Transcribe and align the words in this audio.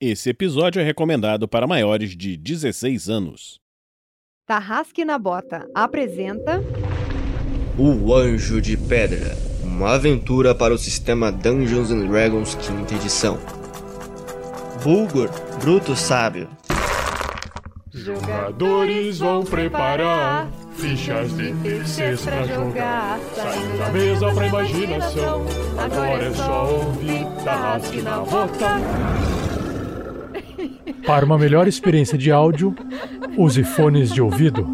Esse 0.00 0.30
episódio 0.30 0.80
é 0.80 0.84
recomendado 0.84 1.48
para 1.48 1.66
maiores 1.66 2.16
de 2.16 2.36
16 2.36 3.08
anos. 3.08 3.58
Tarrasque 4.46 5.04
na 5.04 5.18
Bota 5.18 5.68
apresenta. 5.74 6.60
O 7.76 8.14
Anjo 8.14 8.60
de 8.62 8.76
Pedra 8.76 9.36
uma 9.60 9.94
aventura 9.94 10.54
para 10.54 10.72
o 10.72 10.78
sistema 10.78 11.30
Dungeons 11.32 11.90
and 11.90 12.06
Dragons 12.06 12.54
quinta 12.54 12.94
edição. 12.94 13.38
Bulgur, 14.82 15.30
bruto 15.60 15.96
sábio. 15.96 16.48
Jogadores 17.92 19.18
vão 19.18 19.44
preparar 19.44 20.48
fichas 20.74 21.36
de 21.36 21.52
terceiros 21.54 22.22
pra 22.22 22.44
jogar. 22.44 23.18
Saindo 23.34 23.78
da 23.78 23.90
mesa 23.90 24.32
pra 24.32 24.46
imaginação. 24.46 25.46
Agora 25.76 26.24
é 26.24 26.34
só 26.34 26.72
ouvir 26.72 27.26
Tarrasque 27.44 28.00
na 28.00 28.18
Bota. 28.20 29.47
Para 31.06 31.24
uma 31.24 31.38
melhor 31.38 31.66
experiência 31.66 32.18
de 32.18 32.30
áudio, 32.30 32.74
use 33.36 33.64
fones 33.64 34.12
de 34.12 34.20
ouvido. 34.20 34.66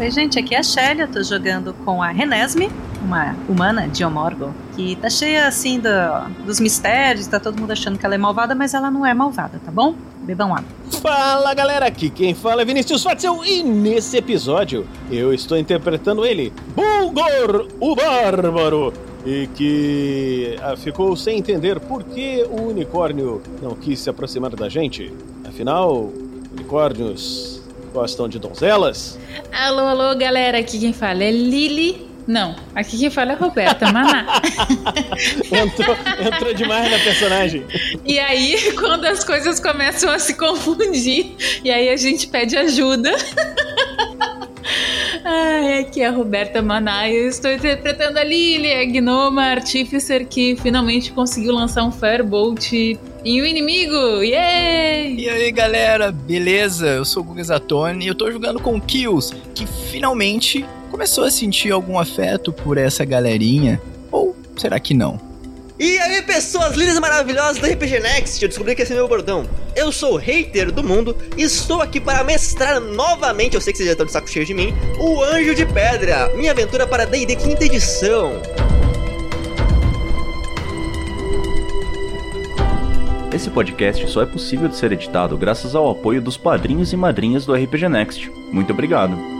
Oi, 0.00 0.10
gente, 0.10 0.38
aqui 0.38 0.54
é 0.54 0.58
a 0.58 0.62
Shelly, 0.62 1.00
eu 1.00 1.08
tô 1.08 1.22
jogando 1.22 1.72
com 1.84 2.02
a 2.02 2.08
Renesme, 2.08 2.70
uma 3.02 3.36
humana 3.48 3.88
de 3.88 4.04
Omorgo, 4.04 4.54
que 4.76 4.96
tá 4.96 5.08
cheia, 5.08 5.46
assim, 5.46 5.80
do, 5.80 5.88
dos 6.44 6.60
mistérios, 6.60 7.26
tá 7.26 7.40
todo 7.40 7.58
mundo 7.58 7.70
achando 7.70 7.98
que 7.98 8.04
ela 8.04 8.14
é 8.14 8.18
malvada, 8.18 8.54
mas 8.54 8.74
ela 8.74 8.90
não 8.90 9.04
é 9.04 9.14
malvada, 9.14 9.60
tá 9.64 9.70
bom? 9.70 9.94
Bebam 10.22 10.54
água. 10.54 10.68
Fala 11.00 11.54
galera, 11.54 11.86
aqui 11.86 12.10
quem 12.10 12.34
fala 12.34 12.62
é 12.62 12.64
Vinícius 12.64 13.02
Fatzel 13.02 13.44
e 13.44 13.62
nesse 13.62 14.18
episódio 14.18 14.86
eu 15.10 15.32
estou 15.32 15.56
interpretando 15.56 16.26
ele, 16.26 16.52
Bulgor, 16.74 17.68
o 17.80 17.96
Bárbaro, 17.96 18.92
e 19.24 19.48
que 19.54 20.56
ah, 20.62 20.76
ficou 20.76 21.16
sem 21.16 21.38
entender 21.38 21.80
por 21.80 22.04
que 22.04 22.46
o 22.50 22.68
unicórnio 22.68 23.42
não 23.62 23.74
quis 23.74 24.00
se 24.00 24.10
aproximar 24.10 24.54
da 24.54 24.68
gente. 24.68 25.12
Afinal, 25.46 26.10
unicórnios 26.52 27.62
gostam 27.92 28.28
de 28.28 28.38
donzelas? 28.38 29.18
Alô, 29.52 29.80
alô, 29.80 30.16
galera, 30.16 30.58
aqui 30.58 30.78
quem 30.78 30.92
fala 30.92 31.24
é 31.24 31.30
Lili. 31.30 32.09
Não, 32.26 32.54
aqui 32.74 32.98
quem 32.98 33.10
fala 33.10 33.32
é 33.32 33.34
Roberta 33.34 33.90
Maná. 33.90 34.40
entrou, 35.50 35.96
entrou 36.26 36.54
demais 36.54 36.90
na 36.90 36.98
personagem. 36.98 37.64
E 38.04 38.18
aí, 38.18 38.72
quando 38.72 39.04
as 39.06 39.24
coisas 39.24 39.58
começam 39.58 40.10
a 40.10 40.18
se 40.18 40.34
confundir, 40.34 41.34
e 41.64 41.70
aí 41.70 41.88
a 41.88 41.96
gente 41.96 42.26
pede 42.28 42.56
ajuda. 42.56 43.10
Ai, 45.24 45.80
aqui 45.80 46.00
é 46.00 46.06
a 46.06 46.10
Roberta 46.10 46.62
Maná 46.62 47.08
e 47.08 47.16
eu 47.16 47.28
estou 47.28 47.50
interpretando 47.50 48.18
a 48.18 48.24
Lily, 48.24 48.72
a 48.72 48.84
gnoma 48.84 49.42
artificer 49.42 50.26
que 50.26 50.56
finalmente 50.56 51.12
conseguiu 51.12 51.52
lançar 51.52 51.84
um 51.84 51.92
Firebolt 51.92 52.72
em 52.72 53.42
um 53.42 53.44
inimigo. 53.44 54.22
Yay! 54.22 55.16
E 55.16 55.28
aí, 55.28 55.50
galera, 55.52 56.10
beleza? 56.10 56.86
Eu 56.88 57.04
sou 57.04 57.22
o 57.22 57.26
Guga 57.26 57.44
Zatoni 57.44 58.04
e 58.04 58.08
eu 58.08 58.14
tô 58.14 58.30
jogando 58.30 58.60
com 58.60 58.76
o 58.76 58.80
Kills, 58.80 59.34
que 59.54 59.66
finalmente 59.66 60.64
começou 60.90 61.24
a 61.24 61.30
sentir 61.30 61.70
algum 61.70 61.98
afeto 61.98 62.52
por 62.52 62.76
essa 62.76 63.04
galerinha. 63.04 63.80
Ou 64.10 64.36
será 64.56 64.78
que 64.78 64.92
não? 64.92 65.20
E 65.78 65.96
aí, 65.98 66.20
pessoas 66.20 66.76
lindas 66.76 66.96
e 66.96 67.00
maravilhosas 67.00 67.56
do 67.56 67.66
RPG 67.66 68.00
Next, 68.00 68.42
eu 68.42 68.48
descobri 68.50 68.74
que 68.74 68.82
esse 68.82 68.92
é 68.92 68.96
meu 68.96 69.08
bordão. 69.08 69.48
Eu 69.74 69.90
sou 69.90 70.12
o 70.12 70.16
hater 70.16 70.70
do 70.70 70.84
mundo 70.84 71.16
e 71.38 71.42
estou 71.42 71.80
aqui 71.80 71.98
para 71.98 72.22
mestrar 72.22 72.78
novamente, 72.80 73.54
eu 73.54 73.62
sei 73.62 73.72
que 73.72 73.78
vocês 73.78 73.86
já 73.86 73.92
estão 73.92 74.04
de 74.04 74.12
saco 74.12 74.28
cheio 74.28 74.44
de 74.44 74.52
mim, 74.52 74.74
o 74.98 75.22
Anjo 75.22 75.54
de 75.54 75.64
Pedra, 75.64 76.28
minha 76.36 76.50
aventura 76.50 76.86
para 76.86 77.06
D&D 77.06 77.34
quinta 77.34 77.64
edição. 77.64 78.32
Esse 83.32 83.48
podcast 83.48 84.06
só 84.10 84.20
é 84.20 84.26
possível 84.26 84.68
de 84.68 84.76
ser 84.76 84.92
editado 84.92 85.34
graças 85.38 85.74
ao 85.74 85.88
apoio 85.88 86.20
dos 86.20 86.36
padrinhos 86.36 86.92
e 86.92 86.96
madrinhas 86.96 87.46
do 87.46 87.54
RPG 87.54 87.88
Next. 87.88 88.30
Muito 88.52 88.70
obrigado. 88.70 89.39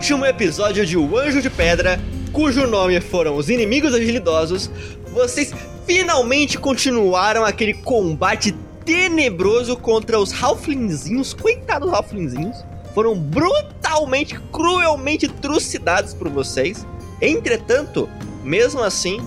Último 0.00 0.24
episódio 0.24 0.86
de 0.86 0.96
O 0.96 1.14
Anjo 1.14 1.42
de 1.42 1.50
Pedra, 1.50 2.00
cujo 2.32 2.66
nome 2.66 2.98
foram 3.02 3.36
Os 3.36 3.50
Inimigos 3.50 3.92
Agilidosos, 3.92 4.70
vocês 5.12 5.52
finalmente 5.86 6.56
continuaram 6.56 7.44
aquele 7.44 7.74
combate 7.74 8.52
tenebroso 8.82 9.76
contra 9.76 10.18
os 10.18 10.32
Halflingzinhos, 10.42 11.34
coitados 11.34 11.92
Halflingzinhos. 11.92 12.64
Foram 12.94 13.14
brutalmente, 13.14 14.40
cruelmente 14.50 15.28
trucidados 15.28 16.14
por 16.14 16.30
vocês. 16.30 16.86
Entretanto, 17.20 18.08
mesmo 18.42 18.82
assim, 18.82 19.20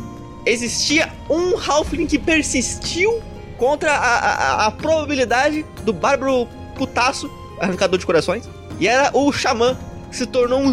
existia 0.43 1.13
um 1.29 1.55
Halfling 1.55 2.07
que 2.07 2.17
persistiu 2.17 3.21
contra 3.59 3.91
a, 3.93 4.17
a, 4.17 4.65
a 4.65 4.71
probabilidade 4.71 5.63
do 5.83 5.93
bárbaro 5.93 6.47
putaço, 6.75 7.29
arrancador 7.59 7.99
de 7.99 8.07
corações. 8.07 8.49
E 8.79 8.87
era 8.87 9.11
o 9.15 9.31
Xamã, 9.31 9.77
se 10.15 10.25
tornou 10.25 10.59
um, 10.59 10.69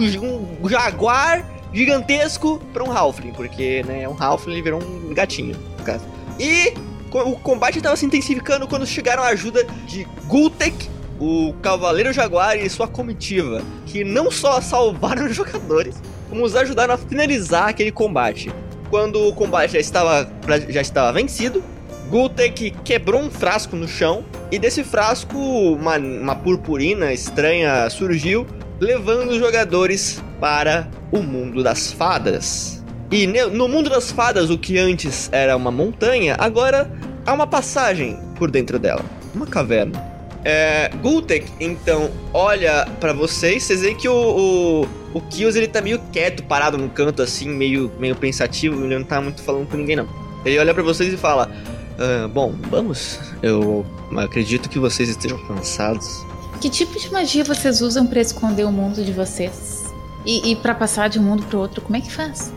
um 0.63 0.69
jaguar 0.69 1.45
gigantesco 1.73 2.61
para 2.73 2.83
um 2.85 2.93
Halfling, 2.93 3.33
porque 3.33 3.83
né, 3.85 4.09
um 4.09 4.17
Halfling 4.19 4.55
ele 4.55 4.63
virou 4.63 4.83
um 4.83 5.15
gatinho, 5.15 5.57
no 5.79 5.85
caso. 5.85 6.05
E 6.39 6.75
o 7.13 7.37
combate 7.37 7.79
estava 7.79 7.97
se 7.97 8.07
intensificando 8.07 8.69
quando 8.69 8.87
chegaram 8.87 9.23
a 9.23 9.29
ajuda 9.29 9.65
de 9.87 10.07
Gultek, 10.27 10.89
o 11.19 11.53
Cavaleiro 11.61 12.13
Jaguar 12.13 12.57
e 12.57 12.69
sua 12.71 12.89
comitiva, 12.89 13.63
que 13.87 14.05
não 14.05 14.31
só 14.31 14.61
salvaram 14.61 15.27
os 15.29 15.37
jogadores, 15.37 16.01
como 16.29 16.45
os 16.45 16.57
ajudaram 16.57 16.95
a 16.95 16.99
finalizar 16.99 17.69
aquele 17.69 17.93
combate. 17.93 18.53
Quando 18.89 19.29
o 19.29 19.35
combate 19.35 19.75
já 19.75 19.79
estava, 19.79 20.31
já 20.69 20.81
estava 20.81 21.13
vencido, 21.13 21.63
Gultek 22.09 22.73
quebrou 22.83 23.21
um 23.21 23.31
frasco 23.31 23.77
no 23.77 23.87
chão 23.87 24.25
e 24.51 24.59
desse 24.59 24.83
frasco 24.83 25.39
uma, 25.39 25.97
uma 25.97 26.35
purpurina 26.35 27.13
estranha 27.13 27.89
surgiu, 27.89 28.47
levando 28.81 29.31
os 29.31 29.37
jogadores 29.37 30.23
para 30.41 30.89
o 31.13 31.19
mundo 31.19 31.63
das 31.63 31.93
fadas. 31.93 32.83
E 33.11 33.27
no 33.27 33.69
mundo 33.69 33.91
das 33.91 34.11
fadas, 34.11 34.51
o 34.51 34.57
que 34.57 34.79
antes 34.79 35.29
era 35.33 35.57
uma 35.57 35.71
montanha, 35.71 36.37
agora 36.39 36.91
há 37.27 37.33
uma 37.33 37.47
passagem 37.47 38.19
por 38.37 38.51
dentro 38.51 38.79
dela, 38.79 39.05
uma 39.35 39.47
caverna. 39.47 40.11
É, 40.43 40.91
Gultek, 41.03 41.47
então, 41.61 42.11
olha 42.33 42.87
para 42.99 43.13
vocês, 43.13 43.65
vocês 43.65 43.83
veem 43.83 43.95
que 43.95 44.09
o, 44.09 44.15
o, 44.15 44.89
o 45.13 45.21
Kills, 45.29 45.59
ele 45.59 45.69
tá 45.69 45.83
meio 45.83 46.01
quieto, 46.13 46.43
parado 46.45 46.79
no 46.79 46.89
canto, 46.89 47.21
assim, 47.21 47.49
meio, 47.49 47.93
meio 47.99 48.17
pensativo, 48.17 48.83
ele 48.85 48.97
não 48.97 49.05
tá 49.05 49.21
muito 49.21 49.43
falando 49.43 49.69
com 49.69 49.77
ninguém, 49.77 49.97
não. 49.97 50.09
Ele 50.45 50.59
olha 50.59 50.73
para 50.73 50.83
vocês 50.83 51.13
e 51.13 51.17
fala, 51.19 51.51
ah, 51.99 52.29
bom, 52.29 52.55
vamos, 52.71 53.21
eu 53.43 53.85
acredito 54.17 54.71
que 54.71 54.79
vocês 54.79 55.11
estejam 55.11 55.37
cansados. 55.47 56.25
Que 56.61 56.69
tipo 56.69 56.99
de 56.99 57.11
magia 57.11 57.43
vocês 57.45 57.81
usam 57.81 58.07
para 58.07 58.21
esconder 58.21 58.65
o 58.65 58.73
mundo 58.73 59.03
de 59.05 59.13
vocês? 59.13 59.85
E, 60.27 60.53
e 60.53 60.57
para 60.57 60.75
passar 60.75 61.09
de 61.09 61.19
um 61.19 61.23
mundo 61.23 61.43
pro 61.45 61.59
outro, 61.59 61.81
como 61.81 61.97
é 61.97 62.01
que 62.01 62.13
faz? 62.13 62.53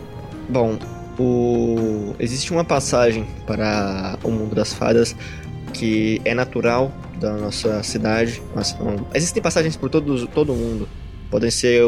Bom, 0.50 0.78
o... 1.18 2.14
existe 2.20 2.52
uma 2.52 2.66
passagem 2.66 3.26
para 3.48 4.18
o 4.24 4.30
mundo 4.30 4.54
das 4.54 4.74
fadas 4.74 5.16
que 5.74 6.22
é 6.26 6.34
natural 6.34 6.92
da 7.20 7.32
nossa 7.34 7.82
cidade. 7.82 8.44
Nossa, 8.54 8.78
não- 8.84 9.08
existem 9.14 9.42
passagens 9.42 9.78
por 9.78 9.90
todo, 9.90 10.28
todo 10.28 10.54
mundo. 10.54 10.88
Podem 11.34 11.50
ser 11.50 11.82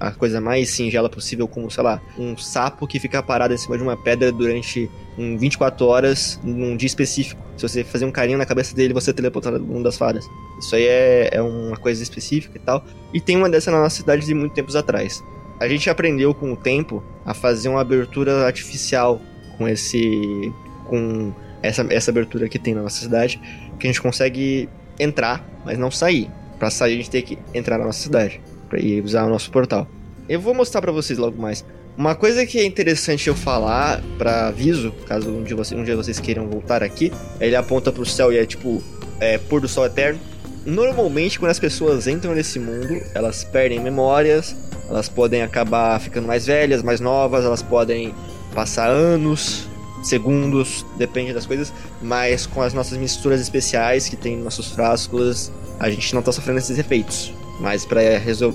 a 0.00 0.10
coisa 0.10 0.40
mais 0.40 0.70
singela 0.70 1.10
possível, 1.10 1.46
como, 1.46 1.70
sei 1.70 1.82
lá, 1.82 2.00
um 2.18 2.34
sapo 2.34 2.86
que 2.86 2.98
fica 2.98 3.22
parado 3.22 3.52
em 3.52 3.58
cima 3.58 3.76
de 3.76 3.82
uma 3.82 3.94
pedra 3.94 4.32
durante 4.32 4.90
um 5.18 5.36
24 5.36 5.84
horas 5.84 6.40
num 6.42 6.74
dia 6.74 6.86
específico. 6.86 7.38
Se 7.58 7.68
você 7.68 7.84
fazer 7.84 8.06
um 8.06 8.10
carinho 8.10 8.38
na 8.38 8.46
cabeça 8.46 8.74
dele, 8.74 8.94
você 8.94 9.12
teleportado 9.12 9.58
no 9.58 9.66
mundo 9.66 9.82
das 9.82 9.98
fadas. 9.98 10.24
Isso 10.58 10.74
aí 10.74 10.86
é, 10.86 11.28
é 11.30 11.42
uma 11.42 11.76
coisa 11.76 12.02
específica 12.02 12.56
e 12.56 12.58
tal. 12.58 12.82
E 13.12 13.20
tem 13.20 13.36
uma 13.36 13.50
dessa 13.50 13.70
na 13.70 13.82
nossa 13.82 13.96
cidade 13.96 14.24
de 14.24 14.32
muito 14.32 14.54
tempos 14.54 14.74
atrás. 14.74 15.22
A 15.60 15.68
gente 15.68 15.90
aprendeu 15.90 16.32
com 16.32 16.50
o 16.54 16.56
tempo 16.56 17.04
a 17.26 17.34
fazer 17.34 17.68
uma 17.68 17.82
abertura 17.82 18.46
artificial 18.46 19.20
com 19.58 19.68
esse. 19.68 20.50
com 20.86 21.34
essa, 21.62 21.86
essa 21.90 22.10
abertura 22.10 22.48
que 22.48 22.58
tem 22.58 22.72
na 22.74 22.80
nossa 22.80 23.02
cidade, 23.02 23.38
que 23.78 23.86
a 23.86 23.90
gente 23.90 24.00
consegue 24.00 24.70
entrar, 24.98 25.46
mas 25.66 25.76
não 25.76 25.90
sair. 25.90 26.30
Pra 26.58 26.70
sair, 26.70 26.94
a 26.94 26.96
gente 26.96 27.10
tem 27.10 27.20
que 27.20 27.38
entrar 27.52 27.76
na 27.76 27.84
nossa 27.84 28.00
cidade 28.00 28.40
ir 28.74 29.04
usar 29.04 29.24
o 29.24 29.28
nosso 29.28 29.50
portal. 29.50 29.86
Eu 30.28 30.40
vou 30.40 30.54
mostrar 30.54 30.80
pra 30.80 30.92
vocês 30.92 31.18
logo 31.18 31.40
mais. 31.40 31.64
Uma 31.96 32.14
coisa 32.14 32.44
que 32.44 32.58
é 32.58 32.64
interessante 32.64 33.28
eu 33.28 33.34
falar 33.34 34.02
pra 34.18 34.48
aviso, 34.48 34.92
caso 35.06 35.30
um 35.30 35.42
dia, 35.42 35.56
você, 35.56 35.74
um 35.74 35.82
dia 35.82 35.96
vocês 35.96 36.20
queiram 36.20 36.46
voltar 36.46 36.82
aqui, 36.82 37.10
ele 37.40 37.56
aponta 37.56 37.90
pro 37.90 38.04
céu 38.04 38.30
e 38.30 38.36
é 38.36 38.44
tipo 38.44 38.82
é, 39.18 39.38
pôr 39.38 39.60
do 39.60 39.68
sol 39.68 39.86
eterno. 39.86 40.20
Normalmente, 40.66 41.38
quando 41.38 41.52
as 41.52 41.58
pessoas 41.58 42.06
entram 42.06 42.34
nesse 42.34 42.58
mundo, 42.58 43.00
elas 43.14 43.44
perdem 43.44 43.80
memórias, 43.80 44.54
elas 44.90 45.08
podem 45.08 45.42
acabar 45.42 45.98
ficando 46.00 46.26
mais 46.26 46.44
velhas, 46.46 46.82
mais 46.82 47.00
novas, 47.00 47.44
elas 47.44 47.62
podem 47.62 48.12
passar 48.54 48.88
anos, 48.88 49.66
segundos, 50.02 50.84
depende 50.98 51.32
das 51.32 51.46
coisas, 51.46 51.72
mas 52.02 52.46
com 52.46 52.62
as 52.62 52.74
nossas 52.74 52.98
misturas 52.98 53.40
especiais 53.40 54.08
que 54.08 54.16
tem 54.16 54.34
nos 54.34 54.44
nossos 54.44 54.70
frascos, 54.72 55.50
a 55.78 55.88
gente 55.88 56.14
não 56.14 56.20
tá 56.20 56.32
sofrendo 56.32 56.58
esses 56.58 56.78
efeitos. 56.78 57.32
Mas 57.60 57.84
pra, 57.84 58.00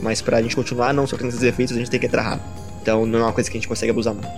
mas 0.02 0.22
pra 0.22 0.42
gente 0.42 0.56
continuar 0.56 0.94
não 0.94 1.08
sofrendo 1.08 1.34
esses 1.34 1.44
efeitos, 1.44 1.76
a 1.76 1.80
gente 1.80 1.90
tem 1.90 2.00
que 2.00 2.06
entrar 2.06 2.22
rápido. 2.22 2.46
Então 2.82 3.06
não 3.06 3.20
é 3.20 3.24
uma 3.24 3.34
coisa 3.34 3.50
que 3.50 3.58
a 3.58 3.60
gente 3.60 3.68
consegue 3.68 3.92
abusar 3.92 4.14
muito. 4.14 4.30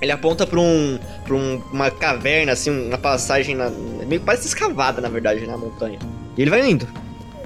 Ele 0.00 0.12
aponta 0.12 0.46
pra, 0.46 0.60
um, 0.60 0.98
pra 1.24 1.34
um, 1.34 1.62
uma 1.72 1.90
caverna, 1.90 2.52
assim, 2.52 2.88
uma 2.88 2.98
passagem 2.98 3.54
na, 3.54 3.70
meio 3.70 4.20
que 4.20 4.26
parece 4.26 4.46
escavada, 4.46 5.00
na 5.00 5.08
verdade, 5.08 5.46
na 5.46 5.56
montanha. 5.56 5.98
E 6.36 6.42
ele 6.42 6.50
vai 6.50 6.68
indo. 6.68 6.86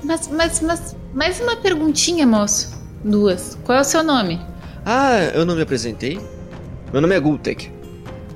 Mas, 0.02 0.28
mas, 0.28 0.60
mas, 0.60 0.96
mais 1.14 1.40
uma 1.40 1.56
perguntinha, 1.56 2.26
moço. 2.26 2.76
Duas. 3.04 3.56
Qual 3.64 3.78
é 3.78 3.80
o 3.80 3.84
seu 3.84 4.02
nome? 4.02 4.40
Ah, 4.84 5.30
eu 5.34 5.44
não 5.44 5.54
me 5.54 5.62
apresentei? 5.62 6.18
Meu 6.92 7.00
nome 7.00 7.14
é 7.14 7.20
Gultek. 7.20 7.70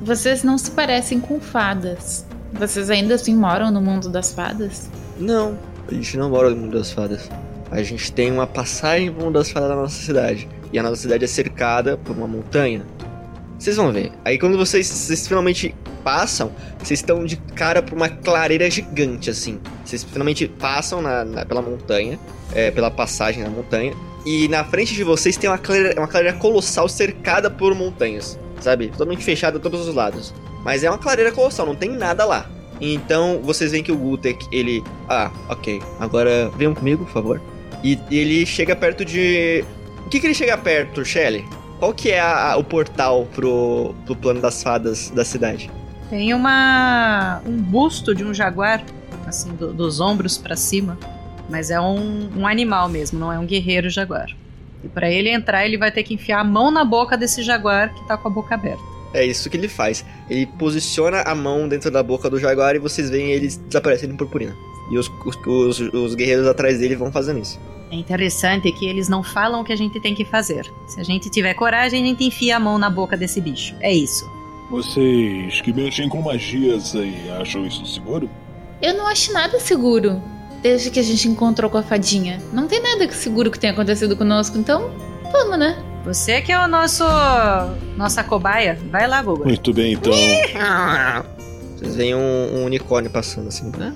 Vocês 0.00 0.42
não 0.42 0.58
se 0.58 0.70
parecem 0.72 1.18
com 1.18 1.40
fadas. 1.40 2.26
Vocês 2.52 2.90
ainda 2.90 3.14
assim 3.14 3.34
moram 3.34 3.70
no 3.70 3.80
mundo 3.80 4.08
das 4.08 4.32
fadas? 4.32 4.90
Não, 5.18 5.58
a 5.88 5.94
gente 5.94 6.16
não 6.16 6.30
mora 6.30 6.50
no 6.50 6.56
mundo 6.56 6.78
das 6.78 6.92
fadas. 6.92 7.28
A 7.72 7.82
gente 7.82 8.12
tem 8.12 8.30
uma 8.30 8.46
passagem 8.46 9.10
pro 9.10 9.24
mundo 9.24 9.34
das 9.34 9.50
fadas 9.50 9.70
na 9.70 9.76
nossa 9.76 10.00
cidade. 10.00 10.46
E 10.72 10.78
a 10.78 10.82
nossa 10.82 10.96
cidade 10.96 11.24
é 11.24 11.26
cercada 11.26 11.96
por 11.96 12.14
uma 12.16 12.28
montanha. 12.28 12.84
Vocês 13.58 13.76
vão 13.76 13.90
ver. 13.92 14.12
Aí 14.24 14.38
quando 14.38 14.56
vocês, 14.58 14.86
vocês 14.86 15.26
finalmente 15.26 15.74
passam, 16.04 16.52
vocês 16.78 17.00
estão 17.00 17.24
de 17.24 17.36
cara 17.36 17.82
por 17.82 17.94
uma 17.96 18.08
clareira 18.08 18.68
gigante, 18.70 19.30
assim. 19.30 19.58
Vocês 19.84 20.02
finalmente 20.04 20.46
passam 20.46 21.00
na, 21.00 21.24
na- 21.24 21.46
pela 21.46 21.62
montanha, 21.62 22.18
é, 22.52 22.70
pela 22.70 22.90
passagem 22.90 23.42
na 23.42 23.48
montanha. 23.50 23.94
E 24.26 24.48
na 24.48 24.62
frente 24.64 24.94
de 24.94 25.02
vocês 25.02 25.36
tem 25.36 25.48
uma 25.48 25.58
clareira, 25.58 25.98
uma 25.98 26.08
clareira 26.08 26.36
colossal 26.36 26.88
cercada 26.88 27.50
por 27.50 27.74
montanhas. 27.74 28.38
Sabe? 28.60 28.88
Totalmente 28.88 29.24
fechada 29.24 29.56
a 29.56 29.60
todos 29.60 29.88
os 29.88 29.94
lados. 29.94 30.34
Mas 30.64 30.84
é 30.84 30.90
uma 30.90 30.98
clareira 30.98 31.32
colossal, 31.32 31.66
não 31.66 31.74
tem 31.74 31.90
nada 31.90 32.24
lá. 32.24 32.48
Então 32.80 33.40
vocês 33.42 33.70
veem 33.72 33.82
que 33.82 33.92
o 33.92 33.96
Gutek, 33.96 34.44
ele. 34.52 34.82
Ah, 35.08 35.30
ok. 35.48 35.80
Agora 36.00 36.50
venham 36.56 36.74
comigo, 36.74 37.04
por 37.04 37.12
favor. 37.12 37.40
E 37.82 37.98
ele 38.10 38.44
chega 38.46 38.74
perto 38.76 39.04
de. 39.04 39.64
O 40.06 40.08
que, 40.08 40.20
que 40.20 40.26
ele 40.26 40.34
chega 40.34 40.56
perto, 40.58 41.04
Shelly? 41.04 41.44
Qual 41.78 41.92
que 41.92 42.10
é 42.10 42.20
a- 42.20 42.56
o 42.56 42.62
portal 42.62 43.26
pro, 43.34 43.94
pro 44.06 44.14
plano 44.14 44.40
das 44.40 44.62
fadas 44.62 45.10
da 45.10 45.24
cidade? 45.24 45.70
Tem 46.10 46.32
uma 46.34 47.40
um 47.46 47.56
busto 47.56 48.14
de 48.14 48.22
um 48.24 48.32
jaguar, 48.32 48.84
assim, 49.26 49.50
do- 49.54 49.72
dos 49.72 49.98
ombros 50.00 50.36
pra 50.38 50.54
cima. 50.56 50.98
Mas 51.48 51.70
é 51.70 51.80
um, 51.80 52.30
um 52.36 52.46
animal 52.46 52.88
mesmo, 52.88 53.18
não 53.18 53.32
é 53.32 53.38
um 53.38 53.44
guerreiro 53.46 53.90
jaguar. 53.90 54.26
E 54.84 54.88
pra 54.88 55.10
ele 55.10 55.28
entrar, 55.28 55.64
ele 55.66 55.76
vai 55.76 55.90
ter 55.90 56.02
que 56.02 56.14
enfiar 56.14 56.40
a 56.40 56.44
mão 56.44 56.70
na 56.70 56.84
boca 56.84 57.16
desse 57.16 57.42
jaguar 57.42 57.92
que 57.92 58.06
tá 58.06 58.16
com 58.16 58.28
a 58.28 58.30
boca 58.30 58.54
aberta. 58.54 58.82
É 59.14 59.24
isso 59.24 59.50
que 59.50 59.56
ele 59.56 59.68
faz. 59.68 60.04
Ele 60.30 60.46
posiciona 60.46 61.22
a 61.22 61.34
mão 61.34 61.68
dentro 61.68 61.90
da 61.90 62.02
boca 62.02 62.30
do 62.30 62.38
jaguar 62.38 62.74
e 62.74 62.78
vocês 62.78 63.10
veem 63.10 63.30
ele 63.32 63.48
desaparecendo 63.48 64.14
em 64.14 64.16
purpurina. 64.16 64.54
E 64.92 64.98
os, 64.98 65.10
os, 65.24 65.36
os, 65.46 65.80
os 65.80 66.14
guerreiros 66.14 66.46
atrás 66.46 66.78
dele 66.78 66.94
vão 66.94 67.10
fazendo 67.10 67.40
isso. 67.40 67.58
É 67.90 67.96
interessante 67.96 68.70
que 68.72 68.86
eles 68.86 69.08
não 69.08 69.22
falam 69.22 69.62
o 69.62 69.64
que 69.64 69.72
a 69.72 69.76
gente 69.76 69.98
tem 69.98 70.14
que 70.14 70.24
fazer. 70.24 70.70
Se 70.86 71.00
a 71.00 71.02
gente 71.02 71.30
tiver 71.30 71.54
coragem, 71.54 72.02
a 72.02 72.06
gente 72.06 72.24
enfia 72.24 72.56
a 72.56 72.60
mão 72.60 72.78
na 72.78 72.90
boca 72.90 73.16
desse 73.16 73.40
bicho. 73.40 73.74
É 73.80 73.92
isso. 73.92 74.30
Vocês 74.70 75.60
que 75.62 75.72
mexem 75.72 76.08
com 76.08 76.20
magias 76.22 76.94
aí, 76.94 77.30
acham 77.40 77.66
isso 77.66 77.84
seguro? 77.86 78.28
Eu 78.80 78.94
não 78.94 79.06
acho 79.06 79.32
nada 79.32 79.58
seguro. 79.58 80.22
Desde 80.62 80.90
que 80.90 81.00
a 81.00 81.02
gente 81.02 81.26
encontrou 81.28 81.70
com 81.70 81.78
a 81.78 81.82
fadinha. 81.82 82.40
Não 82.52 82.66
tem 82.68 82.80
nada 82.82 83.06
que 83.06 83.14
seguro 83.14 83.50
que 83.50 83.58
tenha 83.58 83.72
acontecido 83.72 84.16
conosco, 84.16 84.56
então 84.58 84.90
vamos, 85.30 85.58
né? 85.58 85.82
Você 86.04 86.40
que 86.40 86.50
é 86.52 86.58
o 86.58 86.68
nosso. 86.68 87.04
nossa 87.96 88.24
cobaia. 88.24 88.78
Vai 88.90 89.06
lá, 89.06 89.22
Google. 89.22 89.46
Muito 89.46 89.72
bem, 89.72 89.94
então. 89.94 90.12
Vocês 91.76 91.96
veem 91.96 92.14
um, 92.14 92.58
um 92.58 92.64
unicórnio 92.64 93.10
passando 93.10 93.48
assim. 93.48 93.70
né? 93.76 93.94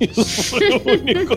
Isso 0.00 0.42
foi 0.44 0.70
o 0.70 0.82
único. 0.88 1.36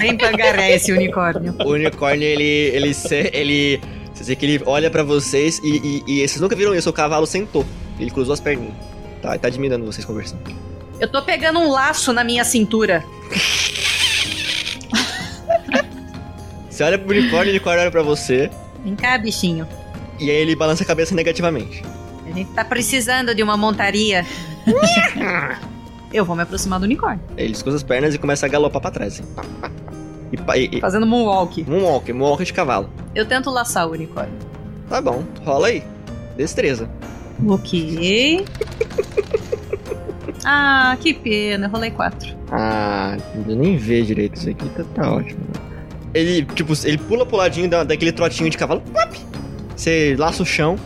Vem 0.00 0.16
pangaré 0.16 0.72
esse 0.74 0.92
unicórnio. 0.92 1.54
O 1.64 1.70
unicórnio, 1.72 2.26
ele. 2.26 2.42
ele, 2.44 2.94
se- 2.94 3.30
ele 3.32 3.80
vocês 4.14 4.26
veem 4.28 4.38
que 4.38 4.46
ele 4.46 4.62
olha 4.66 4.90
pra 4.90 5.02
vocês 5.02 5.60
e, 5.62 6.02
e, 6.06 6.22
e 6.22 6.28
vocês 6.28 6.40
nunca 6.40 6.56
viram 6.56 6.74
isso, 6.74 6.88
o 6.88 6.92
cavalo 6.92 7.26
sentou. 7.26 7.64
Ele 8.00 8.10
cruzou 8.10 8.32
as 8.34 8.40
perninhas. 8.40 8.74
Tá, 9.22 9.30
ele 9.30 9.38
tá 9.38 9.48
admirando 9.48 9.84
vocês 9.84 10.04
conversando. 10.04 10.40
Eu 10.98 11.08
tô 11.10 11.22
pegando 11.22 11.58
um 11.58 11.70
laço 11.70 12.12
na 12.12 12.24
minha 12.24 12.44
cintura. 12.44 13.04
Você 16.70 16.82
olha 16.82 16.98
pro 16.98 17.10
unicórnio, 17.10 17.48
o 17.48 17.50
unicórnio 17.56 17.80
olha 17.82 17.90
pra 17.90 18.02
você. 18.02 18.50
Vem 18.84 18.94
cá, 18.96 19.16
bichinho. 19.18 19.66
E 20.18 20.30
aí 20.30 20.36
ele 20.36 20.56
balança 20.56 20.82
a 20.82 20.86
cabeça 20.86 21.14
negativamente. 21.14 21.82
A 22.26 22.32
gente 22.32 22.50
tá 22.52 22.64
precisando 22.64 23.34
de 23.34 23.42
uma 23.42 23.56
montaria. 23.56 24.24
Eu 26.12 26.24
vou 26.24 26.36
me 26.36 26.42
aproximar 26.42 26.78
do 26.78 26.84
unicórnio. 26.84 27.20
Ele 27.36 27.52
escuta 27.52 27.76
as 27.76 27.82
pernas 27.82 28.14
e 28.14 28.18
começa 28.18 28.46
a 28.46 28.48
galopar 28.48 28.80
pra 28.80 28.90
trás. 28.90 29.20
Assim. 29.20 29.24
E, 30.56 30.76
e, 30.76 30.80
Fazendo 30.80 31.06
moonwalk. 31.06 31.64
moonwalk, 31.68 32.12
moonwalk 32.12 32.44
de 32.44 32.52
cavalo. 32.52 32.90
Eu 33.14 33.26
tento 33.26 33.50
laçar 33.50 33.86
o 33.88 33.92
unicórnio. 33.92 34.34
Tá 34.88 35.00
bom, 35.00 35.24
rola 35.44 35.68
aí. 35.68 35.82
Destreza. 36.36 36.88
Ok. 37.46 38.44
Ah, 40.48 40.96
que 41.00 41.12
pena. 41.12 41.66
Eu 41.66 41.70
rolei 41.70 41.90
quatro. 41.90 42.32
Ah, 42.52 43.16
eu 43.34 43.56
nem 43.56 43.76
vê 43.76 44.02
direito 44.02 44.36
isso 44.36 44.48
aqui, 44.48 44.68
tá, 44.68 44.84
tá 44.94 45.12
ótimo. 45.12 45.40
Ele, 46.14 46.44
tipo, 46.44 46.72
ele 46.84 46.98
pula 46.98 47.26
pro 47.26 47.36
ladinho 47.36 47.68
da, 47.68 47.82
daquele 47.82 48.12
trotinho 48.12 48.48
de 48.48 48.56
cavalo. 48.56 48.80
Você 49.74 50.14
laça 50.16 50.44
o 50.44 50.46
chão, 50.46 50.78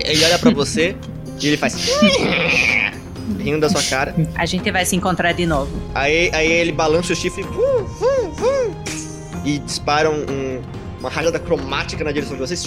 ele 0.00 0.24
olha 0.24 0.38
pra 0.40 0.50
você 0.50 0.96
e 1.40 1.46
ele 1.46 1.56
faz. 1.56 1.76
Rindo 3.38 3.60
da 3.60 3.68
sua 3.68 3.82
cara. 3.82 4.14
A 4.34 4.46
gente 4.46 4.70
vai 4.70 4.84
se 4.84 4.94
encontrar 4.96 5.32
de 5.32 5.46
novo. 5.46 5.70
Aí, 5.94 6.30
aí 6.32 6.50
ele 6.50 6.72
balança 6.72 7.12
o 7.12 7.16
chifre 7.16 7.42
vum, 7.42 7.84
vum, 7.84 8.30
vum, 8.30 8.74
e 9.44 9.58
dispara 9.58 10.10
um- 10.10 10.24
um- 10.30 10.62
uma 11.00 11.10
rajada 11.10 11.38
cromática 11.38 12.02
na 12.04 12.12
direção 12.12 12.34
de 12.36 12.40
vocês. 12.40 12.64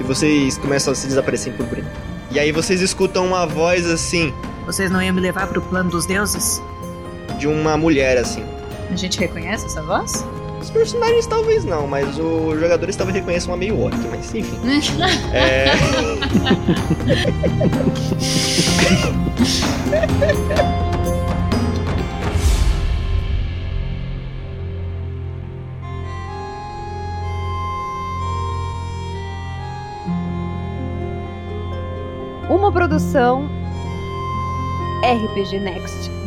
E 0.00 0.02
vocês 0.02 0.58
começam 0.58 0.92
a 0.92 0.96
se 0.96 1.06
desaparecer 1.06 1.52
em 1.52 1.56
purpurina. 1.56 1.90
E 2.30 2.38
aí 2.38 2.50
vocês 2.52 2.80
escutam 2.80 3.26
uma 3.26 3.46
voz 3.46 3.86
assim, 3.88 4.32
Vocês 4.66 4.90
não 4.90 5.00
iam 5.02 5.14
me 5.14 5.20
levar 5.20 5.46
pro 5.46 5.60
plano 5.62 5.90
dos 5.90 6.06
deuses? 6.06 6.60
de 7.38 7.46
uma 7.48 7.76
mulher 7.76 8.16
assim. 8.18 8.44
A 8.90 8.96
gente 8.96 9.18
reconhece 9.18 9.66
essa 9.66 9.82
voz? 9.82 10.24
Os 10.64 10.70
personagens 10.70 11.26
talvez 11.26 11.62
não, 11.62 11.86
mas 11.86 12.18
os 12.18 12.58
jogadores 12.58 12.96
talvez 12.96 13.18
reconheçam 13.18 13.50
uma 13.50 13.56
meio 13.58 13.78
orc, 13.78 13.94
mas 14.10 14.34
enfim. 14.34 14.58
É. 15.30 15.66
Uma 32.48 32.72
produção 32.72 33.50
RPG 35.02 35.60
Next. 35.60 36.23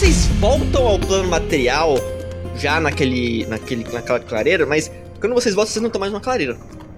Vocês 0.00 0.28
voltam 0.40 0.88
ao 0.88 0.98
plano 0.98 1.28
material 1.28 1.94
já 2.56 2.80
naquele, 2.80 3.44
naquele, 3.44 3.84
naquela 3.92 4.18
clareira, 4.18 4.64
mas 4.64 4.90
quando 5.20 5.34
vocês 5.34 5.54
voltam, 5.54 5.70
vocês 5.74 5.82
não 5.82 5.88
estão 5.88 6.00
mais 6.00 6.10
numa 6.10 6.22
clareira. 6.22 6.56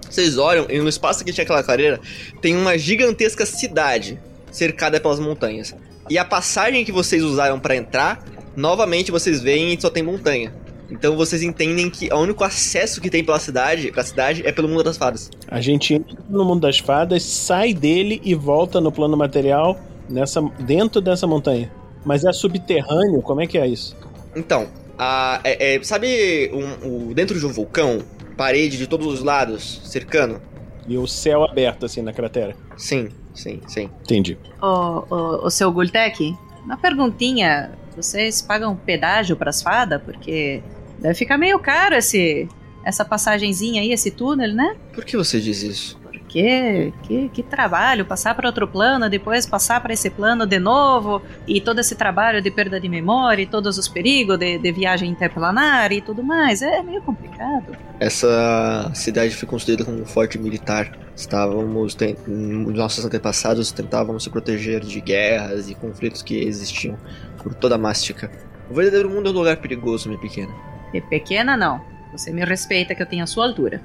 Vocês 0.09 0.37
olham 0.37 0.67
e 0.69 0.79
no 0.79 0.87
espaço 0.87 1.25
que 1.25 1.33
tinha 1.33 1.43
aquela 1.43 1.61
clareira 1.61 1.99
tem 2.41 2.55
uma 2.55 2.77
gigantesca 2.77 3.45
cidade 3.45 4.17
cercada 4.49 5.01
pelas 5.01 5.19
montanhas. 5.19 5.75
E 6.09 6.17
a 6.17 6.23
passagem 6.23 6.85
que 6.85 6.93
vocês 6.93 7.21
usaram 7.21 7.59
para 7.59 7.75
entrar, 7.75 8.23
novamente 8.55 9.11
vocês 9.11 9.41
veem 9.41 9.73
e 9.73 9.81
só 9.81 9.89
tem 9.89 10.01
montanha. 10.01 10.53
Então 10.89 11.17
vocês 11.17 11.43
entendem 11.43 11.89
que 11.89 12.07
o 12.07 12.17
único 12.17 12.41
acesso 12.45 13.01
que 13.01 13.09
tem 13.09 13.21
pela 13.21 13.37
cidade, 13.37 13.91
pra 13.91 14.05
cidade 14.05 14.43
é 14.45 14.51
pelo 14.53 14.69
mundo 14.69 14.83
das 14.83 14.95
fadas. 14.95 15.29
A 15.49 15.59
gente 15.59 15.93
entra 15.93 16.15
no 16.29 16.45
mundo 16.45 16.61
das 16.61 16.79
fadas, 16.79 17.21
sai 17.21 17.73
dele 17.73 18.21
e 18.23 18.33
volta 18.33 18.79
no 18.79 18.93
plano 18.93 19.17
material 19.17 19.77
nessa, 20.09 20.41
dentro 20.57 21.01
dessa 21.01 21.27
montanha. 21.27 21.69
Mas 22.05 22.23
é 22.25 22.31
subterrâneo? 22.33 23.21
Como 23.21 23.41
é 23.41 23.47
que 23.47 23.57
é 23.57 23.67
isso? 23.67 23.95
Então, 24.35 24.67
a, 24.97 25.39
é, 25.43 25.75
é, 25.75 25.83
sabe 25.83 26.51
um, 26.53 27.09
o, 27.09 27.13
dentro 27.13 27.39
de 27.39 27.45
um 27.45 27.51
vulcão, 27.51 27.99
parede 28.37 28.77
de 28.77 28.87
todos 28.87 29.07
os 29.07 29.23
lados, 29.23 29.81
cercando? 29.85 30.41
E 30.87 30.97
o 30.97 31.07
céu 31.07 31.43
aberto, 31.43 31.85
assim, 31.85 32.01
na 32.01 32.11
cratera. 32.11 32.55
Sim, 32.75 33.09
sim, 33.33 33.61
sim. 33.67 33.89
Entendi. 34.01 34.37
Ô, 34.61 35.05
ô, 35.09 35.45
ô 35.45 35.49
seu 35.49 35.71
Gultek, 35.71 36.35
uma 36.65 36.77
perguntinha. 36.77 37.71
Vocês 37.95 38.41
pagam 38.41 38.75
pedágio 38.75 39.35
pras 39.35 39.61
fadas? 39.61 40.01
Porque 40.01 40.61
deve 40.99 41.13
ficar 41.13 41.37
meio 41.37 41.59
caro 41.59 41.95
esse, 41.95 42.49
essa 42.83 43.05
passagenzinha 43.05 43.81
aí, 43.81 43.91
esse 43.91 44.11
túnel, 44.11 44.53
né? 44.53 44.75
Por 44.93 45.05
que 45.05 45.15
você 45.15 45.39
diz 45.39 45.61
isso? 45.61 46.02
Porque 46.33 46.91
que, 47.03 47.29
que 47.29 47.43
trabalho, 47.43 48.07
passar 48.07 48.33
para 48.33 48.47
outro 48.47 48.67
plano, 48.67 49.07
depois 49.07 49.45
passar 49.45 49.79
para 49.81 49.93
esse 49.93 50.09
plano 50.09 50.47
de 50.47 50.57
novo, 50.57 51.21
e 51.47 51.61
todo 51.61 51.77
esse 51.77 51.93
trabalho 51.93 52.41
de 52.41 52.49
perda 52.49 52.79
de 52.79 52.89
memória, 52.89 53.43
e 53.43 53.45
todos 53.45 53.77
os 53.77 53.87
perigos 53.87 54.39
de, 54.39 54.57
de 54.57 54.71
viagem 54.71 55.11
interplanar 55.11 55.91
e 55.91 56.01
tudo 56.01 56.23
mais. 56.23 56.63
É 56.63 56.81
meio 56.81 57.03
complicado. 57.03 57.77
Essa 57.99 58.89
cidade 58.95 59.35
foi 59.35 59.47
construída 59.47 59.85
como 59.85 60.01
um 60.01 60.05
forte 60.07 60.39
militar. 60.39 60.97
Estávamos, 61.15 61.95
nossos 62.27 63.05
antepassados 63.05 63.71
tentavam 63.71 64.19
se 64.19 64.31
proteger 64.31 64.79
de 64.81 64.99
guerras 65.01 65.69
e 65.69 65.75
conflitos 65.75 66.23
que 66.23 66.35
existiam 66.35 66.97
por 67.43 67.53
toda 67.53 67.75
a 67.75 67.77
Mástica. 67.77 68.31
O 68.71 68.73
verdadeiro 68.73 69.07
mundo 69.07 69.29
é 69.29 69.31
um 69.31 69.35
lugar 69.35 69.57
perigoso, 69.57 70.09
minha 70.09 70.19
pequena. 70.19 70.51
E 70.91 70.99
pequena, 70.99 71.55
não. 71.55 71.79
Você 72.11 72.31
me 72.31 72.43
respeita 72.43 72.95
que 72.95 73.03
eu 73.03 73.05
tenho 73.05 73.23
a 73.23 73.27
sua 73.27 73.45
altura. 73.45 73.79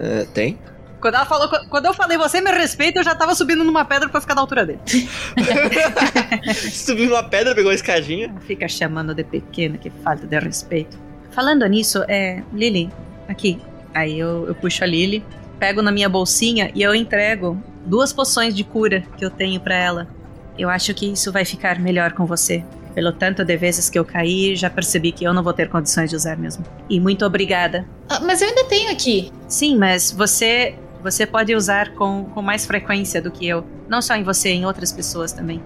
É, 0.00 0.24
tem? 0.24 0.58
Quando, 1.02 1.16
ela 1.16 1.26
falou, 1.26 1.48
quando 1.68 1.86
eu 1.86 1.92
falei 1.92 2.16
você 2.16 2.40
me 2.40 2.52
respeita, 2.52 3.00
eu 3.00 3.04
já 3.04 3.12
tava 3.12 3.34
subindo 3.34 3.64
numa 3.64 3.84
pedra 3.84 4.08
pra 4.08 4.20
ficar 4.20 4.34
da 4.34 4.40
altura 4.40 4.64
dele. 4.64 4.78
Subiu 6.54 7.08
numa 7.08 7.24
pedra, 7.24 7.56
pegou 7.56 7.72
a 7.72 7.74
escadinha. 7.74 8.32
Fica 8.46 8.68
chamando 8.68 9.12
de 9.12 9.24
pequena, 9.24 9.76
que 9.76 9.90
falta 9.90 10.28
de 10.28 10.38
respeito. 10.38 10.96
Falando 11.32 11.66
nisso, 11.66 12.04
é. 12.06 12.44
Lily, 12.52 12.88
aqui. 13.28 13.58
Aí 13.92 14.16
eu, 14.16 14.46
eu 14.46 14.54
puxo 14.54 14.84
a 14.84 14.86
Lily, 14.86 15.24
pego 15.58 15.82
na 15.82 15.90
minha 15.90 16.08
bolsinha 16.08 16.70
e 16.72 16.82
eu 16.82 16.94
entrego 16.94 17.60
duas 17.84 18.12
poções 18.12 18.54
de 18.54 18.62
cura 18.62 19.02
que 19.16 19.24
eu 19.24 19.30
tenho 19.30 19.60
pra 19.60 19.74
ela. 19.74 20.08
Eu 20.56 20.70
acho 20.70 20.94
que 20.94 21.10
isso 21.10 21.32
vai 21.32 21.44
ficar 21.44 21.80
melhor 21.80 22.12
com 22.12 22.26
você. 22.26 22.64
Pelo 22.94 23.10
tanto 23.10 23.44
de 23.44 23.56
vezes 23.56 23.90
que 23.90 23.98
eu 23.98 24.04
caí, 24.04 24.54
já 24.54 24.70
percebi 24.70 25.10
que 25.10 25.24
eu 25.24 25.34
não 25.34 25.42
vou 25.42 25.52
ter 25.52 25.68
condições 25.68 26.10
de 26.10 26.14
usar 26.14 26.36
mesmo. 26.36 26.64
E 26.88 27.00
muito 27.00 27.24
obrigada. 27.24 27.88
Ah, 28.08 28.20
mas 28.20 28.40
eu 28.40 28.48
ainda 28.48 28.64
tenho 28.64 28.92
aqui. 28.92 29.32
Sim, 29.48 29.76
mas 29.76 30.12
você 30.12 30.76
você 31.02 31.26
pode 31.26 31.54
usar 31.54 31.94
com, 31.94 32.24
com 32.26 32.42
mais 32.42 32.64
frequência 32.64 33.20
do 33.20 33.30
que 33.30 33.46
eu. 33.46 33.64
Não 33.88 34.00
só 34.00 34.14
em 34.14 34.22
você, 34.22 34.50
em 34.50 34.64
outras 34.64 34.92
pessoas 34.92 35.32
também. 35.32 35.62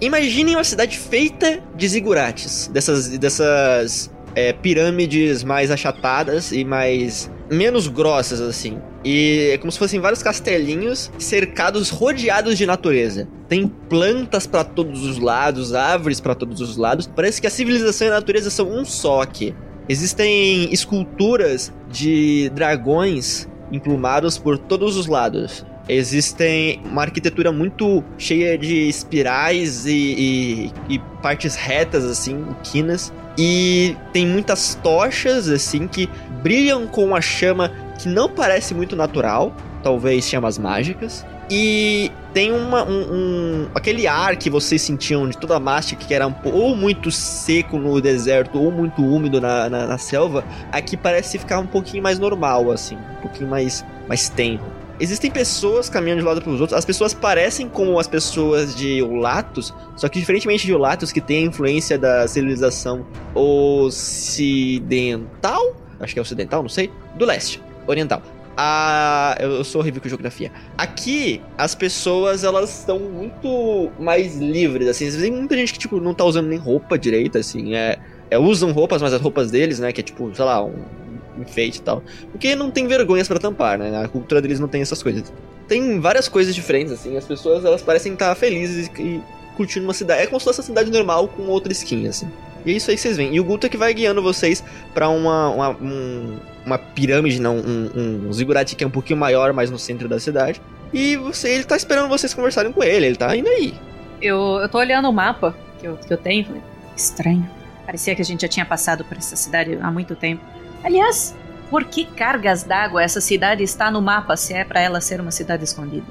Imaginem 0.00 0.56
uma 0.56 0.64
cidade 0.64 0.98
feita 0.98 1.62
de 1.76 1.86
zigurates, 1.88 2.68
dessas, 2.68 3.08
dessas 3.18 4.10
é, 4.34 4.52
pirâmides 4.52 5.44
mais 5.44 5.70
achatadas 5.70 6.52
e 6.52 6.64
mais 6.64 7.30
menos 7.50 7.88
grossas 7.88 8.40
assim. 8.40 8.80
E 9.04 9.50
é 9.52 9.58
como 9.58 9.72
se 9.72 9.78
fossem 9.78 10.00
vários 10.00 10.22
castelinhos 10.22 11.10
cercados, 11.18 11.90
rodeados 11.90 12.56
de 12.56 12.66
natureza. 12.66 13.28
Tem 13.48 13.66
plantas 13.66 14.46
pra 14.46 14.62
todos 14.62 15.04
os 15.04 15.18
lados, 15.18 15.74
árvores 15.74 16.20
pra 16.20 16.34
todos 16.34 16.60
os 16.60 16.76
lados. 16.76 17.06
Parece 17.06 17.40
que 17.40 17.46
a 17.46 17.50
civilização 17.50 18.06
e 18.06 18.10
a 18.10 18.14
natureza 18.14 18.50
são 18.50 18.70
um 18.70 18.84
só 18.84 19.22
aqui. 19.22 19.54
Existem 19.88 20.72
esculturas 20.72 21.72
de 21.90 22.50
dragões 22.54 23.48
emplumados 23.70 24.38
por 24.38 24.58
todos 24.58 24.96
os 24.96 25.06
lados. 25.06 25.64
Existem 25.88 26.80
uma 26.84 27.02
arquitetura 27.02 27.50
muito 27.50 28.04
cheia 28.16 28.56
de 28.56 28.88
espirais 28.88 29.86
e, 29.86 29.92
e, 30.88 30.94
e 30.94 30.98
partes 31.20 31.56
retas, 31.56 32.04
assim, 32.04 32.46
quinas. 32.62 33.12
E 33.36 33.96
tem 34.12 34.26
muitas 34.26 34.74
tochas, 34.76 35.48
assim, 35.48 35.88
que 35.88 36.08
brilham 36.42 36.86
com 36.86 37.04
uma 37.04 37.20
chama 37.20 37.72
que 37.98 38.08
não 38.08 38.28
parece 38.28 38.74
muito 38.74 38.94
natural. 38.94 39.52
Talvez 39.82 40.28
chamas 40.28 40.58
mágicas. 40.58 41.26
E 41.52 42.12
tem 42.32 42.52
uma, 42.52 42.84
um, 42.84 43.02
um- 43.12 43.66
aquele 43.74 44.06
ar 44.06 44.36
que 44.36 44.48
vocês 44.48 44.80
sentiam 44.80 45.28
de 45.28 45.36
toda 45.36 45.56
a 45.56 45.60
mástica, 45.60 46.04
que 46.04 46.14
era 46.14 46.28
um, 46.28 46.34
ou 46.44 46.76
muito 46.76 47.10
seco 47.10 47.76
no 47.76 48.00
deserto, 48.00 48.56
ou 48.60 48.70
muito 48.70 49.02
úmido 49.04 49.40
na, 49.40 49.68
na, 49.68 49.86
na 49.88 49.98
selva, 49.98 50.44
aqui 50.70 50.96
parece 50.96 51.38
ficar 51.40 51.58
um 51.58 51.66
pouquinho 51.66 52.02
mais 52.04 52.20
normal, 52.20 52.70
assim, 52.70 52.96
um 52.96 53.20
pouquinho 53.22 53.50
mais, 53.50 53.84
mais 54.06 54.28
tenro. 54.28 54.62
Existem 55.00 55.28
pessoas 55.30 55.88
caminhando 55.88 56.18
de 56.20 56.24
um 56.24 56.28
lado 56.28 56.42
para 56.42 56.52
os 56.52 56.60
outros. 56.60 56.78
As 56.78 56.84
pessoas 56.84 57.12
parecem 57.14 57.68
como 57.68 57.98
as 57.98 58.06
pessoas 58.06 58.74
de 58.76 59.02
Ulatos, 59.02 59.74
só 59.96 60.08
que 60.08 60.20
diferentemente 60.20 60.66
de 60.66 60.74
Ulatos, 60.74 61.10
que 61.10 61.20
tem 61.22 61.44
a 61.44 61.46
influência 61.48 61.98
da 61.98 62.28
civilização 62.28 63.04
ocidental, 64.30 65.74
acho 65.98 66.12
que 66.12 66.18
é 66.18 66.22
ocidental, 66.22 66.62
não 66.62 66.68
sei, 66.68 66.90
do 67.16 67.24
leste, 67.24 67.60
oriental. 67.86 68.22
A... 68.62 69.36
Eu 69.40 69.64
sou 69.64 69.80
horrível 69.80 70.02
com 70.02 70.08
geografia. 70.10 70.52
Aqui, 70.76 71.40
as 71.56 71.74
pessoas, 71.74 72.44
elas 72.44 72.80
estão 72.80 72.98
muito 72.98 73.90
mais 73.98 74.36
livres, 74.36 74.86
assim. 74.86 75.10
Tem 75.10 75.30
muita 75.30 75.56
gente 75.56 75.72
que, 75.72 75.78
tipo, 75.78 75.98
não 75.98 76.12
tá 76.12 76.24
usando 76.26 76.48
nem 76.48 76.58
roupa 76.58 76.98
direita, 76.98 77.38
assim. 77.38 77.74
É, 77.74 77.98
é, 78.30 78.38
usam 78.38 78.70
roupas, 78.70 79.00
mas 79.00 79.14
as 79.14 79.20
roupas 79.22 79.50
deles, 79.50 79.78
né, 79.78 79.90
que 79.92 80.02
é, 80.02 80.04
tipo, 80.04 80.30
sei 80.34 80.44
lá, 80.44 80.62
um 80.62 80.74
enfeite 81.38 81.78
e 81.78 81.82
tal. 81.82 82.02
Porque 82.30 82.54
não 82.54 82.70
tem 82.70 82.86
vergonhas 82.86 83.26
pra 83.26 83.38
tampar, 83.38 83.78
né? 83.78 83.98
A 84.04 84.06
cultura 84.08 84.42
deles 84.42 84.60
não 84.60 84.68
tem 84.68 84.82
essas 84.82 85.02
coisas. 85.02 85.32
Tem 85.66 85.98
várias 85.98 86.28
coisas 86.28 86.54
diferentes, 86.54 86.92
assim. 86.92 87.16
As 87.16 87.24
pessoas, 87.24 87.64
elas 87.64 87.80
parecem 87.80 88.12
estar 88.12 88.34
felizes 88.34 88.90
e, 88.98 89.22
curtindo 89.56 89.86
uma 89.86 89.94
cidade. 89.94 90.20
É 90.24 90.26
como 90.26 90.38
se 90.38 90.44
fosse 90.44 90.60
uma 90.60 90.66
cidade 90.66 90.90
normal 90.90 91.28
com 91.28 91.44
outra 91.44 91.72
skin, 91.72 92.06
assim. 92.08 92.28
E 92.66 92.72
é 92.72 92.74
isso 92.74 92.90
aí 92.90 92.96
que 92.96 93.00
vocês 93.00 93.16
veem. 93.16 93.34
E 93.34 93.40
o 93.40 93.44
Guto 93.44 93.66
é 93.66 93.70
que 93.70 93.76
vai 93.78 93.94
guiando 93.94 94.22
vocês 94.22 94.62
pra 94.92 95.08
uma, 95.08 95.48
uma, 95.48 95.70
um- 95.70 96.38
uma 96.64 96.78
pirâmide, 96.78 97.40
não, 97.40 97.56
um, 97.56 98.26
um 98.26 98.32
zigurate 98.32 98.76
que 98.76 98.84
é 98.84 98.86
um 98.86 98.90
pouquinho 98.90 99.18
maior, 99.18 99.52
mais 99.52 99.70
no 99.70 99.78
centro 99.78 100.08
da 100.08 100.18
cidade. 100.18 100.60
E 100.92 101.16
você, 101.16 101.50
ele 101.50 101.64
tá 101.64 101.76
esperando 101.76 102.08
vocês 102.08 102.34
conversarem 102.34 102.72
com 102.72 102.82
ele, 102.82 103.06
ele 103.06 103.16
tá 103.16 103.34
indo 103.36 103.48
aí. 103.48 103.74
Eu, 104.20 104.58
eu 104.60 104.68
tô 104.68 104.78
olhando 104.78 105.08
o 105.08 105.12
mapa 105.12 105.56
que 105.78 105.86
eu, 105.86 105.96
que 105.96 106.12
eu 106.12 106.18
tenho. 106.18 106.44
Falei, 106.44 106.62
estranho. 106.96 107.48
Parecia 107.86 108.14
que 108.14 108.22
a 108.22 108.24
gente 108.24 108.42
já 108.42 108.48
tinha 108.48 108.66
passado 108.66 109.04
por 109.04 109.16
essa 109.16 109.36
cidade 109.36 109.78
há 109.80 109.90
muito 109.90 110.14
tempo. 110.14 110.42
Aliás, 110.84 111.34
por 111.70 111.84
que 111.84 112.04
cargas 112.04 112.62
d'água 112.62 113.02
essa 113.02 113.20
cidade 113.20 113.62
está 113.62 113.90
no 113.90 114.02
mapa 114.02 114.36
se 114.36 114.52
é 114.52 114.64
pra 114.64 114.80
ela 114.80 115.00
ser 115.00 115.20
uma 115.20 115.30
cidade 115.30 115.64
escondida? 115.64 116.06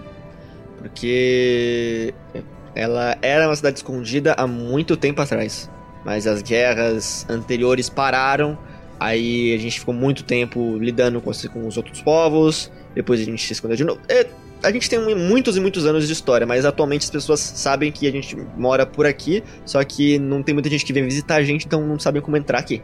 Porque 0.78 2.14
ela 2.74 3.18
era 3.22 3.48
uma 3.48 3.56
cidade 3.56 3.78
escondida 3.78 4.34
há 4.38 4.48
muito 4.48 4.96
tempo 4.96 5.22
atrás. 5.22 5.70
Mas 6.06 6.26
as 6.26 6.42
guerras 6.42 7.26
anteriores 7.30 7.90
pararam. 7.90 8.58
Aí 9.00 9.54
a 9.54 9.58
gente 9.58 9.80
ficou 9.80 9.94
muito 9.94 10.24
tempo 10.24 10.78
lidando 10.78 11.22
com, 11.22 11.32
com 11.54 11.68
os 11.68 11.78
outros 11.78 12.02
povos. 12.02 12.72
Depois 12.94 13.22
a 13.22 13.24
gente 13.24 13.46
se 13.46 13.54
escondeu 13.54 13.78
de 13.78 13.84
novo. 13.84 14.02
É, 14.10 14.28
a 14.62 14.72
gente 14.72 14.90
tem 14.90 15.00
muitos 15.16 15.56
e 15.56 15.60
muitos 15.60 15.86
anos 15.86 16.06
de 16.06 16.12
história, 16.12 16.46
mas 16.46 16.66
atualmente 16.66 17.04
as 17.04 17.10
pessoas 17.10 17.40
sabem 17.40 17.92
que 17.92 18.08
a 18.08 18.12
gente 18.12 18.36
mora 18.58 18.86
por 18.86 19.06
aqui. 19.06 19.44
Só 19.66 19.84
que 19.84 20.20
não 20.20 20.44
tem 20.44 20.54
muita 20.54 20.70
gente 20.70 20.86
que 20.86 20.92
vem 20.92 21.04
visitar 21.04 21.36
a 21.36 21.44
gente, 21.44 21.66
então 21.66 21.86
não 21.86 21.98
sabem 21.98 22.22
como 22.22 22.36
entrar 22.36 22.60
aqui. 22.60 22.82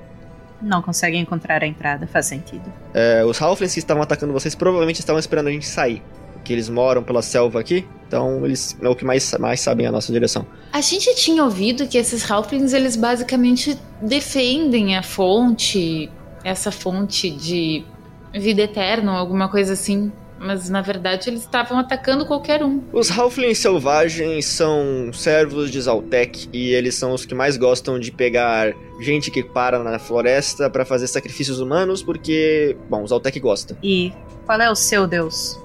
Não 0.62 0.82
conseguem 0.82 1.22
encontrar 1.22 1.62
a 1.62 1.68
entrada, 1.68 2.08
faz 2.08 2.28
sentido. 2.28 2.72
É, 2.94 3.24
os 3.26 3.42
Halflings 3.42 3.74
que 3.74 3.80
estavam 3.80 4.02
atacando 4.02 4.32
vocês 4.32 4.56
provavelmente 4.56 5.00
estavam 5.00 5.20
esperando 5.20 5.48
a 5.48 5.52
gente 5.52 5.68
sair. 5.68 6.02
Porque 6.46 6.54
eles 6.54 6.70
moram 6.70 7.02
pela 7.02 7.24
selva 7.24 7.60
aqui, 7.60 7.88
então 8.08 8.46
eles 8.46 8.78
é 8.80 8.88
o 8.88 8.96
que 8.96 9.04
mais, 9.04 9.36
mais 9.40 9.62
sabem 9.62 9.88
a 9.88 9.92
nossa 9.92 10.14
direção. 10.14 10.46
A 10.72 10.80
gente 10.80 11.16
tinha 11.16 11.44
ouvido 11.44 11.88
que 11.88 11.98
esses 11.98 12.30
Halflings, 12.30 12.72
eles 12.72 12.96
basicamente 12.96 13.76
defendem 14.00 14.96
a 14.96 15.02
fonte, 15.02 16.08
essa 16.44 16.72
fonte 16.72 17.32
de 17.32 17.84
vida 18.32 18.62
eterna, 18.62 19.14
ou 19.14 19.18
alguma 19.18 19.50
coisa 19.50 19.74
assim. 19.74 20.12
Mas 20.38 20.70
na 20.70 20.84
verdade 20.84 21.32
eles 21.32 21.42
estavam 21.42 21.80
atacando 21.80 22.28
qualquer 22.28 22.64
um. 22.64 22.84
Os 22.94 23.10
Halflings 23.10 23.58
selvagens 23.58 24.46
são 24.46 25.10
servos 25.12 25.72
de 25.72 25.82
Zaltek 25.82 26.48
e 26.54 26.74
eles 26.74 26.94
são 26.94 27.12
os 27.12 27.26
que 27.26 27.34
mais 27.34 27.58
gostam 27.58 28.00
de 28.00 28.12
pegar 28.12 28.72
gente 29.02 29.32
que 29.32 29.42
para 29.42 29.80
na 29.80 29.98
floresta 29.98 30.70
pra 30.70 30.86
fazer 30.86 31.08
sacrifícios 31.08 31.60
humanos, 31.60 32.04
porque, 32.04 32.78
bom, 32.88 33.02
o 33.02 33.08
Zaltek 33.08 33.40
gosta. 33.40 33.76
E 33.82 34.14
qual 34.46 34.62
é 34.62 34.70
o 34.70 34.76
seu 34.76 35.08
deus? 35.08 35.58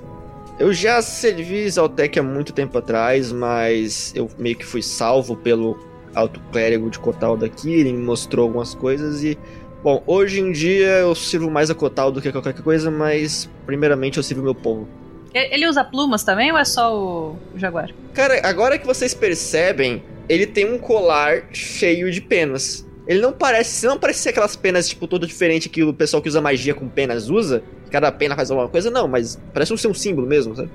Eu 0.61 0.75
já 0.75 1.00
servi 1.00 1.67
Zaltek 1.71 2.19
há 2.19 2.23
muito 2.23 2.52
tempo 2.52 2.76
atrás, 2.76 3.33
mas 3.33 4.12
eu 4.14 4.29
meio 4.38 4.55
que 4.55 4.67
fui 4.67 4.83
salvo 4.83 5.35
pelo 5.35 5.79
alto 6.14 6.38
clérigo 6.52 6.90
de 6.90 6.99
Cotal 6.99 7.35
daqui, 7.35 7.73
ele 7.73 7.95
me 7.95 8.02
mostrou 8.02 8.45
algumas 8.45 8.75
coisas 8.75 9.25
e. 9.25 9.38
Bom, 9.83 10.02
hoje 10.07 10.38
em 10.38 10.52
dia 10.52 10.99
eu 10.99 11.14
sirvo 11.14 11.50
mais 11.50 11.71
a 11.71 11.75
Cotal 11.75 12.12
do 12.12 12.21
que 12.21 12.29
a 12.29 12.33
qualquer 12.33 12.52
coisa, 12.52 12.90
mas 12.90 13.49
primeiramente 13.64 14.19
eu 14.19 14.23
sirvo 14.23 14.43
meu 14.43 14.55
povo. 14.55 14.87
Ele 15.33 15.67
usa 15.67 15.83
plumas 15.83 16.25
também 16.25 16.52
ou 16.52 16.59
é 16.59 16.64
só 16.67 16.95
o 16.95 17.38
o 17.55 17.59
jaguar? 17.59 17.88
Cara, 18.12 18.47
agora 18.47 18.76
que 18.76 18.87
vocês 18.87 19.14
percebem, 19.14 20.02
ele 20.29 20.47
tem 20.47 20.71
um 20.71 20.76
colar 20.76 21.45
cheio 21.55 22.11
de 22.11 22.21
penas. 22.21 22.87
Ele 23.11 23.21
não 23.21 23.33
parece, 23.33 23.85
não 23.87 23.99
parece 23.99 24.21
ser 24.21 24.29
aquelas 24.29 24.55
penas, 24.55 24.88
tipo, 24.88 25.09
todo 25.09 25.26
diferente 25.26 25.69
que 25.69 25.83
o 25.83 25.93
pessoal 25.93 26.23
que 26.23 26.29
usa 26.29 26.40
magia 26.40 26.73
com 26.73 26.88
penas 26.88 27.29
usa. 27.29 27.61
Cada 27.90 28.12
pena 28.12 28.37
faz 28.37 28.52
alguma 28.52 28.69
coisa, 28.69 28.88
não, 28.88 29.09
mas 29.09 29.37
parece 29.52 29.76
ser 29.76 29.88
um 29.88 29.95
símbolo 29.95 30.29
mesmo, 30.29 30.55
sabe? 30.55 30.71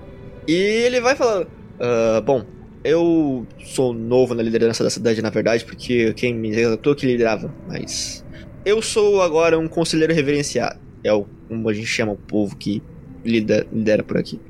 E 0.46 0.54
ele 0.54 1.00
vai 1.00 1.16
falando: 1.16 1.48
"Ah, 1.80 2.20
Bom, 2.20 2.44
eu 2.84 3.48
sou 3.64 3.94
novo 3.94 4.36
na 4.36 4.44
liderança 4.44 4.84
da 4.84 4.90
cidade, 4.90 5.22
na 5.22 5.30
verdade, 5.30 5.64
porque 5.64 6.14
quem 6.14 6.36
me 6.36 6.50
executou 6.50 6.94
que 6.94 7.06
liderava, 7.06 7.56
mas. 7.70 8.26
Eu 8.66 8.82
sou 8.82 9.22
agora 9.22 9.58
um 9.58 9.70
conselheiro 9.70 10.14
reverenciado. 10.14 10.78
É 11.06 11.14
o, 11.14 11.26
como 11.48 11.70
a 11.70 11.74
gente 11.74 11.88
chama 11.88 12.12
o 12.12 12.18
povo 12.18 12.58
que 12.58 12.84
lida, 13.24 13.66
lidera 13.72 14.04
por 14.04 14.18
aqui. 14.18 14.42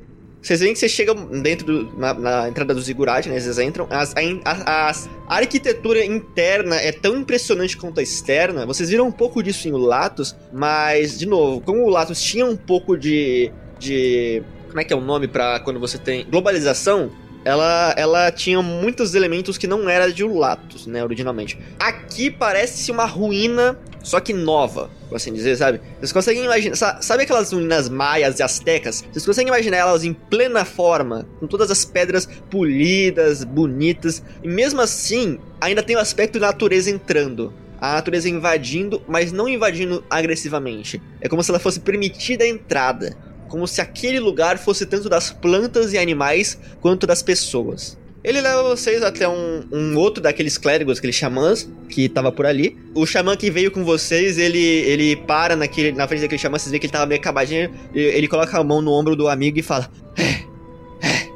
Vocês 0.46 0.60
veem 0.60 0.72
que 0.72 0.78
vocês 0.78 0.92
chegam 0.92 1.26
dentro 1.42 1.66
do, 1.66 1.98
na, 1.98 2.14
na 2.14 2.48
entrada 2.48 2.72
do 2.72 2.80
Ziggurat, 2.80 3.26
né? 3.26 3.40
Vocês 3.40 3.58
entram. 3.58 3.88
As- 3.90 4.14
a, 4.14 4.50
a- 4.54 4.90
a 5.28 5.36
arquitetura 5.38 6.04
interna 6.04 6.76
é 6.76 6.92
tão 6.92 7.16
impressionante 7.16 7.76
quanto 7.76 7.98
a 7.98 8.02
externa. 8.02 8.64
Vocês 8.64 8.88
viram 8.88 9.08
um 9.08 9.12
pouco 9.12 9.42
disso 9.42 9.66
em 9.66 9.72
Latos, 9.72 10.36
mas, 10.52 11.18
de 11.18 11.26
novo, 11.26 11.60
como 11.62 11.82
o 11.84 11.90
Latos 11.90 12.22
tinha 12.22 12.46
um 12.46 12.56
pouco 12.56 12.96
de. 12.96 13.50
de. 13.78 14.40
Como 14.68 14.80
é 14.80 14.84
que 14.84 14.92
é 14.92 14.96
o 14.96 15.00
nome 15.00 15.26
pra 15.26 15.58
quando 15.58 15.80
você 15.80 15.98
tem. 15.98 16.24
Globalização. 16.30 17.10
Ela, 17.44 17.94
ela 17.96 18.32
tinha 18.32 18.60
muitos 18.60 19.14
elementos 19.14 19.56
que 19.56 19.68
não 19.68 19.88
era 19.88 20.12
de 20.12 20.24
Latos, 20.24 20.84
né, 20.86 21.04
originalmente. 21.04 21.56
Aqui 21.78 22.28
parece 22.28 22.90
uma 22.90 23.04
ruína, 23.04 23.78
só 24.06 24.20
que 24.20 24.32
nova, 24.32 24.88
por 25.08 25.16
assim 25.16 25.32
dizer, 25.32 25.56
sabe? 25.56 25.80
Vocês 25.98 26.12
conseguem 26.12 26.44
imaginar. 26.44 26.76
sa- 26.76 27.02
Sabe 27.02 27.24
aquelas 27.24 27.52
ruínas 27.52 27.88
maias 27.88 28.38
e 28.38 28.42
astecas? 28.42 29.04
Vocês 29.12 29.26
conseguem 29.26 29.48
imaginar 29.48 29.78
elas 29.78 30.04
em 30.04 30.12
plena 30.12 30.64
forma, 30.64 31.26
com 31.40 31.46
todas 31.48 31.70
as 31.72 31.84
pedras 31.84 32.28
polidas, 32.48 33.42
bonitas, 33.42 34.22
e 34.42 34.48
mesmo 34.48 34.80
assim, 34.80 35.38
ainda 35.60 35.82
tem 35.82 35.96
o 35.96 35.98
aspecto 35.98 36.38
da 36.38 36.46
natureza 36.46 36.88
entrando. 36.90 37.52
A 37.80 37.94
natureza 37.94 38.28
invadindo, 38.28 39.02
mas 39.08 39.32
não 39.32 39.48
invadindo 39.48 40.04
agressivamente. 40.08 41.02
É 41.20 41.28
como 41.28 41.42
se 41.42 41.50
ela 41.50 41.58
fosse 41.58 41.80
permitida 41.80 42.44
a 42.44 42.48
entrada. 42.48 43.16
Como 43.48 43.66
se 43.66 43.80
aquele 43.80 44.18
lugar 44.20 44.56
fosse 44.58 44.86
tanto 44.86 45.08
das 45.08 45.30
plantas 45.30 45.92
e 45.92 45.98
animais 45.98 46.58
quanto 46.80 47.06
das 47.06 47.22
pessoas. 47.22 47.98
Ele 48.26 48.40
leva 48.40 48.60
vocês 48.64 49.04
até 49.04 49.28
um, 49.28 49.62
um 49.72 49.96
outro 49.96 50.20
daqueles 50.20 50.58
clérigos, 50.58 50.98
aqueles 50.98 51.14
xamãs, 51.14 51.70
que 51.88 52.08
tava 52.08 52.32
por 52.32 52.44
ali. 52.44 52.76
O 52.92 53.06
xamã 53.06 53.36
que 53.36 53.52
veio 53.52 53.70
com 53.70 53.84
vocês, 53.84 54.36
ele, 54.36 54.58
ele 54.58 55.14
para 55.14 55.54
naquele, 55.54 55.92
na 55.92 56.08
frente 56.08 56.22
daquele 56.22 56.40
xamã, 56.40 56.58
vocês 56.58 56.72
veem 56.72 56.80
que 56.80 56.86
ele 56.86 56.92
tava 56.92 57.06
meio 57.06 57.20
acabadinho. 57.20 57.72
e 57.94 58.00
Ele 58.00 58.26
coloca 58.26 58.58
a 58.58 58.64
mão 58.64 58.82
no 58.82 58.90
ombro 58.90 59.14
do 59.14 59.28
amigo 59.28 59.60
e 59.60 59.62
fala: 59.62 59.88
É, 60.18 61.06
é, 61.06 61.28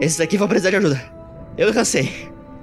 esses 0.00 0.18
aqui 0.22 0.38
vão 0.38 0.48
precisar 0.48 0.70
de 0.70 0.76
ajuda. 0.76 1.02
Eu 1.58 1.70
cansei. 1.70 2.10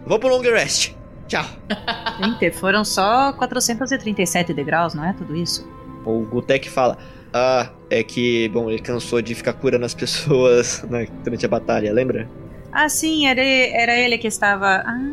Vou 0.04 0.18
pro 0.18 0.30
long 0.30 0.42
rest. 0.42 0.94
Tchau. 1.28 1.46
Gente, 2.42 2.50
foram 2.58 2.84
só 2.84 3.34
437 3.34 4.52
degraus, 4.52 4.96
não 4.96 5.06
é 5.06 5.14
tudo 5.14 5.36
isso? 5.36 5.70
O 6.04 6.22
Gutek 6.22 6.68
fala: 6.68 6.98
Ah, 7.32 7.70
é 7.88 8.02
que, 8.02 8.50
bom, 8.50 8.68
ele 8.68 8.80
cansou 8.80 9.22
de 9.22 9.36
ficar 9.36 9.54
curando 9.54 9.86
as 9.86 9.94
pessoas 9.94 10.82
né, 10.90 11.08
durante 11.24 11.46
a 11.46 11.50
batalha, 11.50 11.94
lembra? 11.94 12.28
Ah, 12.72 12.88
sim, 12.90 13.28
era, 13.28 13.42
era 13.42 13.98
ele 13.98 14.18
que 14.18 14.28
estava. 14.28 14.84
Ah. 14.86 15.10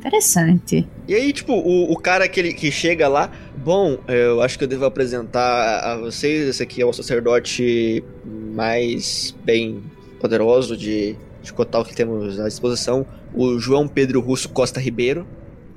Interessante. 0.00 0.88
E 1.06 1.14
aí, 1.14 1.30
tipo, 1.32 1.52
o, 1.52 1.92
o 1.92 1.96
cara 1.96 2.26
que, 2.26 2.40
ele, 2.40 2.54
que 2.54 2.72
chega 2.72 3.06
lá, 3.06 3.30
bom, 3.56 3.98
eu 4.08 4.40
acho 4.40 4.56
que 4.56 4.64
eu 4.64 4.68
devo 4.68 4.86
apresentar 4.86 5.80
a 5.80 5.98
vocês, 5.98 6.48
esse 6.48 6.62
aqui 6.62 6.80
é 6.80 6.86
o 6.86 6.92
sacerdote 6.92 8.02
mais 8.24 9.36
bem 9.44 9.82
poderoso 10.18 10.74
de, 10.74 11.16
de 11.42 11.52
Cotal 11.52 11.84
que 11.84 11.94
temos 11.94 12.40
à 12.40 12.48
disposição, 12.48 13.04
o 13.34 13.58
João 13.58 13.86
Pedro 13.86 14.20
Russo 14.20 14.48
Costa 14.48 14.80
Ribeiro. 14.80 15.26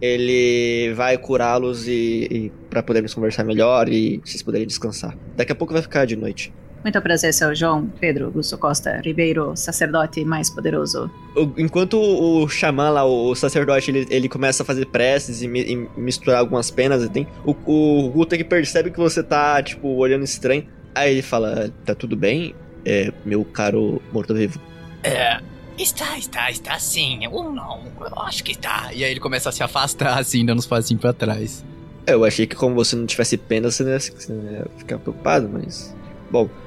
Ele 0.01 0.93
vai 0.95 1.17
curá-los 1.17 1.88
e, 1.88 2.27
e 2.29 2.51
para 2.69 2.84
podermos 2.84 3.13
conversar 3.13 3.45
melhor 3.45 3.88
e 3.88 4.21
vocês 4.23 4.41
poderem 4.41 4.67
descansar. 4.67 5.17
Daqui 5.36 5.53
a 5.53 5.56
pouco 5.56 5.71
vai 5.71 5.82
ficar 5.82 6.06
de 6.06 6.17
noite. 6.17 6.53
Muito 6.84 7.02
prazer, 7.02 7.34
seu 7.34 7.56
João 7.56 7.88
Pedro 8.00 8.26
Augusto 8.26 8.58
Costa 8.58 9.00
Ribeiro, 9.04 9.54
sacerdote 9.56 10.24
mais 10.26 10.50
poderoso. 10.50 11.10
Enquanto 11.58 11.98
o 11.98 12.48
xamã 12.50 12.89
lá, 12.89 13.06
o 13.06 13.34
sacerdote, 13.36 13.89
ele, 13.89 14.06
ele 14.10 14.28
começa 14.28 14.63
a 14.63 14.65
fazer 14.65 14.86
preces 14.88 15.41
e, 15.41 15.48
mi- 15.48 15.62
e 15.96 16.00
misturar 16.00 16.39
algumas 16.39 16.69
penas 16.69 17.02
e 17.04 17.10
tem. 17.10 17.26
O, 17.46 17.52
o 18.06 18.10
Gutek 18.10 18.43
percebe 18.43 18.91
que 18.91 18.98
você 19.00 19.24
tá, 19.24 19.63
tipo, 19.63 19.88
olhando 19.96 20.24
estranho. 20.26 20.65
Aí 20.93 21.12
ele 21.13 21.22
fala: 21.22 21.72
Tá 21.86 21.96
tudo 21.96 22.17
bem, 22.17 22.54
é, 22.86 23.13
meu 23.26 23.46
caro 23.46 24.02
morto-vivo? 24.12 24.60
É. 25.04 25.39
Está, 25.78 26.17
está, 26.19 26.52
está 26.52 26.78
sim. 26.78 27.26
Ou 27.32 27.52
não, 27.52 27.80
eu 28.02 28.19
acho 28.24 28.43
que 28.43 28.52
está. 28.52 28.89
E 28.93 29.04
aí 29.04 29.10
ele 29.12 29.19
começa 29.19 29.50
a 29.50 29.52
se 29.52 29.63
afastar, 29.63 30.19
assim, 30.19 30.46
dando 30.46 30.60
uns 30.60 30.67
passinhos 30.67 31.02
pra 31.02 31.13
trás. 31.13 31.63
Eu 32.06 32.24
achei 32.26 32.46
que, 32.46 32.56
como 32.56 32.76
você 32.76 32.96
não 32.96 33.06
tivesse 33.08 33.38
pena, 33.38 33.72
você 33.72 33.84
não 33.84 33.91
ia, 33.91 34.00
você 34.00 34.32
não 34.34 34.52
ia 34.52 34.67
ficar 34.78 35.00
preocupado, 35.00 35.50
mas. 35.52 35.96
Bom, 36.30 36.48
é, 36.48 36.62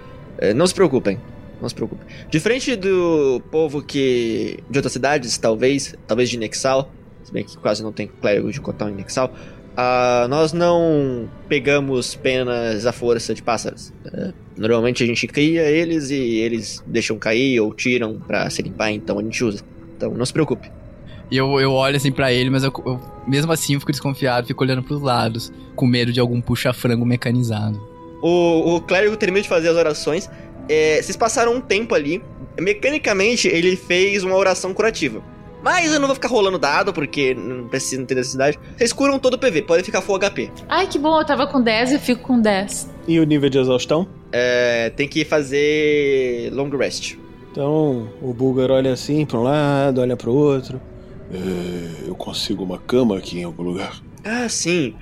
não 0.55 0.67
se 0.67 0.75
preocupem. 0.75 1.19
Não 1.61 1.69
se 1.69 1.75
preocupem. 1.75 2.07
Diferente 2.31 2.77
do 2.77 3.41
povo 3.51 3.83
que. 3.83 4.59
de 4.69 4.79
outras 4.79 4.93
cidades, 4.93 5.39
talvez, 5.39 5.95
talvez 6.07 6.29
de 6.29 6.37
Nexal, 6.39 6.91
se 7.25 7.33
bem 7.33 7.45
que 7.45 7.57
quase 7.57 7.83
não 7.83 7.93
tem 7.93 8.07
clérigo 8.07 8.53
de 8.53 8.61
Cotal 8.61 8.91
em 8.91 8.95
Nexal, 8.95 9.33
ah, 9.77 10.27
nós 10.29 10.53
não 10.53 11.29
pegamos 11.49 12.15
penas 12.15 12.85
à 12.87 12.93
força 12.93 13.35
de 13.35 13.43
pássaros. 13.43 13.93
É, 14.13 14.33
normalmente 14.57 15.03
a 15.03 15.07
gente 15.07 15.27
cria 15.27 15.63
eles 15.63 16.11
e 16.11 16.17
eles 16.17 16.83
deixam 16.87 17.19
cair 17.19 17.59
ou 17.61 17.73
tiram 17.75 18.19
pra 18.19 18.49
se 18.51 18.61
limpar, 18.63 18.91
então 18.93 19.19
a 19.19 19.23
gente 19.23 19.43
usa. 19.43 19.63
Então 19.97 20.11
não 20.13 20.27
se 20.27 20.33
preocupe. 20.33 20.71
E 21.31 21.37
eu, 21.39 21.59
eu 21.59 21.73
olho 21.73 21.97
assim 21.97 22.13
pra 22.13 22.33
ele, 22.33 22.51
mas 22.51 22.63
eu, 22.65 22.73
eu- 22.87 23.01
mesmo 23.27 23.51
assim 23.51 23.75
eu 23.75 23.81
fico 23.81 23.91
desconfiado, 23.93 24.47
fico 24.47 24.63
olhando 24.63 24.83
pros 24.83 25.01
lados, 25.01 25.51
com 25.75 25.87
medo 25.87 26.13
de 26.13 26.21
algum 26.21 26.41
puxa-frango 26.41 27.05
mecanizado. 27.05 27.81
O, 28.27 28.75
o 28.75 28.81
clérigo 28.81 29.17
termina 29.17 29.41
de 29.41 29.49
fazer 29.49 29.69
as 29.69 29.77
orações. 29.77 30.29
É, 30.69 31.01
vocês 31.01 31.17
passaram 31.17 31.55
um 31.55 31.61
tempo 31.61 31.95
ali. 31.95 32.21
Mecanicamente, 32.59 33.47
ele 33.47 33.77
fez 33.77 34.25
uma 34.25 34.35
oração 34.35 34.75
curativa. 34.75 35.23
Mas 35.63 35.93
eu 35.93 36.01
não 36.01 36.09
vou 36.09 36.15
ficar 36.15 36.29
rolando 36.29 36.59
dado, 36.59 36.93
porque 36.93 37.35
não 37.35 37.69
precisa 37.69 38.01
não 38.01 38.07
ter 38.07 38.17
necessidade. 38.17 38.59
Vocês 38.77 38.93
curam 38.93 39.19
todo 39.21 39.35
o 39.35 39.39
PV, 39.39 39.63
podem 39.63 39.85
ficar 39.85 40.01
full 40.01 40.19
HP. 40.19 40.51
Ai, 40.69 40.89
que 40.89 40.99
bom, 40.99 41.21
eu 41.21 41.25
tava 41.25 41.47
com 41.47 41.63
10 41.63 41.93
e 41.93 41.99
fico 42.01 42.23
com 42.23 42.41
10. 42.41 42.91
E 43.07 43.21
o 43.21 43.25
nível 43.25 43.49
de 43.49 43.59
exaustão? 43.59 44.09
É, 44.33 44.91
tem 44.91 45.07
que 45.07 45.25
fazer 45.25 46.51
long 46.53 46.69
rest. 46.71 47.15
Então, 47.53 48.09
o 48.21 48.35
Bulgar 48.35 48.73
olha 48.73 48.93
assim 48.93 49.25
pra 49.25 49.39
um 49.39 49.43
lado, 49.45 50.01
olha 50.01 50.17
pro 50.17 50.33
outro. 50.33 50.81
É, 51.33 52.09
eu 52.09 52.15
consigo 52.17 52.65
uma 52.65 52.79
cama 52.79 53.17
aqui 53.17 53.39
em 53.39 53.45
algum 53.45 53.63
lugar. 53.63 54.01
Ah, 54.25 54.49
sim. 54.49 54.95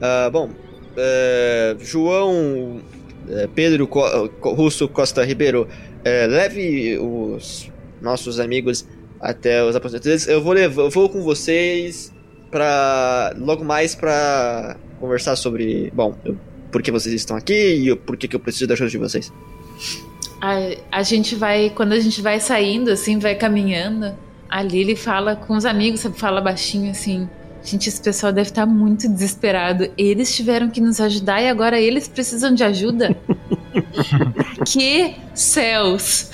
Ah, 0.00 0.28
bom, 0.30 0.50
é, 0.96 1.76
João 1.80 2.80
é, 3.28 3.46
Pedro 3.54 3.86
Co- 3.86 4.30
Russo 4.42 4.88
Costa 4.88 5.24
Ribeiro, 5.24 5.68
é, 6.04 6.26
leve 6.26 6.98
os 6.98 7.70
nossos 8.02 8.38
amigos 8.40 8.86
até 9.20 9.64
os 9.64 9.74
aposentos. 9.74 10.26
Eu 10.28 10.42
vou, 10.42 10.52
levar, 10.52 10.82
eu 10.82 10.90
vou 10.90 11.08
com 11.08 11.22
vocês 11.22 12.12
para 12.50 13.34
logo 13.38 13.64
mais 13.64 13.94
pra 13.94 14.76
conversar 15.00 15.36
sobre, 15.36 15.90
bom, 15.94 16.14
eu- 16.24 16.36
por 16.70 16.82
que 16.82 16.90
vocês 16.90 17.14
estão 17.14 17.36
aqui 17.36 17.54
e 17.88 17.96
por 17.96 18.16
que 18.16 18.26
que 18.28 18.34
eu 18.36 18.40
preciso 18.40 18.66
da 18.66 18.74
ajuda 18.74 18.90
de 18.90 18.98
vocês. 18.98 19.32
A, 20.40 20.56
a 20.98 21.02
gente 21.02 21.34
vai, 21.36 21.70
quando 21.70 21.92
a 21.92 22.00
gente 22.00 22.20
vai 22.20 22.38
saindo, 22.40 22.90
assim, 22.90 23.18
vai 23.18 23.34
caminhando, 23.34 24.12
a 24.48 24.62
Lily 24.62 24.94
fala 24.96 25.36
com 25.36 25.56
os 25.56 25.64
amigos, 25.64 26.00
sabe, 26.00 26.18
fala 26.18 26.40
baixinho 26.40 26.90
assim. 26.90 27.28
Gente, 27.64 27.88
esse 27.88 28.00
pessoal 28.00 28.30
deve 28.30 28.50
estar 28.50 28.66
muito 28.66 29.08
desesperado. 29.08 29.88
Eles 29.96 30.34
tiveram 30.36 30.68
que 30.68 30.82
nos 30.82 31.00
ajudar 31.00 31.40
e 31.40 31.48
agora 31.48 31.80
eles 31.80 32.06
precisam 32.06 32.54
de 32.54 32.62
ajuda? 32.62 33.16
que 34.70 35.14
céus! 35.34 36.30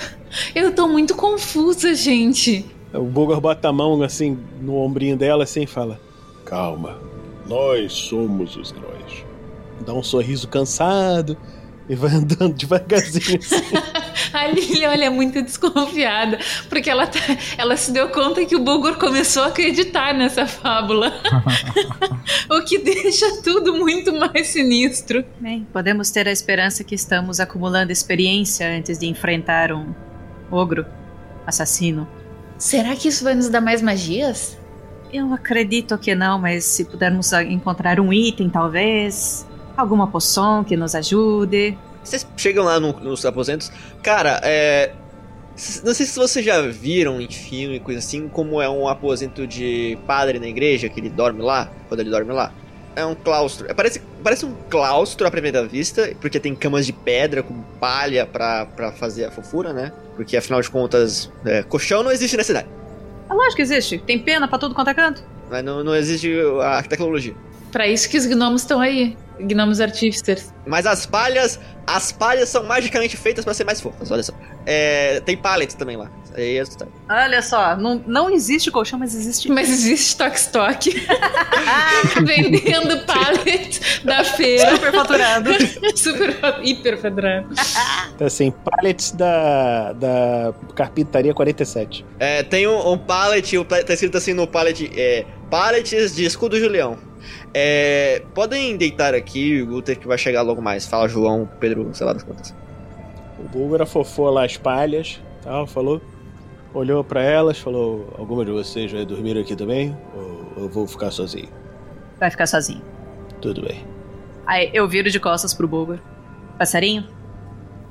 Eu 0.53 0.75
tô 0.75 0.89
muito 0.89 1.15
confusa, 1.15 1.95
gente. 1.95 2.65
O 2.93 3.03
Bulgar 3.03 3.39
bota 3.39 3.69
a 3.69 3.73
mão 3.73 4.03
assim 4.03 4.37
no 4.61 4.75
ombrinho 4.75 5.15
dela 5.15 5.45
assim 5.45 5.63
e 5.63 5.67
fala. 5.67 5.99
Calma, 6.43 6.99
nós 7.47 7.93
somos 7.93 8.57
os 8.57 8.71
heróis. 8.71 9.25
Dá 9.85 9.93
um 9.93 10.03
sorriso 10.03 10.49
cansado 10.49 11.37
e 11.91 11.95
vai 11.95 12.11
andando 12.11 12.53
devagarzinho 12.53 13.37
assim. 13.37 13.55
A 14.31 14.47
Lily, 14.47 14.85
olha, 14.85 15.05
é 15.05 15.09
muito 15.09 15.41
desconfiada, 15.41 16.39
porque 16.69 16.89
ela, 16.89 17.05
tá- 17.05 17.19
ela 17.57 17.75
se 17.75 17.91
deu 17.91 18.07
conta 18.07 18.45
que 18.45 18.55
o 18.55 18.63
Bulgur 18.63 18.97
começou 18.97 19.43
a 19.43 19.47
acreditar 19.47 20.13
nessa 20.13 20.47
fábula. 20.47 21.11
o 22.49 22.63
que 22.63 22.77
deixa 22.77 23.41
tudo 23.41 23.73
muito 23.73 24.13
mais 24.13 24.47
sinistro. 24.47 25.25
Bem, 25.37 25.67
podemos 25.73 26.09
ter 26.11 26.29
a 26.29 26.31
esperança 26.31 26.81
que 26.81 26.95
estamos 26.95 27.41
acumulando 27.41 27.91
experiência 27.91 28.65
antes 28.69 28.97
de 28.97 29.05
enfrentar 29.07 29.73
um 29.73 29.93
ogro 30.49 30.85
assassino. 31.45 32.07
Será 32.57 32.95
que 32.95 33.09
isso 33.09 33.25
vai 33.25 33.35
nos 33.35 33.49
dar 33.49 33.59
mais 33.59 33.81
magias? 33.81 34.57
Eu 35.11 35.33
acredito 35.33 35.97
que 35.97 36.15
não, 36.15 36.39
mas 36.39 36.63
se 36.63 36.85
pudermos 36.85 37.33
encontrar 37.33 37.99
um 37.99 38.13
item, 38.13 38.49
talvez. 38.49 39.45
Alguma 39.77 40.07
poção 40.07 40.63
que 40.63 40.75
nos 40.77 40.93
ajude. 40.95 41.77
Vocês 42.03 42.27
chegam 42.37 42.65
lá 42.65 42.79
no- 42.79 42.93
nos 42.99 43.25
aposentos. 43.25 43.71
Cara, 44.01 44.39
é. 44.43 44.91
Não 45.83 45.93
sei 45.93 46.05
se 46.05 46.17
vocês 46.17 46.43
já 46.43 46.61
viram 46.61 47.21
em 47.21 47.27
filme, 47.29 47.79
coisa 47.79 47.99
assim, 47.99 48.27
como 48.27 48.61
é 48.61 48.69
um 48.69 48.87
aposento 48.87 49.45
de 49.45 49.97
padre 50.07 50.39
na 50.39 50.47
igreja, 50.47 50.89
que 50.89 50.99
ele 50.99 51.09
dorme 51.09 51.41
lá, 51.41 51.69
quando 51.87 51.99
ele 51.99 52.09
dorme 52.09 52.31
lá. 52.33 52.51
É 52.95 53.05
um 53.05 53.13
claustro. 53.13 53.69
É, 53.69 53.73
parece, 53.73 54.01
parece 54.23 54.45
um 54.45 54.53
claustro 54.69 55.27
à 55.27 55.31
primeira 55.31 55.65
vista, 55.65 56.13
porque 56.19 56.39
tem 56.39 56.55
camas 56.55 56.85
de 56.85 56.93
pedra 56.93 57.43
com 57.43 57.53
palha 57.79 58.25
pra, 58.25 58.65
pra 58.65 58.91
fazer 58.91 59.25
a 59.25 59.31
fofura, 59.31 59.71
né? 59.71 59.91
Porque 60.15 60.35
afinal 60.35 60.61
de 60.61 60.69
contas, 60.69 61.31
é, 61.45 61.63
colchão 61.63 62.01
não 62.01 62.11
existe 62.11 62.35
na 62.35 62.43
cidade. 62.43 62.67
É 63.29 63.33
lógico 63.33 63.57
que 63.57 63.61
existe. 63.61 63.97
Tem 63.99 64.17
pena 64.19 64.47
pra 64.47 64.57
tudo 64.57 64.73
quanto 64.73 64.89
é 64.89 64.93
canto. 64.93 65.23
Mas 65.49 65.63
não, 65.63 65.83
não 65.83 65.95
existe 65.95 66.33
a 66.63 66.81
tecnologia. 66.83 67.33
Pra 67.71 67.87
isso 67.87 68.09
que 68.09 68.17
os 68.17 68.25
gnomos 68.25 68.61
estão 68.61 68.79
aí. 68.79 69.17
Gnomos 69.39 69.81
artíficos. 69.81 70.53
Mas 70.67 70.85
as 70.85 71.05
palhas, 71.05 71.59
as 71.87 72.11
palhas 72.11 72.49
são 72.49 72.63
magicamente 72.63 73.17
feitas 73.17 73.43
pra 73.43 73.53
ser 73.53 73.63
mais 73.63 73.81
fofas, 73.81 74.11
olha 74.11 74.21
só. 74.21 74.33
É, 74.65 75.19
tem 75.21 75.35
pallets 75.35 75.73
também 75.75 75.97
lá. 75.97 76.11
É 76.33 76.63
tá. 76.77 76.87
Olha 77.09 77.41
só, 77.41 77.75
não, 77.75 78.01
não 78.07 78.29
existe 78.29 78.71
colchão, 78.71 78.97
mas 78.97 79.13
existe. 79.13 79.49
Mas 79.51 79.69
existe 79.69 80.15
toque-toque. 80.15 81.05
Vendendo 82.23 83.05
pallet 83.05 83.81
da 84.05 84.23
feira. 84.23 84.75
Super 84.75 84.91
faturado. 84.93 85.49
Super 85.95 86.39
hiper 86.63 86.97
faturado. 86.97 87.49
Tá 88.17 88.25
assim, 88.25 88.51
pallets 88.51 89.11
da, 89.11 89.93
da 89.93 90.53
carpintaria 90.75 91.33
47. 91.33 92.05
É, 92.19 92.43
tem 92.43 92.67
um, 92.67 92.91
um 92.91 92.97
pallet, 92.97 93.57
tá 93.65 93.93
escrito 93.93 94.17
assim 94.17 94.33
no 94.33 94.45
pallet, 94.45 94.91
é, 94.95 95.25
pallets 95.49 96.15
de 96.15 96.23
escudo 96.23 96.59
Julião. 96.59 96.97
É, 97.53 98.23
podem 98.33 98.77
deitar 98.77 99.13
aqui, 99.13 99.61
o 99.61 99.67
Guter 99.67 99.99
que 99.99 100.07
vai 100.07 100.17
chegar 100.17 100.41
logo 100.41 100.61
mais. 100.61 100.85
Fala 100.85 101.07
João, 101.07 101.49
Pedro, 101.59 101.89
sei 101.93 102.05
lá 102.05 102.13
das 102.13 102.23
contas. 102.23 102.55
O 103.37 103.47
Búlgara 103.49 103.85
fofou 103.85 104.29
lá 104.29 104.45
as 104.45 104.57
palhas, 104.57 105.21
tal, 105.43 105.67
falou. 105.67 106.01
Olhou 106.73 107.03
pra 107.03 107.21
elas, 107.21 107.59
falou: 107.59 108.13
Alguma 108.17 108.45
de 108.45 108.51
vocês 108.51 108.91
vai 108.91 109.05
dormir 109.05 109.37
aqui 109.37 109.55
também? 109.55 109.97
Ou 110.15 110.63
eu 110.63 110.69
vou 110.69 110.87
ficar 110.87 111.11
sozinho? 111.11 111.49
Vai 112.17 112.31
ficar 112.31 112.47
sozinho. 112.47 112.81
Tudo 113.41 113.61
bem. 113.63 113.85
Aí 114.45 114.69
eu 114.73 114.87
viro 114.87 115.09
de 115.09 115.19
costas 115.19 115.53
pro 115.53 115.67
Bulgur. 115.67 115.99
Passarinho? 116.57 117.05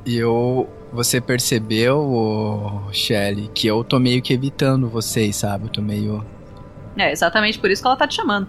E 0.06 0.16
eu. 0.16 0.68
Você 0.92 1.20
percebeu, 1.20 1.98
ô, 1.98 2.92
Shelly, 2.92 3.48
que 3.54 3.68
eu 3.68 3.84
tô 3.84 4.00
meio 4.00 4.20
que 4.20 4.32
evitando 4.32 4.88
vocês, 4.88 5.36
sabe? 5.36 5.66
Eu 5.66 5.68
tô 5.70 5.80
meio. 5.80 6.24
É 6.96 7.12
exatamente 7.12 7.60
por 7.60 7.70
isso 7.70 7.80
que 7.80 7.86
ela 7.86 7.96
tá 7.96 8.08
te 8.08 8.16
chamando. 8.16 8.48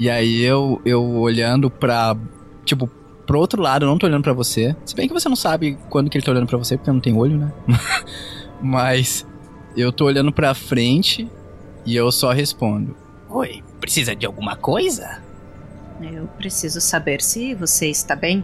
E 0.00 0.08
aí 0.08 0.40
eu, 0.40 0.80
eu 0.82 1.04
olhando 1.04 1.70
pra. 1.70 2.16
Tipo, 2.64 2.86
pro 3.26 3.38
outro 3.38 3.60
lado, 3.60 3.84
eu 3.84 3.88
não 3.88 3.98
tô 3.98 4.06
olhando 4.06 4.22
pra 4.22 4.32
você. 4.32 4.74
Se 4.86 4.94
bem 4.94 5.06
que 5.06 5.12
você 5.12 5.28
não 5.28 5.36
sabe 5.36 5.76
quando 5.90 6.08
que 6.08 6.16
ele 6.16 6.24
tá 6.24 6.32
olhando 6.32 6.46
pra 6.46 6.56
você, 6.56 6.78
porque 6.78 6.90
não 6.90 7.00
tem 7.00 7.14
olho, 7.14 7.36
né? 7.36 7.52
Mas 8.62 9.26
eu 9.76 9.92
tô 9.92 10.06
olhando 10.06 10.32
pra 10.32 10.54
frente 10.54 11.30
e 11.84 11.94
eu 11.94 12.10
só 12.10 12.32
respondo. 12.32 12.96
Oi, 13.28 13.62
precisa 13.78 14.16
de 14.16 14.24
alguma 14.24 14.56
coisa? 14.56 15.22
Eu 16.00 16.26
preciso 16.38 16.80
saber 16.80 17.20
se 17.20 17.54
você 17.54 17.88
está 17.88 18.16
bem. 18.16 18.42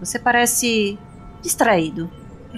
Você 0.00 0.18
parece 0.18 0.98
distraído. 1.42 2.10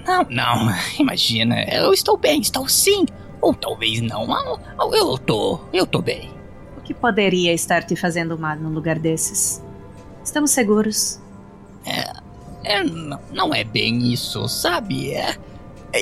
Não, 0.07 0.25
não, 0.31 0.75
imagina, 1.01 1.65
eu 1.65 1.93
estou 1.93 2.17
bem, 2.17 2.41
estou 2.41 2.69
sim. 2.69 3.07
Ou 3.41 3.53
talvez 3.53 4.01
não, 4.01 4.25
eu, 4.79 4.95
eu 4.95 5.19
tô, 5.19 5.59
eu 5.73 5.85
tô 5.85 6.01
bem. 6.01 6.36
O 6.87 6.89
que 6.89 6.95
poderia 6.95 7.53
estar 7.53 7.83
te 7.83 7.97
fazendo 7.97 8.39
mal 8.39 8.55
num 8.55 8.69
lugar 8.69 8.97
desses? 8.97 9.61
Estamos 10.23 10.53
seguros. 10.53 11.21
É, 11.85 12.85
não, 12.85 13.19
não 13.33 13.53
é 13.53 13.65
bem 13.65 14.13
isso, 14.13 14.47
sabe? 14.47 15.13
É, 15.13 15.35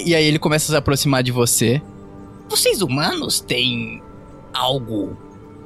E 0.04 0.14
aí 0.14 0.26
ele 0.26 0.38
começa 0.38 0.66
a 0.70 0.74
se 0.74 0.76
aproximar 0.76 1.22
de 1.22 1.32
você. 1.32 1.80
vocês 2.50 2.82
humanos 2.82 3.40
têm 3.40 4.02
algo 4.52 5.16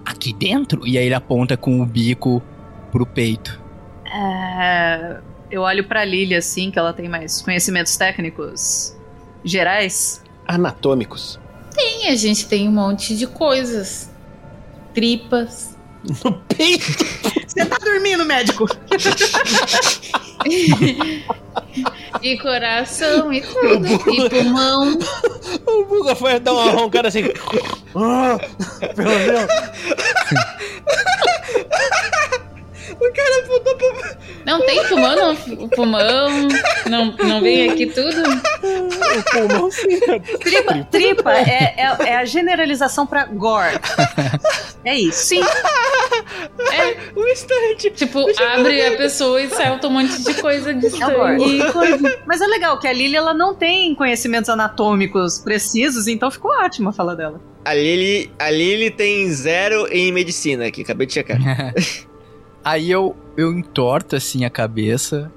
aqui 0.06 0.32
dentro? 0.32 0.86
E 0.86 0.96
aí 0.96 1.06
ele 1.06 1.14
aponta 1.14 1.56
com 1.56 1.80
o 1.80 1.84
bico 1.84 2.40
pro 2.92 3.04
peito. 3.04 3.60
É, 4.06 5.20
Eu 5.50 5.62
olho 5.62 5.82
pra 5.82 6.04
Lily 6.04 6.36
assim, 6.36 6.70
que 6.70 6.78
ela 6.78 6.92
tem 6.92 7.08
mais 7.08 7.42
conhecimentos 7.42 7.96
técnicos 7.96 8.96
gerais. 9.44 10.22
Anatômicos. 10.46 11.40
Tem, 11.74 12.08
a 12.08 12.14
gente 12.14 12.46
tem 12.46 12.68
um 12.68 12.72
monte 12.72 13.16
de 13.16 13.26
coisas. 13.26 14.16
Tripas. 14.94 15.76
No 16.24 16.32
peito! 16.48 16.86
Você 17.46 17.64
tá 17.66 17.78
dormindo, 17.78 18.24
médico? 18.24 18.66
E 22.22 22.38
coração 22.38 23.32
e 23.32 23.40
tudo. 23.40 23.86
E 23.86 24.30
pulmão. 24.30 24.98
O 25.66 25.84
Buga 25.84 26.14
foi 26.14 26.38
dar 26.40 26.52
uma 26.52 26.70
roncada 26.70 27.08
assim. 27.08 27.24
Ah, 27.94 28.38
pelo 28.94 29.10
Deus! 29.10 29.48
O 32.94 33.12
cara 33.12 33.44
apontou 33.44 33.76
pra. 33.76 34.16
Não 34.46 34.60
tem 34.66 34.84
pulmão, 34.86 35.16
não. 35.16 35.64
O 35.64 35.68
pulmão. 35.68 36.48
Não, 36.88 37.16
não 37.16 37.40
vem 37.40 37.70
aqui 37.70 37.86
tudo? 37.86 38.22
O 38.22 39.22
pulmão 39.32 39.70
sim. 39.70 40.00
Tripa, 40.38 40.86
tripa 40.90 41.32
é, 41.34 41.74
é, 41.76 41.96
é 42.10 42.16
a 42.16 42.24
generalização 42.24 43.06
pra 43.06 43.24
gore. 43.26 43.78
É 44.84 44.96
isso. 44.96 45.26
Sim. 45.26 45.42
É, 46.72 46.96
Um 47.16 47.26
instante. 47.28 47.90
tipo, 47.90 48.24
abre 48.42 48.86
a 48.86 48.96
pessoa 48.96 49.40
e 49.42 49.48
solta 49.50 49.86
um 49.88 49.90
monte 49.90 50.22
de 50.22 50.34
coisa 50.34 50.72
de 50.74 50.86
É 50.86 50.90
sangue. 50.90 51.58
gore. 51.72 52.18
Mas 52.26 52.40
é 52.40 52.46
legal 52.46 52.78
que 52.78 52.86
a 52.86 52.92
Lily 52.92 53.16
ela 53.16 53.34
não 53.34 53.54
tem 53.54 53.94
conhecimentos 53.94 54.48
anatômicos 54.48 55.38
precisos, 55.38 56.06
então 56.06 56.30
ficou 56.30 56.50
ótima 56.52 56.90
a 56.90 56.92
fala 56.92 57.14
dela. 57.16 57.40
A 57.64 57.74
Lily, 57.74 58.30
a 58.38 58.50
Lily 58.50 58.90
tem 58.90 59.30
zero 59.30 59.86
em 59.90 60.10
medicina 60.12 60.66
aqui, 60.66 60.82
acabei 60.82 61.06
de 61.06 61.12
checar. 61.14 61.38
Aí 62.68 62.90
eu, 62.90 63.16
eu 63.34 63.50
entorto 63.50 64.14
assim 64.14 64.44
a 64.44 64.50
cabeça. 64.50 65.32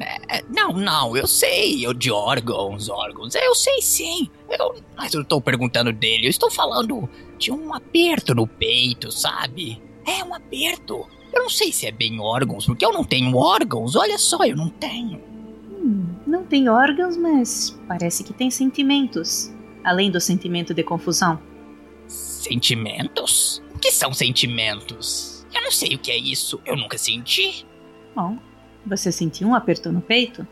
É, 0.00 0.42
não, 0.48 0.72
não, 0.72 1.14
eu 1.14 1.26
sei, 1.26 1.84
eu 1.84 1.92
de 1.92 2.10
órgãos, 2.10 2.88
órgãos, 2.88 3.34
é, 3.34 3.46
eu 3.46 3.54
sei 3.54 3.82
sim. 3.82 4.30
Eu, 4.48 4.74
mas 4.96 5.12
eu 5.12 5.22
tô 5.22 5.38
perguntando 5.38 5.92
dele, 5.92 6.26
eu 6.26 6.30
estou 6.30 6.50
falando 6.50 7.06
de 7.36 7.52
um 7.52 7.74
aperto 7.74 8.34
no 8.34 8.46
peito, 8.46 9.12
sabe? 9.12 9.82
É 10.06 10.24
um 10.24 10.32
aperto. 10.34 11.06
Eu 11.30 11.42
não 11.42 11.50
sei 11.50 11.72
se 11.72 11.86
é 11.86 11.92
bem 11.92 12.18
órgãos, 12.18 12.64
porque 12.64 12.86
eu 12.86 12.92
não 12.94 13.04
tenho 13.04 13.36
órgãos, 13.36 13.94
olha 13.94 14.16
só, 14.16 14.42
eu 14.42 14.56
não 14.56 14.70
tenho. 14.70 15.20
Hum, 15.70 16.06
não 16.26 16.46
tem 16.46 16.70
órgãos, 16.70 17.18
mas 17.18 17.78
parece 17.86 18.24
que 18.24 18.32
tem 18.32 18.50
sentimentos. 18.50 19.52
Além 19.84 20.10
do 20.10 20.18
sentimento 20.18 20.72
de 20.72 20.82
confusão. 20.82 21.38
Sentimentos? 22.08 23.62
O 23.74 23.78
que 23.78 23.92
são 23.92 24.14
sentimentos? 24.14 25.39
Eu 25.70 25.72
não 25.72 25.76
sei 25.76 25.94
o 25.94 25.98
que 25.98 26.10
é 26.10 26.16
isso, 26.16 26.60
eu 26.66 26.76
nunca 26.76 26.98
senti. 26.98 27.64
Bom, 28.12 28.36
você 28.84 29.12
sentiu 29.12 29.46
um 29.46 29.54
aperto 29.54 29.92
no 29.92 30.00
peito? 30.00 30.44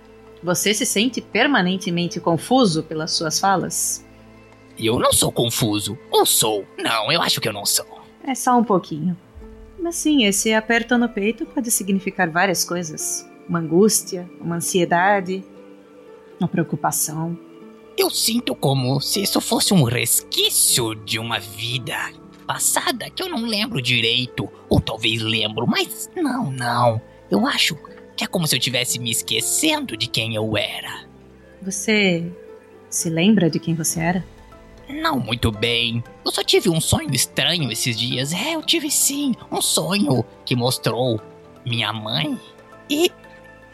Você 0.44 0.72
se 0.72 0.86
sente 0.86 1.20
permanentemente 1.20 2.20
confuso 2.20 2.84
pelas 2.84 3.10
suas 3.10 3.40
falas? 3.40 4.06
Eu 4.78 5.00
não 5.00 5.12
sou 5.12 5.32
confuso. 5.32 5.98
Ou 6.12 6.24
sou? 6.24 6.64
Não, 6.78 7.10
eu 7.10 7.20
acho 7.20 7.40
que 7.40 7.48
eu 7.48 7.52
não 7.52 7.66
sou. 7.66 7.84
É 8.22 8.32
só 8.32 8.56
um 8.56 8.62
pouquinho. 8.62 9.18
Mas 9.76 9.96
sim, 9.96 10.24
esse 10.24 10.54
aperto 10.54 10.96
no 10.96 11.08
peito 11.08 11.44
pode 11.46 11.68
significar 11.72 12.30
várias 12.30 12.64
coisas: 12.64 13.28
uma 13.48 13.58
angústia, 13.58 14.30
uma 14.40 14.54
ansiedade, 14.54 15.44
uma 16.38 16.46
preocupação. 16.46 17.36
Eu 17.96 18.08
sinto 18.08 18.54
como 18.54 19.00
se 19.00 19.20
isso 19.20 19.40
fosse 19.40 19.74
um 19.74 19.82
resquício 19.82 20.94
de 20.94 21.18
uma 21.18 21.40
vida 21.40 21.96
passada 22.48 23.10
que 23.10 23.22
eu 23.22 23.28
não 23.28 23.44
lembro 23.44 23.82
direito. 23.82 24.48
Ou 24.70 24.80
talvez 24.80 25.20
lembro, 25.20 25.66
mas 25.66 26.10
não, 26.16 26.50
não. 26.50 27.00
Eu 27.30 27.46
acho 27.46 27.76
que 28.16 28.24
é 28.24 28.26
como 28.26 28.46
se 28.46 28.56
eu 28.56 28.58
estivesse 28.58 28.98
me 28.98 29.10
esquecendo 29.10 29.94
de 29.96 30.06
quem 30.06 30.34
eu 30.34 30.56
era. 30.56 31.06
Você 31.60 32.32
se 32.88 33.10
lembra 33.10 33.50
de 33.50 33.60
quem 33.60 33.74
você 33.74 34.00
era? 34.00 34.24
Não 34.88 35.20
muito 35.20 35.52
bem. 35.52 36.02
Eu 36.24 36.32
só 36.32 36.42
tive 36.42 36.70
um 36.70 36.80
sonho 36.80 37.14
estranho 37.14 37.70
esses 37.70 37.98
dias. 37.98 38.32
É, 38.32 38.54
eu 38.54 38.62
tive 38.62 38.90
sim. 38.90 39.34
Um 39.52 39.60
sonho 39.60 40.24
que 40.46 40.56
mostrou 40.56 41.20
minha 41.66 41.92
mãe. 41.92 42.40
E 42.88 43.12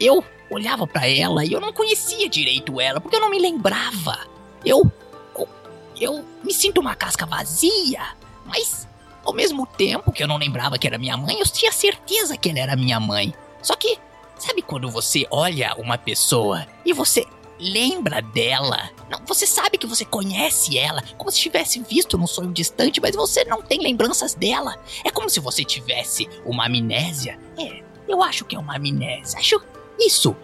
eu 0.00 0.24
olhava 0.50 0.84
pra 0.84 1.06
ela 1.06 1.44
e 1.44 1.52
eu 1.52 1.60
não 1.60 1.72
conhecia 1.72 2.28
direito 2.28 2.80
ela, 2.80 3.00
porque 3.00 3.14
eu 3.14 3.20
não 3.20 3.30
me 3.30 3.38
lembrava. 3.38 4.18
Eu. 4.64 4.90
Eu, 5.38 5.48
eu 6.00 6.24
me 6.42 6.52
sinto 6.52 6.80
uma 6.80 6.96
casca 6.96 7.24
vazia. 7.24 8.23
Mas, 8.44 8.88
ao 9.24 9.33
mesmo 9.33 9.66
tempo 9.66 10.12
que 10.12 10.22
eu 10.22 10.28
não 10.28 10.37
lembrava 10.37 10.78
que 10.78 10.87
era 10.87 10.98
minha 10.98 11.16
mãe, 11.16 11.38
eu 11.38 11.46
tinha 11.46 11.72
certeza 11.72 12.37
que 12.37 12.48
ela 12.48 12.59
era 12.59 12.76
minha 12.76 13.00
mãe. 13.00 13.35
Só 13.62 13.74
que, 13.74 13.98
sabe 14.38 14.62
quando 14.62 14.90
você 14.90 15.26
olha 15.30 15.74
uma 15.78 15.96
pessoa 15.96 16.66
e 16.85 16.92
você 16.92 17.26
lembra 17.59 18.20
dela. 18.20 18.90
Não, 19.09 19.20
você 19.26 19.46
sabe 19.46 19.78
que 19.78 19.87
você 19.87 20.04
conhece 20.04 20.78
ela, 20.78 21.02
como 21.16 21.30
se 21.30 21.40
tivesse 21.40 21.80
visto 21.80 22.18
num 22.18 22.26
sonho 22.26 22.52
distante, 22.52 23.00
mas 23.00 23.14
você 23.14 23.44
não 23.44 23.62
tem 23.62 23.80
lembranças 23.80 24.35
dela. 24.35 24.76
É 25.04 25.11
como 25.11 25.30
se 25.30 25.40
você 25.40 25.64
tivesse 25.64 26.28
uma 26.44 26.66
amnésia. 26.66 27.38
É, 27.59 27.83
eu 28.09 28.22
acho 28.22 28.44
que 28.44 28.57
é 28.57 28.59
uma 28.59 28.76
amnésia. 28.76 29.38
Acho 29.38 29.61
isso. 29.98 30.37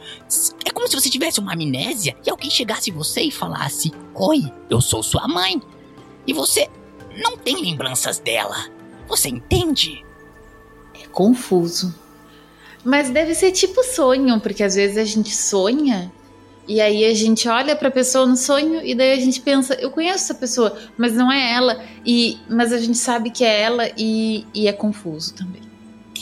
É 0.64 0.70
como 0.70 0.88
se 0.88 0.94
você 0.94 1.10
tivesse 1.10 1.40
uma 1.40 1.52
amnésia 1.52 2.16
e 2.24 2.30
alguém 2.30 2.50
chegasse 2.50 2.90
em 2.90 2.94
você 2.94 3.22
e 3.22 3.30
falasse: 3.30 3.92
Oi, 4.14 4.50
eu 4.68 4.80
sou 4.80 5.02
sua 5.02 5.26
mãe. 5.26 5.60
E 6.26 6.32
você 6.32 6.68
não 7.16 7.36
tem 7.36 7.60
lembranças 7.60 8.18
dela. 8.18 8.68
Você 9.08 9.28
entende? 9.28 10.04
É 10.94 11.06
confuso. 11.08 11.94
Mas 12.84 13.10
deve 13.10 13.34
ser 13.34 13.52
tipo 13.52 13.82
sonho, 13.84 14.40
porque 14.40 14.62
às 14.62 14.74
vezes 14.74 14.96
a 14.96 15.04
gente 15.04 15.34
sonha 15.34 16.10
e 16.66 16.80
aí 16.80 17.04
a 17.04 17.12
gente 17.14 17.48
olha 17.48 17.74
pra 17.74 17.90
pessoa 17.90 18.24
no 18.24 18.36
sonho 18.36 18.80
e 18.84 18.94
daí 18.94 19.12
a 19.12 19.20
gente 19.20 19.40
pensa, 19.40 19.74
eu 19.74 19.90
conheço 19.90 20.24
essa 20.24 20.34
pessoa, 20.34 20.78
mas 20.96 21.14
não 21.14 21.30
é 21.30 21.52
ela. 21.52 21.84
E 22.06 22.38
mas 22.48 22.72
a 22.72 22.78
gente 22.78 22.96
sabe 22.96 23.30
que 23.30 23.44
é 23.44 23.60
ela 23.60 23.90
e, 23.98 24.46
e 24.54 24.68
é 24.68 24.72
confuso 24.72 25.34
também. 25.34 25.62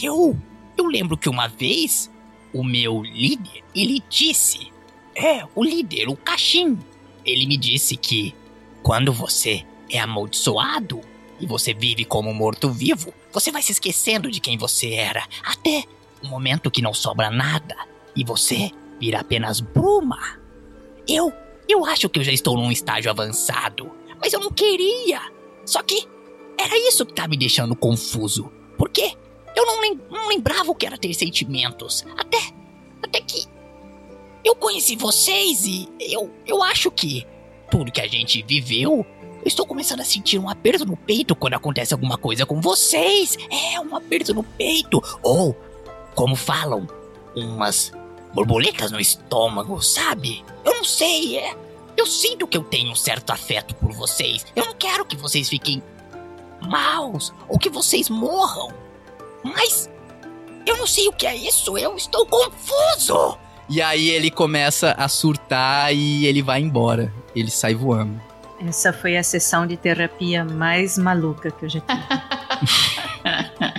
Eu 0.03 0.37
eu 0.77 0.87
lembro 0.87 1.16
que 1.16 1.29
uma 1.29 1.48
vez 1.48 2.11
o 2.53 2.64
meu 2.64 3.03
líder, 3.03 3.62
ele 3.74 4.03
disse, 4.09 4.72
é, 5.14 5.44
o 5.55 5.62
líder, 5.62 6.09
o 6.09 6.16
Cachim, 6.16 6.79
ele 7.27 7.46
me 7.46 7.57
disse 7.57 7.96
que 7.96 8.35
quando 8.83 9.12
você 9.12 9.64
é 9.90 9.98
amaldiçoado 9.98 11.01
e 11.40 11.46
você 11.46 11.72
vive 11.72 12.05
como 12.05 12.35
morto-vivo, 12.35 13.12
você 13.33 13.51
vai 13.51 13.62
se 13.62 13.72
esquecendo 13.72 14.31
de 14.31 14.40
quem 14.40 14.59
você 14.59 14.94
era, 14.94 15.27
até 15.44 15.85
o 16.22 16.27
momento 16.27 16.70
que 16.70 16.83
não 16.83 16.92
sobra 16.92 17.31
nada 17.31 17.77
e 18.14 18.24
você 18.24 18.70
vira 19.01 19.20
apenas 19.20 19.61
bruma. 19.61 20.18
Eu, 21.07 21.33
eu 21.68 21.85
acho 21.85 22.09
que 22.09 22.18
eu 22.18 22.24
já 22.24 22.33
estou 22.33 22.57
num 22.57 22.72
estágio 22.72 23.11
avançado, 23.11 23.90
mas 24.20 24.33
eu 24.33 24.40
não 24.40 24.51
queria. 24.51 25.20
Só 25.64 25.83
que 25.83 26.07
era 26.59 26.77
isso 26.88 27.07
que 27.07 27.14
tá 27.14 27.29
me 27.29 27.37
deixando 27.37 27.77
confuso. 27.77 28.53
Por 28.77 28.88
quê? 28.88 29.14
Eu 29.55 29.64
não, 29.64 29.81
lem 29.81 30.01
não 30.11 30.29
lembrava 30.29 30.70
o 30.70 30.74
que 30.74 30.87
era 30.87 30.98
ter 30.98 31.14
sentimentos. 31.14 32.05
Até, 32.16 32.38
até 33.03 33.20
que 33.20 33.46
eu 34.44 34.57
conheci 34.57 34.96
vocês 34.96 35.64
e 35.64 35.88
eu, 36.01 36.31
eu 36.46 36.62
acho 36.62 36.90
que 36.90 37.27
tudo 37.70 37.92
que 37.92 38.01
a 38.01 38.09
gente 38.09 38.42
viveu 38.42 39.07
eu 39.18 39.18
estou 39.44 39.66
começando 39.66 40.01
a 40.01 40.05
sentir 40.05 40.38
um 40.38 40.48
aperto 40.48 40.85
no 40.85 40.96
peito 40.96 41.35
quando 41.35 41.55
acontece 41.55 41.92
alguma 41.92 42.18
coisa 42.18 42.44
com 42.44 42.61
vocês. 42.61 43.37
É, 43.51 43.81
um 43.81 43.94
aperto 43.94 44.35
no 44.35 44.42
peito. 44.42 45.03
Ou, 45.22 45.57
como 46.14 46.37
falam, 46.37 46.87
umas 47.35 47.92
borboletas 48.35 48.90
no 48.90 49.01
estômago, 49.01 49.81
sabe? 49.83 50.44
Eu 50.64 50.74
não 50.74 50.85
sei, 50.85 51.38
é. 51.38 51.57
Eu 51.96 52.07
sinto 52.07 52.46
que 52.46 52.57
eu 52.57 52.62
tenho 52.62 52.92
um 52.92 52.96
certo 52.96 53.31
afeto 53.31 53.74
por 53.74 53.92
vocês. 53.92 54.46
Eu 54.55 54.66
não 54.66 54.74
quero 54.74 55.05
que 55.05 55.16
vocês 55.16 55.48
fiquem 55.48 55.83
maus 56.61 57.33
ou 57.48 57.59
que 57.59 57.68
vocês 57.68 58.09
morram. 58.09 58.72
Mas 59.42 59.90
eu 60.66 60.77
não 60.77 60.87
sei 60.87 61.09
o 61.09 61.12
que 61.12 61.27
é 61.27 61.35
isso. 61.35 61.77
Eu 61.77 61.96
estou 61.96 62.27
confuso. 62.27 63.38
E 63.68 63.83
aí 63.83 64.11
ele 64.11 64.31
começa 64.31 64.92
a 64.92 65.09
surtar 65.09 65.92
e 65.94 66.27
ele 66.27 66.42
vai 66.42 66.61
embora. 66.61 67.12
Ele 67.35 67.51
sai 67.51 67.74
voando. 67.74 68.28
Essa 68.61 68.92
foi 68.92 69.16
a 69.16 69.23
sessão 69.23 69.66
de 69.66 69.77
terapia 69.77 70.44
mais 70.44 70.99
maluca 70.99 71.51
que 71.51 71.64
eu 71.64 71.68
já 71.68 71.81
tive. 71.81 72.03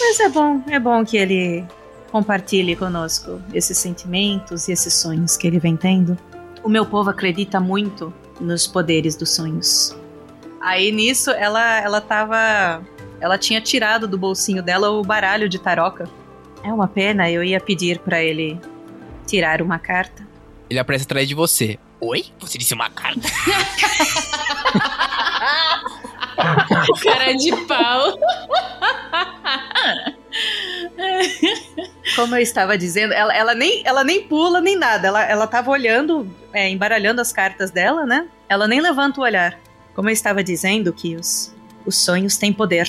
Mas 0.00 0.20
é 0.20 0.28
bom, 0.28 0.62
é 0.68 0.78
bom 0.78 1.04
que 1.04 1.16
ele 1.16 1.64
compartilhe 2.10 2.74
conosco 2.74 3.40
esses 3.52 3.76
sentimentos 3.76 4.68
e 4.68 4.72
esses 4.72 4.94
sonhos 4.94 5.36
que 5.36 5.46
ele 5.46 5.58
vem 5.58 5.76
tendo. 5.76 6.16
O 6.62 6.68
meu 6.68 6.86
povo 6.86 7.10
acredita 7.10 7.60
muito 7.60 8.12
nos 8.40 8.66
poderes 8.66 9.16
dos 9.16 9.34
sonhos. 9.34 9.94
Aí 10.60 10.90
nisso 10.90 11.30
ela 11.30 11.80
ela 11.80 12.00
tava 12.00 12.82
ela 13.20 13.36
tinha 13.36 13.60
tirado 13.60 14.08
do 14.08 14.16
bolsinho 14.16 14.62
dela 14.62 14.90
o 14.90 15.02
baralho 15.02 15.48
de 15.48 15.58
taroca. 15.58 16.08
É 16.62 16.72
uma 16.72 16.88
pena, 16.88 17.30
eu 17.30 17.44
ia 17.44 17.60
pedir 17.60 17.98
para 17.98 18.22
ele 18.22 18.58
tirar 19.26 19.60
uma 19.60 19.78
carta. 19.78 20.26
Ele 20.68 20.78
aparece 20.78 21.04
atrás 21.04 21.28
de 21.28 21.34
você. 21.34 21.78
Oi? 22.00 22.26
Você 22.40 22.58
disse 22.58 22.74
uma 22.74 22.90
carta? 22.90 23.20
Cara 27.02 27.32
de 27.34 27.56
pau. 27.66 28.18
Como 32.14 32.34
eu 32.36 32.42
estava 32.42 32.76
dizendo, 32.76 33.14
ela, 33.14 33.34
ela, 33.34 33.54
nem, 33.54 33.82
ela 33.86 34.04
nem 34.04 34.22
pula 34.22 34.60
nem 34.60 34.76
nada. 34.76 35.08
Ela, 35.08 35.24
ela 35.24 35.46
tava 35.46 35.70
olhando, 35.70 36.30
é, 36.52 36.68
embaralhando 36.68 37.20
as 37.20 37.32
cartas 37.32 37.70
dela, 37.70 38.04
né? 38.04 38.28
Ela 38.48 38.68
nem 38.68 38.80
levanta 38.80 39.20
o 39.20 39.24
olhar. 39.24 39.58
Como 39.94 40.10
eu 40.10 40.12
estava 40.12 40.44
dizendo, 40.44 40.92
que 40.92 41.16
os, 41.16 41.54
os 41.86 41.96
sonhos 41.96 42.36
têm 42.36 42.52
poder. 42.52 42.88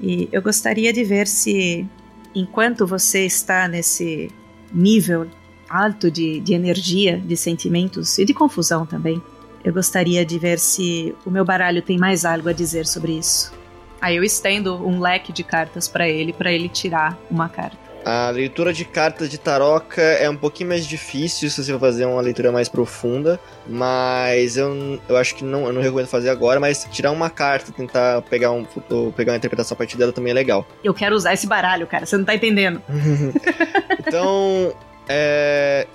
E 0.00 0.28
eu 0.32 0.40
gostaria 0.40 0.92
de 0.92 1.04
ver 1.04 1.26
se, 1.26 1.86
enquanto 2.34 2.86
você 2.86 3.26
está 3.26 3.68
nesse 3.68 4.30
nível 4.72 5.28
alto 5.70 6.10
de, 6.10 6.40
de 6.40 6.52
energia, 6.52 7.16
de 7.18 7.36
sentimentos 7.36 8.18
e 8.18 8.24
de 8.24 8.34
confusão 8.34 8.84
também, 8.84 9.22
eu 9.64 9.72
gostaria 9.72 10.24
de 10.26 10.38
ver 10.38 10.58
se 10.58 11.14
o 11.24 11.30
meu 11.30 11.44
baralho 11.44 11.80
tem 11.80 11.96
mais 11.96 12.24
algo 12.24 12.48
a 12.48 12.52
dizer 12.52 12.86
sobre 12.86 13.12
isso. 13.12 13.52
Aí 14.00 14.16
eu 14.16 14.24
estendo 14.24 14.74
um 14.74 14.98
leque 14.98 15.32
de 15.32 15.44
cartas 15.44 15.86
para 15.86 16.08
ele, 16.08 16.32
para 16.32 16.50
ele 16.50 16.68
tirar 16.68 17.16
uma 17.30 17.48
carta. 17.48 17.90
A 18.02 18.30
leitura 18.30 18.72
de 18.72 18.82
cartas 18.86 19.28
de 19.28 19.36
taroca 19.36 20.00
é 20.00 20.28
um 20.28 20.36
pouquinho 20.36 20.70
mais 20.70 20.86
difícil 20.86 21.50
se 21.50 21.62
você 21.62 21.70
for 21.70 21.78
fazer 21.78 22.06
uma 22.06 22.22
leitura 22.22 22.50
mais 22.50 22.66
profunda, 22.66 23.38
mas 23.68 24.56
eu, 24.56 24.98
eu 25.06 25.18
acho 25.18 25.34
que 25.34 25.44
não, 25.44 25.66
eu 25.66 25.72
não 25.74 25.82
recomendo 25.82 26.06
fazer 26.06 26.30
agora, 26.30 26.58
mas 26.58 26.88
tirar 26.90 27.10
uma 27.10 27.28
carta, 27.28 27.70
tentar 27.70 28.22
pegar, 28.22 28.52
um, 28.52 28.64
pegar 29.14 29.32
uma 29.32 29.36
interpretação 29.36 29.74
a 29.74 29.78
partir 29.78 29.98
dela 29.98 30.12
também 30.12 30.30
é 30.30 30.34
legal. 30.34 30.66
Eu 30.82 30.94
quero 30.94 31.14
usar 31.14 31.34
esse 31.34 31.46
baralho, 31.46 31.86
cara, 31.86 32.06
você 32.06 32.16
não 32.16 32.24
tá 32.24 32.34
entendendo. 32.34 32.80
então, 34.00 34.72
é. 35.10 35.86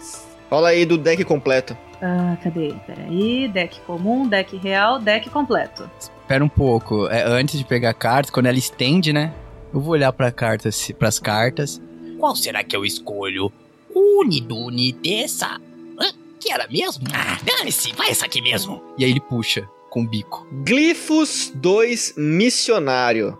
Fala 0.49 0.69
aí 0.69 0.85
do 0.85 0.97
deck 0.97 1.23
completo. 1.23 1.75
Ah, 2.01 2.37
cadê? 2.43 2.73
Peraí, 2.85 3.47
deck 3.47 3.79
comum, 3.81 4.27
deck 4.27 4.55
real, 4.57 4.99
deck 4.99 5.29
completo. 5.29 5.89
Espera 5.99 6.43
um 6.43 6.49
pouco. 6.49 7.07
É, 7.07 7.23
antes 7.23 7.57
de 7.57 7.65
pegar 7.65 7.91
a 7.91 7.93
carta, 7.93 8.31
quando 8.31 8.45
ela 8.45 8.57
estende, 8.57 9.11
né? 9.11 9.33
Eu 9.73 9.79
vou 9.79 9.93
olhar 9.93 10.11
para 10.13 10.31
cartas, 10.31 10.91
pras 10.99 11.19
cartas. 11.19 11.81
Qual 12.19 12.35
será 12.35 12.63
que 12.63 12.75
eu 12.75 12.85
escolho? 12.85 13.51
Uniduni 13.93 14.91
dessa. 14.91 15.59
Hã? 15.99 16.11
Que 16.39 16.51
era 16.51 16.67
mesmo? 16.67 17.05
Ah, 17.13 17.37
dane-se, 17.43 17.93
vai 17.93 18.09
essa 18.09 18.25
aqui 18.25 18.41
mesmo. 18.41 18.81
E 18.97 19.05
aí 19.05 19.11
ele 19.11 19.21
puxa 19.21 19.67
com 19.89 20.01
o 20.01 20.07
bico. 20.07 20.45
Glifos 20.63 21.51
2 21.55 22.15
Missionário. 22.17 23.37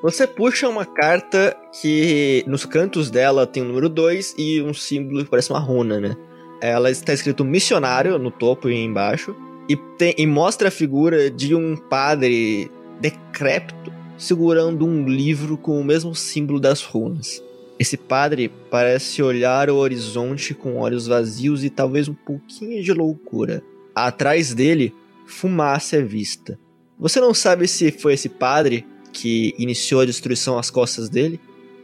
Você 0.00 0.28
puxa 0.28 0.68
uma 0.68 0.84
carta 0.84 1.56
que 1.80 2.44
nos 2.46 2.64
cantos 2.64 3.10
dela 3.10 3.48
tem 3.48 3.64
o 3.64 3.66
número 3.66 3.88
2 3.88 4.36
e 4.38 4.62
um 4.62 4.72
símbolo 4.72 5.24
que 5.24 5.30
parece 5.30 5.50
uma 5.50 5.58
runa, 5.58 5.98
né? 5.98 6.16
Ela 6.60 6.88
está 6.88 7.12
escrito 7.12 7.44
missionário 7.44 8.16
no 8.16 8.30
topo 8.30 8.68
e 8.68 8.76
embaixo. 8.76 9.34
E, 9.68 9.76
tem, 9.76 10.14
e 10.16 10.24
mostra 10.24 10.68
a 10.68 10.70
figura 10.70 11.28
de 11.28 11.52
um 11.52 11.76
padre 11.76 12.70
decrépito 13.00 13.92
segurando 14.16 14.86
um 14.86 15.04
livro 15.04 15.58
com 15.58 15.80
o 15.80 15.84
mesmo 15.84 16.14
símbolo 16.14 16.60
das 16.60 16.80
runas. 16.80 17.42
Esse 17.76 17.96
padre 17.96 18.52
parece 18.70 19.20
olhar 19.20 19.68
o 19.68 19.76
horizonte 19.76 20.54
com 20.54 20.76
olhos 20.76 21.08
vazios 21.08 21.64
e 21.64 21.70
talvez 21.70 22.08
um 22.08 22.14
pouquinho 22.14 22.82
de 22.82 22.92
loucura. 22.92 23.62
Atrás 23.94 24.54
dele, 24.54 24.94
fumaça 25.26 25.96
é 25.96 26.02
vista. 26.02 26.58
Você 26.98 27.20
não 27.20 27.34
sabe 27.34 27.66
se 27.66 27.90
foi 27.90 28.14
esse 28.14 28.28
padre 28.28 28.86
que 29.20 29.54
iniciou 29.58 30.00
a 30.00 30.04
destruição 30.04 30.58
às 30.58 30.70
costas 30.70 31.08
dele 31.08 31.40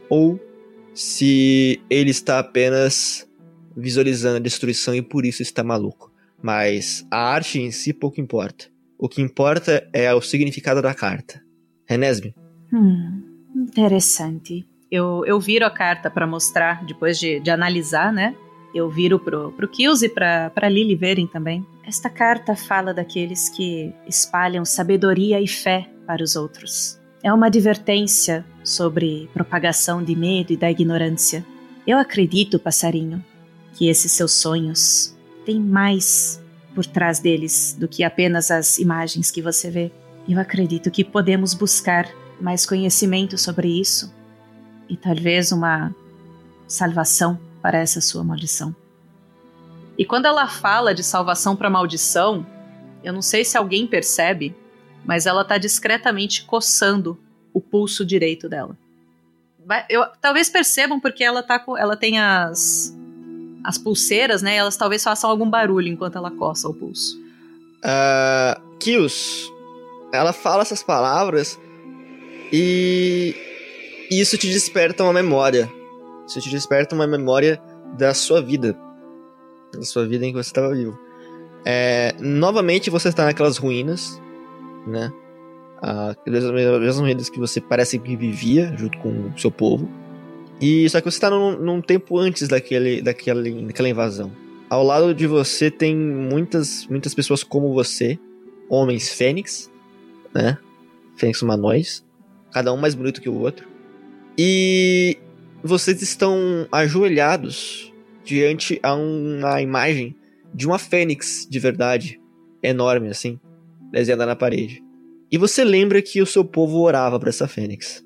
ou 0.09 0.39
se 0.93 1.81
ele 1.89 2.11
está 2.11 2.39
apenas 2.39 3.27
visualizando 3.75 4.37
a 4.37 4.39
destruição 4.39 4.95
e 4.95 5.01
por 5.01 5.25
isso 5.25 5.41
está 5.41 5.63
maluco. 5.63 6.11
Mas 6.41 7.05
a 7.11 7.17
arte 7.17 7.59
em 7.59 7.71
si 7.71 7.93
pouco 7.93 8.21
importa. 8.21 8.65
O 8.97 9.09
que 9.09 9.21
importa 9.21 9.87
é 9.91 10.13
o 10.13 10.21
significado 10.21 10.81
da 10.81 10.93
carta. 10.93 11.41
Renesme. 11.85 12.33
Hum, 12.71 13.23
interessante. 13.55 14.65
Eu, 14.89 15.23
eu 15.25 15.39
viro 15.39 15.65
a 15.65 15.69
carta 15.69 16.09
para 16.09 16.25
mostrar, 16.25 16.85
depois 16.85 17.19
de, 17.19 17.39
de 17.39 17.49
analisar, 17.49 18.13
né? 18.13 18.35
Eu 18.73 18.89
viro 18.89 19.19
pro, 19.19 19.51
pro 19.51 19.67
Kills 19.67 20.05
e 20.05 20.09
pra, 20.09 20.49
pra 20.49 20.69
Lily 20.69 20.95
verem 20.95 21.27
também. 21.27 21.65
Esta 21.85 22.09
carta 22.09 22.55
fala 22.55 22.93
daqueles 22.93 23.49
que 23.49 23.93
espalham 24.07 24.63
sabedoria 24.63 25.41
e 25.41 25.47
fé 25.47 25.89
para 26.05 26.23
os 26.23 26.35
outros. 26.35 26.99
É 27.25 27.33
uma 27.33 27.47
advertência 27.47 28.45
sobre 28.63 29.27
propagação 29.33 30.03
de 30.03 30.15
medo 30.15 30.53
e 30.53 30.55
da 30.55 30.69
ignorância. 30.69 31.43
Eu 31.87 31.97
acredito, 31.97 32.59
passarinho, 32.59 33.25
que 33.73 33.89
esses 33.89 34.11
seus 34.11 34.31
sonhos 34.33 35.17
têm 35.43 35.59
mais 35.59 36.39
por 36.75 36.85
trás 36.85 37.17
deles 37.17 37.75
do 37.79 37.87
que 37.87 38.03
apenas 38.03 38.51
as 38.51 38.77
imagens 38.77 39.31
que 39.31 39.41
você 39.41 39.71
vê. 39.71 39.91
Eu 40.29 40.39
acredito 40.39 40.91
que 40.91 41.03
podemos 41.03 41.55
buscar 41.55 42.07
mais 42.39 42.63
conhecimento 42.63 43.39
sobre 43.39 43.69
isso 43.69 44.13
e 44.87 44.95
talvez 44.95 45.51
uma 45.51 45.95
salvação 46.67 47.39
para 47.59 47.79
essa 47.79 48.01
sua 48.01 48.23
maldição. 48.23 48.75
E 49.97 50.05
quando 50.05 50.27
ela 50.27 50.47
fala 50.47 50.93
de 50.93 51.03
salvação 51.03 51.55
para 51.55 51.71
maldição, 51.71 52.45
eu 53.03 53.11
não 53.11 53.23
sei 53.23 53.43
se 53.43 53.57
alguém 53.57 53.87
percebe, 53.87 54.55
mas 55.05 55.25
ela 55.25 55.45
tá 55.45 55.57
discretamente 55.57 56.45
coçando 56.45 57.17
o 57.53 57.61
pulso 57.61 58.05
direito 58.05 58.49
dela. 58.49 58.77
Eu, 59.89 60.05
talvez 60.21 60.49
percebam 60.49 60.99
porque 60.99 61.23
ela 61.23 61.41
tá 61.41 61.57
com, 61.57 61.77
ela 61.77 61.95
tem 61.95 62.19
as 62.19 62.95
as 63.63 63.79
pulseiras, 63.79 64.43
né? 64.43 64.55
Elas 64.55 64.77
talvez 64.77 65.03
façam 65.03 65.27
algum 65.27 65.49
barulho 65.49 65.87
enquanto 65.87 66.17
ela 66.17 66.29
coça 66.29 66.69
o 66.69 66.73
pulso. 66.73 67.17
Uh, 67.77 68.77
Kios, 68.77 69.51
ela 70.13 70.31
fala 70.31 70.61
essas 70.61 70.83
palavras 70.83 71.59
e 72.53 73.35
isso 74.11 74.37
te 74.37 74.47
desperta 74.47 75.03
uma 75.03 75.13
memória. 75.13 75.71
Isso 76.27 76.39
te 76.39 76.49
desperta 76.49 76.93
uma 76.93 77.07
memória 77.07 77.59
da 77.97 78.13
sua 78.13 78.41
vida. 78.41 78.77
Da 79.73 79.81
sua 79.83 80.07
vida 80.07 80.25
em 80.25 80.31
que 80.31 80.37
você 80.37 80.49
estava 80.49 80.73
vivo. 80.73 80.97
É, 81.65 82.15
novamente 82.19 82.91
você 82.91 83.09
está 83.09 83.25
naquelas 83.25 83.57
ruínas, 83.57 84.21
né? 84.85 85.11
Aquelas 85.81 86.43
mesmas 86.51 86.99
ruínas 86.99 87.29
que 87.29 87.39
você 87.39 87.59
parece 87.59 87.99
que 87.99 88.15
vivia 88.15 88.73
junto 88.77 88.97
com 88.99 89.29
o 89.29 89.37
seu 89.37 89.51
povo. 89.51 89.89
E 90.59 90.89
só 90.89 90.99
que 90.99 91.11
você 91.11 91.17
está 91.17 91.29
num, 91.29 91.57
num, 91.57 91.81
tempo 91.81 92.17
antes 92.17 92.47
daquele, 92.47 93.01
daquele, 93.01 93.65
daquela 93.65 93.89
invasão. 93.89 94.31
Ao 94.69 94.83
lado 94.83 95.13
de 95.13 95.27
você 95.27 95.69
tem 95.69 95.95
muitas, 95.95 96.87
muitas 96.87 97.13
pessoas 97.13 97.43
como 97.43 97.73
você, 97.73 98.17
homens 98.69 99.11
fênix, 99.11 99.69
né? 100.33 100.57
Fênix 101.15 101.41
humanoides, 101.41 102.05
cada 102.51 102.73
um 102.73 102.77
mais 102.77 102.95
bonito 102.95 103.21
que 103.21 103.29
o 103.29 103.39
outro. 103.39 103.67
E 104.37 105.17
vocês 105.61 106.01
estão 106.01 106.67
ajoelhados 106.71 107.93
diante 108.23 108.79
a 108.81 108.95
uma 108.95 109.61
imagem 109.61 110.15
de 110.53 110.65
uma 110.65 110.79
fênix 110.79 111.45
de 111.49 111.59
verdade, 111.59 112.19
enorme 112.63 113.09
assim, 113.09 113.39
desenhada 113.99 114.25
na 114.25 114.35
parede. 114.35 114.83
E 115.31 115.37
você 115.37 115.63
lembra 115.63 116.01
que 116.01 116.21
o 116.21 116.25
seu 116.25 116.43
povo 116.43 116.79
orava 116.79 117.19
para 117.19 117.29
essa 117.29 117.47
fênix. 117.47 118.03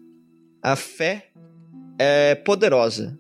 A 0.62 0.75
fé 0.75 1.28
é 1.97 2.36
poderosa 2.36 3.17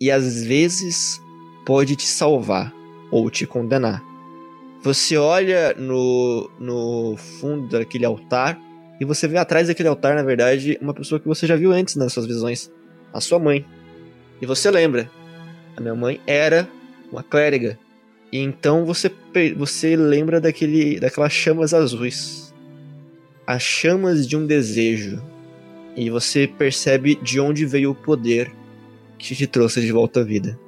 e 0.00 0.10
às 0.10 0.44
vezes 0.44 1.20
pode 1.64 1.96
te 1.96 2.06
salvar 2.06 2.72
ou 3.10 3.30
te 3.30 3.46
condenar. 3.46 4.02
Você 4.82 5.16
olha 5.16 5.74
no, 5.74 6.50
no 6.58 7.16
fundo 7.16 7.68
daquele 7.68 8.04
altar 8.04 8.60
e 9.00 9.04
você 9.04 9.28
vê 9.28 9.38
atrás 9.38 9.68
daquele 9.68 9.88
altar, 9.88 10.16
na 10.16 10.22
verdade, 10.22 10.78
uma 10.80 10.92
pessoa 10.92 11.20
que 11.20 11.28
você 11.28 11.46
já 11.46 11.54
viu 11.56 11.72
antes 11.72 11.94
nas 11.94 12.12
suas 12.12 12.26
visões, 12.26 12.70
a 13.12 13.20
sua 13.20 13.38
mãe. 13.38 13.64
E 14.40 14.46
você 14.46 14.70
lembra, 14.70 15.08
a 15.76 15.80
minha 15.80 15.94
mãe 15.94 16.20
era 16.26 16.68
uma 17.10 17.22
clériga. 17.22 17.78
E 18.32 18.38
então 18.38 18.86
você, 18.86 19.12
você 19.56 19.94
lembra 19.94 20.40
daquele, 20.40 20.98
daquelas 20.98 21.32
chamas 21.32 21.74
azuis. 21.74 22.54
As 23.46 23.62
chamas 23.62 24.26
de 24.26 24.36
um 24.36 24.46
desejo 24.46 25.22
e 25.94 26.08
você 26.08 26.46
percebe 26.46 27.16
de 27.16 27.38
onde 27.38 27.66
veio 27.66 27.90
o 27.90 27.94
poder 27.94 28.50
que 29.18 29.36
te 29.36 29.46
trouxe 29.46 29.82
de 29.82 29.92
volta 29.92 30.20
à 30.20 30.24
vida. 30.24 30.58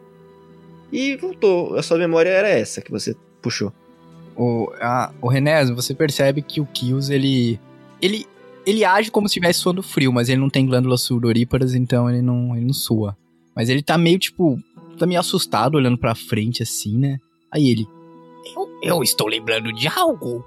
E 0.92 1.16
voltou, 1.16 1.76
a 1.76 1.82
sua 1.82 1.96
memória 1.96 2.28
era 2.28 2.48
essa 2.48 2.82
que 2.82 2.90
você 2.90 3.16
puxou. 3.40 3.72
O, 4.36 4.68
o 5.22 5.28
Renés, 5.28 5.70
você 5.70 5.94
percebe 5.94 6.42
que 6.42 6.60
o 6.60 6.66
Kills, 6.66 7.12
ele, 7.12 7.58
ele, 8.00 8.26
ele 8.66 8.84
age 8.84 9.10
como 9.10 9.28
se 9.28 9.32
estivesse 9.32 9.60
suando 9.60 9.82
frio, 9.82 10.12
mas 10.12 10.28
ele 10.28 10.40
não 10.40 10.50
tem 10.50 10.66
glândulas 10.66 11.00
sudoríparas, 11.00 11.74
então 11.74 12.10
ele 12.10 12.20
não, 12.20 12.54
ele 12.54 12.66
não 12.66 12.74
sua. 12.74 13.16
Mas 13.56 13.68
ele 13.68 13.82
tá 13.82 13.96
meio, 13.96 14.18
tipo, 14.18 14.60
tá 14.98 15.06
meio 15.06 15.20
assustado, 15.20 15.76
olhando 15.76 15.96
pra 15.96 16.14
frente, 16.14 16.62
assim, 16.62 16.98
né? 16.98 17.18
Aí 17.54 17.70
ele... 17.70 17.88
Eu, 18.54 18.68
eu 18.82 19.02
estou 19.02 19.28
lembrando 19.28 19.72
de 19.72 19.86
algo. 19.88 20.44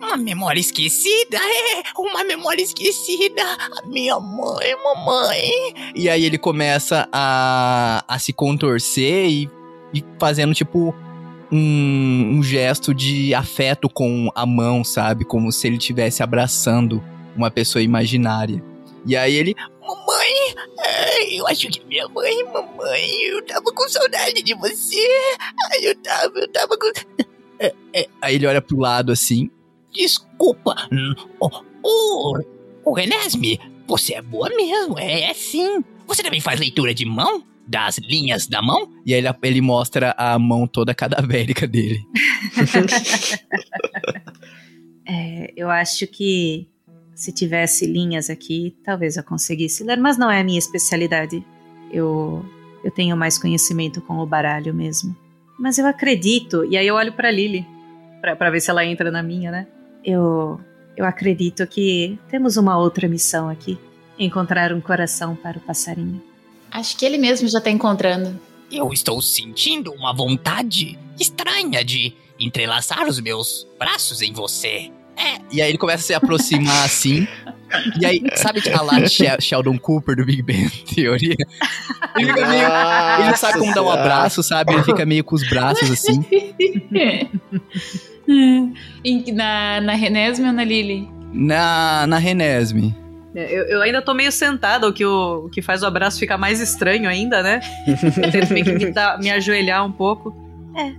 Uma 0.00 0.16
memória 0.16 0.60
esquecida, 0.60 1.36
é, 1.36 1.82
uma 1.98 2.24
memória 2.24 2.62
esquecida. 2.62 3.42
A 3.42 3.86
minha 3.86 4.18
mãe, 4.18 4.74
mamãe. 4.82 5.92
E 5.94 6.08
aí 6.08 6.24
ele 6.24 6.38
começa 6.38 7.08
a, 7.12 8.04
a 8.08 8.18
se 8.18 8.32
contorcer 8.32 9.28
e, 9.28 9.50
e 9.92 10.04
fazendo 10.18 10.54
tipo 10.54 10.94
um, 11.50 12.36
um 12.38 12.42
gesto 12.42 12.94
de 12.94 13.34
afeto 13.34 13.88
com 13.88 14.30
a 14.34 14.44
mão, 14.44 14.82
sabe? 14.82 15.24
Como 15.24 15.52
se 15.52 15.66
ele 15.66 15.76
estivesse 15.76 16.22
abraçando 16.22 17.02
uma 17.36 17.50
pessoa 17.50 17.82
imaginária. 17.82 18.62
E 19.04 19.16
aí 19.16 19.34
ele, 19.34 19.54
Mamãe, 20.54 21.36
eu 21.36 21.46
acho 21.46 21.68
que 21.68 21.84
minha 21.84 22.08
mãe, 22.08 22.44
mamãe, 22.44 23.10
eu 23.24 23.44
tava 23.44 23.72
com 23.72 23.88
saudade 23.88 24.42
de 24.42 24.54
você. 24.54 25.08
Eu 25.82 25.94
tava, 26.02 26.38
eu 26.38 26.48
tava 26.48 26.78
com. 26.78 26.90
É, 27.58 27.74
é. 27.92 28.08
Aí 28.20 28.34
ele 28.34 28.46
olha 28.46 28.60
pro 28.60 28.78
lado 28.78 29.12
assim. 29.12 29.50
Desculpa. 29.92 30.74
O, 31.40 31.48
o, 31.82 32.40
o 32.84 32.94
Renesme, 32.94 33.58
você 33.86 34.14
é 34.14 34.22
boa 34.22 34.48
mesmo, 34.50 34.98
é, 34.98 35.30
é 35.30 35.34
sim. 35.34 35.82
Você 36.06 36.22
também 36.22 36.40
faz 36.40 36.60
leitura 36.60 36.94
de 36.94 37.04
mão? 37.04 37.44
Das 37.68 37.98
linhas 37.98 38.46
da 38.46 38.62
mão? 38.62 38.92
E 39.04 39.12
aí 39.12 39.18
ele, 39.18 39.28
ele 39.42 39.60
mostra 39.60 40.14
a 40.16 40.38
mão 40.38 40.68
toda 40.68 40.94
cadavérica 40.94 41.66
dele. 41.66 42.00
é, 45.08 45.52
eu 45.56 45.68
acho 45.68 46.06
que 46.06 46.68
se 47.16 47.32
tivesse 47.32 47.86
linhas 47.86 48.28
aqui, 48.28 48.76
talvez 48.84 49.16
eu 49.16 49.24
conseguisse 49.24 49.82
ler, 49.82 49.96
mas 49.96 50.18
não 50.18 50.30
é 50.30 50.40
a 50.40 50.44
minha 50.44 50.58
especialidade. 50.58 51.42
Eu, 51.90 52.44
eu 52.84 52.90
tenho 52.90 53.16
mais 53.16 53.38
conhecimento 53.38 54.02
com 54.02 54.18
o 54.18 54.26
baralho 54.26 54.74
mesmo. 54.74 55.16
Mas 55.58 55.78
eu 55.78 55.86
acredito, 55.86 56.62
e 56.66 56.76
aí 56.76 56.86
eu 56.86 56.94
olho 56.94 57.14
para 57.14 57.30
Lily, 57.30 57.66
para 58.20 58.50
ver 58.50 58.60
se 58.60 58.70
ela 58.70 58.84
entra 58.84 59.10
na 59.10 59.22
minha, 59.22 59.50
né? 59.50 59.66
Eu, 60.04 60.60
eu 60.94 61.06
acredito 61.06 61.66
que 61.66 62.18
temos 62.28 62.58
uma 62.58 62.78
outra 62.78 63.08
missão 63.08 63.48
aqui: 63.48 63.78
encontrar 64.18 64.70
um 64.74 64.80
coração 64.80 65.34
para 65.34 65.56
o 65.56 65.60
passarinho. 65.62 66.22
Acho 66.70 66.98
que 66.98 67.06
ele 67.06 67.16
mesmo 67.16 67.48
já 67.48 67.58
está 67.58 67.70
encontrando. 67.70 68.38
Eu 68.70 68.92
estou 68.92 69.22
sentindo 69.22 69.90
uma 69.92 70.12
vontade 70.12 70.98
estranha 71.18 71.82
de 71.82 72.12
entrelaçar 72.38 73.08
os 73.08 73.18
meus 73.20 73.66
braços 73.78 74.20
em 74.20 74.34
você. 74.34 74.92
É. 75.16 75.38
E 75.50 75.62
aí 75.62 75.70
ele 75.70 75.78
começa 75.78 76.02
a 76.02 76.06
se 76.06 76.14
aproximar 76.14 76.84
assim. 76.84 77.26
E 78.00 78.06
aí, 78.06 78.22
sabe 78.34 78.62
a 78.70 78.82
lá 78.82 78.94
Sheldon 79.40 79.78
Cooper 79.78 80.16
do 80.16 80.24
Big 80.24 80.42
Bang 80.42 80.68
Teoria? 80.94 81.34
Ele 82.16 82.28
fica 82.28 82.46
meio. 82.48 82.68
Ele 83.18 83.28
não 83.28 83.36
sabe 83.36 83.58
como 83.58 83.74
dar 83.74 83.82
um 83.82 83.90
abraço, 83.90 84.42
sabe? 84.42 84.72
Ele 84.72 84.84
fica 84.84 85.04
meio 85.04 85.24
com 85.24 85.34
os 85.34 85.48
braços 85.48 85.90
assim. 85.90 86.24
na, 89.32 89.80
na 89.80 89.94
Renesme 89.94 90.46
ou 90.46 90.52
na 90.52 90.64
Lily? 90.64 91.08
Na, 91.32 92.06
na 92.06 92.18
Renesme. 92.18 92.94
É, 93.34 93.52
eu, 93.52 93.64
eu, 93.64 93.82
ainda 93.82 94.00
tô 94.00 94.14
meio 94.14 94.32
sentada, 94.32 94.88
o 94.88 94.92
que, 94.92 95.04
o, 95.04 95.44
o 95.44 95.50
que 95.50 95.60
faz 95.60 95.82
o 95.82 95.86
abraço 95.86 96.18
ficar 96.18 96.38
mais 96.38 96.58
estranho 96.58 97.06
ainda, 97.06 97.42
né? 97.42 97.60
Eu 97.86 98.30
tento 98.32 98.52
meio 98.52 98.64
que 98.64 98.72
me, 98.72 98.90
dar, 98.90 99.18
me 99.18 99.30
ajoelhar 99.30 99.84
um 99.84 99.92
pouco. 99.92 100.34
É, 100.74 100.92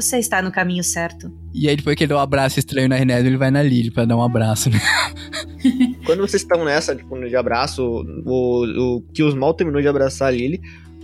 você 0.00 0.18
está 0.18 0.40
no 0.40 0.52
caminho 0.52 0.84
certo. 0.84 1.32
E 1.52 1.68
aí, 1.68 1.76
depois 1.76 1.96
que 1.96 2.04
ele 2.04 2.10
dá 2.10 2.16
um 2.16 2.20
abraço 2.20 2.58
estranho 2.58 2.88
na 2.88 2.96
Renesme, 2.96 3.28
ele 3.28 3.36
vai 3.36 3.50
na 3.50 3.62
Lily 3.62 3.90
pra 3.90 4.04
dar 4.04 4.16
um 4.16 4.22
abraço, 4.22 4.70
né? 4.70 4.78
Quando 6.06 6.20
vocês 6.20 6.42
estão 6.42 6.64
nessa, 6.64 6.94
tipo, 6.94 7.18
de 7.18 7.36
abraço, 7.36 7.82
o, 8.24 8.96
o 8.96 9.02
que 9.12 9.22
os 9.22 9.34
mal 9.34 9.52
terminou 9.54 9.80
de 9.82 9.88
abraçar 9.88 10.28
a 10.28 10.30
Lily, 10.30 10.60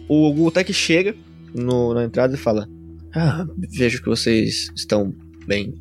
o 0.09 0.33
Gultek 0.33 0.73
chega 0.73 1.15
no, 1.55 1.95
na 1.95 2.05
entrada 2.05 2.35
e 2.35 2.39
fala: 2.39 2.69
Ah, 3.15 3.47
vejo 3.57 4.03
que 4.03 4.09
vocês 4.09 4.71
estão 4.77 5.13
bem, 5.47 5.75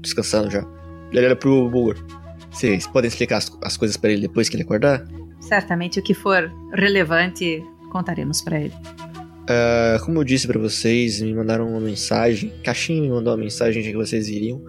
descansando 0.00 0.50
já. 0.50 0.66
Ele 1.12 1.26
olha 1.26 1.36
pro 1.36 1.68
Bulgur. 1.68 1.96
Vocês 2.50 2.86
podem 2.86 3.08
explicar 3.08 3.38
as, 3.38 3.50
as 3.62 3.76
coisas 3.76 3.96
para 3.96 4.10
ele 4.10 4.22
depois 4.22 4.48
que 4.48 4.56
ele 4.56 4.64
acordar? 4.64 5.04
Certamente 5.40 5.98
o 5.98 6.02
que 6.02 6.14
for 6.14 6.50
relevante 6.74 7.62
contaremos 7.90 8.42
para 8.42 8.60
ele. 8.60 8.74
Uh, 9.50 10.04
como 10.04 10.20
eu 10.20 10.24
disse 10.24 10.46
para 10.46 10.60
vocês, 10.60 11.20
me 11.20 11.34
mandaram 11.34 11.68
uma 11.68 11.80
mensagem. 11.80 12.52
Caixinha 12.62 13.02
me 13.02 13.08
mandou 13.08 13.32
uma 13.32 13.42
mensagem 13.42 13.82
de 13.82 13.90
que 13.90 13.96
vocês 13.96 14.28
iriam 14.28 14.62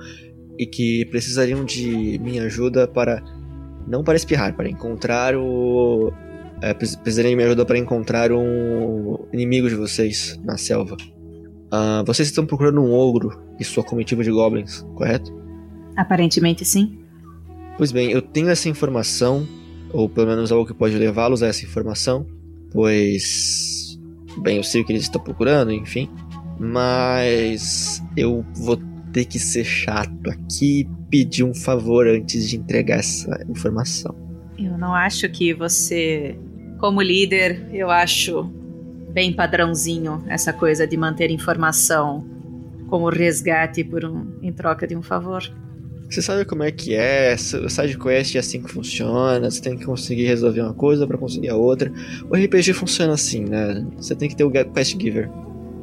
e 0.57 0.65
que 0.65 1.05
precisariam 1.05 1.63
de 1.63 2.17
minha 2.19 2.43
ajuda 2.43 2.87
para 2.87 3.21
não 3.87 4.03
para 4.03 4.15
espirrar, 4.15 4.55
para 4.55 4.67
encontrar 4.67 5.35
o 5.35 6.11
é, 6.61 6.73
precisariam 6.73 7.29
de 7.29 7.35
minha 7.35 7.47
ajuda 7.47 7.63
para 7.63 7.77
encontrar 7.77 8.31
um 8.31 9.19
inimigo 9.31 9.69
de 9.69 9.75
vocês 9.75 10.39
na 10.43 10.57
selva. 10.57 10.95
Uh, 10.95 12.03
vocês 12.05 12.27
estão 12.27 12.45
procurando 12.45 12.81
um 12.81 12.91
ogro 12.91 13.39
e 13.59 13.63
sua 13.63 13.83
comitiva 13.83 14.23
de 14.23 14.31
goblins, 14.31 14.81
correto? 14.95 15.31
Aparentemente 15.95 16.65
sim. 16.65 16.97
Pois 17.77 17.91
bem, 17.91 18.11
eu 18.11 18.21
tenho 18.21 18.49
essa 18.49 18.67
informação, 18.67 19.47
ou 19.91 20.09
pelo 20.09 20.27
menos 20.27 20.51
algo 20.51 20.65
que 20.65 20.73
pode 20.73 20.95
levá-los 20.95 21.43
a 21.43 21.47
essa 21.47 21.63
informação, 21.63 22.25
pois. 22.71 23.70
Bem, 24.37 24.57
eu 24.57 24.63
sei 24.63 24.81
o 24.81 24.85
que 24.85 24.91
eles 24.91 25.03
estão 25.03 25.21
procurando, 25.21 25.71
enfim. 25.71 26.09
Mas 26.59 28.01
eu 28.15 28.45
vou 28.55 28.79
ter 29.11 29.25
que 29.25 29.39
ser 29.39 29.63
chato 29.63 30.29
aqui 30.29 30.81
e 30.81 30.87
pedir 31.09 31.43
um 31.43 31.53
favor 31.53 32.07
antes 32.07 32.49
de 32.49 32.57
entregar 32.57 32.99
essa 32.99 33.43
informação. 33.49 34.15
Eu 34.57 34.77
não 34.77 34.93
acho 34.93 35.27
que 35.29 35.53
você, 35.53 36.37
como 36.79 37.01
líder, 37.01 37.67
eu 37.73 37.89
acho 37.89 38.43
bem 39.11 39.33
padrãozinho 39.33 40.23
essa 40.27 40.53
coisa 40.53 40.87
de 40.87 40.95
manter 40.95 41.29
informação 41.29 42.25
como 42.87 43.09
resgate 43.09 43.83
por 43.83 44.05
um, 44.05 44.37
em 44.41 44.51
troca 44.51 44.85
de 44.85 44.95
um 44.95 45.01
favor. 45.01 45.41
Você 46.11 46.21
sabe 46.21 46.43
como 46.43 46.61
é 46.61 46.71
que 46.71 46.93
é? 46.93 47.33
O 47.33 47.99
quest 48.03 48.35
é 48.35 48.39
assim 48.39 48.61
que 48.61 48.69
funciona. 48.69 49.49
Você 49.49 49.61
tem 49.61 49.77
que 49.77 49.85
conseguir 49.85 50.25
resolver 50.25 50.59
uma 50.59 50.73
coisa 50.73 51.07
para 51.07 51.17
conseguir 51.17 51.47
a 51.47 51.55
outra. 51.55 51.89
O 52.29 52.35
RPG 52.35 52.73
funciona 52.73 53.13
assim, 53.13 53.45
né? 53.45 53.85
Você 53.95 54.13
tem 54.13 54.27
que 54.27 54.35
ter 54.35 54.43
o 54.43 54.51
quest 54.51 54.99
giver. 54.99 55.29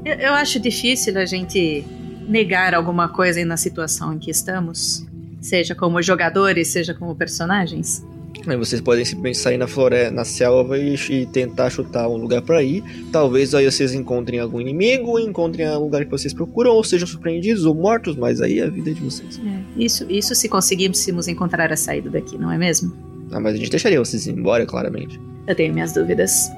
Eu, 0.04 0.14
eu 0.16 0.34
acho 0.34 0.60
difícil 0.60 1.16
a 1.16 1.24
gente 1.24 1.82
negar 2.28 2.74
alguma 2.74 3.08
coisa 3.08 3.42
na 3.42 3.56
situação 3.56 4.12
em 4.12 4.18
que 4.18 4.30
estamos, 4.30 5.06
seja 5.40 5.74
como 5.74 6.02
jogadores, 6.02 6.68
seja 6.68 6.92
como 6.92 7.16
personagens. 7.16 8.04
Aí 8.46 8.56
vocês 8.56 8.80
podem 8.80 9.04
simplesmente 9.04 9.38
sair 9.38 9.58
na 9.58 9.66
floresta, 9.66 10.10
na 10.10 10.24
selva 10.24 10.78
e, 10.78 10.94
e 11.10 11.26
tentar 11.26 11.70
chutar 11.70 12.08
um 12.08 12.16
lugar 12.16 12.40
para 12.42 12.62
ir. 12.62 12.82
Talvez 13.12 13.54
aí 13.54 13.70
vocês 13.70 13.92
encontrem 13.92 14.40
algum 14.40 14.60
inimigo, 14.60 15.18
encontrem 15.18 15.68
o 15.68 15.80
lugar 15.80 16.04
que 16.04 16.10
vocês 16.10 16.32
procuram, 16.32 16.72
ou 16.72 16.84
sejam 16.84 17.06
surpreendidos 17.06 17.64
ou 17.64 17.74
mortos, 17.74 18.16
mas 18.16 18.40
aí 18.40 18.60
é 18.60 18.64
a 18.64 18.70
vida 18.70 18.92
de 18.92 19.00
vocês. 19.00 19.38
É, 19.38 19.82
isso, 19.82 20.06
isso 20.08 20.34
se 20.34 20.48
conseguíssemos 20.48 21.28
encontrar 21.28 21.72
a 21.72 21.76
saída 21.76 22.08
daqui, 22.08 22.38
não 22.38 22.50
é 22.50 22.56
mesmo? 22.56 22.92
Ah, 23.30 23.40
mas 23.40 23.54
a 23.54 23.56
gente 23.58 23.70
deixaria 23.70 23.98
vocês 23.98 24.26
ir 24.26 24.32
embora, 24.32 24.64
claramente. 24.64 25.20
Eu 25.46 25.54
tenho 25.54 25.72
minhas 25.72 25.92
dúvidas. 25.92 26.50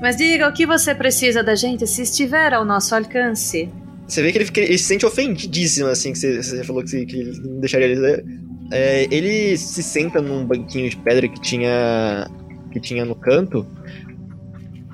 Mas 0.00 0.16
diga 0.16 0.48
o 0.48 0.52
que 0.52 0.66
você 0.66 0.94
precisa 0.94 1.44
da 1.44 1.54
gente 1.54 1.86
se 1.86 2.02
estiver 2.02 2.52
ao 2.52 2.64
nosso 2.64 2.94
alcance. 2.94 3.68
Você 4.06 4.20
vê 4.20 4.32
que 4.32 4.38
ele, 4.38 4.50
ele 4.56 4.78
se 4.78 4.84
sente 4.84 5.06
ofendidíssimo, 5.06 5.88
assim, 5.88 6.12
que 6.12 6.18
você, 6.18 6.42
você 6.42 6.64
falou 6.64 6.82
que, 6.82 7.06
que 7.06 7.16
ele 7.16 7.38
não 7.38 7.60
deixaria 7.60 7.86
eles 7.86 8.24
é, 8.72 9.06
ele 9.10 9.56
se 9.58 9.82
senta 9.82 10.22
num 10.22 10.46
banquinho 10.46 10.88
de 10.88 10.96
pedra 10.96 11.28
que 11.28 11.40
tinha 11.40 12.26
que 12.72 12.80
tinha 12.80 13.04
no 13.04 13.14
canto. 13.14 13.66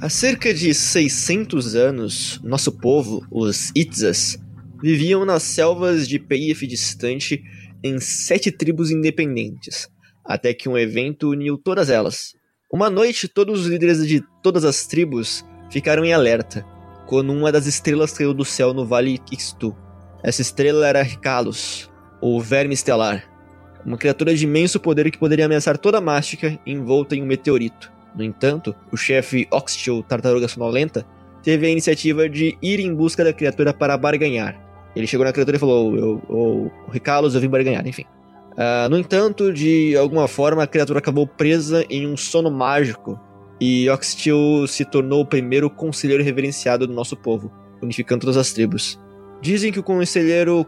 Há 0.00 0.08
cerca 0.08 0.52
de 0.52 0.74
600 0.74 1.76
anos, 1.76 2.40
nosso 2.42 2.72
povo, 2.72 3.24
os 3.30 3.70
Itzas, 3.74 4.36
viviam 4.82 5.24
nas 5.24 5.44
selvas 5.44 6.08
de 6.08 6.18
Peif 6.18 6.66
distante 6.66 7.42
em 7.82 8.00
sete 8.00 8.50
tribos 8.50 8.90
independentes, 8.90 9.88
até 10.24 10.52
que 10.52 10.68
um 10.68 10.76
evento 10.76 11.30
uniu 11.30 11.56
todas 11.56 11.88
elas. 11.88 12.34
Uma 12.72 12.90
noite, 12.90 13.28
todos 13.28 13.60
os 13.60 13.66
líderes 13.66 14.06
de 14.06 14.22
todas 14.42 14.64
as 14.64 14.86
tribos 14.86 15.44
ficaram 15.70 16.04
em 16.04 16.12
alerta, 16.12 16.66
quando 17.06 17.32
uma 17.32 17.52
das 17.52 17.66
estrelas 17.66 18.12
caiu 18.12 18.34
do 18.34 18.44
céu 18.44 18.74
no 18.74 18.84
Vale 18.84 19.20
Ixtu. 19.32 19.74
Essa 20.22 20.42
estrela 20.42 20.86
era 20.86 21.02
Ricalos, 21.02 21.88
o 22.20 22.40
Verme 22.40 22.74
Estelar, 22.74 23.37
uma 23.84 23.96
criatura 23.96 24.34
de 24.34 24.44
imenso 24.44 24.80
poder 24.80 25.10
que 25.10 25.18
poderia 25.18 25.46
ameaçar 25.46 25.78
toda 25.78 25.98
a 25.98 26.00
Mástica 26.00 26.58
envolta 26.66 27.14
em 27.14 27.22
um 27.22 27.26
meteorito. 27.26 27.92
No 28.14 28.24
entanto, 28.24 28.74
o 28.90 28.96
chefe 28.96 29.46
Oxtil, 29.50 30.02
Tartaruga 30.02 30.48
Sonolenta, 30.48 31.06
teve 31.42 31.66
a 31.66 31.70
iniciativa 31.70 32.28
de 32.28 32.56
ir 32.60 32.80
em 32.80 32.94
busca 32.94 33.22
da 33.22 33.32
criatura 33.32 33.72
para 33.72 33.96
barganhar. 33.96 34.58
Ele 34.96 35.06
chegou 35.06 35.24
na 35.24 35.32
criatura 35.32 35.56
e 35.56 35.60
falou: 35.60 35.96
eu, 35.96 36.22
eu, 36.28 36.72
Ricalos, 36.90 37.34
eu 37.34 37.40
vim 37.40 37.48
barganhar, 37.48 37.86
enfim. 37.86 38.04
Uh, 38.52 38.88
no 38.90 38.98
entanto, 38.98 39.52
de 39.52 39.96
alguma 39.96 40.26
forma, 40.26 40.62
a 40.62 40.66
criatura 40.66 40.98
acabou 40.98 41.26
presa 41.26 41.84
em 41.88 42.08
um 42.08 42.16
sono 42.16 42.50
mágico 42.50 43.18
e 43.60 43.88
Oxtil 43.88 44.66
se 44.66 44.84
tornou 44.84 45.20
o 45.20 45.26
primeiro 45.26 45.70
conselheiro 45.70 46.22
reverenciado 46.24 46.86
do 46.86 46.92
nosso 46.92 47.16
povo, 47.16 47.52
unificando 47.80 48.22
todas 48.22 48.36
as 48.36 48.52
tribos. 48.52 48.98
Dizem 49.40 49.70
que 49.70 49.78
o 49.78 49.82
conselheiro 49.84 50.66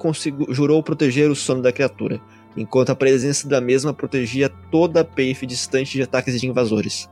jurou 0.51 0.83
proteger 0.83 1.29
o 1.29 1.35
sono 1.35 1.63
da 1.63 1.73
criatura, 1.73 2.21
enquanto 2.57 2.90
a 2.90 2.96
presença 2.96 3.48
da 3.48 3.61
mesma 3.61 3.92
protegia 3.92 4.48
toda 4.70 5.01
a 5.01 5.05
Peif 5.05 5.46
distante 5.46 5.92
de 5.92 6.03
ataques 6.03 6.40
de 6.40 6.46
invasores. 6.46 7.09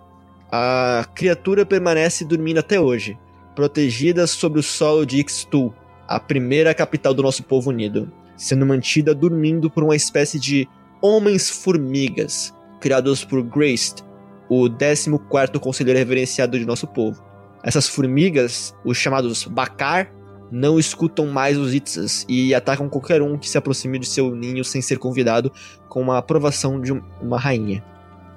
A 0.50 1.06
criatura 1.14 1.66
permanece 1.66 2.24
dormindo 2.24 2.58
até 2.58 2.80
hoje, 2.80 3.18
protegida 3.54 4.26
sobre 4.26 4.60
o 4.60 4.62
solo 4.62 5.04
de 5.04 5.18
Ixtu, 5.18 5.72
a 6.06 6.18
primeira 6.18 6.72
capital 6.72 7.12
do 7.12 7.22
nosso 7.22 7.42
povo 7.42 7.70
unido, 7.70 8.10
sendo 8.36 8.64
mantida 8.64 9.14
dormindo 9.14 9.68
por 9.68 9.84
uma 9.84 9.96
espécie 9.96 10.38
de 10.38 10.68
homens-formigas, 11.02 12.54
criados 12.80 13.24
por 13.24 13.42
Graced, 13.42 14.02
o 14.48 14.64
14º 14.64 15.58
conselheiro 15.58 15.98
reverenciado 15.98 16.58
de 16.58 16.64
nosso 16.64 16.86
povo. 16.86 17.22
Essas 17.62 17.88
formigas, 17.88 18.74
os 18.84 18.96
chamados 18.96 19.44
Bakar, 19.44 20.10
não 20.50 20.78
escutam 20.78 21.26
mais 21.26 21.56
os 21.58 21.74
Itzas 21.74 22.24
e 22.28 22.54
atacam 22.54 22.88
qualquer 22.88 23.22
um 23.22 23.36
que 23.38 23.48
se 23.48 23.58
aproxime 23.58 23.98
de 23.98 24.06
seu 24.06 24.34
ninho 24.34 24.64
sem 24.64 24.80
ser 24.80 24.98
convidado 24.98 25.52
com 25.88 26.00
uma 26.00 26.18
aprovação 26.18 26.80
de 26.80 26.92
uma 27.20 27.38
rainha. 27.38 27.84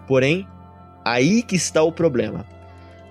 Porém, 0.07 0.47
aí 1.05 1.41
que 1.41 1.55
está 1.55 1.81
o 1.83 1.91
problema. 1.91 2.45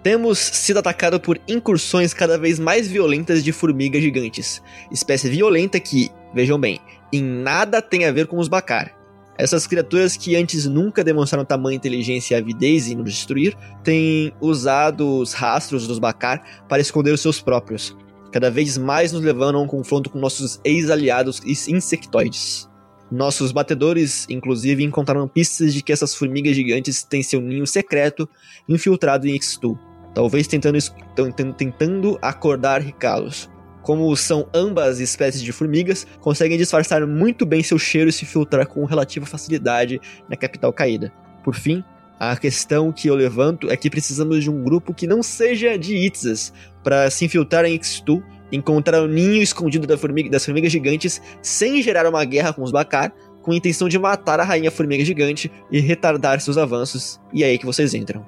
Temos 0.02 0.38
sido 0.38 0.78
atacados 0.78 1.20
por 1.20 1.38
incursões 1.46 2.14
cada 2.14 2.38
vez 2.38 2.58
mais 2.58 2.88
violentas 2.88 3.44
de 3.44 3.52
formigas 3.52 4.02
gigantes, 4.02 4.62
espécie 4.90 5.28
violenta 5.28 5.78
que, 5.78 6.10
vejam 6.34 6.58
bem, 6.58 6.80
em 7.12 7.22
nada 7.22 7.82
tem 7.82 8.06
a 8.06 8.12
ver 8.12 8.26
com 8.26 8.38
os 8.38 8.48
Bakar. 8.48 8.94
Essas 9.36 9.66
criaturas 9.66 10.16
que 10.16 10.36
antes 10.36 10.66
nunca 10.66 11.02
demonstraram 11.02 11.44
tamanha 11.44 11.76
inteligência 11.76 12.34
e 12.34 12.38
avidez 12.38 12.88
em 12.88 12.94
nos 12.94 13.12
destruir, 13.12 13.56
têm 13.82 14.32
usado 14.40 15.18
os 15.18 15.32
rastros 15.32 15.86
dos 15.86 15.98
Bakar 15.98 16.42
para 16.68 16.80
esconder 16.80 17.12
os 17.12 17.20
seus 17.20 17.40
próprios, 17.40 17.96
cada 18.32 18.50
vez 18.50 18.78
mais 18.78 19.12
nos 19.12 19.22
levando 19.22 19.58
a 19.58 19.60
um 19.60 19.66
confronto 19.66 20.10
com 20.10 20.18
nossos 20.18 20.60
ex-aliados 20.64 21.40
insectoides. 21.68 22.68
Nossos 23.10 23.50
batedores, 23.50 24.24
inclusive, 24.30 24.84
encontraram 24.84 25.26
pistas 25.26 25.74
de 25.74 25.82
que 25.82 25.92
essas 25.92 26.14
formigas 26.14 26.54
gigantes 26.54 27.02
têm 27.02 27.22
seu 27.22 27.40
ninho 27.40 27.66
secreto 27.66 28.28
infiltrado 28.68 29.26
em 29.26 29.34
Ixtu, 29.34 29.76
talvez 30.14 30.46
tentando, 30.46 30.78
tentando 31.56 32.18
acordar 32.22 32.80
Ricalos. 32.80 33.50
Como 33.82 34.14
são 34.14 34.48
ambas 34.54 35.00
espécies 35.00 35.42
de 35.42 35.50
formigas, 35.50 36.06
conseguem 36.20 36.58
disfarçar 36.58 37.04
muito 37.06 37.44
bem 37.44 37.62
seu 37.62 37.78
cheiro 37.78 38.10
e 38.10 38.12
se 38.12 38.24
filtrar 38.24 38.66
com 38.66 38.84
relativa 38.84 39.26
facilidade 39.26 40.00
na 40.28 40.36
capital 40.36 40.72
caída. 40.72 41.12
Por 41.42 41.54
fim, 41.54 41.82
a 42.20 42.36
questão 42.36 42.92
que 42.92 43.08
eu 43.08 43.14
levanto 43.14 43.70
é 43.70 43.76
que 43.78 43.88
precisamos 43.88 44.44
de 44.44 44.50
um 44.50 44.62
grupo 44.62 44.92
que 44.92 45.06
não 45.06 45.22
seja 45.22 45.78
de 45.78 45.96
Itzas 45.96 46.52
para 46.82 47.10
se 47.10 47.24
infiltrar 47.24 47.64
em 47.64 47.74
Ixtu, 47.74 48.22
encontrar 48.52 49.02
o 49.02 49.08
ninho 49.08 49.42
escondido 49.42 49.86
da 49.86 49.96
formiga, 49.96 50.30
das 50.30 50.44
formigas 50.44 50.72
gigantes 50.72 51.20
sem 51.42 51.82
gerar 51.82 52.08
uma 52.08 52.24
guerra 52.24 52.52
com 52.52 52.62
os 52.62 52.72
Bakar, 52.72 53.12
com 53.42 53.52
a 53.52 53.56
intenção 53.56 53.88
de 53.88 53.98
matar 53.98 54.40
a 54.40 54.44
rainha 54.44 54.70
formiga 54.70 55.04
gigante 55.04 55.50
e 55.70 55.80
retardar 55.80 56.40
seus 56.40 56.58
avanços. 56.58 57.20
E 57.32 57.42
é 57.42 57.46
aí 57.46 57.58
que 57.58 57.66
vocês 57.66 57.94
entram. 57.94 58.24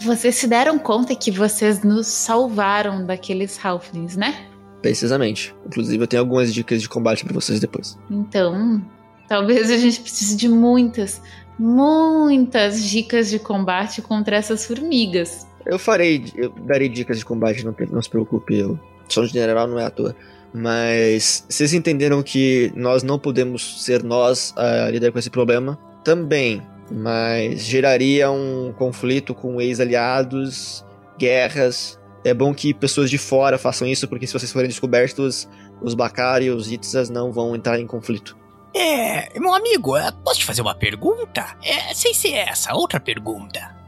Vocês 0.00 0.34
se 0.34 0.46
deram 0.46 0.78
conta 0.78 1.14
que 1.14 1.30
vocês 1.30 1.82
nos 1.82 2.06
salvaram 2.06 3.04
daqueles 3.04 3.62
Halflings, 3.62 4.16
né? 4.16 4.46
Precisamente. 4.80 5.54
Inclusive, 5.66 6.02
eu 6.02 6.06
tenho 6.06 6.22
algumas 6.22 6.52
dicas 6.52 6.80
de 6.80 6.88
combate 6.88 7.24
para 7.24 7.34
vocês 7.34 7.60
depois. 7.60 7.98
Então, 8.10 8.82
talvez 9.28 9.70
a 9.70 9.76
gente 9.76 10.00
precise 10.00 10.36
de 10.36 10.48
muitas, 10.48 11.20
muitas 11.58 12.82
dicas 12.82 13.28
de 13.28 13.38
combate 13.38 14.00
contra 14.00 14.36
essas 14.36 14.64
formigas. 14.64 15.46
Eu 15.66 15.78
farei, 15.78 16.24
eu 16.34 16.50
darei 16.50 16.88
dicas 16.88 17.18
de 17.18 17.24
combate, 17.24 17.64
não, 17.64 17.74
não 17.90 18.02
se 18.02 18.08
preocupe, 18.08 18.58
eu 18.58 18.78
sou 19.08 19.24
um 19.24 19.26
general, 19.26 19.66
não 19.66 19.78
é 19.78 19.84
à 19.84 19.90
toa. 19.90 20.14
Mas 20.52 21.44
vocês 21.48 21.72
entenderam 21.72 22.22
que 22.22 22.72
nós 22.74 23.02
não 23.02 23.18
podemos 23.18 23.84
ser 23.84 24.02
nós 24.02 24.52
a 24.56 24.90
lidar 24.90 25.12
com 25.12 25.18
esse 25.18 25.30
problema? 25.30 25.78
Também, 26.02 26.62
mas 26.90 27.62
geraria 27.62 28.30
um 28.30 28.72
conflito 28.76 29.34
com 29.34 29.60
ex-aliados, 29.60 30.84
guerras. 31.18 31.98
É 32.24 32.34
bom 32.34 32.52
que 32.52 32.74
pessoas 32.74 33.08
de 33.08 33.16
fora 33.16 33.56
façam 33.58 33.86
isso, 33.86 34.08
porque 34.08 34.26
se 34.26 34.32
vocês 34.32 34.52
forem 34.52 34.68
descobertos, 34.68 35.48
os 35.80 35.94
Bakari 35.94 36.46
e 36.46 36.50
os 36.50 36.70
Itzas 36.70 37.08
não 37.08 37.32
vão 37.32 37.54
entrar 37.54 37.78
em 37.78 37.86
conflito. 37.86 38.36
É, 38.74 39.38
meu 39.38 39.52
amigo, 39.54 39.94
posso 40.24 40.40
te 40.40 40.46
fazer 40.46 40.62
uma 40.62 40.74
pergunta? 40.74 41.56
É, 41.62 41.94
sem 41.94 42.14
ser 42.14 42.34
essa, 42.34 42.74
outra 42.74 43.00
pergunta. 43.00 43.79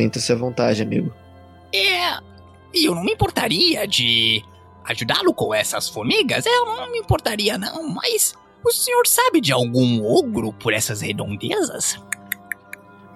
Sinta-se 0.00 0.32
à 0.32 0.34
vontade, 0.34 0.82
amigo. 0.82 1.12
É, 1.74 2.18
eu 2.72 2.94
não 2.94 3.04
me 3.04 3.12
importaria 3.12 3.86
de 3.86 4.42
ajudá-lo 4.86 5.34
com 5.34 5.52
essas 5.54 5.90
formigas, 5.90 6.46
eu 6.46 6.64
não 6.64 6.90
me 6.90 6.98
importaria 7.00 7.58
não, 7.58 7.86
mas 7.90 8.34
o 8.64 8.70
senhor 8.72 9.06
sabe 9.06 9.42
de 9.42 9.52
algum 9.52 10.02
ogro 10.02 10.54
por 10.54 10.72
essas 10.72 11.02
redondezas? 11.02 12.02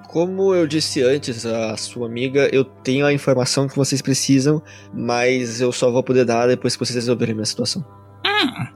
Como 0.08 0.54
eu 0.54 0.66
disse 0.66 1.02
antes 1.02 1.46
a 1.46 1.74
sua 1.78 2.06
amiga, 2.06 2.50
eu 2.52 2.64
tenho 2.64 3.06
a 3.06 3.12
informação 3.14 3.66
que 3.66 3.74
vocês 3.74 4.02
precisam, 4.02 4.62
mas 4.92 5.62
eu 5.62 5.72
só 5.72 5.90
vou 5.90 6.02
poder 6.02 6.26
dar 6.26 6.46
depois 6.48 6.76
que 6.76 6.84
vocês 6.84 6.96
resolverem 6.96 7.32
a 7.32 7.36
minha 7.36 7.46
situação. 7.46 7.82
Hum, 8.26 8.66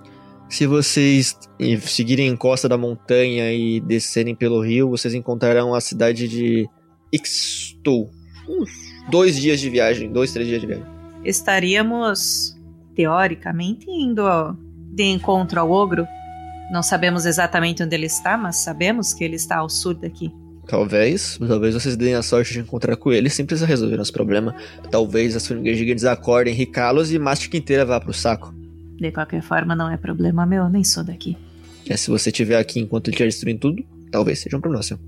Se 0.48 0.66
vocês 0.66 1.38
seguirem 1.82 2.30
a 2.30 2.32
encosta 2.32 2.70
da 2.70 2.78
montanha 2.78 3.52
e 3.52 3.80
descerem 3.80 4.34
pelo 4.34 4.62
rio, 4.62 4.88
vocês 4.88 5.12
encontrarão 5.12 5.74
a 5.74 5.80
cidade 5.80 6.26
de 6.26 6.66
Ixtu. 7.12 8.08
Uns 8.48 8.70
dois 9.10 9.36
dias 9.36 9.60
de 9.60 9.68
viagem, 9.70 10.10
dois, 10.12 10.32
três 10.32 10.48
dias 10.48 10.60
de 10.60 10.66
viagem. 10.66 10.86
Estaríamos, 11.24 12.56
teoricamente, 12.94 13.86
indo 13.90 14.22
ao- 14.22 14.54
de 14.92 15.04
encontro 15.04 15.58
ao 15.60 15.70
ogro. 15.70 16.06
Não 16.72 16.82
sabemos 16.82 17.24
exatamente 17.24 17.82
onde 17.82 17.94
ele 17.94 18.06
está, 18.06 18.36
mas 18.36 18.56
sabemos 18.56 19.14
que 19.14 19.24
ele 19.24 19.36
está 19.36 19.56
ao 19.58 19.70
sul 19.70 19.94
daqui. 19.94 20.30
Talvez, 20.66 21.38
talvez 21.48 21.74
vocês 21.74 21.96
deem 21.96 22.14
a 22.14 22.22
sorte 22.22 22.52
de 22.52 22.60
encontrar 22.60 22.94
com 22.96 23.10
ele 23.10 23.30
sem 23.30 23.46
precisar 23.46 23.66
resolver 23.66 23.96
nosso 23.96 24.12
problema. 24.12 24.54
Talvez 24.90 25.34
as 25.34 25.46
formigas 25.46 25.78
gigantes 25.78 26.04
acordem, 26.04 26.52
ricalos 26.52 27.10
e 27.10 27.18
Mastic 27.18 27.54
inteira 27.54 27.86
vá 27.86 27.98
pro 27.98 28.12
saco. 28.12 28.54
De 29.00 29.10
qualquer 29.10 29.40
forma, 29.42 29.74
não 29.74 29.90
é 29.90 29.96
problema 29.96 30.44
meu, 30.44 30.68
nem 30.68 30.84
sou 30.84 31.02
daqui. 31.02 31.36
É, 31.88 31.96
se 31.96 32.10
você 32.10 32.28
estiver 32.28 32.58
aqui 32.58 32.80
enquanto 32.80 33.08
ele 33.08 33.14
estiver 33.14 33.28
destruindo 33.28 33.60
tudo, 33.60 33.82
talvez 34.10 34.40
seja 34.40 34.56
um 34.58 34.60
problema 34.60 34.82
seu. 34.82 34.98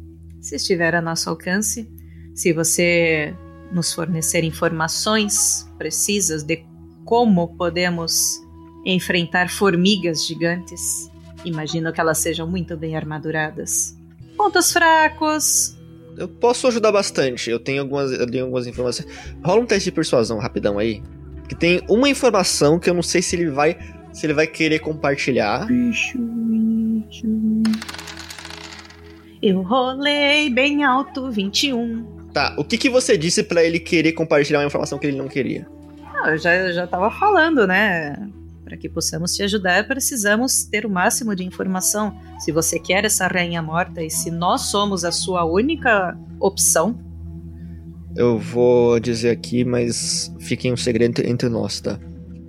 Se 0.41 0.57
estiver 0.57 0.95
a 0.95 1.03
nosso 1.03 1.29
alcance, 1.29 1.89
se 2.35 2.53
você 2.53 3.35
nos 3.71 3.93
fornecer 3.93 4.43
informações 4.43 5.69
precisas 5.79 6.43
de 6.43 6.65
como 7.05 7.57
podemos 7.57 8.41
enfrentar 8.85 9.51
formigas 9.51 10.27
gigantes, 10.27 11.11
imagino 11.45 11.93
que 11.93 12.01
elas 12.01 12.19
sejam 12.19 12.47
muito 12.49 12.77
bem 12.77 12.97
armaduradas. 12.97 13.97
Pontos 14.37 14.73
fracos. 14.73 15.77
Eu 16.17 16.29
posso 16.29 16.67
ajudar 16.69 16.93
bastante. 16.93 17.51
Eu 17.51 17.59
tenho 17.59 17.83
algumas, 17.83 18.11
eu 18.13 18.27
tenho 18.31 18.45
algumas 18.45 18.67
informações. 18.67 19.09
Rola 19.45 19.61
um 19.61 19.67
teste 19.67 19.91
de 19.91 19.93
persuasão 19.93 20.39
rapidão 20.39 20.79
aí. 20.79 21.03
Que 21.49 21.55
tem 21.55 21.83
uma 21.89 22.09
informação 22.09 22.79
que 22.79 22.89
eu 22.89 22.95
não 22.95 23.03
sei 23.03 23.23
se 23.23 23.37
ele 23.37 23.51
vai. 23.51 23.77
Se 24.13 24.27
ele 24.27 24.35
vai 24.35 24.47
querer 24.47 24.79
compartilhar. 24.81 25.69
Eu 29.43 29.63
rolei 29.63 30.51
bem 30.51 30.85
alto 30.85 31.31
21. 31.31 32.05
Tá, 32.33 32.55
o 32.59 32.65
que, 32.65 32.77
que 32.79 32.89
você 32.91 33.17
disse 33.17 33.43
pra 33.43 33.65
ele 33.65 33.81
querer 33.81 34.13
compartilhar 34.13 34.61
uma 34.61 34.67
informação 34.67 34.99
que 34.99 35.07
ele 35.07 35.17
não 35.19 35.29
queria? 35.29 35.67
Ah, 36.23 36.31
eu 36.31 36.39
já, 36.39 36.55
eu 36.55 36.73
já 36.73 36.87
tava 36.87 37.11
falando, 37.11 37.67
né? 37.67 38.15
Para 38.65 38.77
que 38.77 38.89
possamos 38.89 39.35
te 39.35 39.43
ajudar, 39.43 39.87
precisamos 39.89 40.63
ter 40.65 40.87
o 40.87 40.91
máximo 40.91 41.35
de 41.35 41.43
informação. 41.45 42.15
Se 42.39 42.53
você 42.53 42.79
quer 42.79 43.05
essa 43.05 43.27
rainha 43.27 43.61
morta 43.63 44.03
e 44.03 44.11
se 44.11 44.31
nós 44.31 44.63
somos 44.63 45.05
a 45.05 45.11
sua 45.11 45.45
única 45.45 46.17
opção, 46.39 46.99
Eu 48.17 48.39
vou 48.39 48.99
dizer 49.01 49.31
aqui, 49.31 49.65
mas 49.65 50.33
fiquem 50.41 50.73
um 50.73 50.77
segredo 50.77 51.21
entre- 51.25 51.49
nós, 51.49 51.81
tá? 51.81 51.99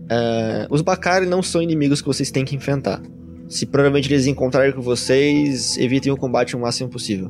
É, 0.09 0.67
os 0.71 0.81
Bakari 0.81 1.25
não 1.27 1.41
são 1.43 1.61
inimigos 1.61 2.01
que 2.01 2.07
vocês 2.07 2.31
têm 2.31 2.43
que 2.43 2.55
enfrentar. 2.55 2.99
Se 3.51 3.65
provavelmente 3.65 4.11
eles 4.11 4.27
encontrarem 4.27 4.71
com 4.71 4.81
vocês, 4.81 5.77
evitem 5.77 6.09
o 6.09 6.15
combate 6.15 6.55
o 6.55 6.59
máximo 6.59 6.89
possível. 6.89 7.29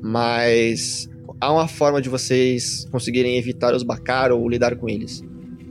Mas 0.00 1.10
há 1.40 1.52
uma 1.52 1.66
forma 1.66 2.00
de 2.00 2.08
vocês 2.08 2.86
conseguirem 2.92 3.36
evitar 3.36 3.74
os 3.74 3.82
Bakar 3.82 4.30
ou 4.30 4.48
lidar 4.48 4.76
com 4.76 4.88
eles. 4.88 5.24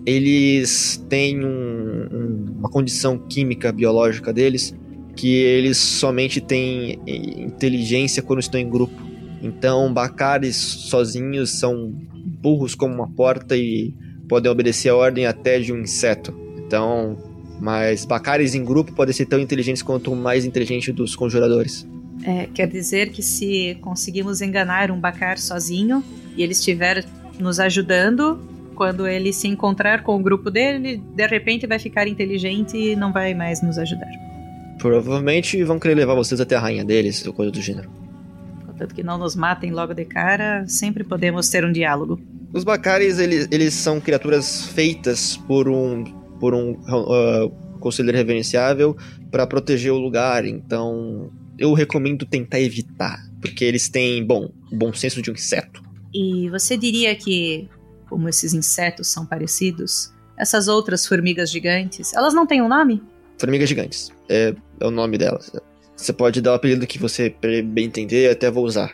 Eles 0.05 1.01
têm 1.07 1.45
um- 1.45 2.07
um- 2.11 2.45
uma 2.59 2.69
condição 2.69 3.17
química, 3.17 3.71
biológica 3.71 4.33
deles, 4.33 4.75
que 5.15 5.33
eles 5.33 5.77
somente 5.77 6.41
têm 6.41 6.99
eh, 7.07 7.43
inteligência 7.43 8.21
quando 8.21 8.39
estão 8.41 8.59
em 8.59 8.69
grupo. 8.69 9.01
Então, 9.41 9.93
Bacares 9.93 10.57
sozinhos 10.57 11.51
são 11.51 11.93
burros 12.41 12.75
como 12.75 12.93
uma 12.95 13.07
porta 13.09 13.55
e 13.55 13.93
podem 14.27 14.51
obedecer 14.51 14.89
a 14.89 14.95
ordem 14.97 15.25
até 15.25 15.57
de 15.57 15.71
um 15.71 15.79
inseto. 15.79 16.37
Então, 16.57 17.15
mas 17.59 18.05
Bacares 18.05 18.55
em 18.55 18.63
grupo 18.63 18.91
podem 18.93 19.13
ser 19.13 19.25
tão 19.25 19.39
inteligentes 19.39 19.81
quanto 19.81 20.11
o 20.11 20.15
mais 20.15 20.45
inteligente 20.45 20.91
dos 20.91 21.15
conjuradores. 21.15 21.87
é, 22.23 22.47
quer 22.53 22.67
dizer 22.67 23.09
que 23.09 23.21
se 23.21 23.77
conseguimos 23.81 24.41
enganar 24.41 24.89
um 24.91 24.99
Bacar 24.99 25.37
sozinho 25.37 26.03
e 26.35 26.43
ele 26.43 26.53
estiver 26.53 27.05
nos 27.39 27.59
ajudando, 27.59 28.39
quando 28.75 29.07
ele 29.07 29.31
se 29.31 29.47
encontrar 29.47 30.03
com 30.03 30.15
o 30.15 30.19
grupo 30.19 30.49
dele, 30.49 31.01
de 31.15 31.27
repente 31.27 31.65
vai 31.65 31.79
ficar 31.79 32.07
inteligente 32.07 32.77
e 32.77 32.95
não 32.95 33.11
vai 33.11 33.33
mais 33.33 33.61
nos 33.61 33.77
ajudar. 33.77 34.09
Provavelmente 34.77 35.63
vão 35.63 35.79
querer 35.79 35.95
levar 35.95 36.15
vocês 36.15 36.39
até 36.41 36.55
a 36.55 36.59
rainha 36.59 36.83
deles, 36.83 37.25
ou 37.25 37.33
coisa 37.33 37.51
do 37.51 37.61
gênero. 37.61 37.89
Contanto 38.65 38.93
que 38.93 39.03
não 39.03 39.17
nos 39.17 39.35
matem 39.35 39.71
logo 39.71 39.93
de 39.93 40.03
cara, 40.03 40.65
sempre 40.67 41.03
podemos 41.03 41.47
ter 41.49 41.63
um 41.63 41.71
diálogo. 41.71 42.19
Os 42.53 42.63
Bacares, 42.63 43.19
eles, 43.19 43.47
eles 43.51 43.73
são 43.73 43.99
criaturas 43.99 44.65
feitas 44.67 45.37
por 45.37 45.69
um, 45.69 46.03
por 46.45 46.53
um 46.53 46.79
ah, 46.87 47.49
conselheiro 47.79 48.15
reverenciável 48.15 48.95
para 49.31 49.47
proteger 49.47 49.91
o 49.91 49.97
lugar. 49.97 50.45
Então, 50.45 51.31
eu 51.57 51.73
recomendo 51.73 52.23
tentar 52.23 52.59
evitar, 52.59 53.19
porque 53.41 53.65
eles 53.65 53.89
têm, 53.89 54.23
bom, 54.23 54.51
o 54.71 54.77
bom 54.77 54.93
senso 54.93 55.23
de 55.23 55.31
um 55.31 55.33
inseto. 55.33 55.81
E 56.13 56.47
você 56.51 56.77
diria 56.77 57.15
que, 57.15 57.67
como 58.07 58.29
esses 58.29 58.53
insetos 58.53 59.07
são 59.07 59.25
parecidos, 59.25 60.13
essas 60.37 60.67
outras 60.67 61.07
formigas 61.07 61.49
gigantes, 61.49 62.13
elas 62.13 62.35
não 62.35 62.45
têm 62.45 62.61
um 62.61 62.69
nome? 62.69 63.01
Formigas 63.39 63.67
gigantes. 63.67 64.11
É, 64.29 64.53
é 64.79 64.85
o 64.85 64.91
nome 64.91 65.17
delas. 65.17 65.51
Você 65.95 66.13
pode 66.13 66.41
dar 66.41 66.51
o 66.51 66.55
apelido 66.55 66.85
que 66.85 66.99
você 66.99 67.35
bem 67.41 67.85
entender, 67.85 68.29
até 68.29 68.51
vou 68.51 68.65
usar. 68.65 68.93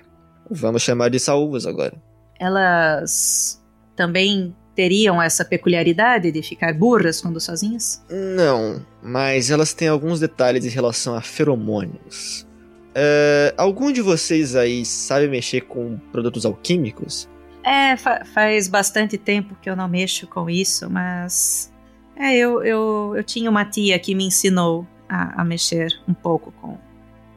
Vamos 0.49 0.83
chamar 0.83 1.09
de 1.09 1.19
saúvas 1.19 1.65
agora. 1.65 2.01
Elas 2.39 3.61
também 3.93 4.55
teriam 4.75 5.21
essa 5.21 5.43
peculiaridade 5.43 6.31
de 6.31 6.41
ficar 6.41 6.73
burras 6.73 7.21
quando 7.21 7.39
sozinhas? 7.39 8.03
Não, 8.09 8.85
mas 9.01 9.51
elas 9.51 9.73
têm 9.73 9.87
alguns 9.87 10.19
detalhes 10.19 10.65
em 10.65 10.69
relação 10.69 11.15
a 11.15 11.21
feromônios. 11.21 12.47
É, 12.93 13.53
algum 13.57 13.91
de 13.91 14.01
vocês 14.01 14.55
aí 14.55 14.85
sabe 14.85 15.27
mexer 15.27 15.61
com 15.61 15.97
produtos 16.11 16.45
alquímicos? 16.45 17.29
É, 17.63 17.95
fa- 17.95 18.25
faz 18.25 18.67
bastante 18.67 19.17
tempo 19.17 19.55
que 19.61 19.69
eu 19.69 19.75
não 19.75 19.87
mexo 19.87 20.27
com 20.27 20.49
isso, 20.49 20.89
mas. 20.89 21.71
É, 22.17 22.35
eu, 22.35 22.63
eu, 22.63 23.13
eu 23.15 23.23
tinha 23.23 23.49
uma 23.49 23.65
tia 23.65 23.97
que 23.97 24.13
me 24.13 24.25
ensinou 24.25 24.85
a, 25.07 25.41
a 25.41 25.45
mexer 25.45 25.87
um 26.07 26.13
pouco 26.13 26.51
com 26.61 26.77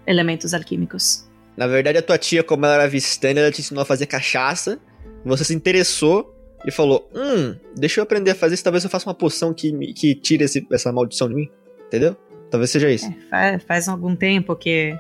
elementos 0.07 0.53
alquímicos. 0.55 1.29
Na 1.57 1.67
verdade, 1.67 1.99
a 1.99 2.03
tua 2.03 2.19
tia, 2.19 2.43
como 2.43 2.65
ela 2.67 2.75
era 2.75 2.89
vistana, 2.89 3.41
ela 3.41 3.53
te 3.53 3.61
ensinou 3.61 3.83
a 3.83 3.85
fazer 3.85 4.07
cachaça. 4.07 4.79
Você 5.25 5.45
se 5.45 5.55
interessou 5.55 6.34
e 6.67 6.71
falou: 6.71 7.09
Hum, 7.15 7.55
deixa 7.77 8.01
eu 8.01 8.05
aprender 8.05 8.31
a 8.31 8.35
fazer 8.35 8.55
isso. 8.55 8.65
Talvez 8.65 8.85
eu 8.85 8.91
faça 8.91 9.09
uma 9.09 9.15
poção 9.15 9.53
que, 9.53 9.73
me- 9.73 9.93
que 9.93 10.15
tire 10.15 10.45
esse- 10.45 10.67
essa 10.73 10.93
maldição 10.93 11.29
de 11.29 11.35
mim. 11.35 11.49
Entendeu? 11.87 12.17
Talvez 12.51 12.71
seja 12.71 12.91
isso. 12.91 13.13
Fa- 13.31 13.59
faz 13.67 13.89
algum 13.89 14.15
tempo 14.17 14.55
que, 14.57 14.97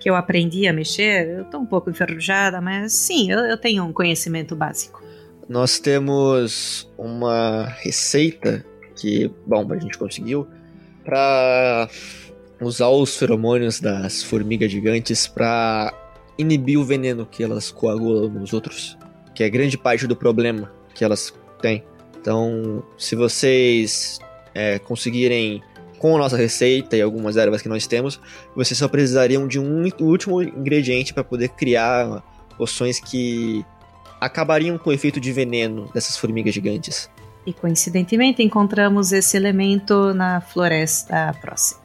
que 0.00 0.08
eu 0.08 0.14
aprendi 0.16 0.66
a 0.66 0.72
mexer. 0.72 1.26
Eu 1.38 1.44
tô 1.44 1.58
um 1.58 1.66
pouco 1.66 1.90
enferrujada, 1.90 2.60
mas 2.60 2.92
sim, 2.92 3.30
eu, 3.30 3.38
eu 3.40 3.56
tenho 3.56 3.84
um 3.84 3.92
conhecimento 3.92 4.54
básico. 4.56 5.02
Nós 5.48 5.78
temos 5.78 6.90
uma 6.96 7.66
receita 7.80 8.64
que, 8.96 9.30
bom, 9.46 9.70
a 9.72 9.78
gente 9.78 9.98
conseguiu 9.98 10.46
pra 11.04 11.88
usar 12.60 12.88
os 12.88 13.16
feromônios 13.16 13.80
das 13.80 14.22
formigas 14.22 14.70
gigantes 14.70 15.26
pra 15.26 15.92
inibir 16.38 16.78
o 16.78 16.84
veneno 16.84 17.26
que 17.26 17.42
elas 17.44 17.70
coagulam 17.70 18.28
nos 18.30 18.52
outros, 18.52 18.96
que 19.34 19.42
é 19.44 19.50
grande 19.50 19.76
parte 19.76 20.06
do 20.06 20.16
problema 20.16 20.72
que 20.94 21.04
elas 21.04 21.34
têm. 21.60 21.84
Então, 22.20 22.82
se 22.96 23.14
vocês 23.14 24.18
é, 24.54 24.78
conseguirem 24.78 25.62
com 25.98 26.16
a 26.16 26.18
nossa 26.18 26.36
receita 26.36 26.96
e 26.96 27.02
algumas 27.02 27.36
ervas 27.36 27.62
que 27.62 27.68
nós 27.68 27.86
temos, 27.86 28.20
vocês 28.54 28.78
só 28.78 28.88
precisariam 28.88 29.46
de 29.46 29.58
um 29.58 29.84
último 30.00 30.42
ingrediente 30.42 31.12
para 31.12 31.24
poder 31.24 31.48
criar 31.50 32.22
poções 32.56 33.00
que 33.00 33.64
acabariam 34.20 34.78
com 34.78 34.90
o 34.90 34.92
efeito 34.92 35.20
de 35.20 35.32
veneno 35.32 35.90
dessas 35.92 36.16
formigas 36.16 36.54
gigantes. 36.54 37.10
E 37.46 37.52
coincidentemente 37.52 38.42
encontramos 38.42 39.12
esse 39.12 39.36
elemento 39.36 40.14
na 40.14 40.40
floresta 40.40 41.34
próxima. 41.40 41.82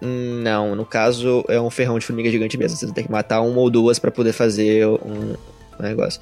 Não, 0.00 0.74
no 0.74 0.86
caso 0.86 1.44
é 1.48 1.60
um 1.60 1.68
ferrão 1.68 1.98
de 1.98 2.06
formiga 2.06 2.30
gigante 2.30 2.56
mesmo. 2.56 2.76
Você 2.76 2.92
tem 2.92 3.04
que 3.04 3.10
matar 3.10 3.40
uma 3.40 3.60
ou 3.60 3.68
duas 3.68 3.98
para 3.98 4.10
poder 4.10 4.32
fazer 4.32 4.86
um, 4.86 5.34
um 5.78 5.82
negócio. 5.82 6.20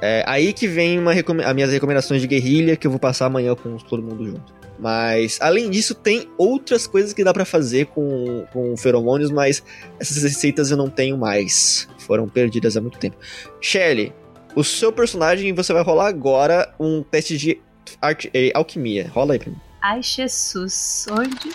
É 0.00 0.22
aí 0.26 0.52
que 0.52 0.66
vem 0.68 0.98
uma 0.98 1.12
recome- 1.12 1.42
as 1.44 1.54
minhas 1.54 1.72
recomendações 1.72 2.20
de 2.20 2.26
guerrilha 2.28 2.76
que 2.76 2.86
eu 2.86 2.90
vou 2.90 3.00
passar 3.00 3.26
amanhã 3.26 3.54
com 3.54 3.76
todo 3.78 4.02
mundo 4.02 4.24
junto. 4.26 4.54
Mas 4.78 5.38
além 5.40 5.68
disso, 5.70 5.92
tem 5.92 6.28
outras 6.38 6.86
coisas 6.86 7.12
que 7.12 7.24
dá 7.24 7.32
pra 7.34 7.44
fazer 7.44 7.86
com, 7.86 8.44
com 8.52 8.76
feromônios, 8.76 9.28
mas 9.30 9.60
essas 9.98 10.22
receitas 10.22 10.70
eu 10.70 10.76
não 10.76 10.88
tenho 10.88 11.18
mais. 11.18 11.88
Foram 11.98 12.28
perdidas 12.28 12.76
há 12.76 12.80
muito 12.80 12.96
tempo. 12.98 13.16
Shelly, 13.60 14.12
o 14.54 14.62
seu 14.62 14.92
personagem 14.92 15.52
você 15.52 15.72
vai 15.72 15.82
rolar 15.82 16.06
agora 16.06 16.72
um 16.78 17.02
teste 17.02 17.36
de 17.36 17.60
arte, 18.00 18.30
eh, 18.32 18.52
alquimia. 18.54 19.10
Rola 19.12 19.32
aí 19.32 19.38
pra 19.40 19.50
mim. 19.50 19.56
Ai, 19.82 20.00
Jesus, 20.00 21.06
onde? 21.10 21.50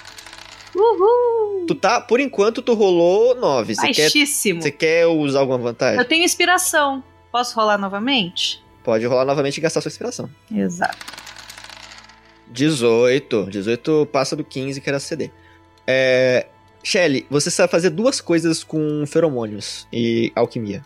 Uhul! 0.76 1.66
Tu 1.68 1.76
tá, 1.76 2.02
por 2.02 2.20
enquanto, 2.20 2.62
tu 2.62 2.74
rolou 2.74 3.36
9. 3.36 3.76
Você 3.76 3.88
quer, 3.94 4.02
Baixíssimo. 4.04 4.62
você 4.62 4.72
quer 4.72 5.06
usar 5.08 5.40
alguma 5.40 5.58
vantagem? 5.58 5.98
Eu 6.00 6.06
tenho 6.06 6.24
inspiração. 6.26 7.02
Posso 7.34 7.56
rolar 7.56 7.80
novamente? 7.80 8.64
Pode 8.84 9.08
rolar 9.08 9.26
novamente 9.26 9.58
e 9.58 9.62
gastar 9.62 9.82
sua 9.82 9.90
inspiração. 9.90 10.30
Exato. 10.56 11.04
18. 12.52 13.48
18 13.50 14.08
passa 14.12 14.36
do 14.36 14.44
15 14.44 14.80
que 14.80 14.88
era 14.88 15.00
CD. 15.00 15.32
É. 15.88 16.46
Shelly, 16.84 17.26
você 17.32 17.50
sabe 17.50 17.72
fazer 17.72 17.90
duas 17.90 18.22
coisas 18.22 18.64
com 18.64 19.04
feromônios 19.08 19.88
e 19.92 20.32
alquimia. 20.36 20.86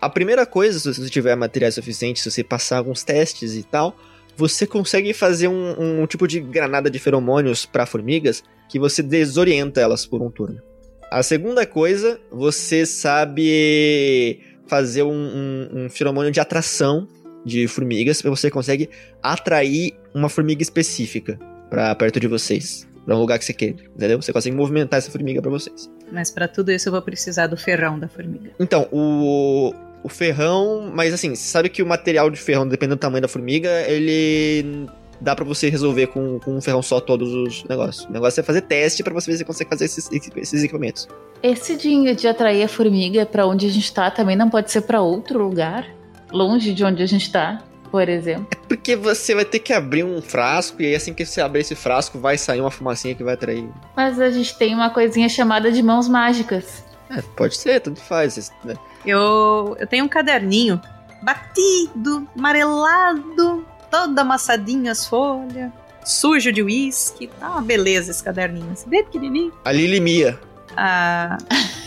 A 0.00 0.08
primeira 0.08 0.46
coisa, 0.46 0.78
se 0.78 0.86
você 0.86 1.10
tiver 1.10 1.34
materiais 1.34 1.74
suficientes, 1.74 2.22
se 2.22 2.30
você 2.30 2.44
passar 2.44 2.78
alguns 2.78 3.02
testes 3.02 3.56
e 3.56 3.64
tal, 3.64 3.96
você 4.36 4.68
consegue 4.68 5.12
fazer 5.12 5.48
um, 5.48 6.02
um 6.02 6.06
tipo 6.06 6.28
de 6.28 6.38
granada 6.38 6.88
de 6.88 6.98
feromônios 7.00 7.66
para 7.66 7.86
formigas 7.86 8.44
que 8.68 8.78
você 8.78 9.02
desorienta 9.02 9.80
elas 9.80 10.06
por 10.06 10.22
um 10.22 10.30
turno. 10.30 10.62
A 11.10 11.22
segunda 11.22 11.66
coisa, 11.66 12.20
você 12.30 12.84
sabe 12.84 14.40
fazer 14.68 15.02
um, 15.02 15.12
um, 15.12 15.68
um 15.72 15.90
feromônio 15.90 16.30
de 16.30 16.40
atração 16.40 17.08
de 17.44 17.66
formigas, 17.66 18.20
você 18.22 18.50
consegue 18.50 18.90
atrair 19.22 19.94
uma 20.14 20.28
formiga 20.28 20.62
específica 20.62 21.38
pra 21.70 21.94
perto 21.94 22.20
de 22.20 22.26
vocês. 22.26 22.86
Pra 23.04 23.16
um 23.16 23.20
lugar 23.20 23.38
que 23.38 23.44
você 23.46 23.54
quer, 23.54 23.70
entendeu? 23.70 24.20
Você 24.20 24.34
consegue 24.34 24.54
movimentar 24.54 24.98
essa 24.98 25.10
formiga 25.10 25.40
pra 25.40 25.50
vocês. 25.50 25.90
Mas 26.12 26.30
pra 26.30 26.46
tudo 26.46 26.70
isso 26.70 26.88
eu 26.88 26.92
vou 26.92 27.00
precisar 27.00 27.46
do 27.46 27.56
ferrão 27.56 27.98
da 27.98 28.06
formiga. 28.06 28.50
Então, 28.60 28.86
o, 28.92 29.72
o 30.02 30.08
ferrão. 30.10 30.92
Mas 30.94 31.14
assim, 31.14 31.34
você 31.34 31.48
sabe 31.48 31.70
que 31.70 31.82
o 31.82 31.86
material 31.86 32.28
de 32.28 32.38
ferrão, 32.38 32.68
dependendo 32.68 32.96
do 32.96 33.00
tamanho 33.00 33.22
da 33.22 33.28
formiga, 33.28 33.70
ele. 33.88 34.86
Dá 35.20 35.34
pra 35.34 35.44
você 35.44 35.68
resolver 35.68 36.08
com, 36.08 36.38
com 36.38 36.56
um 36.56 36.60
ferrão 36.60 36.82
só 36.82 37.00
todos 37.00 37.32
os 37.34 37.64
negócios. 37.64 38.06
O 38.06 38.12
negócio 38.12 38.40
é 38.40 38.42
fazer 38.42 38.62
teste 38.62 39.02
pra 39.02 39.12
você 39.12 39.30
ver 39.30 39.36
se 39.36 39.42
você 39.42 39.44
consegue 39.44 39.70
fazer 39.70 39.84
esses, 39.86 40.08
esses 40.12 40.62
equipamentos. 40.62 41.08
Esse 41.42 41.76
de, 41.76 42.14
de 42.14 42.28
atrair 42.28 42.62
a 42.62 42.68
formiga 42.68 43.26
pra 43.26 43.46
onde 43.46 43.66
a 43.66 43.70
gente 43.70 43.92
tá 43.92 44.10
também 44.10 44.36
não 44.36 44.48
pode 44.48 44.70
ser 44.70 44.82
pra 44.82 45.00
outro 45.00 45.42
lugar? 45.42 45.86
Longe 46.30 46.72
de 46.72 46.84
onde 46.84 47.02
a 47.02 47.06
gente 47.06 47.32
tá, 47.32 47.62
por 47.90 48.08
exemplo. 48.08 48.48
Porque 48.68 48.94
você 48.94 49.34
vai 49.34 49.44
ter 49.44 49.58
que 49.58 49.72
abrir 49.72 50.04
um 50.04 50.20
frasco, 50.20 50.82
e 50.82 50.86
aí 50.86 50.94
assim 50.94 51.14
que 51.14 51.24
você 51.24 51.40
abrir 51.40 51.62
esse 51.62 51.74
frasco, 51.74 52.18
vai 52.18 52.36
sair 52.36 52.60
uma 52.60 52.70
fumacinha 52.70 53.14
que 53.14 53.24
vai 53.24 53.34
atrair. 53.34 53.68
Mas 53.96 54.20
a 54.20 54.30
gente 54.30 54.56
tem 54.56 54.74
uma 54.74 54.90
coisinha 54.90 55.28
chamada 55.28 55.72
de 55.72 55.82
mãos 55.82 56.08
mágicas. 56.08 56.84
É, 57.10 57.22
pode 57.22 57.56
ser, 57.56 57.80
tanto 57.80 58.00
faz. 58.00 58.52
Né? 58.64 58.74
Eu, 59.06 59.76
eu 59.80 59.86
tenho 59.86 60.04
um 60.04 60.08
caderninho 60.08 60.80
batido, 61.22 62.28
amarelado, 62.36 63.66
todo 63.90 64.18
amassadinho 64.18 64.90
as 64.90 65.06
folhas, 65.06 65.70
sujo 66.04 66.52
de 66.52 66.62
uísque. 66.62 67.28
Tá 67.40 67.50
uma 67.50 67.62
beleza 67.62 68.10
esse 68.10 68.22
caderninho, 68.22 68.70
assim, 68.72 68.88
bem 68.88 69.04
pequenininho. 69.04 69.52
A 69.64 69.72
Lili 69.72 70.00
Mia. 70.00 70.38
Ah, 70.76 71.38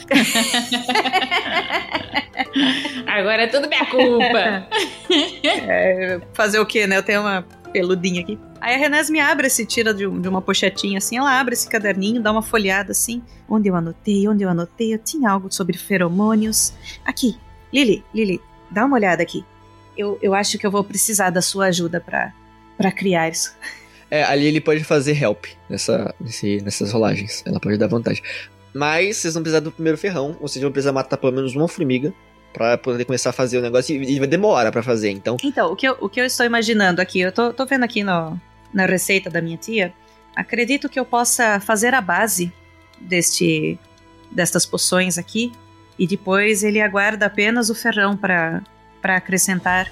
Agora 3.07 3.43
é 3.43 3.47
tudo 3.47 3.67
minha 3.67 3.85
culpa. 3.85 4.67
é, 5.43 6.19
fazer 6.33 6.59
o 6.59 6.65
quê, 6.65 6.87
né? 6.87 6.97
Eu 6.97 7.03
tenho 7.03 7.21
uma 7.21 7.45
peludinha 7.71 8.21
aqui. 8.21 8.37
Aí 8.59 8.75
a 8.75 8.77
Renés 8.77 9.09
me 9.09 9.19
abre 9.19 9.47
esse, 9.47 9.65
tira 9.65 9.93
de, 9.93 10.05
um- 10.05 10.19
de 10.19 10.27
uma 10.27 10.41
pochetinha 10.41 10.97
assim, 10.97 11.17
ela 11.17 11.39
abre 11.39 11.53
esse 11.53 11.67
caderninho, 11.69 12.21
dá 12.21 12.31
uma 12.31 12.41
folhada 12.43 12.91
assim, 12.91 13.23
onde 13.49 13.69
eu 13.69 13.75
anotei, 13.75 14.27
onde 14.27 14.43
eu 14.43 14.49
anotei, 14.49 14.93
eu 14.93 14.99
tinha 14.99 15.29
algo 15.31 15.51
sobre 15.51 15.77
feromônios. 15.77 16.73
Aqui, 17.05 17.37
Lili, 17.73 18.03
Lili, 18.13 18.41
dá 18.69 18.85
uma 18.85 18.97
olhada 18.97 19.23
aqui. 19.23 19.43
Eu, 20.01 20.17
eu 20.21 20.33
acho 20.33 20.57
que 20.57 20.65
eu 20.65 20.71
vou 20.71 20.83
precisar 20.83 21.29
da 21.29 21.41
sua 21.41 21.65
ajuda 21.67 21.99
pra, 22.01 22.33
pra 22.77 22.91
criar 22.91 23.29
isso. 23.29 23.55
É, 24.09 24.23
ali 24.23 24.45
ele 24.45 24.59
pode 24.59 24.83
fazer 24.83 25.21
help 25.21 25.45
nessa, 25.69 26.13
nesse- 26.19 26.57
nessas 26.61 26.91
rolagens. 26.91 27.43
Ela 27.45 27.59
pode 27.59 27.77
dar 27.77 27.87
vantagem. 27.87 28.21
Mas 28.73 29.17
vocês 29.17 29.33
vão 29.33 29.43
precisar 29.43 29.59
do 29.61 29.71
primeiro 29.71 29.97
ferrão. 29.97 30.35
Ou 30.41 30.47
seja, 30.47 30.65
vão 30.65 30.71
precisar 30.71 30.91
matar 30.91 31.17
pelo 31.17 31.31
menos 31.31 31.55
uma 31.55 31.67
formiga 31.67 32.13
pra 32.53 32.77
poder 32.77 33.05
começar 33.05 33.29
a 33.29 33.33
fazer 33.33 33.57
o 33.57 33.61
negócio. 33.61 33.95
E, 33.95 34.17
e 34.17 34.27
demora 34.27 34.71
pra 34.71 34.83
fazer. 34.83 35.11
Então, 35.11 35.37
Então, 35.43 35.71
o 35.71 35.75
que 35.75 35.87
eu, 35.87 35.97
o 36.01 36.09
que 36.09 36.19
eu 36.19 36.25
estou 36.25 36.45
imaginando 36.45 36.99
aqui, 37.01 37.19
eu 37.21 37.31
tô, 37.31 37.53
tô 37.53 37.65
vendo 37.65 37.83
aqui 37.83 38.03
no, 38.03 38.37
na 38.73 38.85
receita 38.85 39.29
da 39.29 39.41
minha 39.41 39.57
tia, 39.57 39.93
acredito 40.35 40.89
que 40.89 40.99
eu 40.99 41.05
possa 41.05 41.59
fazer 41.61 41.93
a 41.93 42.01
base 42.01 42.51
deste 42.99 43.79
destas 44.31 44.65
poções 44.65 45.17
aqui 45.17 45.51
e 45.99 46.07
depois 46.07 46.63
ele 46.63 46.79
aguarda 46.81 47.25
apenas 47.25 47.69
o 47.69 47.75
ferrão 47.75 48.15
para 48.15 48.61
para 49.01 49.17
acrescentar 49.17 49.91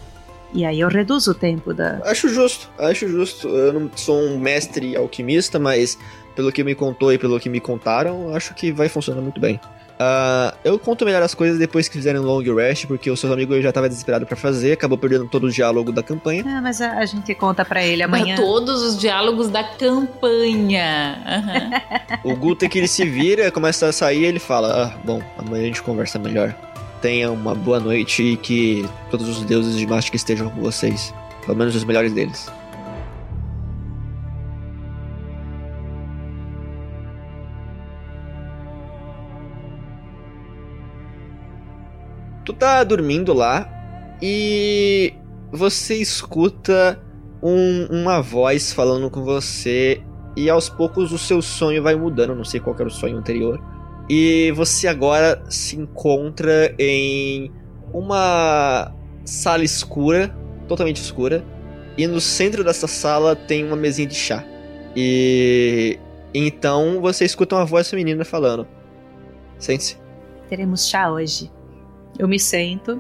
e 0.53 0.65
aí 0.65 0.79
eu 0.79 0.89
reduzo 0.89 1.31
o 1.31 1.33
tempo 1.33 1.73
da 1.73 2.01
acho 2.05 2.27
justo. 2.29 2.69
Acho 2.77 3.07
justo. 3.07 3.47
Eu 3.47 3.73
não 3.73 3.91
sou 3.95 4.19
um 4.19 4.39
mestre 4.39 4.95
alquimista, 4.95 5.59
mas 5.59 5.97
pelo 6.35 6.51
que 6.51 6.63
me 6.63 6.73
contou 6.73 7.13
e 7.13 7.17
pelo 7.17 7.39
que 7.39 7.49
me 7.49 7.59
contaram, 7.59 8.33
acho 8.33 8.53
que 8.55 8.71
vai 8.71 8.89
funcionar 8.89 9.21
muito 9.21 9.39
bem. 9.39 9.59
Ah, 10.01 10.53
eu 10.63 10.79
conto 10.79 11.03
melhor 11.03 11.21
as 11.21 11.35
coisas 11.35 11.59
depois 11.59 11.89
que 11.89 11.97
fizerem 11.97 12.21
um 12.21 12.23
long 12.23 12.41
rest, 12.55 12.87
porque 12.87 13.11
o 13.11 13.17
seu 13.17 13.33
amigo 13.33 13.61
já 13.61 13.67
estava 13.67 13.89
desesperado 13.89 14.25
pra 14.25 14.37
fazer, 14.37 14.71
acabou 14.71 14.97
perdendo 14.97 15.27
todo 15.27 15.47
o 15.47 15.51
diálogo 15.51 15.91
da 15.91 16.01
campanha. 16.01 16.41
Ah, 16.47 16.61
mas 16.61 16.81
a, 16.81 16.93
a 16.93 17.05
gente 17.05 17.35
conta 17.35 17.65
pra 17.65 17.83
ele 17.83 18.01
amanhã. 18.01 18.37
Todos 18.37 18.81
os 18.81 18.97
diálogos 18.97 19.49
da 19.49 19.61
campanha. 19.61 21.21
Aham. 21.27 22.19
O 22.23 22.33
Guta 22.33 22.69
que 22.69 22.77
ele 22.77 22.87
se 22.87 23.03
vira, 23.03 23.51
começa 23.51 23.87
a 23.87 23.91
sair, 23.91 24.23
ele 24.23 24.39
fala: 24.39 24.85
Ah, 24.85 24.97
bom, 25.03 25.21
amanhã 25.37 25.63
a 25.63 25.67
gente 25.67 25.83
conversa 25.83 26.17
melhor. 26.17 26.55
Tenha 27.01 27.31
uma 27.31 27.55
boa 27.55 27.79
noite 27.79 28.21
e 28.21 28.37
que 28.37 28.85
todos 29.09 29.27
os 29.29 29.41
deuses 29.45 29.77
de 29.77 29.87
Mastic 29.87 30.15
estejam 30.15 30.49
com 30.49 30.61
vocês. 30.61 31.13
Pelo 31.45 31.57
menos 31.57 31.75
os 31.75 31.83
melhores 31.85 32.11
deles. 32.13 32.51
Tu 42.45 42.53
tá 42.53 42.83
dormindo 42.83 43.33
lá 43.33 43.67
e 44.21 45.13
você 45.51 45.95
escuta 45.95 47.01
um- 47.41 48.01
uma 48.01 48.21
voz 48.21 48.73
falando 48.73 49.09
com 49.09 49.23
você 49.23 50.01
e 50.35 50.49
aos 50.49 50.67
poucos 50.69 51.11
o 51.11 51.17
seu 51.17 51.41
sonho 51.41 51.83
vai 51.83 51.95
mudando, 51.95 52.35
não 52.35 52.43
sei 52.43 52.59
qual 52.59 52.75
era 52.75 52.87
o 52.87 52.91
sonho 52.91 53.17
anterior. 53.17 53.61
E 54.09 54.51
você 54.55 54.87
agora 54.87 55.43
se 55.49 55.77
encontra 55.77 56.73
em 56.79 57.51
uma 57.93 58.91
sala 59.23 59.63
escura, 59.63 60.35
totalmente 60.67 60.97
escura, 60.97 61.45
e 61.95 62.07
no 62.07 62.19
centro 62.19 62.63
dessa 62.63 62.87
sala 62.87 63.35
tem 63.35 63.63
uma 63.63 63.75
mesinha 63.75 64.07
de 64.07 64.15
chá. 64.15 64.43
E 64.95 65.99
então 66.33 66.99
você 67.01 67.25
escuta 67.25 67.55
uma 67.55 67.65
voz 67.65 67.89
feminina 67.89 68.25
falando: 68.25 68.67
Sente-se. 69.59 69.97
Teremos 70.47 70.87
chá 70.87 71.11
hoje. 71.11 71.51
Eu 72.17 72.27
me 72.27 72.39
sento, 72.39 72.99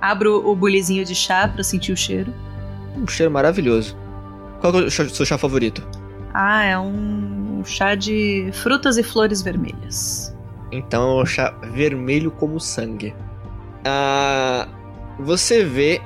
abro 0.00 0.48
o 0.48 0.56
bulizinho 0.56 1.04
de 1.04 1.14
chá 1.14 1.46
pra 1.46 1.62
sentir 1.62 1.92
o 1.92 1.96
cheiro. 1.96 2.34
Um 2.96 3.06
cheiro 3.06 3.30
maravilhoso. 3.30 3.96
Qual 4.60 4.74
é 4.74 4.84
o 4.84 4.90
seu 4.90 5.24
chá 5.24 5.38
favorito? 5.38 5.86
Ah, 6.34 6.64
é 6.64 6.78
um 6.78 7.62
chá 7.64 7.94
de 7.94 8.50
frutas 8.52 8.98
e 8.98 9.02
flores 9.02 9.42
vermelhas. 9.42 10.29
Então 10.72 11.20
um 11.20 11.26
chá 11.26 11.50
vermelho 11.72 12.30
como 12.30 12.60
sangue. 12.60 13.14
Ah, 13.84 14.68
você 15.18 15.64
vê. 15.64 16.00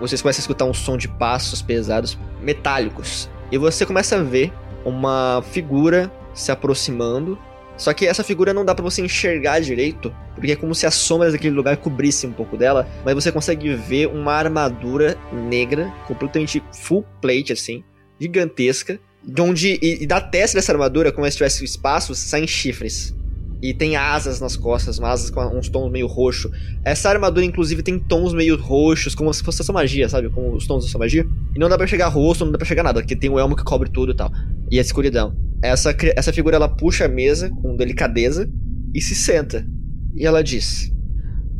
Vocês 0.00 0.20
começam 0.20 0.40
a 0.40 0.42
escutar 0.42 0.64
um 0.66 0.74
som 0.74 0.96
de 0.96 1.08
passos 1.08 1.62
pesados, 1.62 2.18
metálicos. 2.42 3.30
E 3.50 3.56
você 3.56 3.86
começa 3.86 4.16
a 4.16 4.22
ver 4.22 4.52
uma 4.84 5.42
figura 5.50 6.12
se 6.34 6.52
aproximando. 6.52 7.38
Só 7.76 7.92
que 7.92 8.06
essa 8.06 8.24
figura 8.24 8.54
não 8.54 8.64
dá 8.64 8.74
pra 8.74 8.82
você 8.82 9.02
enxergar 9.02 9.60
direito, 9.60 10.14
porque 10.34 10.52
é 10.52 10.56
como 10.56 10.74
se 10.74 10.86
as 10.86 10.94
sombras 10.94 11.32
daquele 11.32 11.54
lugar 11.54 11.76
cobrissem 11.76 12.30
um 12.30 12.32
pouco 12.32 12.56
dela, 12.56 12.88
mas 13.04 13.14
você 13.14 13.30
consegue 13.30 13.74
ver 13.74 14.06
uma 14.06 14.32
armadura 14.32 15.16
negra, 15.30 15.92
completamente 16.06 16.62
full 16.72 17.04
plate 17.20 17.52
assim, 17.52 17.84
gigantesca, 18.18 18.98
de 19.22 19.42
onde 19.42 19.78
e, 19.82 20.04
e 20.04 20.06
da 20.06 20.22
testa 20.22 20.56
dessa 20.56 20.72
armadura, 20.72 21.12
como 21.12 21.30
se 21.30 21.36
tivesse 21.36 21.62
espaços, 21.64 22.18
saem 22.18 22.46
chifres. 22.46 23.14
E 23.62 23.72
tem 23.72 23.96
asas 23.96 24.40
nas 24.40 24.54
costas, 24.54 24.98
umas 24.98 25.20
asas 25.20 25.30
com 25.30 25.40
uns 25.56 25.68
tons 25.68 25.90
meio 25.90 26.06
roxo. 26.06 26.50
Essa 26.84 27.08
armadura, 27.08 27.44
inclusive, 27.44 27.82
tem 27.82 27.98
tons 27.98 28.34
meio 28.34 28.56
roxos, 28.60 29.14
como 29.14 29.32
se 29.32 29.42
fosse 29.42 29.62
a 29.62 29.64
sua 29.64 29.72
magia, 29.72 30.08
sabe? 30.08 30.28
Como 30.28 30.54
os 30.54 30.66
tons 30.66 30.84
da 30.84 30.90
sua 30.90 30.98
magia. 30.98 31.26
E 31.54 31.58
não 31.58 31.68
dá 31.68 31.76
pra 31.78 31.86
chegar 31.86 32.08
rosto, 32.08 32.44
não 32.44 32.52
dá 32.52 32.58
pra 32.58 32.66
chegar 32.66 32.82
nada, 32.82 33.00
porque 33.00 33.16
tem 33.16 33.30
o 33.30 33.38
elmo 33.38 33.56
que 33.56 33.64
cobre 33.64 33.90
tudo 33.90 34.12
e 34.12 34.16
tal. 34.16 34.30
E 34.70 34.78
a 34.78 34.82
escuridão. 34.82 35.34
Essa, 35.62 35.96
essa 36.14 36.32
figura, 36.32 36.56
ela 36.56 36.68
puxa 36.68 37.06
a 37.06 37.08
mesa 37.08 37.50
com 37.62 37.76
delicadeza 37.76 38.48
e 38.94 39.00
se 39.00 39.14
senta. 39.14 39.66
E 40.14 40.26
ela 40.26 40.42
diz: 40.42 40.92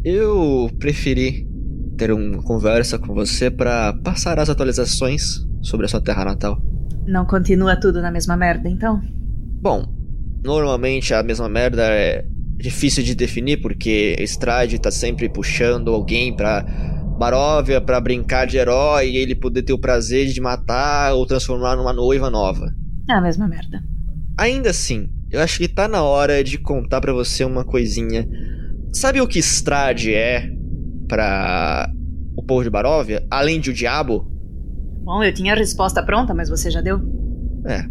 Eu 0.04 0.70
preferi 0.78 1.48
ter 1.96 2.12
uma 2.12 2.42
conversa 2.42 2.98
com 2.98 3.14
você 3.14 3.50
para 3.50 3.94
passar 4.04 4.38
as 4.38 4.50
atualizações 4.50 5.46
sobre 5.62 5.86
a 5.86 5.88
sua 5.88 6.00
terra 6.00 6.24
natal. 6.24 6.60
Não 7.06 7.24
continua 7.24 7.76
tudo 7.76 8.02
na 8.02 8.10
mesma 8.10 8.36
merda, 8.36 8.68
então? 8.68 9.00
Bom, 9.60 9.95
normalmente 10.42 11.14
a 11.14 11.22
mesma 11.22 11.48
merda 11.48 11.82
é 11.84 12.24
difícil 12.56 13.02
de 13.02 13.14
definir 13.14 13.60
porque 13.60 14.16
Strade 14.20 14.80
tá 14.80 14.90
sempre 14.90 15.28
puxando 15.28 15.92
alguém 15.92 16.34
pra 16.34 16.64
Baróvia 17.18 17.80
pra 17.80 18.00
brincar 18.00 18.46
de 18.46 18.58
herói 18.58 19.10
e 19.10 19.16
ele 19.16 19.34
poder 19.34 19.62
ter 19.62 19.72
o 19.72 19.78
prazer 19.78 20.26
de 20.26 20.40
matar 20.40 21.14
ou 21.14 21.26
transformar 21.26 21.76
numa 21.76 21.92
noiva 21.92 22.30
nova. 22.30 22.66
É 23.08 23.14
a 23.14 23.20
mesma 23.20 23.48
merda. 23.48 23.82
Ainda 24.38 24.70
assim, 24.70 25.08
eu 25.30 25.40
acho 25.40 25.58
que 25.58 25.68
tá 25.68 25.88
na 25.88 26.02
hora 26.02 26.44
de 26.44 26.58
contar 26.58 27.00
pra 27.00 27.12
você 27.12 27.44
uma 27.44 27.64
coisinha. 27.64 28.28
Sabe 28.92 29.20
o 29.20 29.26
que 29.26 29.38
Strade 29.38 30.12
é 30.12 30.50
pra 31.08 31.90
o 32.36 32.42
povo 32.42 32.62
de 32.62 32.70
Baróvia, 32.70 33.26
além 33.30 33.60
de 33.60 33.70
o 33.70 33.74
diabo? 33.74 34.30
Bom, 35.02 35.22
eu 35.22 35.32
tinha 35.32 35.54
a 35.54 35.56
resposta 35.56 36.02
pronta, 36.02 36.34
mas 36.34 36.50
você 36.50 36.70
já 36.70 36.80
deu? 36.80 37.00
É. 37.64 37.82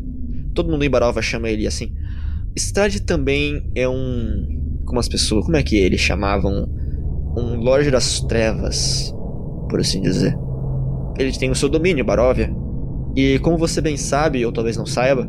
Todo 0.54 0.70
mundo 0.70 0.86
em 0.86 0.89
Barova 0.89 1.22
chama 1.22 1.50
ele 1.50 1.66
assim. 1.66 1.93
Strade 2.56 3.01
também 3.01 3.70
é 3.76 3.88
um. 3.88 4.82
Como 4.86 4.99
as 4.99 5.08
pessoas. 5.08 5.45
Como 5.45 5.58
é 5.58 5.64
que 5.64 5.78
eles 5.78 5.99
chamavam? 5.99 6.70
Um 7.38 7.58
Lorde 7.58 7.91
das 7.91 8.22
Trevas, 8.22 9.14
por 9.70 9.80
assim 9.80 10.01
dizer. 10.01 10.38
Ele 11.18 11.32
tem 11.34 11.51
o 11.51 11.56
seu 11.56 11.68
domínio, 11.68 12.06
Baróvia. 12.06 12.53
E 13.16 13.39
como 13.39 13.58
você 13.58 13.82
bem 13.82 13.97
sabe, 13.97 14.45
ou 14.45 14.51
talvez 14.51 14.78
não 14.78 14.86
saiba, 14.86 15.28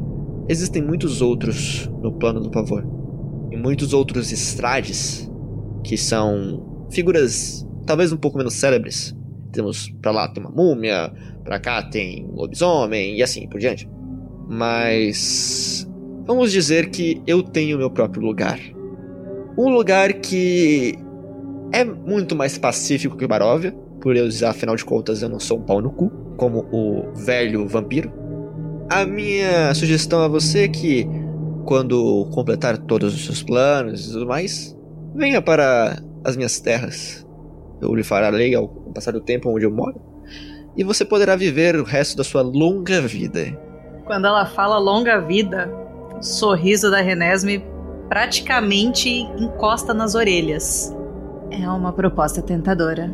existem 0.48 0.82
muitos 0.82 1.20
outros 1.20 1.90
no 2.00 2.12
plano 2.12 2.40
do 2.40 2.50
pavor. 2.50 2.84
E 3.50 3.56
muitos 3.56 3.92
outros 3.92 4.30
Strades, 4.30 5.30
que 5.82 5.96
são 5.96 6.86
figuras 6.90 7.66
talvez 7.86 8.12
um 8.12 8.16
pouco 8.16 8.38
menos 8.38 8.54
célebres. 8.54 9.16
Temos 9.52 9.88
pra 10.02 10.10
lá 10.10 10.28
tem 10.28 10.42
uma 10.42 10.52
múmia, 10.52 11.12
pra 11.44 11.58
cá 11.58 11.82
tem 11.82 12.26
um 12.26 12.34
lobisomem 12.34 13.16
e 13.16 13.22
assim 13.22 13.48
por 13.48 13.58
diante. 13.58 13.88
Mas 14.48 15.88
vamos 16.26 16.50
dizer 16.50 16.90
que 16.90 17.22
eu 17.26 17.42
tenho 17.42 17.78
meu 17.78 17.90
próprio 17.90 18.22
lugar. 18.22 18.58
Um 19.56 19.70
lugar 19.70 20.12
que 20.14 20.98
é 21.72 21.84
muito 21.84 22.34
mais 22.34 22.58
pacífico 22.58 23.16
que 23.16 23.26
Baróvia, 23.26 23.72
por 24.00 24.16
eu 24.16 24.28
afinal 24.46 24.76
de 24.76 24.84
contas, 24.84 25.22
eu 25.22 25.28
não 25.28 25.40
sou 25.40 25.58
um 25.58 25.62
pau 25.62 25.80
no 25.80 25.90
cu, 25.90 26.10
como 26.36 26.66
o 26.70 27.12
velho 27.14 27.66
vampiro. 27.66 28.12
A 28.90 29.04
minha 29.04 29.74
sugestão 29.74 30.20
a 30.20 30.28
você 30.28 30.64
é 30.64 30.68
que, 30.68 31.08
quando 31.64 32.28
completar 32.32 32.76
todos 32.78 33.14
os 33.14 33.24
seus 33.24 33.42
planos 33.42 34.06
e 34.06 34.12
tudo 34.12 34.26
mais, 34.26 34.76
venha 35.14 35.40
para 35.40 35.98
as 36.22 36.36
minhas 36.36 36.60
terras. 36.60 37.26
Eu 37.80 37.94
lhe 37.94 38.04
farei 38.04 38.54
ao 38.54 38.68
passar 38.68 39.12
do 39.12 39.20
tempo 39.20 39.50
onde 39.50 39.64
eu 39.64 39.70
moro, 39.70 40.00
e 40.76 40.84
você 40.84 41.04
poderá 41.04 41.34
viver 41.34 41.76
o 41.76 41.84
resto 41.84 42.16
da 42.16 42.24
sua 42.24 42.42
longa 42.42 43.00
vida. 43.00 43.58
Quando 44.04 44.26
ela 44.26 44.46
fala 44.46 44.78
longa 44.78 45.20
vida, 45.20 45.68
sorriso 46.20 46.90
da 46.90 47.00
Renesme 47.00 47.62
praticamente 48.08 49.08
encosta 49.38 49.92
nas 49.92 50.14
orelhas. 50.14 50.94
É 51.50 51.68
uma 51.68 51.92
proposta 51.92 52.42
tentadora. 52.42 53.12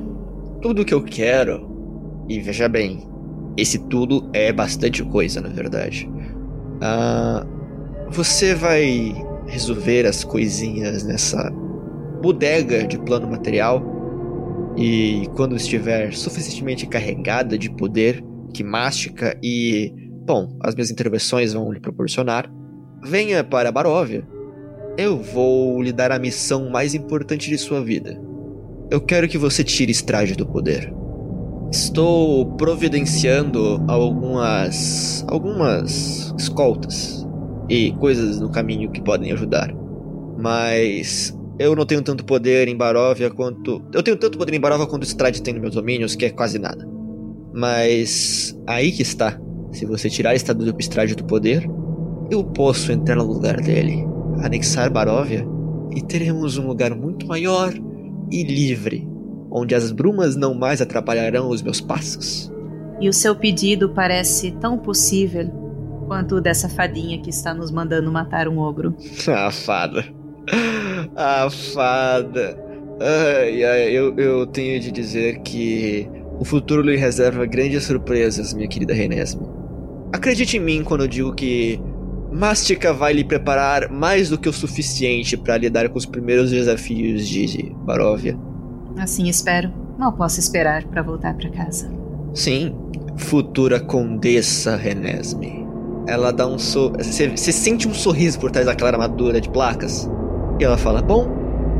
Tudo 0.60 0.84
que 0.84 0.94
eu 0.94 1.02
quero, 1.02 2.24
e 2.28 2.40
veja 2.40 2.68
bem, 2.68 3.06
esse 3.56 3.78
tudo 3.88 4.28
é 4.32 4.52
bastante 4.52 5.02
coisa, 5.04 5.40
na 5.40 5.48
verdade. 5.48 6.10
Ah, 6.80 7.46
você 8.10 8.54
vai 8.54 9.14
resolver 9.46 10.06
as 10.06 10.24
coisinhas 10.24 11.04
nessa 11.04 11.50
bodega 12.22 12.86
de 12.86 12.98
plano 12.98 13.28
material 13.28 13.82
e 14.76 15.28
quando 15.34 15.56
estiver 15.56 16.14
suficientemente 16.14 16.86
carregada 16.86 17.58
de 17.58 17.70
poder 17.70 18.22
que 18.54 18.62
mástica 18.62 19.38
e, 19.42 19.92
bom, 20.24 20.56
as 20.62 20.74
minhas 20.74 20.90
intervenções 20.90 21.52
vão 21.52 21.72
lhe 21.72 21.80
proporcionar, 21.80 22.50
venha 23.04 23.42
para 23.42 23.72
Baróvia. 23.72 24.26
Eu 24.96 25.18
vou 25.18 25.82
lhe 25.82 25.92
dar 25.92 26.12
a 26.12 26.18
missão 26.18 26.70
mais 26.70 26.94
importante 26.94 27.48
de 27.48 27.58
sua 27.58 27.82
vida. 27.82 28.20
Eu 28.90 29.00
quero 29.00 29.28
que 29.28 29.38
você 29.38 29.64
tire 29.64 29.90
Estrade 29.90 30.34
do 30.34 30.46
poder. 30.46 30.92
Estou 31.70 32.54
providenciando 32.56 33.82
algumas 33.88 35.24
algumas 35.26 36.34
escoltas 36.38 37.26
e 37.68 37.92
coisas 37.92 38.38
no 38.38 38.50
caminho 38.50 38.90
que 38.90 39.00
podem 39.00 39.32
ajudar. 39.32 39.74
Mas 40.38 41.34
eu 41.58 41.74
não 41.74 41.86
tenho 41.86 42.02
tanto 42.02 42.24
poder 42.24 42.68
em 42.68 42.76
Baróvia 42.76 43.30
quanto. 43.30 43.82
Eu 43.94 44.02
tenho 44.02 44.16
tanto 44.16 44.36
poder 44.36 44.54
em 44.54 44.60
Baróvia 44.60 44.86
quanto 44.86 45.04
Strade 45.04 45.42
tem 45.42 45.54
nos 45.54 45.62
meus 45.62 45.74
domínios, 45.74 46.14
que 46.14 46.26
é 46.26 46.30
quase 46.30 46.58
nada. 46.58 46.86
Mas 47.54 48.58
aí 48.66 48.92
que 48.92 49.02
está. 49.02 49.40
Se 49.70 49.86
você 49.86 50.10
tirar 50.10 50.34
Estado 50.34 50.70
do 50.70 50.80
Strade 50.80 51.14
do 51.14 51.24
poder, 51.24 51.66
eu 52.32 52.42
posso 52.42 52.90
entrar 52.90 53.16
no 53.16 53.24
lugar 53.24 53.60
dele, 53.60 54.06
anexar 54.42 54.90
Baróvia, 54.90 55.46
e 55.94 56.00
teremos 56.00 56.56
um 56.56 56.66
lugar 56.66 56.94
muito 56.94 57.26
maior 57.26 57.72
e 58.30 58.42
livre, 58.42 59.06
onde 59.50 59.74
as 59.74 59.92
brumas 59.92 60.34
não 60.34 60.54
mais 60.54 60.80
atrapalharão 60.80 61.50
os 61.50 61.60
meus 61.60 61.80
passos. 61.80 62.50
E 63.00 63.08
o 63.08 63.12
seu 63.12 63.36
pedido 63.36 63.90
parece 63.90 64.52
tão 64.52 64.78
possível 64.78 65.50
quanto 66.06 66.36
o 66.36 66.40
dessa 66.40 66.68
fadinha 66.68 67.20
que 67.20 67.28
está 67.28 67.52
nos 67.52 67.70
mandando 67.70 68.10
matar 68.10 68.48
um 68.48 68.58
ogro. 68.58 68.96
A 69.28 69.50
fada. 69.50 70.04
A 71.14 71.50
fada. 71.50 72.58
Ai, 73.00 73.64
ai, 73.64 73.90
eu, 73.90 74.16
eu 74.16 74.46
tenho 74.46 74.80
de 74.80 74.90
dizer 74.90 75.40
que 75.40 76.08
o 76.38 76.44
futuro 76.44 76.80
lhe 76.82 76.96
reserva 76.96 77.44
grandes 77.44 77.84
surpresas, 77.84 78.54
minha 78.54 78.68
querida 78.68 78.94
Renesme. 78.94 79.46
Acredite 80.12 80.56
em 80.56 80.60
mim 80.60 80.84
quando 80.84 81.02
eu 81.02 81.08
digo 81.08 81.34
que 81.34 81.80
Mástica 82.32 82.94
vai 82.94 83.12
lhe 83.12 83.22
preparar 83.22 83.90
mais 83.90 84.30
do 84.30 84.38
que 84.38 84.48
o 84.48 84.52
suficiente 84.52 85.36
para 85.36 85.58
lidar 85.58 85.88
com 85.90 85.98
os 85.98 86.06
primeiros 86.06 86.50
desafios 86.50 87.28
de 87.28 87.74
Baróvia. 87.84 88.38
Assim 88.96 89.28
espero. 89.28 89.70
Mal 89.98 90.12
posso 90.14 90.40
esperar 90.40 90.84
para 90.84 91.02
voltar 91.02 91.34
para 91.34 91.50
casa. 91.50 91.92
Sim, 92.32 92.74
futura 93.16 93.78
Condessa 93.78 94.76
Renesme. 94.76 95.66
Ela 96.06 96.32
dá 96.32 96.46
um 96.46 96.58
so... 96.58 96.92
Você 96.98 97.52
sente 97.52 97.86
um 97.86 97.94
sorriso 97.94 98.40
por 98.40 98.50
trás 98.50 98.66
daquela 98.66 98.90
armadura 98.90 99.40
de 99.40 99.50
placas. 99.50 100.10
E 100.58 100.64
ela 100.64 100.78
fala: 100.78 101.02
Bom, 101.02 101.28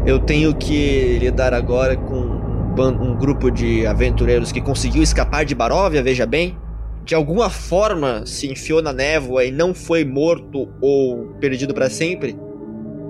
eu 0.07 0.18
tenho 0.18 0.55
que 0.55 1.18
lidar 1.18 1.55
agora 1.55 1.96
com 1.96 2.14
um, 2.14 3.11
um 3.11 3.16
grupo 3.16 3.50
de 3.50 3.86
aventureiros 3.86 4.53
que 4.53 4.61
conseguiu 4.61 5.03
escapar 5.03 5.44
de 5.44 5.55
Baróvia, 5.55 6.03
veja 6.03 6.26
bem. 6.26 6.57
De 7.05 7.14
alguma 7.14 7.50
forma 7.50 8.24
se 8.26 8.46
enfiou 8.46 8.80
na 8.80 8.92
névoa 8.92 9.44
e 9.44 9.50
não 9.50 9.74
foi 9.74 10.05
morto 10.05 10.68
ou 10.80 11.34
perdido 11.40 11.74
para 11.74 11.90
sempre. 11.90 12.36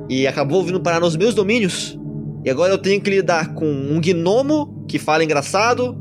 E 0.08 0.26
acabou 0.26 0.62
vindo 0.64 0.80
parar 0.80 1.00
nos 1.00 1.16
meus 1.16 1.34
domínios. 1.34 1.98
E 2.44 2.50
agora 2.50 2.72
eu 2.72 2.78
tenho 2.78 3.00
que 3.00 3.10
lidar 3.10 3.54
com 3.54 3.66
um 3.66 4.00
gnomo 4.00 4.84
que 4.88 4.98
fala 4.98 5.22
engraçado, 5.22 5.96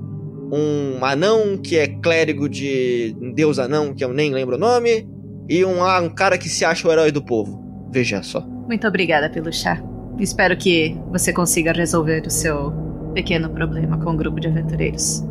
um 0.51 1.03
anão 1.05 1.57
que 1.57 1.77
é 1.77 1.87
clérigo 1.87 2.49
de 2.49 3.15
um 3.21 3.31
deus 3.31 3.59
anão 3.59 3.93
que 3.93 4.03
eu 4.03 4.13
nem 4.13 4.33
lembro 4.33 4.55
o 4.55 4.59
nome, 4.59 5.07
e 5.47 5.63
um, 5.63 5.83
ah, 5.83 6.01
um 6.01 6.09
cara 6.09 6.37
que 6.37 6.49
se 6.49 6.65
acha 6.65 6.87
o 6.87 6.91
herói 6.91 7.11
do 7.11 7.23
povo. 7.23 7.89
Veja 7.91 8.23
só. 8.23 8.41
Muito 8.41 8.87
obrigada 8.87 9.29
pelo 9.29 9.51
chá. 9.51 9.81
Espero 10.19 10.57
que 10.57 10.97
você 11.09 11.31
consiga 11.31 11.71
resolver 11.71 12.23
o 12.25 12.29
seu 12.29 12.71
pequeno 13.13 13.49
problema 13.49 13.97
com 13.99 14.11
o 14.11 14.17
grupo 14.17 14.39
de 14.39 14.47
aventureiros. 14.47 15.23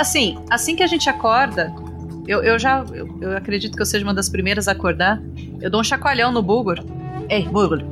Assim, 0.00 0.38
assim 0.48 0.74
que 0.74 0.82
a 0.82 0.86
gente 0.86 1.08
acorda, 1.08 1.72
eu, 2.26 2.42
eu 2.42 2.58
já. 2.58 2.84
Eu, 2.92 3.08
eu 3.20 3.36
acredito 3.36 3.76
que 3.76 3.82
eu 3.82 3.86
seja 3.86 4.04
uma 4.04 4.14
das 4.14 4.28
primeiras 4.28 4.68
a 4.68 4.72
acordar. 4.72 5.22
Eu 5.60 5.70
dou 5.70 5.80
um 5.80 5.84
chacoalhão 5.84 6.32
no 6.32 6.42
Bulgur. 6.42 6.78
Ei, 7.28 7.46
Bulgur. 7.48 7.82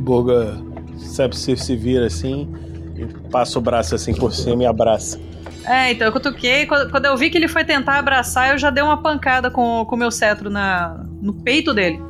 Boga 0.00 0.56
sabe 0.98 1.36
se 1.36 1.56
se 1.56 1.76
vira 1.76 2.06
assim 2.06 2.48
e 2.96 3.04
passa 3.28 3.58
o 3.58 3.62
braço 3.62 3.94
assim 3.94 4.14
por 4.14 4.32
cima 4.32 4.62
e 4.62 4.66
abraça. 4.66 5.20
É, 5.64 5.92
então 5.92 6.06
eu 6.06 6.12
cutuquei. 6.12 6.66
Quando, 6.66 6.90
quando 6.90 7.06
eu 7.06 7.16
vi 7.16 7.28
que 7.28 7.36
ele 7.36 7.48
foi 7.48 7.64
tentar 7.64 7.98
abraçar, 7.98 8.52
eu 8.52 8.58
já 8.58 8.70
dei 8.70 8.82
uma 8.82 9.02
pancada 9.02 9.50
com 9.50 9.82
o 9.82 9.96
meu 9.96 10.10
cetro 10.10 10.48
na, 10.48 11.04
no 11.20 11.34
peito 11.34 11.74
dele. 11.74 12.00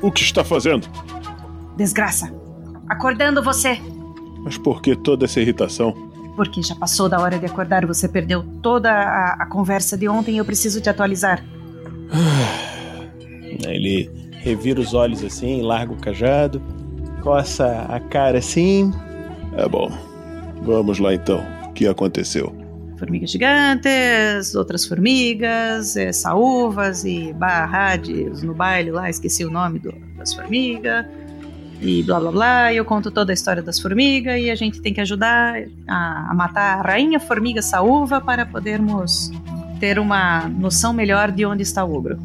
O 0.00 0.10
que 0.10 0.22
está 0.22 0.42
fazendo? 0.42 0.88
Desgraça. 1.76 2.32
Acordando 2.88 3.42
você. 3.42 3.78
Mas 4.42 4.56
por 4.56 4.80
que 4.80 4.96
toda 4.96 5.26
essa 5.26 5.40
irritação? 5.40 6.11
Porque 6.36 6.62
já 6.62 6.74
passou 6.74 7.08
da 7.08 7.20
hora 7.20 7.38
de 7.38 7.44
acordar, 7.46 7.84
você 7.86 8.08
perdeu 8.08 8.42
toda 8.62 8.90
a, 8.90 9.34
a 9.42 9.46
conversa 9.46 9.96
de 9.98 10.08
ontem 10.08 10.34
e 10.34 10.38
eu 10.38 10.44
preciso 10.44 10.80
te 10.80 10.88
atualizar. 10.88 11.44
Ele 13.66 14.10
revira 14.40 14.80
os 14.80 14.94
olhos 14.94 15.22
assim, 15.22 15.62
larga 15.62 15.92
o 15.92 15.96
cajado, 15.96 16.60
coça 17.22 17.86
a 17.88 18.00
cara 18.00 18.38
assim. 18.38 18.92
É 19.56 19.68
bom. 19.68 19.90
Vamos 20.62 20.98
lá 20.98 21.14
então. 21.14 21.44
O 21.68 21.72
que 21.72 21.86
aconteceu? 21.86 22.54
Formigas 22.98 23.30
gigantes, 23.30 24.54
outras 24.54 24.86
formigas, 24.86 25.96
é, 25.96 26.12
saúvas 26.12 27.04
e 27.04 27.32
barrades 27.32 28.42
no 28.42 28.54
baile 28.54 28.90
lá, 28.92 29.10
esqueci 29.10 29.44
o 29.44 29.50
nome 29.50 29.80
do- 29.80 29.94
das 30.16 30.32
formigas. 30.32 31.04
E 31.82 32.02
blá 32.04 32.20
blá 32.20 32.30
blá, 32.30 32.72
e 32.72 32.76
eu 32.76 32.84
conto 32.84 33.10
toda 33.10 33.32
a 33.32 33.34
história 33.34 33.60
das 33.60 33.80
formigas 33.80 34.40
e 34.40 34.50
a 34.50 34.54
gente 34.54 34.80
tem 34.80 34.94
que 34.94 35.00
ajudar 35.00 35.56
a, 35.88 36.30
a 36.30 36.34
matar 36.34 36.78
a 36.78 36.82
rainha 36.82 37.18
formiga 37.18 37.60
saúva 37.60 38.20
para 38.20 38.46
podermos 38.46 39.32
ter 39.80 39.98
uma 39.98 40.48
noção 40.48 40.92
melhor 40.92 41.32
de 41.32 41.44
onde 41.44 41.62
está 41.62 41.84
o 41.84 41.92
ogro. 41.92 42.16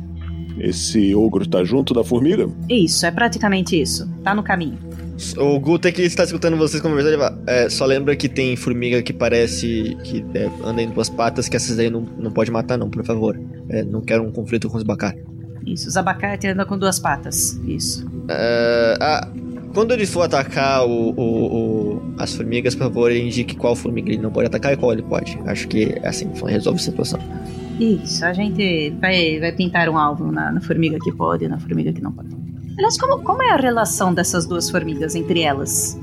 Esse 0.60 1.16
ogro 1.16 1.47
tá 1.47 1.64
junto 1.64 1.91
da 1.91 2.03
formiga? 2.03 2.47
Isso, 2.70 3.03
é 3.03 3.12
praticamente 3.12 3.80
isso. 3.80 4.08
Tá 4.24 4.36
no 4.36 4.43
caminho. 4.43 4.78
O 5.36 5.60
Guta 5.60 5.91
que 5.91 6.03
está 6.03 6.24
escutando 6.24 6.55
vocês 6.55 6.80
conversando, 6.80 7.14
ele 7.14 7.18
fala, 7.18 7.41
é, 7.47 7.68
só 7.70 7.86
lembra 7.86 8.16
que 8.16 8.30
tem 8.30 8.55
formiga 8.55 9.01
que 9.01 9.12
parece 9.12 9.97
que 10.03 10.24
é, 10.36 10.47
anda 10.64 10.84
em 10.84 10.89
duas 10.89 11.10
patas, 11.10 11.49
que 11.49 11.55
essas 11.55 11.80
aí 11.80 11.89
não, 11.89 12.01
não 12.01 12.30
pode 12.30 12.51
matar 12.51 12.78
não, 12.78 12.89
por 12.89 13.03
favor. 13.03 13.39
É, 13.70 13.84
não 13.84 14.01
quero 14.01 14.22
um 14.24 14.32
conflito 14.32 14.70
com 14.70 14.78
os 14.78 14.84
abacate. 14.84 15.20
Isso, 15.74 15.88
os 15.89 15.97
abacates 15.97 16.49
andam 16.49 16.65
com 16.65 16.78
duas 16.78 16.97
patas. 16.99 17.59
Isso. 17.65 18.05
É, 18.30 18.97
ah, 19.01 19.28
quando 19.74 19.91
ele 19.93 20.05
for 20.05 20.22
atacar 20.24 20.86
o, 20.86 21.09
o- 21.11 21.15
o- 21.18 22.01
as 22.18 22.34
formigas, 22.34 22.74
por 22.74 22.84
favor, 22.86 23.11
indique 23.11 23.55
qual 23.55 23.76
formiga 23.76 24.09
ele 24.11 24.22
não 24.22 24.32
pode 24.32 24.47
atacar 24.47 24.74
e 24.74 24.78
qual 24.78 24.93
ele 24.93 25.03
pode. 25.03 25.38
Acho 25.45 25.68
que 25.68 25.93
é 26.01 26.07
assim 26.07 26.30
resolve 26.45 26.80
a 26.80 26.84
situação. 26.84 27.20
Isso, 27.80 28.26
a 28.26 28.34
gente 28.34 28.91
vai, 28.99 29.39
vai 29.39 29.51
pintar 29.51 29.88
um 29.89 29.97
alvo 29.97 30.32
na, 30.32 30.51
na 30.51 30.61
formiga 30.61 30.97
que 30.99 31.11
pode 31.11 31.45
e 31.45 31.47
na 31.47 31.59
formiga 31.59 31.93
que 31.93 32.01
não 32.01 32.11
pode. 32.11 32.30
Aliás, 32.78 32.97
como, 32.97 33.22
como 33.24 33.41
é 33.43 33.51
a 33.51 33.57
relação 33.57 34.13
dessas 34.13 34.45
duas 34.47 34.70
formigas 34.70 35.15
entre 35.15 35.41
elas? 35.41 35.99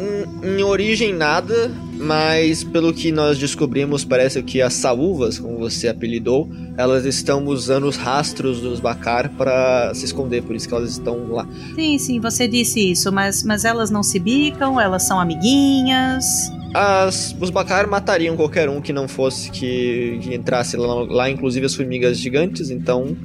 Em, 0.00 0.56
em 0.58 0.62
origem, 0.62 1.12
nada, 1.12 1.70
mas 1.92 2.64
pelo 2.64 2.92
que 2.92 3.12
nós 3.12 3.38
descobrimos, 3.38 4.04
parece 4.04 4.42
que 4.42 4.62
as 4.62 4.72
saúvas, 4.72 5.38
como 5.38 5.58
você 5.58 5.88
apelidou, 5.88 6.48
elas 6.78 7.04
estão 7.04 7.44
usando 7.46 7.84
os 7.84 7.96
rastros 7.96 8.60
dos 8.60 8.80
Bakar 8.80 9.28
para 9.36 9.92
se 9.94 10.06
esconder, 10.06 10.42
por 10.42 10.56
isso 10.56 10.66
que 10.66 10.74
elas 10.74 10.90
estão 10.90 11.26
lá. 11.28 11.46
Sim, 11.74 11.98
sim, 11.98 12.18
você 12.18 12.48
disse 12.48 12.92
isso, 12.92 13.12
mas, 13.12 13.42
mas 13.42 13.66
elas 13.66 13.90
não 13.90 14.02
se 14.02 14.18
bicam, 14.18 14.80
elas 14.80 15.02
são 15.02 15.20
amiguinhas. 15.20 16.24
As, 16.72 17.36
os 17.38 17.50
Bakar 17.50 17.86
matariam 17.86 18.36
qualquer 18.36 18.68
um 18.68 18.80
que 18.80 18.92
não 18.92 19.06
fosse 19.06 19.50
que, 19.50 20.18
que 20.22 20.34
entrasse 20.34 20.76
lá, 20.76 20.94
lá, 20.94 21.30
inclusive 21.30 21.66
as 21.66 21.74
formigas 21.74 22.16
gigantes, 22.16 22.70
então 22.70 23.16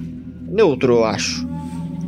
neutro, 0.46 0.94
eu 0.94 1.06
acho. 1.06 1.48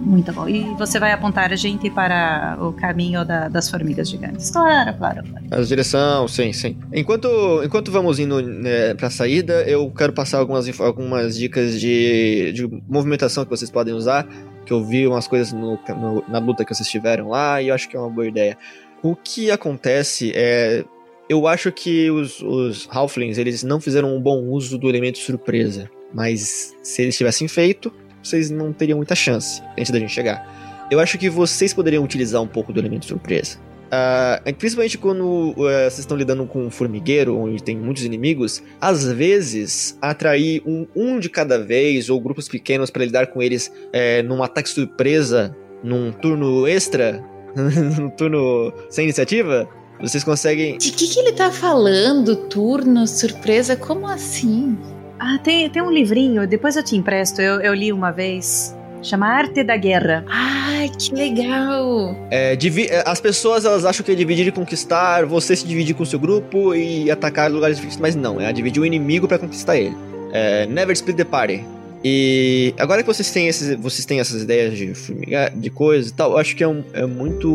Muito 0.08 0.32
bom. 0.32 0.48
E 0.48 0.64
você 0.76 1.00
vai 1.00 1.12
apontar 1.12 1.52
a 1.52 1.56
gente 1.58 1.90
para 1.90 2.58
o 2.62 2.72
caminho 2.72 3.26
da, 3.26 3.50
das 3.50 3.70
formigas 3.70 4.10
gigantes. 4.10 4.50
Claro, 4.50 4.98
claro, 4.98 5.22
claro. 5.22 5.46
A 5.52 5.62
direção, 5.62 6.28
sim, 6.30 6.54
sim. 6.54 6.78
Enquanto, 6.94 7.28
enquanto 7.62 7.92
vamos 7.92 8.18
indo 8.18 8.42
né, 8.42 8.94
para 8.94 9.08
a 9.08 9.12
saída, 9.12 9.64
eu 9.64 9.92
quero 9.92 10.14
passar 10.14 10.40
algumas, 10.40 10.80
algumas 10.80 11.38
dicas 11.38 11.78
de, 11.80 12.54
de 12.54 12.82
movimentação 12.88 13.44
que 13.44 13.50
vocês 13.50 13.70
podem 13.70 13.94
usar. 13.94 14.26
Que 14.66 14.72
eu 14.72 14.82
vi 14.82 15.06
umas 15.06 15.28
coisas 15.28 15.52
no, 15.52 15.78
no, 15.90 16.24
na 16.30 16.40
luta 16.40 16.64
que 16.64 16.74
vocês 16.74 16.88
tiveram 16.88 17.28
lá 17.30 17.62
e 17.62 17.68
eu 17.68 17.76
acho 17.76 17.90
que 17.90 17.98
é 17.98 18.00
uma 18.00 18.10
boa 18.10 18.28
ideia. 18.28 18.58
O 19.04 19.14
que 19.14 19.52
acontece 19.52 20.32
é. 20.34 20.86
Eu 21.30 21.46
acho 21.46 21.70
que 21.74 22.10
os, 22.10 22.42
os 22.42 22.88
Halflings, 22.90 23.38
eles 23.38 23.62
não 23.62 23.82
fizeram 23.82 24.16
um 24.16 24.22
bom 24.22 24.46
uso 24.46 24.78
do 24.78 24.88
elemento 24.88 25.18
surpresa. 25.18 25.90
Mas 26.14 26.74
se 26.82 27.02
eles 27.02 27.18
tivessem 27.18 27.50
feito, 27.50 27.92
vocês 28.28 28.50
não 28.50 28.74
teriam 28.74 28.98
muita 28.98 29.16
chance 29.16 29.62
antes 29.78 29.92
da 29.92 30.00
gente 30.00 30.12
chegar. 30.12 30.88
Eu 30.90 31.00
acho 31.00 31.18
que 31.18 31.30
vocês 31.30 31.74
poderiam 31.74 32.04
utilizar 32.04 32.42
um 32.42 32.48
pouco 32.48 32.72
do 32.72 32.80
elemento 32.80 33.06
surpresa. 33.06 33.58
Uh, 33.88 34.54
principalmente 34.56 34.98
quando 34.98 35.52
uh, 35.52 35.56
vocês 35.56 36.00
estão 36.00 36.18
lidando 36.18 36.46
com 36.46 36.66
um 36.66 36.70
formigueiro, 36.70 37.38
onde 37.38 37.64
tem 37.64 37.78
muitos 37.78 38.04
inimigos, 38.04 38.62
às 38.82 39.06
vezes 39.06 39.98
atrair 40.02 40.62
um, 40.66 40.86
um 40.94 41.20
de 41.20 41.30
cada 41.30 41.58
vez 41.58 42.10
ou 42.10 42.20
grupos 42.20 42.50
pequenos 42.50 42.90
para 42.90 43.06
lidar 43.06 43.28
com 43.28 43.42
eles 43.42 43.72
é, 43.94 44.22
num 44.24 44.44
ataque 44.44 44.70
surpresa, 44.70 45.56
num 45.82 46.12
turno 46.12 46.68
extra, 46.68 47.24
num 47.56 48.10
turno 48.10 48.74
sem 48.90 49.06
iniciativa, 49.06 49.70
vocês 50.02 50.24
conseguem. 50.24 50.78
De 50.78 50.92
que, 50.92 51.08
que 51.08 51.20
ele 51.20 51.32
tá 51.32 51.50
falando? 51.50 52.36
Turno, 52.48 53.08
surpresa? 53.08 53.76
Como 53.76 54.06
assim? 54.06 54.78
Ah, 55.20 55.38
tem, 55.44 55.70
tem 55.70 55.82
um 55.82 55.92
livrinho, 55.92 56.48
depois 56.48 56.76
eu 56.76 56.84
te 56.84 56.96
empresto, 56.96 57.42
eu, 57.42 57.60
eu 57.62 57.74
li 57.74 57.92
uma 57.92 58.12
vez. 58.12 58.76
Chama 59.02 59.28
Arte 59.28 59.64
da 59.64 59.78
Guerra. 59.78 60.26
Ai, 60.28 60.90
que 60.90 61.14
legal! 61.14 62.16
É, 62.32 62.58
as 63.06 63.22
pessoas 63.22 63.64
elas 63.64 63.86
acham 63.86 64.04
que 64.04 64.12
é 64.12 64.16
dividir 64.16 64.48
e 64.48 64.52
conquistar, 64.52 65.26
você 65.26 65.56
se 65.56 65.66
dividir 65.66 65.96
com 65.96 66.04
seu 66.04 66.20
grupo 66.20 66.74
e 66.76 67.10
atacar 67.10 67.52
lugares 67.52 67.78
diferentes, 67.78 68.00
mas 68.00 68.16
não, 68.16 68.42
é 68.42 68.52
dividir 68.52 68.82
o 68.82 68.86
inimigo 68.86 69.28
para 69.28 69.40
conquistar 69.40 69.78
ele. 69.78 69.96
É, 70.34 70.66
never 70.66 70.94
split 70.94 71.16
the 71.16 71.24
party. 71.24 71.64
E 72.10 72.74
agora 72.78 73.04
que 73.04 73.08
vocês 73.08 73.30
têm, 73.32 73.50
esses, 73.50 73.76
vocês 73.76 74.06
têm 74.06 74.22
essas 74.22 74.42
ideias 74.42 74.78
de 74.78 74.94
formigar, 74.94 75.52
de 75.54 75.70
coisas 75.70 76.10
e 76.10 76.14
tal, 76.14 76.38
acho 76.38 76.56
que 76.56 76.64
é, 76.64 76.68
um, 76.68 76.82
é, 76.94 77.06
muito 77.06 77.50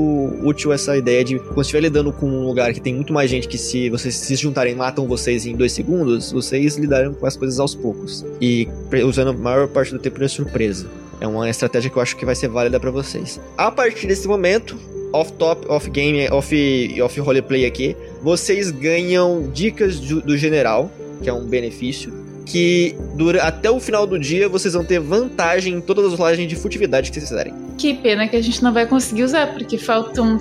útil 0.45 0.75
essa 0.75 0.95
ideia 0.95 1.25
de 1.25 1.39
quando 1.39 1.63
estiver 1.63 1.81
lidando 1.81 2.13
com 2.13 2.27
um 2.27 2.45
lugar 2.45 2.75
que 2.75 2.81
tem 2.81 2.95
muito 2.95 3.15
mais 3.15 3.31
gente 3.31 3.49
que 3.49 3.57
se 3.57 3.89
vocês 3.89 4.15
se 4.15 4.37
juntarem 4.37 4.75
matam 4.75 5.09
vocês 5.09 5.47
em 5.47 5.57
dois 5.57 5.73
segundos, 5.73 6.33
vocês 6.33 6.77
lidarem 6.77 7.15
com 7.15 7.25
as 7.25 7.35
coisas 7.35 7.59
aos 7.59 7.75
poucos. 7.75 8.27
E 8.43 8.69
usando 9.07 9.31
a 9.31 9.33
maior 9.33 9.69
parte 9.69 9.91
do 9.91 9.99
tempo 9.99 10.19
de 10.19 10.29
surpresa. 10.29 10.87
É 11.19 11.27
uma 11.27 11.49
estratégia 11.49 11.91
que 11.91 11.97
eu 11.97 12.03
acho 12.03 12.15
que 12.15 12.27
vai 12.27 12.35
ser 12.35 12.49
válida 12.49 12.79
para 12.79 12.91
vocês. 12.91 13.41
A 13.57 13.71
partir 13.71 14.07
desse 14.07 14.29
momento, 14.29 14.79
off 15.15 15.33
top, 15.33 15.67
off 15.67 15.89
game, 15.89 16.29
off, 16.31 17.01
off 17.01 17.21
roleplay 17.21 17.65
aqui, 17.65 17.97
vocês 18.23 18.71
ganham 18.71 19.51
dicas 19.51 19.99
do, 19.99 20.21
do 20.21 20.37
general, 20.37 20.93
que 21.23 21.31
é 21.31 21.33
um 21.33 21.47
benefício 21.47 22.22
que 22.53 22.95
dura 23.15 23.43
até 23.43 23.71
o 23.71 23.81
final 23.81 24.07
do 24.07 24.19
dia 24.19 24.47
vocês 24.47 24.75
vão 24.75 24.85
ter 24.85 25.01
vantagem 25.01 25.77
em 25.77 25.81
todas 25.81 26.13
as 26.13 26.19
rolagens 26.19 26.47
de 26.47 26.55
furtividade 26.55 27.11
que 27.11 27.17
vocês 27.17 27.31
fizerem. 27.31 27.55
Que 27.79 27.95
pena 27.95 28.29
que 28.29 28.37
a 28.37 28.43
gente 28.43 28.63
não 28.63 28.75
vai 28.75 28.85
conseguir 28.85 29.23
usar, 29.23 29.55
porque 29.55 29.79
faltam 29.79 30.39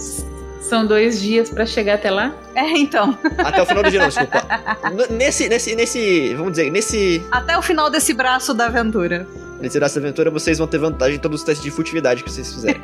são 0.62 0.86
dois 0.86 1.22
dias 1.22 1.49
para 1.49 1.66
chegar 1.66 1.95
até 1.95 2.12
lá? 2.12 2.36
É, 2.53 2.68
então. 2.78 3.18
Até 3.38 3.62
o 3.62 3.66
final 3.66 3.84
do 3.84 3.89
dia, 3.89 4.01
não, 4.01 4.07
desculpa. 4.09 4.45
Nesse, 5.09 5.47
nesse, 5.47 5.74
nesse, 5.74 6.34
vamos 6.36 6.51
dizer, 6.51 6.70
nesse... 6.70 7.26
Até 7.32 7.57
o 7.57 7.62
final 7.62 7.89
desse 7.89 8.14
braço 8.14 8.53
da 8.53 8.66
aventura. 8.66 9.26
Nesse 9.62 9.80
braço 9.80 9.95
da 9.95 10.05
aventura, 10.05 10.30
vocês 10.30 10.57
vão 10.57 10.68
ter 10.68 10.80
vantagem 10.80 11.16
em 11.16 11.20
todos 11.20 11.39
os 11.39 11.45
testes 11.45 11.64
de 11.64 11.72
furtividade 11.72 12.24
que 12.24 12.30
vocês 12.30 12.53
fizerem. 12.53 12.82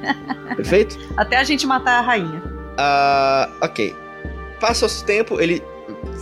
Perfeito? 0.56 0.98
Até 1.14 1.36
a 1.36 1.44
gente 1.44 1.66
matar 1.66 1.98
a 1.98 2.00
rainha. 2.00 2.42
Ah, 2.78 3.50
uh, 3.50 3.64
ok. 3.66 3.94
Passa 4.58 4.86
o 4.86 5.04
tempo, 5.04 5.40
ele 5.40 5.62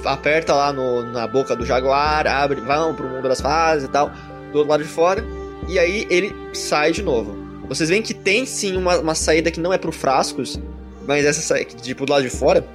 aperta 0.04 0.54
lá 0.54 0.72
no, 0.72 1.02
na 1.02 1.26
boca 1.26 1.54
do 1.54 1.64
jaguar, 1.64 2.26
abre, 2.26 2.60
vão 2.60 2.94
pro 2.94 3.08
mundo 3.08 3.28
das 3.28 3.40
fases 3.40 3.88
e 3.88 3.88
tal, 3.88 4.10
do 4.52 4.58
outro 4.58 4.70
lado 4.70 4.82
de 4.82 4.88
fora, 4.88 5.24
e 5.68 5.78
aí 5.78 6.06
ele 6.10 6.34
sai 6.52 6.92
de 6.92 7.02
novo. 7.02 7.36
Vocês 7.68 7.88
veem 7.88 8.02
que 8.02 8.14
tem 8.14 8.44
sim 8.44 8.76
uma, 8.76 8.98
uma 8.98 9.14
saída 9.14 9.50
que 9.50 9.60
não 9.60 9.72
é 9.72 9.78
pro 9.78 9.92
frascos, 9.92 10.60
mas 11.06 11.24
essa 11.24 11.40
saída, 11.40 11.74
tipo, 11.76 12.04
do 12.04 12.12
lado 12.12 12.22
de 12.22 12.30
fora, 12.30 12.66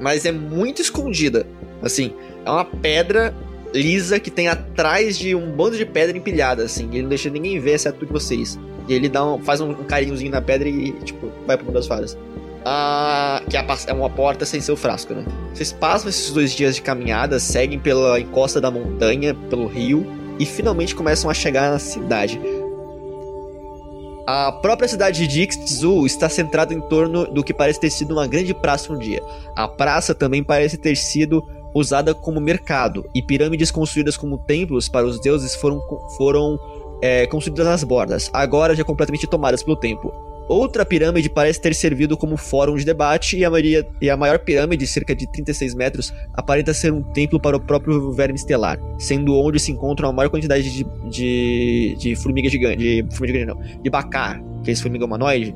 mas 0.00 0.24
é 0.26 0.32
muito 0.32 0.82
escondida. 0.82 1.46
Assim, 1.82 2.12
é 2.44 2.50
uma 2.50 2.64
pedra 2.64 3.34
lisa 3.72 4.20
que 4.20 4.30
tem 4.30 4.48
atrás 4.48 5.16
de 5.16 5.34
um 5.34 5.50
bando 5.50 5.76
de 5.76 5.86
pedra 5.86 6.16
empilhada, 6.16 6.64
assim, 6.64 6.88
ele 6.92 7.02
não 7.02 7.08
deixa 7.08 7.30
ninguém 7.30 7.58
ver, 7.58 7.74
exceto 7.74 8.06
vocês. 8.06 8.58
E 8.88 8.92
ele 8.92 9.08
dá 9.08 9.24
um, 9.24 9.42
faz 9.42 9.60
um, 9.60 9.70
um 9.70 9.84
carinhozinho 9.84 10.30
na 10.30 10.42
pedra 10.42 10.68
e, 10.68 10.92
tipo, 11.04 11.32
vai 11.46 11.56
pro 11.56 11.64
mundo 11.64 11.74
das 11.74 11.86
fases 11.86 12.16
ah, 12.64 13.42
que 13.48 13.56
é, 13.56 13.64
é 13.86 13.92
uma 13.92 14.10
porta 14.10 14.44
sem 14.44 14.60
seu 14.60 14.76
frasco, 14.76 15.14
né? 15.14 15.24
Vocês 15.52 15.72
passam 15.72 16.08
esses 16.08 16.30
dois 16.30 16.52
dias 16.52 16.76
de 16.76 16.82
caminhada, 16.82 17.38
seguem 17.38 17.78
pela 17.78 18.20
encosta 18.20 18.60
da 18.60 18.70
montanha, 18.70 19.34
pelo 19.34 19.66
rio, 19.66 20.06
e 20.38 20.46
finalmente 20.46 20.94
começam 20.94 21.30
a 21.30 21.34
chegar 21.34 21.70
na 21.70 21.78
cidade. 21.78 22.40
A 24.26 24.52
própria 24.52 24.88
cidade 24.88 25.26
de 25.26 25.42
Ixtzu 25.42 26.06
está 26.06 26.28
centrada 26.28 26.72
em 26.72 26.80
torno 26.80 27.26
do 27.26 27.42
que 27.42 27.52
parece 27.52 27.80
ter 27.80 27.90
sido 27.90 28.12
uma 28.12 28.26
grande 28.26 28.54
praça 28.54 28.92
um 28.92 28.98
dia. 28.98 29.20
A 29.56 29.66
praça 29.66 30.14
também 30.14 30.44
parece 30.44 30.76
ter 30.76 30.96
sido 30.96 31.44
usada 31.74 32.14
como 32.14 32.40
mercado, 32.40 33.08
e 33.14 33.22
pirâmides 33.22 33.70
construídas 33.70 34.16
como 34.16 34.38
templos 34.38 34.88
para 34.88 35.06
os 35.06 35.20
deuses 35.20 35.54
foram, 35.54 35.80
foram 36.16 36.58
é, 37.02 37.26
construídas 37.26 37.66
nas 37.66 37.82
bordas, 37.82 38.30
agora 38.32 38.76
já 38.76 38.84
completamente 38.84 39.26
tomadas 39.26 39.62
pelo 39.62 39.76
tempo. 39.76 40.12
Outra 40.48 40.84
pirâmide 40.84 41.30
parece 41.30 41.60
ter 41.60 41.74
servido 41.74 42.16
como 42.16 42.36
fórum 42.36 42.76
de 42.76 42.84
debate 42.84 43.36
e 43.38 43.44
a, 43.44 43.50
maioria, 43.50 43.86
e 44.00 44.10
a 44.10 44.16
maior 44.16 44.38
pirâmide, 44.38 44.86
cerca 44.86 45.14
de 45.14 45.30
36 45.30 45.74
metros, 45.74 46.12
aparenta 46.34 46.74
ser 46.74 46.92
um 46.92 47.02
templo 47.02 47.40
para 47.40 47.56
o 47.56 47.60
próprio 47.60 48.12
verme 48.12 48.34
estelar, 48.34 48.78
sendo 48.98 49.34
onde 49.34 49.58
se 49.60 49.70
encontra 49.72 50.06
a 50.06 50.12
maior 50.12 50.30
quantidade 50.30 50.70
de, 50.70 50.86
de, 51.08 51.96
de 51.98 52.16
formiga 52.16 52.48
gigante, 52.48 52.76
de 52.76 53.06
formiga 53.12 53.38
gigante 53.38 53.58
não, 53.58 53.82
de 53.82 53.90
bacar, 53.90 54.42
que 54.62 54.70
é 54.70 54.72
esse 54.72 54.82
formiga 54.82 55.04
humanoide. 55.04 55.54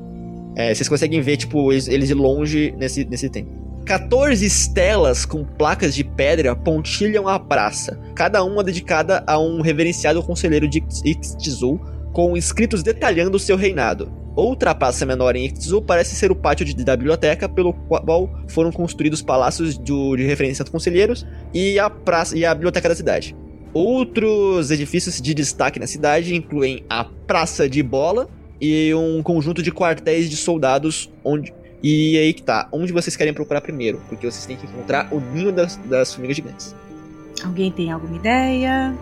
É, 0.54 0.74
vocês 0.74 0.88
conseguem 0.88 1.20
ver, 1.20 1.36
tipo, 1.36 1.70
eles, 1.72 1.88
eles 1.88 2.08
de 2.08 2.14
longe 2.14 2.74
nesse, 2.78 3.04
nesse 3.04 3.28
templo. 3.28 3.66
14 3.84 4.44
estelas 4.44 5.24
com 5.24 5.44
placas 5.44 5.94
de 5.94 6.02
pedra 6.02 6.56
pontilham 6.56 7.28
a 7.28 7.38
praça, 7.38 8.00
cada 8.16 8.42
uma 8.42 8.64
dedicada 8.64 9.22
a 9.28 9.38
um 9.38 9.60
reverenciado 9.60 10.20
conselheiro 10.24 10.66
de 10.68 10.82
Ixtizu, 11.04 11.78
com 12.16 12.34
escritos 12.34 12.82
detalhando 12.82 13.38
seu 13.38 13.58
reinado. 13.58 14.10
Outra 14.34 14.74
praça 14.74 15.04
menor 15.04 15.36
em 15.36 15.44
Ixtzu 15.44 15.82
parece 15.82 16.16
ser 16.16 16.32
o 16.32 16.34
pátio 16.34 16.64
de, 16.64 16.74
da 16.82 16.96
biblioteca, 16.96 17.46
pelo 17.46 17.74
qual 17.74 18.30
foram 18.48 18.72
construídos 18.72 19.20
palácios 19.20 19.78
de, 19.78 20.16
de 20.16 20.24
referência 20.24 20.64
dos 20.64 20.70
conselheiros 20.70 21.26
e 21.52 21.78
a, 21.78 21.90
praça, 21.90 22.34
e 22.34 22.42
a 22.42 22.54
biblioteca 22.54 22.88
da 22.88 22.94
cidade. 22.94 23.36
Outros 23.74 24.70
edifícios 24.70 25.20
de 25.20 25.34
destaque 25.34 25.78
na 25.78 25.86
cidade 25.86 26.34
incluem 26.34 26.82
a 26.88 27.04
Praça 27.04 27.68
de 27.68 27.82
Bola 27.82 28.30
e 28.58 28.94
um 28.94 29.22
conjunto 29.22 29.62
de 29.62 29.70
quartéis 29.70 30.30
de 30.30 30.38
soldados 30.38 31.12
onde 31.22 31.52
e 31.82 32.16
aí 32.16 32.32
que 32.32 32.42
tá, 32.42 32.66
onde 32.72 32.94
vocês 32.94 33.14
querem 33.14 33.34
procurar 33.34 33.60
primeiro? 33.60 34.00
Porque 34.08 34.24
vocês 34.24 34.46
têm 34.46 34.56
que 34.56 34.64
encontrar 34.64 35.12
o 35.12 35.20
ninho 35.20 35.52
das, 35.52 35.76
das 35.84 36.14
formigas 36.14 36.36
gigantes. 36.36 36.74
Alguém 37.44 37.70
tem 37.70 37.92
alguma 37.92 38.16
ideia? 38.16 38.96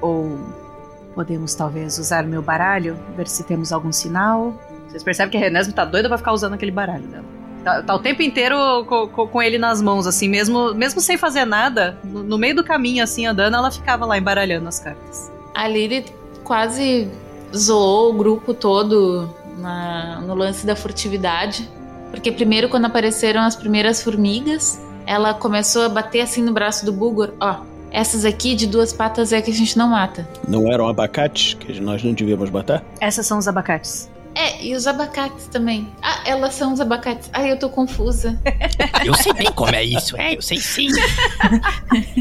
Ou 0.00 0.67
podemos 1.14 1.54
talvez 1.54 1.98
usar 1.98 2.24
o 2.24 2.28
meu 2.28 2.42
baralho, 2.42 2.98
ver 3.16 3.28
se 3.28 3.44
temos 3.44 3.72
algum 3.72 3.92
sinal? 3.92 4.54
Vocês 4.88 5.02
percebem 5.02 5.30
que 5.30 5.36
a 5.36 5.40
Renesme 5.40 5.72
tá 5.72 5.84
doida 5.84 6.08
pra 6.08 6.18
ficar 6.18 6.32
usando 6.32 6.54
aquele 6.54 6.70
baralho 6.70 7.06
dela. 7.06 7.24
Tá, 7.64 7.82
tá 7.82 7.94
o 7.94 7.98
tempo 7.98 8.22
inteiro 8.22 8.56
com, 8.86 9.08
com, 9.08 9.26
com, 9.26 9.42
ele 9.42 9.58
nas 9.58 9.82
mãos, 9.82 10.06
assim, 10.06 10.28
mesmo, 10.28 10.72
mesmo 10.74 11.00
sem 11.00 11.18
fazer 11.18 11.44
nada, 11.44 11.98
no, 12.04 12.22
no, 12.22 12.38
meio 12.38 12.54
do 12.54 12.64
caminho, 12.64 13.02
assim, 13.02 13.26
andando, 13.26 13.56
ela 13.56 13.70
ficava 13.70 14.06
lá 14.06 14.16
embaralhando 14.16 14.68
as 14.68 14.78
cartas. 14.78 15.30
A 15.54 15.66
Lily 15.66 16.06
quase 16.44 17.10
zoou 17.54 18.10
o 18.10 18.16
grupo 18.16 18.54
todo 18.54 19.28
na, 19.58 20.20
no 20.20 20.34
lance 20.34 20.66
da 20.66 20.76
furtividade. 20.76 21.68
Porque 22.10 22.32
primeiro, 22.32 22.68
quando 22.68 22.86
apareceram 22.86 23.42
as 23.42 23.54
primeiras 23.54 24.02
formigas, 24.02 24.80
ela 25.04 25.34
começou 25.34 25.82
a 25.82 25.88
bater 25.88 26.20
assim 26.20 26.42
no 26.42 26.52
braço 26.52 26.86
do 26.86 26.92
Bulgor. 26.92 27.32
Ó, 27.40 27.60
essas 27.90 28.24
aqui 28.24 28.54
de 28.54 28.66
duas 28.66 28.92
patas 28.92 29.32
é 29.32 29.40
que 29.42 29.50
a 29.50 29.54
gente 29.54 29.76
não 29.78 29.88
mata. 29.88 30.28
Não 30.46 30.70
eram 30.72 30.88
abacates 30.88 31.54
que 31.54 31.80
nós 31.80 32.02
não 32.02 32.12
devíamos 32.12 32.50
matar? 32.50 32.84
Essas 33.00 33.26
são 33.26 33.38
os 33.38 33.48
abacates. 33.48 34.10
É, 34.34 34.64
e 34.64 34.74
os 34.74 34.86
abacates 34.86 35.46
também. 35.46 35.88
Ah, 36.00 36.22
elas 36.24 36.54
são 36.54 36.72
os 36.72 36.80
abacates. 36.80 37.28
Ai, 37.32 37.50
eu 37.50 37.58
tô 37.58 37.68
confusa. 37.68 38.38
Eu 39.04 39.14
sei 39.14 39.32
bem 39.32 39.50
como 39.52 39.74
é 39.74 39.82
isso, 39.82 40.16
é, 40.16 40.34
eu 40.34 40.42
sei 40.42 40.58
sim. 40.60 40.88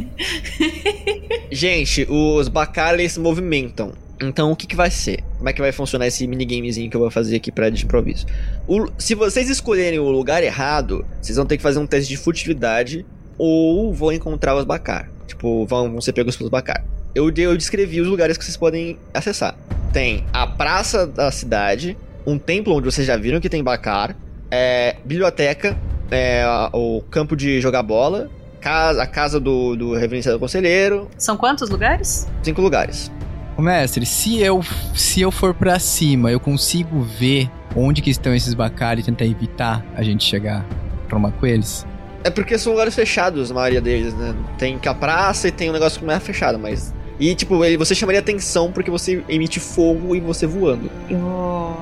Gente, 1.52 2.08
os 2.10 2.48
bacares 2.48 3.14
se 3.14 3.20
movimentam. 3.20 3.92
Então, 4.22 4.52
o 4.52 4.56
que, 4.56 4.66
que 4.66 4.76
vai 4.76 4.90
ser? 4.90 5.24
Como 5.38 5.48
é 5.50 5.54
que 5.54 5.62
vai 5.62 5.72
funcionar 5.72 6.08
esse 6.08 6.26
minigamezinho 6.26 6.90
que 6.90 6.96
eu 6.96 7.02
vou 7.02 7.12
fazer 7.12 7.36
aqui 7.36 7.52
pra 7.52 7.70
de 7.70 7.84
improviso? 7.86 8.26
O- 8.68 8.88
se 8.98 9.14
vocês 9.14 9.50
escolherem 9.50 10.00
o 10.00 10.10
lugar 10.10 10.44
errado, 10.44 11.06
vocês 11.22 11.36
vão 11.36 11.46
ter 11.46 11.58
que 11.58 11.64
fazer 11.64 11.80
um 11.80 11.86
teste 11.86 12.10
de 12.10 12.18
furtividade 12.18 13.06
ou 13.38 13.94
vão 13.94 14.12
encontrar 14.12 14.56
os 14.56 14.66
bacar. 14.66 15.10
Tipo, 15.28 15.66
vão, 15.66 15.92
vão 15.92 16.02
ser 16.02 16.14
pegos 16.14 16.36
pelos 16.36 16.50
bacar. 16.50 16.84
Eu, 17.14 17.32
eu 17.36 17.58
descrevi 17.58 18.02
os 18.02 18.08
lugares 18.08 18.38
que 18.38 18.44
vocês 18.44 18.58
podem 18.58 18.98
acessar. 19.14 19.56
Tem 19.94 20.26
a 20.34 20.48
praça 20.48 21.06
da 21.06 21.30
cidade, 21.32 21.98
um 22.26 22.38
templo 22.40 22.76
onde 22.76 22.86
vocês 22.86 23.06
já 23.06 23.18
viram 23.18 23.40
que 23.40 23.50
tem 23.50 23.64
bacar, 23.64 24.16
é, 24.50 24.96
biblioteca, 25.04 25.78
é, 26.10 26.44
o 26.74 27.02
campo 27.10 27.36
de 27.36 27.60
jogar 27.60 27.84
bola, 27.84 28.30
casa, 28.62 29.04
a 29.04 29.08
casa 29.08 29.40
do, 29.40 29.76
do 29.76 29.94
reverenciado 29.94 30.40
conselheiro, 30.40 31.10
São 31.18 31.36
quantos 31.38 31.70
lugares? 31.70 32.28
cinco 32.42 32.62
lugares. 32.62 33.12
Ô, 33.58 33.62
mestre, 33.62 34.06
se 34.06 34.40
eu, 34.40 34.62
se 34.94 35.22
eu 35.22 35.32
for 35.32 35.54
pra 35.54 35.80
cima, 35.80 36.32
eu 36.32 36.40
consigo 36.40 37.02
ver 37.02 37.50
onde 37.76 38.02
que 38.02 38.10
estão 38.10 38.34
esses 38.36 38.54
bacares 38.54 39.04
e 39.04 39.06
tentar 39.06 39.26
evitar 39.26 39.84
a 39.96 40.04
gente 40.04 40.24
chegar 40.24 40.66
pra 41.08 41.18
uma 41.18 41.32
com 41.32 41.46
eles? 41.46 41.86
É 42.24 42.30
porque 42.30 42.58
são 42.58 42.74
lugares 42.74 42.96
fechados, 42.96 43.52
a 43.52 43.54
maioria 43.54 43.82
deles, 43.82 44.14
né? 44.14 44.36
Tem 44.58 44.78
que 44.78 44.88
a 44.88 44.94
praça 44.94 45.48
e 45.48 45.52
tem 45.52 45.70
um 45.70 45.74
negócio 45.74 46.00
que 46.00 46.06
não 46.06 46.14
é 46.14 46.20
fechado, 46.20 46.58
mas. 46.60 46.94
E 47.20 47.34
tipo, 47.36 47.64
ele, 47.64 47.78
você 47.78 47.96
chamaria 47.96 48.20
atenção 48.20 48.72
porque 48.72 48.92
você 48.92 49.24
emite 49.28 49.60
fogo 49.60 50.16
e 50.16 50.20
você 50.20 50.46
voando. 50.46 50.90
Eu. 51.10 51.78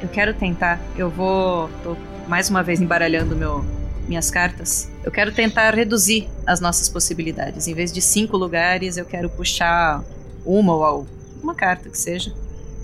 Eu 0.00 0.08
quero 0.08 0.34
tentar. 0.34 0.80
Eu 0.96 1.10
vou. 1.10 1.70
Tô 1.82 1.96
mais 2.28 2.50
uma 2.50 2.62
vez 2.62 2.80
embaralhando 2.80 3.36
meu, 3.36 3.64
minhas 4.08 4.30
cartas. 4.30 4.90
Eu 5.04 5.12
quero 5.12 5.32
tentar 5.32 5.74
reduzir 5.74 6.28
as 6.46 6.60
nossas 6.60 6.88
possibilidades. 6.88 7.68
Em 7.68 7.74
vez 7.74 7.92
de 7.92 8.00
cinco 8.00 8.36
lugares, 8.36 8.96
eu 8.96 9.04
quero 9.04 9.28
puxar 9.28 10.02
uma 10.44 10.74
ou 10.74 11.06
uma 11.42 11.54
carta 11.54 11.88
que 11.88 11.98
seja. 11.98 12.32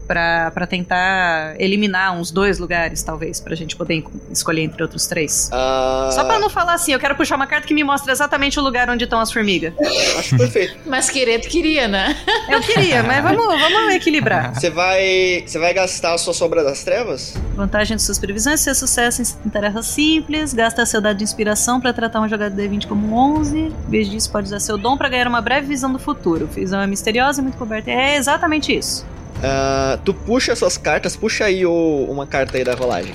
Pra, 0.07 0.51
pra 0.51 0.67
tentar 0.67 1.55
eliminar 1.59 2.13
uns 2.15 2.31
dois 2.31 2.59
lugares, 2.59 3.03
talvez, 3.03 3.41
pra 3.41 3.55
gente 3.55 3.77
poder 3.77 4.05
escolher 4.31 4.63
entre 4.63 4.83
outros 4.83 5.07
três. 5.07 5.49
Ah, 5.53 6.11
Só 6.13 6.25
pra 6.25 6.39
não 6.39 6.51
falar 6.51 6.75
assim, 6.75 6.93
eu 6.93 6.99
quero 6.99 7.15
puxar 7.15 7.37
uma 7.37 7.47
carta 7.47 7.67
que 7.67 7.73
me 7.73 7.83
mostra 7.85 8.13
exatamente 8.13 8.59
o 8.59 8.63
lugar 8.63 8.91
onde 8.91 9.05
estão 9.05 9.21
as 9.21 9.33
formigas. 9.33 9.73
Acho 10.19 10.37
perfeito. 10.37 10.77
Mas 10.85 11.09
querer 11.09 11.41
tu 11.41 11.49
queria, 11.49 11.89
né? 11.89 12.17
Eu 12.49 12.61
queria, 12.61 13.03
mas 13.03 13.23
vamos, 13.23 13.47
vamos 13.47 13.95
equilibrar. 13.95 14.55
Você 14.55 14.69
vai. 14.71 15.45
Você 15.47 15.59
vai 15.59 15.73
gastar 15.73 16.15
a 16.15 16.19
sua 16.19 16.35
sombra 16.35 16.63
das 16.63 16.83
trevas? 16.85 17.35
Vantagem 17.55 17.97
de 17.97 18.03
suas 18.03 18.19
previsões, 18.19 18.61
ser 18.61 18.75
sucesso 18.75 19.39
em 19.45 19.49
tarefas 19.49 19.87
simples, 19.87 20.53
gasta 20.53 20.85
seu 20.85 21.01
dado 21.01 21.17
de 21.19 21.25
inspiração 21.25 21.81
pra 21.81 21.93
tratar 21.93 22.19
uma 22.19 22.29
jogada 22.29 22.55
de 22.55 22.63
D20 22.69 22.87
como 22.87 23.07
um 23.07 23.15
11. 23.39 23.59
Em 23.59 23.73
vez 23.89 24.09
disso, 24.11 24.31
pode 24.31 24.47
usar 24.49 24.61
seu 24.61 24.77
dom 24.77 24.97
pra 24.97 25.09
ganhar 25.09 25.29
uma 25.29 25.41
breve 25.41 25.67
visão 25.69 25.93
do 25.93 25.99
futuro. 25.99 26.47
Visão 26.47 26.81
é 26.81 26.87
misteriosa 26.87 27.41
e 27.41 27.43
muito 27.43 27.57
coberta. 27.57 27.91
É 27.91 28.17
exatamente 28.17 28.77
isso. 28.77 29.07
Ah, 29.43 29.99
tu 30.05 30.15
puxa 30.15 30.55
suas 30.55 30.77
cartas, 30.79 31.17
puxa 31.17 31.45
aí 31.47 31.67
o- 31.67 32.07
uma 32.09 32.27
carta 32.27 32.57
aí 32.59 32.65
da 32.65 32.75
rolagem. 32.75 33.13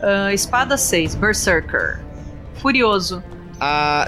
Ah, 0.00 0.32
espada 0.32 0.76
6, 0.76 1.14
Berserker. 1.14 2.00
Furioso. 2.54 3.22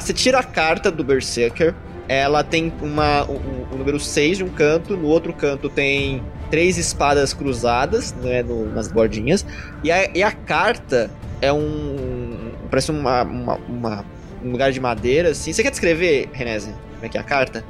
Você 0.01 0.13
tira 0.13 0.39
a 0.41 0.43
carta 0.43 0.91
do 0.91 1.05
Berserker. 1.05 1.75
Ela 2.09 2.43
tem 2.43 2.73
uma, 2.83 3.25
o, 3.25 3.33
o- 3.35 3.69
o 3.73 3.77
número 3.79 3.99
6 4.01 4.39
de 4.39 4.45
um 4.45 4.49
canto, 4.49 4.97
no 4.97 5.07
outro 5.07 5.33
canto 5.33 5.69
tem 5.69 6.23
três 6.51 6.77
espadas 6.77 7.33
cruzadas 7.33 8.13
né, 8.15 8.43
no- 8.43 8.67
nas 8.75 8.89
bordinhas. 8.89 9.45
E 9.83 9.91
a, 9.93 10.11
e 10.15 10.23
a 10.23 10.33
carta 10.33 11.11
é 11.41 11.53
um. 11.53 12.53
Parece 12.71 12.91
uma, 12.91 13.23
uma- 13.23 13.55
uma- 13.69 14.05
um 14.43 14.51
lugar 14.51 14.73
de 14.73 14.81
madeira 14.81 15.31
assim. 15.31 15.53
Você 15.53 15.63
quer 15.63 15.71
descrever, 15.71 16.29
Renese? 16.33 16.73
Como 16.95 17.07
é 17.07 17.09
que 17.09 17.17
é 17.17 17.21
a 17.21 17.25
carta? 17.25 17.65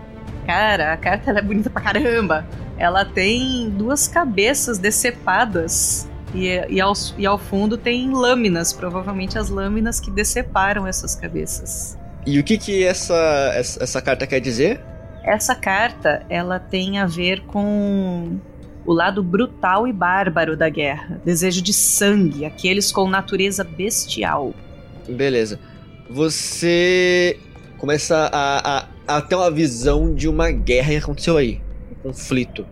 Cara, 0.46 0.92
a 0.92 0.96
carta 0.96 1.30
é 1.30 1.42
bonita 1.42 1.70
pra 1.70 1.82
caramba. 1.82 2.44
Ela 2.76 3.04
tem 3.04 3.70
duas 3.70 4.08
cabeças 4.08 4.78
decepadas. 4.78 6.08
E, 6.34 6.48
e, 6.68 6.80
ao, 6.80 6.92
e 7.16 7.24
ao 7.24 7.38
fundo 7.38 7.78
tem 7.78 8.10
lâminas, 8.12 8.72
provavelmente 8.72 9.38
as 9.38 9.48
lâminas 9.48 10.00
que 10.00 10.10
deceparam 10.10 10.84
essas 10.84 11.14
cabeças. 11.14 11.96
E 12.26 12.38
o 12.40 12.44
que 12.44 12.58
que 12.58 12.82
essa, 12.82 13.14
essa, 13.54 14.02
carta 14.02 14.26
quer 14.26 14.40
dizer? 14.40 14.80
Essa 15.22 15.54
carta, 15.54 16.24
ela 16.28 16.58
tem 16.58 16.98
a 16.98 17.06
ver 17.06 17.42
com 17.42 18.38
o 18.84 18.92
lado 18.92 19.22
brutal 19.22 19.86
e 19.86 19.92
bárbaro 19.92 20.56
da 20.56 20.68
guerra, 20.68 21.20
desejo 21.24 21.62
de 21.62 21.72
sangue, 21.72 22.44
aqueles 22.44 22.90
com 22.90 23.08
natureza 23.08 23.62
bestial. 23.62 24.52
Beleza. 25.08 25.58
Você 26.10 27.38
começa 27.78 28.30
a, 28.32 28.78
a, 28.78 29.16
a 29.16 29.20
ter 29.20 29.34
uma 29.34 29.50
visão 29.50 30.14
de 30.14 30.28
uma 30.28 30.50
guerra 30.50 30.90
que 30.90 30.96
aconteceu 30.96 31.36
aí. 31.36 31.60
Conflito. 32.04 32.66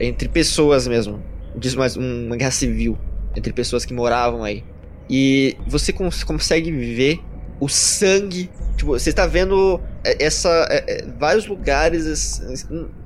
Entre 0.00 0.26
pessoas 0.28 0.88
mesmo. 0.88 1.22
Diz 1.54 1.74
mais 1.74 1.96
uma 1.96 2.34
guerra 2.36 2.50
civil. 2.50 2.96
Entre 3.36 3.52
pessoas 3.52 3.84
que 3.84 3.92
moravam 3.92 4.42
aí. 4.42 4.64
E 5.08 5.56
você 5.66 5.92
cons- 5.92 6.24
consegue 6.24 6.72
ver 6.72 7.20
o 7.60 7.68
sangue. 7.68 8.50
Tipo, 8.76 8.92
você 8.92 9.10
está 9.10 9.26
vendo 9.26 9.78
é, 10.02 10.24
essa. 10.24 10.48
é, 10.70 10.84
é, 11.02 11.06
vários 11.18 11.46
lugares. 11.46 12.06
es- 12.06 12.40
es- 12.50 12.62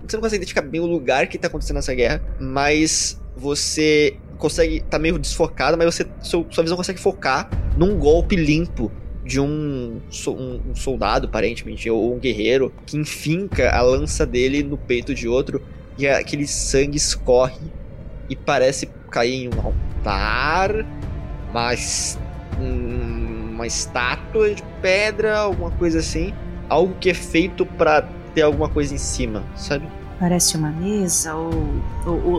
Você 0.07 0.16
não 0.16 0.22
consegue 0.22 0.37
identificar 0.37 0.62
bem 0.62 0.81
o 0.81 0.87
lugar 0.87 1.27
que 1.27 1.37
tá 1.37 1.49
acontecendo 1.49 1.79
essa 1.79 1.93
guerra. 1.93 2.22
Mas 2.39 3.20
você 3.37 4.16
consegue. 4.39 4.81
tá 4.89 4.99
meio 4.99 5.18
desfocado, 5.18 5.77
mas 5.77 5.93
você. 5.93 6.07
sua 6.20 6.62
visão 6.62 6.77
consegue 6.77 7.01
focar 7.01 7.51
num 7.77 7.99
golpe 7.99 8.37
limpo 8.37 8.93
de 9.25 9.41
um, 9.41 10.01
um- 10.29 10.75
soldado, 10.75 11.27
aparentemente, 11.27 11.89
ou 11.89 12.14
um 12.14 12.18
guerreiro, 12.18 12.72
que 12.87 12.97
enfinca 12.97 13.70
a 13.70 13.81
lança 13.81 14.27
dele 14.27 14.62
no 14.62 14.77
peito 14.77 15.14
de 15.14 15.27
outro 15.27 15.62
e 15.97 16.07
aquele 16.07 16.47
sangue 16.47 16.97
escorre 16.97 17.72
e 18.29 18.37
parece 18.37 18.89
cair 19.11 19.45
em 19.45 19.49
um 19.49 19.61
altar, 19.61 20.70
mas 21.53 22.18
um- 22.61 23.53
uma 23.55 23.66
estátua 23.66 24.55
de 24.55 24.62
pedra, 24.83 25.39
alguma 25.39 25.70
coisa 25.70 26.01
assim, 26.01 26.35
algo 26.68 26.95
que 27.01 27.11
é 27.11 27.14
feito 27.14 27.64
pra 27.64 28.03
ter 28.35 28.43
alguma 28.43 28.68
coisa 28.68 28.95
em 28.95 28.99
cima, 28.99 29.45
sabe? 29.57 29.87
Parece 30.25 30.57
uma 30.57 30.70
mesa, 30.70 31.35
ou. 31.35 31.53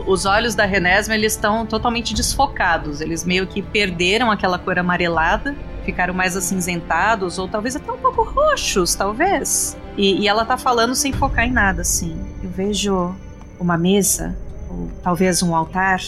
os 0.08 0.26
olhos 0.26 0.56
da 0.56 0.66
Renesma 0.66 1.14
eles 1.14 1.34
estão 1.34 1.68
totalmente 1.68 2.16
desfocados. 2.16 3.00
Eles 3.00 3.24
meio 3.24 3.46
que 3.46 3.62
perderam 3.62 4.32
aquela 4.32 4.58
cor 4.58 4.80
amarelada, 4.80 5.56
ficaram 5.84 6.12
mais 6.12 6.36
acinzentados, 6.36 7.38
ou 7.38 7.48
talvez 7.48 7.76
até 7.76 7.92
um 7.92 7.98
pouco 8.00 8.24
roxos, 8.24 8.96
talvez. 8.96 9.78
E, 9.96 10.20
e 10.20 10.28
ela 10.28 10.44
tá 10.44 10.58
falando 10.58 10.96
sem 10.96 11.14
focar 11.14 11.46
em 11.46 11.52
nada, 11.52 11.84
assim. 11.84 12.20
Eu 12.42 12.50
vejo 12.50 13.16
uma 13.60 13.78
mesa, 13.78 14.36
ou 14.68 14.90
talvez 15.04 15.44
um 15.44 15.56
altar, 15.56 16.02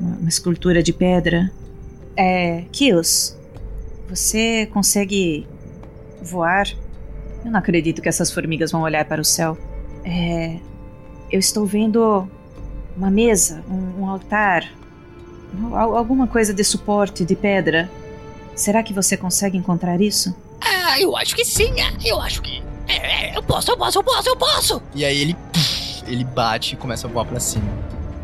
uma, 0.00 0.16
uma 0.16 0.28
escultura 0.30 0.82
de 0.82 0.94
pedra. 0.94 1.52
É. 2.16 2.64
Kios, 2.72 3.36
você 4.08 4.64
consegue 4.72 5.46
voar? 6.22 6.66
Eu 7.44 7.50
não 7.50 7.58
acredito 7.58 8.00
que 8.00 8.08
essas 8.08 8.32
formigas 8.32 8.72
vão 8.72 8.80
olhar 8.80 9.04
para 9.04 9.20
o 9.20 9.24
céu. 9.26 9.58
É. 10.02 10.56
Eu 11.30 11.38
estou 11.38 11.66
vendo 11.66 12.28
uma 12.96 13.10
mesa, 13.10 13.62
um, 13.70 14.02
um 14.02 14.08
altar, 14.10 14.64
al- 15.72 15.96
alguma 15.96 16.26
coisa 16.26 16.52
de 16.54 16.64
suporte 16.64 17.24
de 17.24 17.36
pedra. 17.36 17.90
Será 18.54 18.82
que 18.82 18.92
você 18.92 19.16
consegue 19.16 19.56
encontrar 19.56 20.00
isso? 20.00 20.34
Ah, 20.60 20.98
eu 21.00 21.16
acho 21.16 21.36
que 21.36 21.44
sim, 21.44 21.70
ah, 21.80 21.92
eu 22.04 22.20
acho 22.20 22.42
que. 22.42 22.62
É, 22.88 23.30
é, 23.32 23.36
eu 23.36 23.42
posso, 23.42 23.70
eu 23.70 23.76
posso, 23.76 23.98
eu 23.98 24.02
posso, 24.02 24.28
eu 24.28 24.36
posso! 24.36 24.82
E 24.94 25.04
aí 25.04 25.20
ele, 25.20 25.36
ele 26.06 26.24
bate 26.24 26.74
e 26.74 26.76
começa 26.76 27.06
a 27.06 27.10
voar 27.10 27.24
pra 27.26 27.38
cima. 27.38 27.64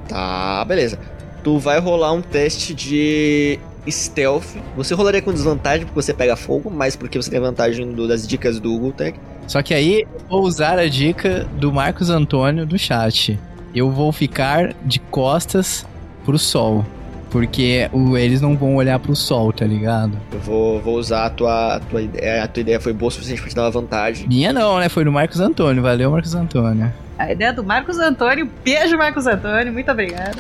Tá, 0.09 0.65
beleza. 0.65 0.99
Tu 1.45 1.59
vai 1.59 1.79
rolar 1.79 2.13
um 2.13 2.23
teste 2.23 2.75
de 2.75 3.59
stealth. 3.89 4.57
Você 4.77 4.95
rolaria 4.95 5.21
com 5.21 5.31
desvantagem 5.33 5.85
porque 5.87 6.01
você 6.01 6.15
pega 6.15 6.35
fogo, 6.37 6.71
mas 6.71 6.97
porque 6.97 7.21
você 7.21 7.31
tem 7.31 7.39
vantagem 7.39 7.93
do- 7.93 8.09
das 8.09 8.27
dicas 8.27 8.59
do 8.59 8.71
Google 8.71 8.93
Tech. 8.93 9.19
Só 9.47 9.63
que 9.63 9.73
aí 9.75 10.03
eu 10.03 10.21
vou 10.29 10.43
usar 10.43 10.79
a 10.79 10.89
dica 10.89 11.47
do 11.59 11.73
Marcos 11.73 12.11
Antônio 12.11 12.65
do 12.67 12.79
chat. 12.79 13.39
Eu 13.75 13.91
vou 13.91 14.11
ficar 14.13 14.75
de 14.85 14.99
costas 14.99 15.87
pro 16.25 16.39
sol. 16.39 16.85
Porque 17.31 17.89
o- 17.93 18.17
eles 18.17 18.41
não 18.41 18.57
vão 18.57 18.77
olhar 18.77 18.97
pro 19.01 19.17
sol, 19.17 19.53
tá 19.53 19.67
ligado? 19.67 20.17
Eu 20.33 20.39
vou, 20.39 20.81
vou 20.81 20.95
usar 20.97 21.27
a 21.27 21.31
tua, 21.31 21.75
a 21.77 21.81
tua 21.81 22.01
ideia. 22.03 22.45
A 22.45 22.47
tua 22.47 22.61
ideia 22.61 22.81
foi 22.81 22.93
boa 22.93 23.09
o 23.09 23.11
suficiente 23.13 23.41
pra 23.41 23.51
te 23.51 23.57
dar 23.57 23.63
uma 23.63 23.71
vantagem. 23.73 24.29
Minha 24.29 24.53
não, 24.53 24.79
né? 24.79 24.89
Foi 24.89 25.05
do 25.05 25.11
Marcos 25.11 25.41
Antônio. 25.41 25.83
Valeu, 25.83 26.13
Marcos 26.13 26.33
Antônio. 26.35 26.93
A 27.19 27.33
ideia 27.33 27.53
do 27.53 27.65
Marcos 27.65 27.99
Antônio. 27.99 28.49
Beijo, 28.65 28.97
Marcos 28.97 29.27
Antônio. 29.27 29.73
Muito 29.73 29.91
obrigada. 29.91 30.39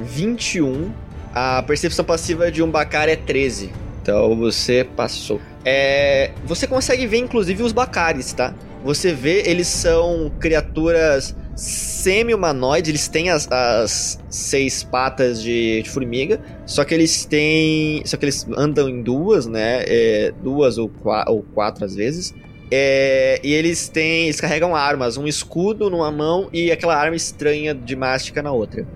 21. 0.00 0.90
A 1.34 1.62
percepção 1.62 2.04
passiva 2.04 2.50
de 2.50 2.62
um 2.62 2.70
Bacar 2.70 3.08
é 3.08 3.16
13. 3.16 3.70
Então 4.02 4.34
você 4.36 4.82
passou. 4.96 5.40
É, 5.68 6.30
você 6.44 6.64
consegue 6.66 7.06
ver 7.08 7.18
inclusive 7.18 7.60
os 7.62 7.72
Bacares, 7.72 8.32
tá? 8.32 8.54
Você 8.84 9.12
vê, 9.12 9.42
eles 9.46 9.66
são 9.66 10.30
criaturas 10.38 11.34
semi-humanoides, 11.56 12.88
eles 12.88 13.08
têm 13.08 13.30
as, 13.30 13.50
as 13.50 14.16
seis 14.30 14.84
patas 14.84 15.42
de, 15.42 15.82
de 15.82 15.90
formiga, 15.90 16.38
só 16.66 16.84
que 16.84 16.94
eles 16.94 17.24
têm. 17.24 18.00
Só 18.06 18.16
que 18.16 18.26
eles 18.26 18.46
andam 18.56 18.88
em 18.88 19.02
duas, 19.02 19.46
né? 19.46 19.82
É, 19.88 20.32
duas 20.40 20.78
ou, 20.78 20.88
qua- 20.88 21.24
ou 21.28 21.42
quatro 21.42 21.84
às 21.84 21.96
vezes. 21.96 22.32
É, 22.70 23.40
e 23.42 23.52
eles 23.52 23.88
têm. 23.88 24.24
Eles 24.26 24.40
carregam 24.40 24.76
armas, 24.76 25.16
um 25.16 25.26
escudo 25.26 25.90
numa 25.90 26.12
mão 26.12 26.48
e 26.52 26.70
aquela 26.70 26.94
arma 26.94 27.16
estranha 27.16 27.74
de 27.74 27.96
mástica 27.96 28.40
na 28.40 28.52
outra. 28.52 28.86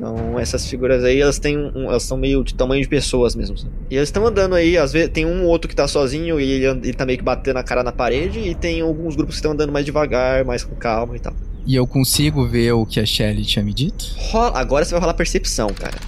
São 0.00 0.38
essas 0.38 0.64
figuras 0.66 1.02
aí, 1.02 1.20
elas 1.20 1.38
têm 1.40 1.56
um, 1.58 1.86
elas 1.90 2.04
são 2.04 2.16
meio 2.16 2.44
de 2.44 2.54
tamanho 2.54 2.80
de 2.82 2.88
pessoas 2.88 3.34
mesmo. 3.34 3.58
sabe? 3.58 3.70
E 3.90 3.96
eles 3.96 4.08
estão 4.08 4.24
andando 4.26 4.54
aí, 4.54 4.78
às 4.78 4.92
vezes 4.92 5.10
tem 5.10 5.26
um 5.26 5.42
ou 5.42 5.48
outro 5.48 5.68
que 5.68 5.74
tá 5.74 5.88
sozinho 5.88 6.38
e 6.38 6.44
ele, 6.50 6.64
ele 6.84 6.92
tá 6.92 7.04
meio 7.04 7.18
que 7.18 7.24
batendo 7.24 7.56
a 7.56 7.62
cara 7.64 7.82
na 7.82 7.90
parede, 7.90 8.38
e 8.38 8.54
tem 8.54 8.80
alguns 8.80 9.16
grupos 9.16 9.34
que 9.34 9.38
estão 9.38 9.52
andando 9.52 9.72
mais 9.72 9.84
devagar, 9.84 10.44
mais 10.44 10.62
com 10.62 10.76
calma 10.76 11.16
e 11.16 11.18
tal. 11.20 11.32
E 11.66 11.74
eu 11.74 11.86
consigo 11.86 12.46
ver 12.46 12.72
o 12.72 12.86
que 12.86 13.00
a 13.00 13.04
Shelly 13.04 13.44
tinha 13.44 13.64
me 13.64 13.74
dito? 13.74 14.06
Rola- 14.16 14.58
agora 14.58 14.84
você 14.84 14.92
vai 14.92 15.00
rolar 15.00 15.14
percepção, 15.14 15.68
cara. 15.74 15.98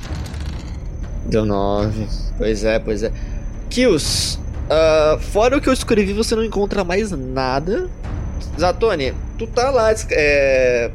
Deu 1.26 1.44
9. 1.44 2.06
Pois 2.38 2.64
é, 2.64 2.78
pois 2.78 3.02
é. 3.02 3.12
Kills, 3.68 4.38
ah, 4.70 5.18
fora 5.20 5.56
o 5.56 5.60
que 5.60 5.68
eu 5.68 5.72
escrevi, 5.72 6.12
você 6.12 6.34
não 6.34 6.44
encontra 6.44 6.82
mais 6.84 7.10
nada. 7.10 7.88
Zatoni, 8.58 9.12
tu 9.38 9.46
tá 9.46 9.70
lá 9.70 9.92
é, 10.10 10.90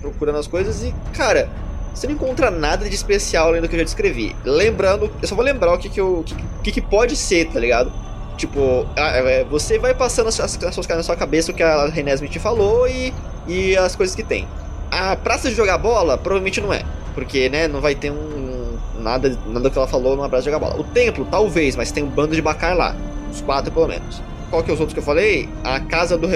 procurando 0.00 0.38
as 0.38 0.46
coisas 0.46 0.82
e, 0.84 0.94
cara, 1.14 1.48
você 1.94 2.06
não 2.06 2.14
encontra 2.14 2.50
nada 2.50 2.88
de 2.88 2.94
especial 2.94 3.48
além 3.48 3.60
do 3.60 3.68
que 3.68 3.74
eu 3.74 3.78
já 3.78 3.84
descrevi. 3.84 4.34
Lembrando, 4.44 5.10
eu 5.20 5.28
só 5.28 5.34
vou 5.34 5.44
lembrar 5.44 5.74
o 5.74 5.78
que, 5.78 5.88
que, 5.88 6.00
eu, 6.00 6.24
que, 6.62 6.72
que, 6.72 6.80
pode 6.80 7.16
ser, 7.16 7.48
tá 7.48 7.60
ligado? 7.60 7.92
Tipo, 8.36 8.86
ah, 8.96 9.10
é, 9.16 9.44
você 9.44 9.78
vai 9.78 9.94
passando 9.94 10.28
as, 10.28 10.40
as, 10.40 10.62
as 10.62 10.74
suas 10.74 10.86
na 10.88 11.02
sua 11.02 11.16
cabeça 11.16 11.52
o 11.52 11.54
que 11.54 11.62
a 11.62 11.86
Renesme 11.86 12.28
te 12.28 12.38
falou 12.38 12.88
e, 12.88 13.12
e 13.46 13.76
as 13.76 13.94
coisas 13.94 14.16
que 14.16 14.22
tem. 14.22 14.48
A 14.90 15.16
praça 15.16 15.48
de 15.48 15.54
jogar 15.54 15.78
bola, 15.78 16.16
provavelmente 16.16 16.60
não 16.60 16.72
é. 16.72 16.82
Porque, 17.14 17.48
né, 17.48 17.68
não 17.68 17.80
vai 17.80 17.94
ter 17.94 18.10
um. 18.10 18.76
Nada, 18.98 19.36
nada 19.46 19.68
que 19.68 19.76
ela 19.76 19.86
falou 19.86 20.16
numa 20.16 20.28
praça 20.28 20.44
de 20.44 20.50
jogar 20.50 20.58
bola. 20.58 20.80
O 20.80 20.84
templo, 20.84 21.26
talvez, 21.30 21.76
mas 21.76 21.90
tem 21.90 22.02
um 22.02 22.08
bando 22.08 22.34
de 22.34 22.42
bacar 22.42 22.76
lá. 22.76 22.96
Uns 23.30 23.40
quatro 23.40 23.70
pelo 23.70 23.88
menos. 23.88 24.22
Qual 24.48 24.62
que 24.62 24.70
é 24.70 24.74
os 24.74 24.80
outros 24.80 24.92
que 24.92 25.00
eu 25.00 25.04
falei? 25.04 25.48
A 25.64 25.80
casa 25.80 26.18
do, 26.18 26.28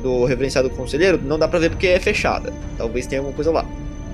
do 0.00 0.24
reverenciado 0.24 0.70
conselheiro 0.70 1.20
não 1.22 1.38
dá 1.38 1.48
pra 1.48 1.58
ver 1.58 1.70
porque 1.70 1.88
é 1.88 1.98
fechada. 1.98 2.52
Talvez 2.76 3.06
tenha 3.06 3.20
alguma 3.20 3.34
coisa 3.34 3.50
lá. 3.50 3.64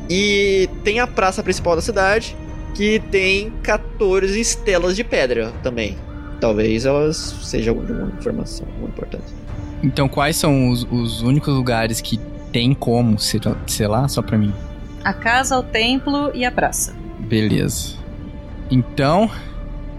E 0.08 0.68
tem 0.82 1.00
a 1.00 1.06
praça 1.06 1.42
principal 1.42 1.76
da 1.76 1.82
cidade, 1.82 2.36
que 2.74 3.00
tem 3.10 3.50
14 3.62 4.38
estelas 4.38 4.96
de 4.96 5.04
pedra 5.04 5.52
também. 5.62 5.96
Talvez 6.40 6.84
elas 6.84 7.16
sejam 7.42 7.74
de 7.74 7.92
alguma 7.92 8.12
informação 8.18 8.66
muito 8.78 8.92
importante. 8.92 9.24
Então, 9.82 10.08
quais 10.08 10.36
são 10.36 10.70
os, 10.70 10.86
os 10.90 11.22
únicos 11.22 11.54
lugares 11.54 12.00
que 12.00 12.18
tem 12.52 12.74
como, 12.74 13.18
sei, 13.18 13.40
sei 13.66 13.86
lá, 13.86 14.08
só 14.08 14.22
pra 14.22 14.36
mim? 14.36 14.52
A 15.02 15.12
casa, 15.12 15.58
o 15.58 15.62
templo 15.62 16.30
e 16.34 16.44
a 16.44 16.52
praça. 16.52 16.94
Beleza. 17.18 17.96
Então. 18.70 19.30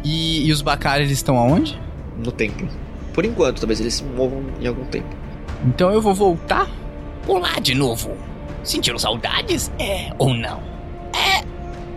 E, 0.04 0.48
e 0.48 0.52
os 0.52 0.62
Bakar, 0.62 1.00
eles 1.00 1.12
estão 1.12 1.38
aonde? 1.38 1.80
No 2.24 2.32
templo. 2.32 2.68
Por 3.14 3.26
enquanto, 3.26 3.60
talvez 3.60 3.80
eles 3.80 3.96
se 3.96 4.04
movam 4.04 4.44
em 4.60 4.68
algum 4.68 4.86
tempo. 4.86 5.08
Então 5.66 5.92
eu 5.92 6.02
vou 6.02 6.14
voltar? 6.14 6.70
Olá 7.28 7.60
de 7.60 7.74
novo. 7.74 8.12
Sentiram 8.66 8.98
saudades? 8.98 9.72
É 9.78 10.12
ou 10.18 10.34
não? 10.34 10.62
É. 11.14 11.46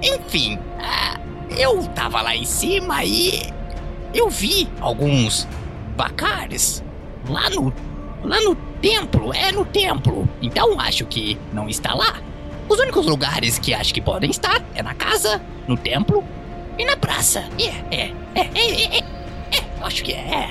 Enfim, 0.07 0.59
ah, 0.79 1.19
eu 1.51 1.83
tava 1.89 2.21
lá 2.21 2.37
em 2.37 2.45
cima 2.45 3.03
e. 3.05 3.43
Eu 4.15 4.29
vi 4.29 4.69
alguns 4.81 5.49
bacares 5.97 6.85
lá 7.29 7.49
no. 7.51 7.73
lá 8.23 8.39
no 8.43 8.55
templo. 8.83 9.33
É 9.33 9.51
no 9.51 9.65
templo. 9.65 10.29
Então 10.43 10.79
acho 10.79 11.07
que 11.07 11.39
não 11.55 11.69
está 11.69 11.95
lá. 11.95 12.21
Os 12.69 12.79
únicos 12.79 13.07
lugares 13.07 13.59
que 13.59 13.73
acho 13.73 13.95
que 13.95 14.01
podem 14.01 14.31
estar 14.31 14.63
é 14.75 14.83
na 14.83 14.95
casa, 14.95 15.41
no 15.67 15.75
templo 15.75 16.23
e 16.79 16.85
na 16.85 16.99
praça. 16.99 17.45
É, 17.59 17.97
é, 17.97 18.13
é, 18.35 18.41
é, 18.41 18.49
é, 18.55 18.99
é, 18.99 19.05
é, 19.57 19.65
acho 19.81 20.05
que 20.05 20.13
é. 20.13 20.51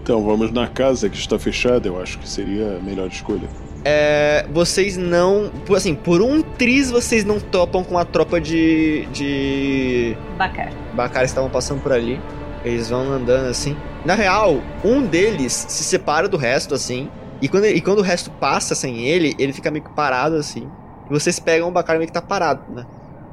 Então 0.00 0.24
vamos 0.24 0.52
na 0.52 0.68
casa 0.68 1.10
que 1.10 1.18
está 1.18 1.36
fechada, 1.36 1.88
eu 1.88 2.00
acho 2.00 2.16
que 2.20 2.28
seria 2.28 2.76
a 2.76 2.80
melhor 2.80 3.08
escolha. 3.08 3.65
É, 3.88 4.44
vocês 4.52 4.96
não. 4.96 5.48
por- 5.64 5.76
Assim, 5.76 5.94
por 5.94 6.20
um 6.20 6.42
tris 6.42 6.90
vocês 6.90 7.24
não 7.24 7.38
topam 7.38 7.84
com 7.84 7.96
a 7.96 8.04
tropa 8.04 8.40
de. 8.40 9.06
de. 9.12 10.16
Bacar. 10.36 10.72
Bacaras 10.92 11.30
estavam 11.30 11.48
passando 11.48 11.80
por 11.80 11.92
ali. 11.92 12.20
Eles 12.64 12.90
vão 12.90 13.02
andando 13.12 13.46
assim. 13.46 13.76
Na 14.04 14.14
real, 14.14 14.60
um 14.84 15.02
deles 15.02 15.52
se 15.52 15.84
separa 15.84 16.28
do 16.28 16.36
resto, 16.36 16.74
assim. 16.74 17.08
E 17.40 17.48
quando, 17.48 17.66
e 17.66 17.80
quando 17.80 18.00
o 18.00 18.02
resto 18.02 18.28
passa 18.28 18.74
sem 18.74 19.06
ele, 19.06 19.36
ele 19.38 19.52
fica 19.52 19.70
meio 19.70 19.84
que 19.84 19.90
parado 19.94 20.34
assim. 20.34 20.68
E 21.08 21.12
vocês 21.12 21.38
pegam 21.38 21.68
o 21.68 21.70
Bacar 21.70 21.96
meio 21.96 22.08
que 22.08 22.12
tá 22.12 22.20
parado, 22.22 22.62
né? 22.74 22.84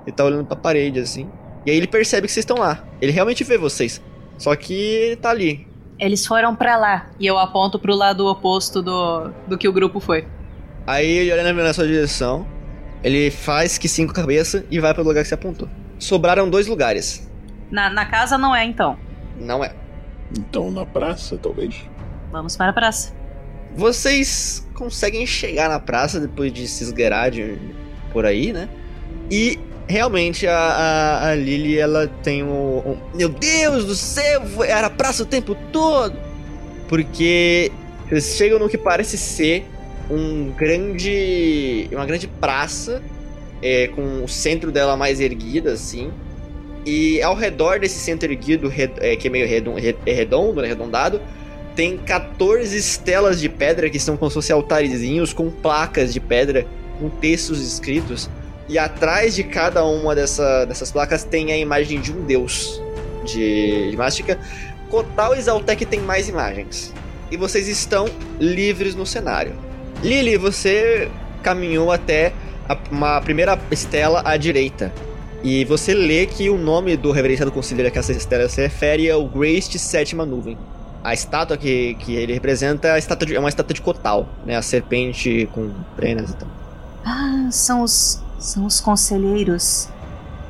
Ele 0.06 0.16
tá 0.16 0.24
olhando 0.24 0.46
pra 0.46 0.56
parede, 0.56 1.00
assim. 1.00 1.28
E 1.66 1.72
aí 1.72 1.78
ele 1.78 1.88
percebe 1.88 2.28
que 2.28 2.34
vocês 2.34 2.44
estão 2.44 2.58
lá. 2.58 2.84
Ele 3.02 3.12
realmente 3.12 3.44
vê 3.44 3.58
vocês. 3.58 4.00
Só 4.38 4.56
que 4.56 4.74
ele 4.76 5.16
tá 5.16 5.32
ali. 5.32 5.66
Eles 5.98 6.28
foram 6.28 6.56
pra 6.56 6.76
lá. 6.78 7.08
E 7.20 7.26
eu 7.26 7.40
aponto 7.40 7.80
pro 7.80 7.96
lado 7.96 8.28
oposto 8.28 8.82
do, 8.84 9.32
do 9.48 9.58
que 9.58 9.68
o 9.68 9.74
grupo 9.74 10.00
foi. 10.00 10.28
Aí 10.86 11.10
ele 11.10 11.32
olha 11.32 11.54
na 11.54 11.74
sua 11.74 11.88
direção, 11.88 12.46
ele 13.04 13.32
faz 13.32 13.78
que 13.78 13.88
cinco 13.88 14.14
cabeça 14.14 14.66
e 14.70 14.80
vai 14.80 14.94
pro 14.94 15.04
lugar 15.04 15.22
que 15.24 15.28
você 15.30 15.34
apontou. 15.36 15.70
Sobraram 16.00 16.50
dois 16.50 16.68
lugares. 16.68 17.30
Na, 17.72 17.90
na 17.90 18.06
casa 18.06 18.38
não 18.38 18.56
é, 18.56 18.66
então. 18.66 18.98
Não 19.40 19.64
é. 19.64 19.74
Então 20.38 20.70
na 20.72 20.86
praça, 20.86 21.38
talvez. 21.42 21.76
Vamos 22.32 22.58
para 22.58 22.70
a 22.72 22.74
praça. 22.74 23.14
Vocês 23.76 24.68
conseguem 24.76 25.26
chegar 25.26 25.70
na 25.70 25.80
praça 25.80 26.20
depois 26.20 26.52
de 26.54 26.68
se 26.68 26.84
esgueirar 26.84 27.32
de, 27.32 27.58
por 28.12 28.26
aí, 28.26 28.54
né? 28.54 28.70
E 29.32 29.60
realmente 29.88 30.46
a, 30.48 30.56
a, 30.58 31.30
a 31.30 31.36
Lily, 31.36 31.78
ela 31.80 32.08
tem 32.22 32.44
um, 32.44 32.78
um- 32.80 32.98
Meu 33.16 33.30
Deus 33.30 33.86
do 33.86 33.96
céu, 33.96 34.42
era 34.64 34.88
a 34.88 34.90
praça 34.90 35.24
o 35.24 35.26
tempo 35.26 35.56
todo! 35.72 36.16
Porque 36.88 37.72
vocês 38.08 38.36
chegam 38.36 38.60
no 38.60 38.70
que 38.70 38.78
parece 38.78 39.18
ser 39.18 39.66
um 40.10 40.52
grande. 40.52 41.88
uma 41.92 42.06
grande 42.06 42.28
praça, 42.28 43.02
é, 43.62 43.88
com 43.88 44.24
o 44.24 44.28
centro 44.28 44.72
dela 44.72 44.96
mais 44.98 45.20
erguida, 45.20 45.74
assim. 45.74 46.12
E 46.86 47.22
ao 47.22 47.36
redor 47.36 47.80
desse 47.80 48.00
centro 48.00 48.32
erguido, 48.32 48.72
é, 49.00 49.16
que 49.16 49.28
é 49.28 49.32
meio 49.32 49.46
é 49.46 50.12
redondo, 50.12 50.62
né, 50.62 50.68
arredondado, 50.68 51.22
tem 51.76 51.98
14 51.98 52.78
estelas 52.78 53.40
de 53.40 53.50
pedra 53.50 53.90
que 53.90 54.00
são 54.00 54.18
como 54.18 54.30
se 54.30 54.36
fossem 54.36 54.54
altarezinhos 54.54 55.34
com 55.34 55.50
placas 55.50 56.14
de 56.14 56.20
pedra 56.20 56.68
com 57.00 57.10
textos 57.10 57.62
escritos. 57.62 58.30
E 58.68 58.78
atrás 58.78 59.36
de 59.36 59.44
cada 59.44 59.84
uma 59.84 60.16
dessa, 60.16 60.66
dessas 60.66 60.92
placas 60.92 61.24
tem 61.24 61.52
a 61.52 61.58
imagem 61.58 62.00
de 62.00 62.12
um 62.12 62.24
deus 62.26 62.82
de, 63.26 63.92
de 63.92 63.98
mástica. 63.98 64.40
Kotal 64.90 65.36
e 65.36 65.42
Zaltek 65.42 65.86
tem 65.86 66.00
mais 66.00 66.30
imagens. 66.30 66.94
E 67.32 67.38
vocês 67.38 67.68
estão 67.68 68.06
livres 68.40 68.94
no 68.94 69.06
cenário. 69.06 69.56
Lily, 70.04 70.38
você 70.38 71.10
caminhou 71.42 71.92
até 71.92 72.34
a, 72.68 72.78
uma 72.92 73.22
primeira 73.22 73.58
estela 73.72 74.22
à 74.26 74.36
direita. 74.38 74.92
E 75.44 75.66
você 75.66 75.94
lê 75.94 76.26
que 76.26 76.50
o 76.50 76.58
nome 76.58 76.96
do 76.96 77.12
reverenciado 77.12 77.52
conselheiro 77.52 77.90
a 77.90 77.92
que 77.92 78.00
essa 78.00 78.12
estela 78.12 78.48
se 78.48 78.62
refere 78.62 79.08
é 79.08 79.16
o 79.16 79.26
Grace 79.28 79.78
Sétima 79.78 80.26
Nuvem. 80.26 80.58
A 81.04 81.14
estátua 81.14 81.58
que, 81.58 81.96
que 81.96 82.16
ele 82.16 82.32
representa 82.34 82.96
é, 82.96 83.00
estátua 83.00 83.28
de- 83.28 83.36
é 83.36 83.40
uma 83.40 83.50
estátua 83.50 83.74
de 83.74 83.82
Kotal, 83.82 84.28
né? 84.46 84.56
A 84.56 84.62
serpente 84.62 85.50
com 85.54 85.70
penas 85.98 86.30
e 86.32 86.36
tal. 86.38 86.48
Ah, 87.06 87.48
são 87.52 87.82
os. 87.82 88.22
São 88.40 88.66
os 88.66 88.80
conselheiros. 88.80 89.90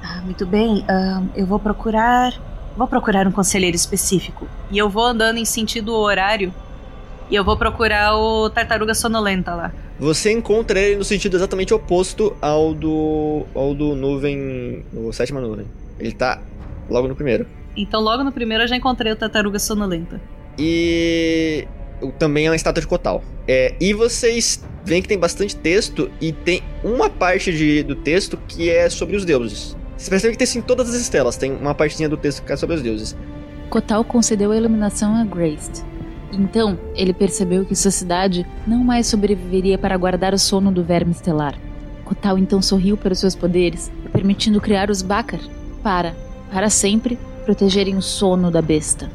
Ah, 0.04 0.22
muito 0.24 0.46
bem. 0.46 0.86
ah, 0.88 1.24
eu 1.36 1.46
vou 1.48 1.58
procurar. 1.60 2.34
Vou 2.78 2.88
procurar 2.88 3.28
um 3.28 3.32
conselheiro 3.32 3.76
específico. 3.76 4.48
E 4.70 4.78
eu 4.78 4.90
vou 4.90 5.04
andando 5.06 5.38
em 5.38 5.46
sentido 5.46 5.94
horário. 5.94 6.54
E 7.30 7.36
eu 7.36 7.44
vou 7.44 7.58
procurar 7.58 8.16
o 8.16 8.50
tartaruga 8.50 8.94
sonolenta 8.94 9.54
lá. 9.54 9.74
Você 10.00 10.32
encontra 10.32 10.80
ele 10.80 10.98
no 10.98 11.04
sentido 11.04 11.38
exatamente 11.38 11.74
oposto 11.74 12.36
ao 12.42 12.74
do. 12.74 13.46
ao 13.54 13.74
do 13.74 13.96
nuvem. 13.96 14.86
o 14.94 15.12
sétima 15.14 15.40
nuvem. 15.40 15.66
Ele 16.00 16.12
tá 16.12 16.42
logo 16.90 17.08
no 17.08 17.16
primeiro. 17.16 17.46
Então, 17.76 18.02
logo 18.02 18.24
no 18.24 18.32
primeiro 18.32 18.64
eu 18.64 18.68
já 18.68 18.76
encontrei 18.76 19.12
o 19.12 19.16
tartaruga 19.16 19.60
sonolenta. 19.60 20.22
E 20.58 21.68
também 22.20 22.46
é 22.46 22.50
uma 22.50 22.56
estátua 22.56 22.82
de 22.82 22.88
Kotal. 22.88 23.24
É, 23.48 23.74
e 23.80 23.94
vocês 23.94 24.64
veem 24.86 25.02
que 25.02 25.08
tem 25.08 25.18
bastante 25.18 25.56
texto 25.56 26.12
e 26.20 26.32
tem 26.32 26.62
uma 26.84 27.10
parte 27.10 27.52
de, 27.52 27.84
do 27.84 27.96
texto 27.96 28.38
que 28.48 28.70
é 28.70 28.90
sobre 28.90 29.16
os 29.16 29.26
deuses. 29.26 29.76
Vocês 29.98 30.10
percebem 30.10 30.34
que 30.34 30.38
tem 30.38 30.46
assim 30.46 30.62
todas 30.62 30.90
as 30.90 30.96
estelas, 30.96 31.38
tem 31.38 31.52
uma 31.52 31.74
partezinha 31.74 32.10
do 32.10 32.18
texto 32.18 32.44
que 32.44 32.52
é 32.52 32.58
sobre 32.58 32.76
os 32.76 32.82
deuses. 32.82 33.16
Kotal 33.70 34.04
concedeu 34.04 34.52
a 34.52 34.58
iluminação 34.58 35.16
a 35.16 35.24
Grace. 35.24 35.84
Então, 36.34 36.80
ele 36.96 37.14
percebeu 37.14 37.64
que 37.64 37.76
sua 37.76 37.92
cidade 37.92 38.46
não 38.66 38.84
mais 38.84 39.08
sobreviveria 39.08 39.78
para 39.78 39.98
guardar 39.98 40.34
o 40.34 40.40
sono 40.40 40.72
do 40.72 40.84
verme 40.84 41.12
estelar. 41.12 41.56
Kotal 42.04 42.38
então 42.38 42.62
sorriu 42.62 42.98
para 42.98 43.14
os 43.14 43.20
seus 43.20 43.36
poderes, 43.36 43.92
permitindo 44.12 44.60
criar 44.60 44.90
os 44.90 45.02
Bakar 45.02 45.40
para, 45.82 46.16
para 46.52 46.70
sempre, 46.70 47.18
protegerem 47.46 47.96
o 47.96 48.02
sono 48.02 48.50
da 48.50 48.62
besta. 48.62 49.10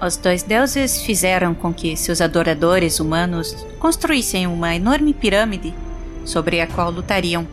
Os 0.00 0.16
dois 0.16 0.42
deuses 0.42 1.00
fizeram 1.02 1.54
com 1.54 1.72
que 1.72 1.96
seus 1.96 2.20
adoradores 2.20 3.00
humanos 3.00 3.66
construíssem 3.78 4.46
uma 4.46 4.74
enorme 4.74 5.14
pirâmide 5.14 5.74
sobre 6.24 6.60
a 6.60 6.66
qual 6.66 6.90
lutariam. 6.90 7.46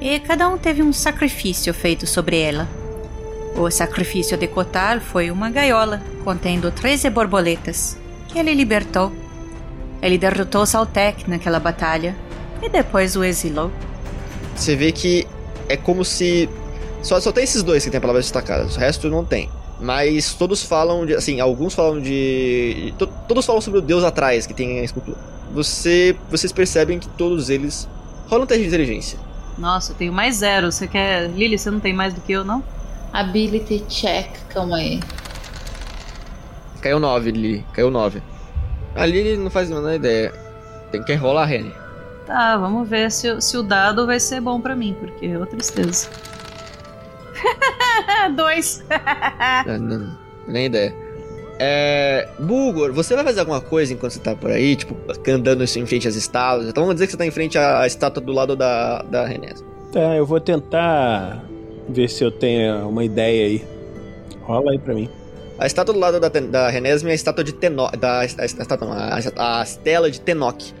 E 0.00 0.18
cada 0.20 0.48
um 0.48 0.56
teve 0.56 0.82
um 0.82 0.92
sacrifício 0.92 1.74
feito 1.74 2.06
sobre 2.06 2.38
ela. 2.38 2.68
O 3.56 3.70
sacrifício 3.70 4.36
de 4.36 4.46
Kotar 4.46 5.00
foi 5.00 5.30
uma 5.30 5.50
gaiola 5.50 6.00
contendo 6.24 6.70
13 6.70 7.10
borboletas, 7.10 7.98
ele 8.38 8.54
libertou. 8.54 9.12
Ele 10.00 10.18
derrotou 10.18 10.66
Saltek 10.66 11.28
naquela 11.28 11.60
batalha 11.60 12.16
e 12.62 12.68
depois 12.68 13.14
o 13.16 13.22
exilou. 13.24 13.70
Você 14.54 14.74
vê 14.76 14.90
que 14.92 15.26
é 15.68 15.76
como 15.76 16.04
se. 16.04 16.48
Só, 17.02 17.20
só 17.20 17.32
tem 17.32 17.44
esses 17.44 17.62
dois 17.62 17.84
que 17.84 17.90
tem 17.90 18.00
palavras 18.00 18.24
destacadas, 18.24 18.76
o 18.76 18.78
resto 18.78 19.08
não 19.08 19.24
tem. 19.24 19.48
Mas 19.80 20.34
todos 20.34 20.62
falam 20.62 21.04
de. 21.06 21.14
Assim, 21.14 21.40
alguns 21.40 21.74
falam 21.74 22.00
de. 22.00 22.94
to- 22.98 23.08
todos 23.28 23.44
falam 23.46 23.60
sobre 23.60 23.78
o 23.80 23.82
deus 23.82 24.04
atrás 24.04 24.46
que 24.46 24.54
tem 24.54 24.80
a 24.80 24.84
escultura. 24.84 25.16
Você, 25.52 26.16
vocês 26.30 26.52
percebem 26.52 26.98
que 26.98 27.08
todos 27.08 27.50
eles. 27.50 27.88
Rola 28.28 28.44
um 28.44 28.46
teste 28.46 28.62
de 28.62 28.68
inteligência. 28.68 29.18
Nossa, 29.58 29.92
eu 29.92 29.96
tenho 29.96 30.12
mais 30.12 30.36
zero. 30.36 30.70
Você 30.70 30.86
quer. 30.86 31.28
Lily, 31.30 31.58
você 31.58 31.70
não 31.70 31.80
tem 31.80 31.92
mais 31.92 32.14
do 32.14 32.20
que 32.20 32.32
eu, 32.32 32.44
não? 32.44 32.62
Ability 33.12 33.84
check, 33.88 34.28
calma 34.48 34.76
aí. 34.76 35.00
Caiu 36.82 36.98
9, 37.00 37.30
Lili. 37.30 37.64
Caiu 37.72 37.90
9. 37.90 38.22
A 38.94 39.06
Lili 39.06 39.36
não 39.38 39.50
faz 39.50 39.70
a 39.70 39.74
menor 39.74 39.94
ideia. 39.94 40.32
Tem 40.90 41.02
que 41.02 41.14
rolar 41.14 41.42
a 41.42 41.46
Rene. 41.46 41.72
Tá, 42.26 42.56
vamos 42.58 42.88
ver 42.88 43.10
se, 43.10 43.30
o- 43.30 43.40
se 43.40 43.56
o 43.56 43.62
dado 43.62 44.06
vai 44.06 44.20
ser 44.20 44.40
bom 44.40 44.60
pra 44.60 44.76
mim, 44.76 44.94
porque 45.00 45.26
é 45.26 45.38
outra 45.38 45.56
tristeza. 45.56 46.08
Dois. 48.36 48.84
Não, 49.66 49.78
não, 49.78 50.18
nem 50.46 50.66
ideia. 50.66 50.94
É. 51.58 52.28
Bulgor, 52.38 52.92
você 52.92 53.14
vai 53.14 53.24
fazer 53.24 53.40
alguma 53.40 53.60
coisa 53.60 53.92
enquanto 53.92 54.12
você 54.12 54.20
tá 54.20 54.34
por 54.34 54.50
aí? 54.50 54.74
Tipo, 54.76 54.96
andando 55.30 55.62
em 55.64 55.86
frente 55.86 56.08
às 56.08 56.16
estátuas? 56.16 56.68
Então 56.68 56.82
vamos 56.82 56.96
dizer 56.96 57.06
que 57.06 57.12
você 57.12 57.18
tá 57.18 57.26
em 57.26 57.30
frente 57.30 57.56
à 57.58 57.86
estátua 57.86 58.22
do 58.22 58.32
lado 58.32 58.56
da, 58.56 59.02
da 59.02 59.24
René. 59.26 59.54
Tá, 59.92 60.16
eu 60.16 60.26
vou 60.26 60.40
tentar 60.40 61.42
ver 61.88 62.08
se 62.08 62.24
eu 62.24 62.30
tenho 62.30 62.88
uma 62.88 63.04
ideia 63.04 63.46
aí. 63.46 63.64
Rola 64.42 64.72
aí 64.72 64.78
pra 64.78 64.94
mim. 64.94 65.08
A 65.62 65.66
estátua 65.66 65.94
do 65.94 66.00
lado 66.00 66.18
da, 66.18 66.28
da 66.28 66.68
Renesme 66.68 67.10
é 67.10 67.12
a 67.12 67.14
estátua 67.14 67.44
de 67.44 67.52
Tenok. 67.52 67.96
Da, 67.96 68.18
a, 68.18 68.20
a, 68.22 68.24
estátua 68.24 68.88
não, 68.88 68.94
a, 68.94 69.60
a 69.60 69.62
estela 69.62 70.10
de 70.10 70.20
Tenok. 70.20 70.72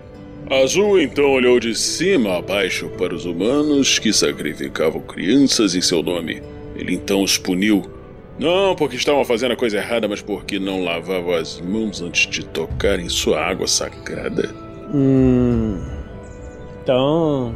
Azul 0.50 1.00
então 1.00 1.30
olhou 1.30 1.60
de 1.60 1.72
cima 1.72 2.38
a 2.38 2.42
baixo 2.42 2.88
para 2.98 3.14
os 3.14 3.24
humanos 3.24 4.00
que 4.00 4.12
sacrificavam 4.12 5.00
crianças 5.00 5.76
em 5.76 5.80
seu 5.80 6.02
nome. 6.02 6.42
Ele 6.74 6.94
então 6.94 7.22
os 7.22 7.38
puniu. 7.38 7.88
Não 8.40 8.74
porque 8.74 8.96
estavam 8.96 9.24
fazendo 9.24 9.52
a 9.52 9.56
coisa 9.56 9.76
errada, 9.76 10.08
mas 10.08 10.20
porque 10.20 10.58
não 10.58 10.82
lavavam 10.82 11.34
as 11.34 11.60
mãos 11.60 12.02
antes 12.02 12.28
de 12.28 12.44
tocar 12.44 12.98
em 12.98 13.08
sua 13.08 13.40
água 13.40 13.68
sagrada. 13.68 14.52
Hum. 14.92 15.80
Então. 16.82 17.54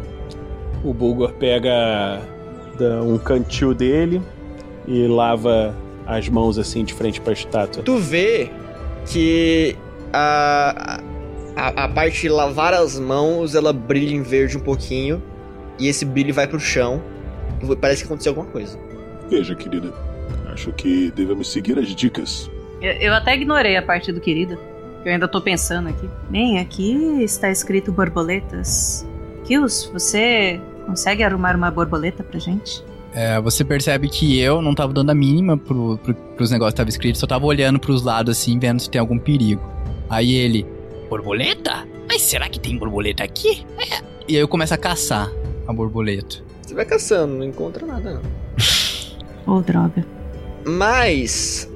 O 0.85 0.95
Bulgor 0.95 1.33
pega 1.33 2.23
um 3.05 3.19
cantil 3.19 3.75
dele 3.75 4.23
e 4.87 5.09
lava 5.09 5.75
as 6.07 6.29
mãos 6.29 6.59
assim 6.59 6.85
de 6.85 6.95
frente 6.95 7.21
pra 7.21 7.33
estátua. 7.33 7.83
Tu 7.83 7.99
vê 7.99 8.51
que 9.07 9.77
a, 10.13 11.01
a, 11.57 11.85
a 11.85 11.89
parte 11.89 12.23
de 12.23 12.29
lavar 12.29 12.73
as 12.73 12.99
mãos 12.99 13.55
ela 13.55 13.73
brilha 13.73 14.15
em 14.15 14.23
verde 14.23 14.57
um 14.57 14.61
pouquinho. 14.61 15.23
E 15.79 15.89
esse 15.89 16.05
brilho 16.05 16.33
vai 16.33 16.47
pro 16.47 16.59
chão. 16.59 17.03
Parece 17.81 18.03
que 18.03 18.07
aconteceu 18.07 18.31
alguma 18.31 18.47
coisa. 18.47 18.79
Veja, 19.29 19.55
querida, 19.55 19.93
acho 20.53 20.73
que 20.73 21.11
devemos 21.11 21.51
seguir 21.51 21.79
as 21.79 21.89
dicas. 21.95 22.51
Eu, 22.81 22.93
eu 22.93 23.15
até 23.15 23.35
ignorei 23.35 23.77
a 23.77 23.83
parte 23.83 24.13
do 24.13 24.21
querida. 24.21 24.57
que 25.03 25.09
Eu 25.09 25.13
ainda 25.13 25.29
tô 25.29 25.41
pensando 25.41 25.89
aqui. 25.89 26.09
Bem, 26.31 26.61
aqui 26.61 27.23
está 27.23 27.51
escrito 27.51 27.93
borboletas. 27.93 29.07
Kills, 29.45 29.91
você 29.93 30.61
consegue 30.87 31.23
arrumar 31.23 31.57
uma 31.57 31.71
borboleta 31.71 32.23
pra 32.23 32.39
gente? 32.39 32.83
É, 33.17 33.41
você 33.41 33.65
percebe 33.65 34.11
que 34.11 34.39
eu 34.39 34.61
não 34.61 34.75
tava 34.75 34.93
dando 34.93 35.09
a 35.09 35.15
mínima 35.15 35.57
pro, 35.57 35.97
pro, 35.97 36.15
pros 36.15 36.51
negócios 36.51 36.75
que 36.75 36.77
tava 36.77 36.91
escrito, 36.91 37.17
só 37.17 37.27
tava 37.27 37.47
olhando 37.47 37.81
pros 37.81 38.03
lados 38.03 38.39
assim, 38.39 38.59
vendo 38.59 38.79
se 38.79 38.91
tem 38.91 39.01
algum 39.01 39.19
perigo. 39.19 39.63
Aí 40.11 40.35
ele, 40.35 40.67
Borboleta? 41.09 41.87
Mas 42.07 42.23
será 42.23 42.49
que 42.49 42.61
tem 42.61 42.77
borboleta 42.77 43.25
aqui? 43.25 43.65
e 44.29 44.35
aí 44.35 44.41
eu 44.41 44.49
começo 44.49 44.75
a 44.75 44.77
caçar 44.77 45.31
a 45.67 45.73
borboleta. 45.73 46.37
Você 46.61 46.75
vai 46.75 46.85
caçando, 46.85 47.35
não 47.35 47.45
encontra 47.45 47.87
nada 47.87 48.21
não. 49.47 49.57
Ô, 49.57 49.61
droga. 49.61 50.05
Mas 50.65 51.69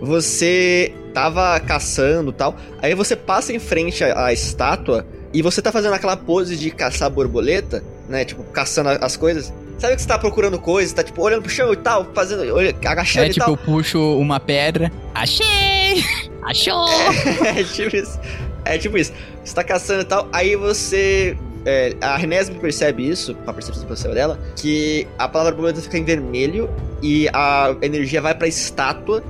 você 0.00 0.94
tava 1.12 1.60
caçando 1.60 2.32
tal. 2.32 2.56
Aí 2.80 2.94
você 2.94 3.14
passa 3.14 3.52
em 3.52 3.58
frente 3.58 4.02
à, 4.02 4.26
à 4.26 4.32
estátua 4.32 5.06
e 5.32 5.42
você 5.42 5.60
tá 5.60 5.70
fazendo 5.70 5.94
aquela 5.94 6.16
pose 6.16 6.56
de 6.56 6.70
caçar 6.70 7.10
borboleta, 7.10 7.84
né? 8.08 8.24
Tipo, 8.24 8.42
caçando 8.44 8.88
as 8.88 9.16
coisas. 9.16 9.52
Sabe 9.78 9.94
que 9.96 10.02
você 10.02 10.08
tá 10.08 10.18
procurando 10.18 10.58
coisas, 10.58 10.92
tá 10.92 11.02
tipo 11.04 11.22
olhando 11.22 11.42
pro 11.42 11.50
chão 11.50 11.72
e 11.72 11.76
tal, 11.76 12.04
fazendo, 12.12 12.52
olha- 12.54 12.74
agachando 12.84 13.26
É 13.26 13.28
e 13.28 13.32
tipo, 13.32 13.44
tal. 13.46 13.54
eu 13.54 13.56
puxo 13.58 14.00
uma 14.18 14.40
pedra, 14.40 14.90
Achei! 15.14 16.02
Achou! 16.42 16.86
é 17.46 17.62
tipo 17.62 17.94
isso. 17.96 18.18
É 18.64 18.76
tipo 18.78 18.98
isso. 18.98 19.12
Você 19.44 19.54
tá 19.54 19.62
caçando 19.62 20.02
e 20.02 20.04
tal, 20.04 20.28
aí 20.32 20.56
você. 20.56 21.36
é, 21.64 21.94
a 22.00 22.16
Renesme 22.16 22.56
percebe 22.58 23.08
isso, 23.08 23.34
com 23.34 23.50
a 23.50 23.54
percepção 23.54 24.12
dela, 24.12 24.38
que 24.56 25.06
a 25.18 25.28
palavra 25.28 25.52
borboleta 25.52 25.80
fica 25.80 25.96
em 25.98 26.04
vermelho 26.04 26.68
e 27.02 27.28
a 27.32 27.74
energia 27.82 28.20
vai 28.20 28.34
pra 28.34 28.48
estátua 28.48 29.22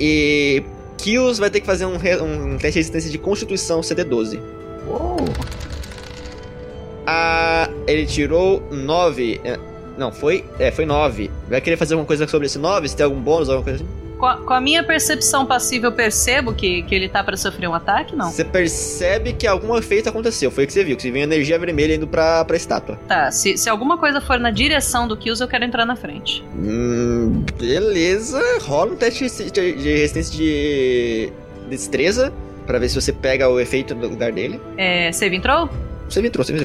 e 0.00 0.62
Kills 0.98 1.38
vai 1.40 1.50
ter 1.50 1.60
que 1.60 1.66
fazer 1.66 1.84
um, 1.84 1.96
re- 1.98 2.20
um 2.20 2.52
teste 2.56 2.72
de 2.72 2.78
resistência 2.78 3.10
de 3.10 3.18
constituição 3.18 3.80
CD12. 3.82 4.40
Uou! 4.86 5.16
Ah, 7.06 7.68
ele 7.86 8.06
tirou 8.06 8.62
9. 8.70 9.40
Não, 9.98 10.10
foi. 10.12 10.44
É, 10.58 10.70
foi 10.70 10.84
9. 10.86 11.30
Vai 11.48 11.60
querer 11.60 11.76
fazer 11.76 11.94
alguma 11.94 12.06
coisa 12.06 12.26
sobre 12.26 12.46
esse 12.46 12.58
9? 12.58 12.88
Se 12.88 12.96
tem 12.96 13.04
algum 13.04 13.20
bônus, 13.20 13.48
alguma 13.48 13.64
coisa 13.64 13.82
assim? 13.84 13.92
Com 14.18 14.26
a, 14.26 14.36
com 14.36 14.54
a 14.54 14.60
minha 14.60 14.84
percepção 14.84 15.44
passiva, 15.44 15.88
eu 15.88 15.92
percebo 15.92 16.54
que, 16.54 16.82
que 16.84 16.94
ele 16.94 17.08
tá 17.08 17.24
pra 17.24 17.36
sofrer 17.36 17.68
um 17.68 17.74
ataque, 17.74 18.14
não? 18.14 18.30
Você 18.30 18.44
percebe 18.44 19.32
que 19.32 19.48
algum 19.48 19.76
efeito 19.76 20.08
aconteceu. 20.08 20.48
Foi 20.48 20.62
o 20.62 20.66
que 20.68 20.72
você 20.72 20.84
viu, 20.84 20.94
que 20.96 21.02
você 21.02 21.10
viu 21.10 21.22
energia 21.22 21.58
vermelha 21.58 21.96
indo 21.96 22.06
pra, 22.06 22.44
pra 22.44 22.56
estátua. 22.56 22.96
Tá, 23.08 23.32
se, 23.32 23.56
se 23.58 23.68
alguma 23.68 23.98
coisa 23.98 24.20
for 24.20 24.38
na 24.38 24.52
direção 24.52 25.08
do 25.08 25.16
Kills, 25.16 25.42
eu 25.42 25.48
quero 25.48 25.64
entrar 25.64 25.84
na 25.84 25.96
frente. 25.96 26.44
Hum, 26.56 27.44
beleza. 27.58 28.40
Rola 28.62 28.92
um 28.92 28.96
teste 28.96 29.26
de, 29.28 29.50
de- 29.50 29.72
de 29.72 29.90
resistência 29.96 30.32
de 30.36 31.32
destreza. 31.68 32.32
Pra 32.64 32.78
ver 32.78 32.88
se 32.88 32.94
você 32.94 33.12
pega 33.12 33.48
o 33.48 33.58
efeito 33.58 33.92
no 33.92 34.06
lugar 34.06 34.30
dele. 34.30 34.60
É. 34.76 35.10
Save 35.10 35.34
entrou? 35.34 35.68
Você 36.08 36.22
me 36.22 36.30
trouxe, 36.30 36.52
você 36.56 36.64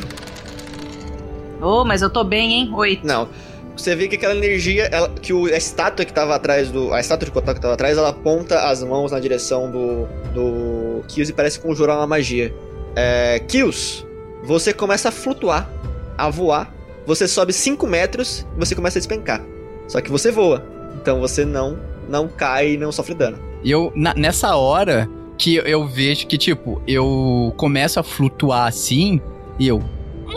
trouxe. 1.57 1.79
Oh, 1.81 1.85
mas 1.85 2.01
eu 2.01 2.09
tô 2.09 2.23
bem, 2.23 2.53
hein? 2.53 2.71
Oito. 2.73 3.05
Não. 3.05 3.27
Você 3.75 3.95
vê 3.95 4.07
que 4.07 4.15
aquela 4.15 4.35
energia, 4.35 4.85
ela- 4.91 5.09
que 5.09 5.31
o, 5.33 5.45
a 5.45 5.57
estátua 5.57 6.03
que 6.05 6.11
tava 6.11 6.33
atrás 6.35 6.71
do. 6.71 6.91
A 6.93 6.99
estátua 6.99 7.25
de 7.25 7.31
Kotak 7.31 7.55
que 7.55 7.61
tava 7.61 7.73
atrás, 7.75 7.97
ela 7.97 8.09
aponta 8.09 8.61
as 8.69 8.81
mãos 8.83 9.11
na 9.11 9.19
direção 9.19 9.69
do. 9.69 10.07
do 10.33 11.03
Kills 11.07 11.31
e 11.31 11.35
parece 11.35 11.59
conjurar 11.59 11.97
uma 11.97 12.07
magia. 12.07 12.53
É, 12.95 13.39
Kills, 13.47 14.03
você 14.43 14.73
começa 14.73 15.09
a 15.09 15.11
flutuar, 15.11 15.69
a 16.17 16.29
voar. 16.29 16.73
Você 17.05 17.27
sobe 17.27 17.53
5 17.53 17.85
metros 17.87 18.45
e 18.55 18.59
você 18.59 18.73
começa 18.75 18.97
a 18.97 18.99
despencar. 18.99 19.41
Só 19.87 20.01
que 20.01 20.09
você 20.11 20.31
voa. 20.31 20.65
Então 20.99 21.19
você 21.21 21.45
não, 21.45 21.79
não 22.09 22.27
cai 22.27 22.71
e 22.73 22.77
não 22.77 22.91
sofre 22.91 23.13
dano. 23.13 23.37
E 23.63 23.69
eu, 23.71 23.91
na- 23.95 24.13
nessa 24.15 24.55
hora 24.55 25.07
que 25.37 25.55
eu 25.57 25.85
vejo 25.85 26.25
que, 26.25 26.37
tipo, 26.37 26.81
eu 26.87 27.53
começo 27.55 27.99
a 27.99 28.03
flutuar 28.03 28.67
assim, 28.67 29.21
e 29.59 29.67
eu, 29.67 29.81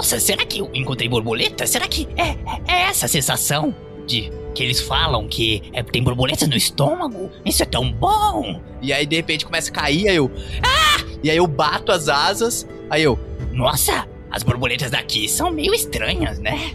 Nossa, 0.01 0.19
será 0.19 0.47
que 0.47 0.61
eu 0.61 0.71
encontrei 0.73 1.11
borboleta? 1.11 1.67
Será 1.67 1.87
que 1.87 2.09
é, 2.17 2.31
é 2.67 2.85
essa 2.85 3.05
a 3.05 3.09
sensação 3.09 3.75
de 4.07 4.33
que 4.55 4.63
eles 4.65 4.81
falam 4.81 5.29
que 5.29 5.63
é, 5.75 5.83
tem 5.83 6.03
borboletas 6.03 6.49
no 6.49 6.57
estômago? 6.57 7.31
Isso 7.45 7.63
é 7.63 7.67
tão 7.67 7.93
bom! 7.93 8.63
E 8.81 8.95
aí, 8.95 9.05
de 9.05 9.17
repente, 9.17 9.45
começa 9.45 9.71
a 9.71 9.75
cair, 9.75 10.09
aí 10.09 10.17
eu. 10.17 10.31
Ah! 10.63 11.05
E 11.23 11.31
aí 11.31 11.37
eu 11.37 11.47
bato 11.47 11.93
as 11.93 12.09
asas, 12.09 12.67
aí 12.89 13.03
eu. 13.03 13.19
Nossa, 13.53 14.09
as 14.31 14.43
borboletas 14.43 14.91
daqui 14.91 15.29
são 15.29 15.51
meio 15.51 15.75
estranhas, 15.75 16.39
né? 16.39 16.75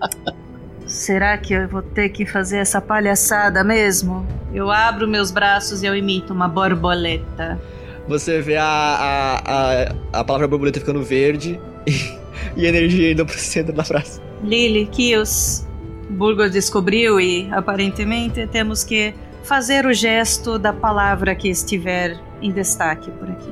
Será 0.86 1.38
que 1.38 1.54
eu 1.54 1.66
vou 1.66 1.80
ter 1.80 2.10
que 2.10 2.26
fazer 2.26 2.58
essa 2.58 2.82
palhaçada 2.82 3.64
mesmo? 3.64 4.26
Eu 4.52 4.70
abro 4.70 5.08
meus 5.08 5.30
braços 5.30 5.82
e 5.82 5.86
eu 5.86 5.96
imito 5.96 6.34
uma 6.34 6.48
borboleta. 6.48 7.58
Você 8.06 8.42
vê 8.42 8.58
a, 8.58 8.66
a, 8.66 9.38
a, 9.38 10.20
a 10.20 10.22
palavra 10.22 10.46
borboleta 10.46 10.78
ficando 10.78 11.02
verde 11.02 11.58
e, 12.56 12.66
energia 12.66 13.12
indo 13.12 13.24
pro 13.24 13.38
centro 13.38 13.72
da 13.72 13.84
frase. 13.84 14.20
Lily, 14.42 14.86
Kills, 14.86 15.66
Burgos 16.10 16.50
descobriu 16.50 17.20
e 17.20 17.48
aparentemente 17.52 18.46
temos 18.48 18.84
que 18.84 19.14
fazer 19.44 19.86
o 19.86 19.92
gesto 19.92 20.58
da 20.58 20.72
palavra 20.72 21.34
que 21.34 21.48
estiver 21.48 22.18
em 22.40 22.50
destaque 22.52 23.10
por 23.12 23.28
aqui. 23.30 23.50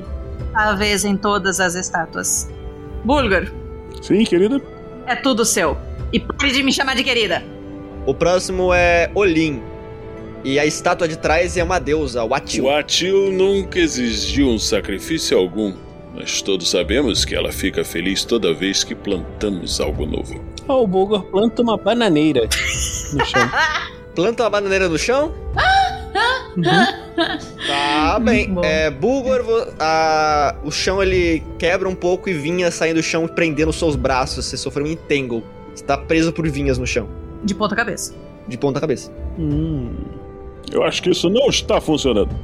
Talvez 0.53 1.05
em 1.05 1.15
todas 1.15 1.59
as 1.59 1.75
estátuas. 1.75 2.49
Bulgar, 3.03 3.51
Sim, 4.01 4.23
querida? 4.25 4.61
é 5.07 5.15
tudo 5.15 5.43
seu. 5.45 5.77
E 6.13 6.19
pare 6.19 6.51
de 6.51 6.61
me 6.61 6.71
chamar 6.73 6.95
de 6.95 7.03
querida. 7.03 7.41
O 8.05 8.13
próximo 8.13 8.73
é 8.73 9.09
Olin. 9.15 9.61
E 10.43 10.59
a 10.59 10.65
estátua 10.65 11.07
de 11.07 11.17
trás 11.17 11.55
é 11.55 11.63
uma 11.63 11.79
deusa, 11.79 12.23
o 12.23 12.33
Atil. 12.33 12.65
O 12.65 12.69
Atil 12.69 13.31
nunca 13.31 13.79
exigiu 13.79 14.47
um 14.49 14.57
sacrifício 14.57 15.37
algum, 15.37 15.73
mas 16.13 16.41
todos 16.41 16.69
sabemos 16.69 17.23
que 17.25 17.33
ela 17.35 17.51
fica 17.51 17.83
feliz 17.83 18.23
toda 18.25 18.53
vez 18.53 18.83
que 18.83 18.93
plantamos 18.95 19.79
algo 19.79 20.05
novo. 20.05 20.41
Ah, 20.67 20.75
o 20.75 20.85
Bulgor 20.87 21.23
planta 21.23 21.61
uma 21.61 21.77
bananeira 21.77 22.41
no 23.13 23.25
chão. 23.25 23.49
Planta 24.13 24.43
uma 24.43 24.49
bananeira 24.49 24.89
no 24.89 24.97
chão? 24.99 25.33
Tá 27.67 28.19
bem. 28.19 28.53
É, 28.63 28.89
Bulgor, 28.89 29.41
a- 29.79 30.55
o 30.63 30.71
chão 30.71 31.01
ele 31.01 31.41
quebra 31.57 31.87
um 31.87 31.95
pouco 31.95 32.29
e 32.29 32.33
vinha 32.33 32.69
saindo 32.71 32.97
do 32.97 33.03
chão 33.03 33.27
prendendo 33.27 33.69
os 33.69 33.77
seus 33.77 33.95
braços. 33.95 34.45
Você 34.45 34.57
sofreu 34.57 34.85
um 34.85 34.89
entangle. 34.89 35.43
Você 35.73 35.83
tá 35.85 35.97
preso 35.97 36.33
por 36.33 36.47
vinhas 36.49 36.77
no 36.77 36.85
chão, 36.85 37.07
De 37.43 37.55
ponta 37.55 37.73
cabeça. 37.75 38.13
de 38.47 38.57
ponta 38.57 38.81
cabeça. 38.81 39.09
Hum. 39.39 39.93
Eu 40.71 40.83
acho 40.83 41.01
que 41.01 41.09
isso 41.09 41.29
não 41.29 41.47
está 41.47 41.79
funcionando. 41.79 42.35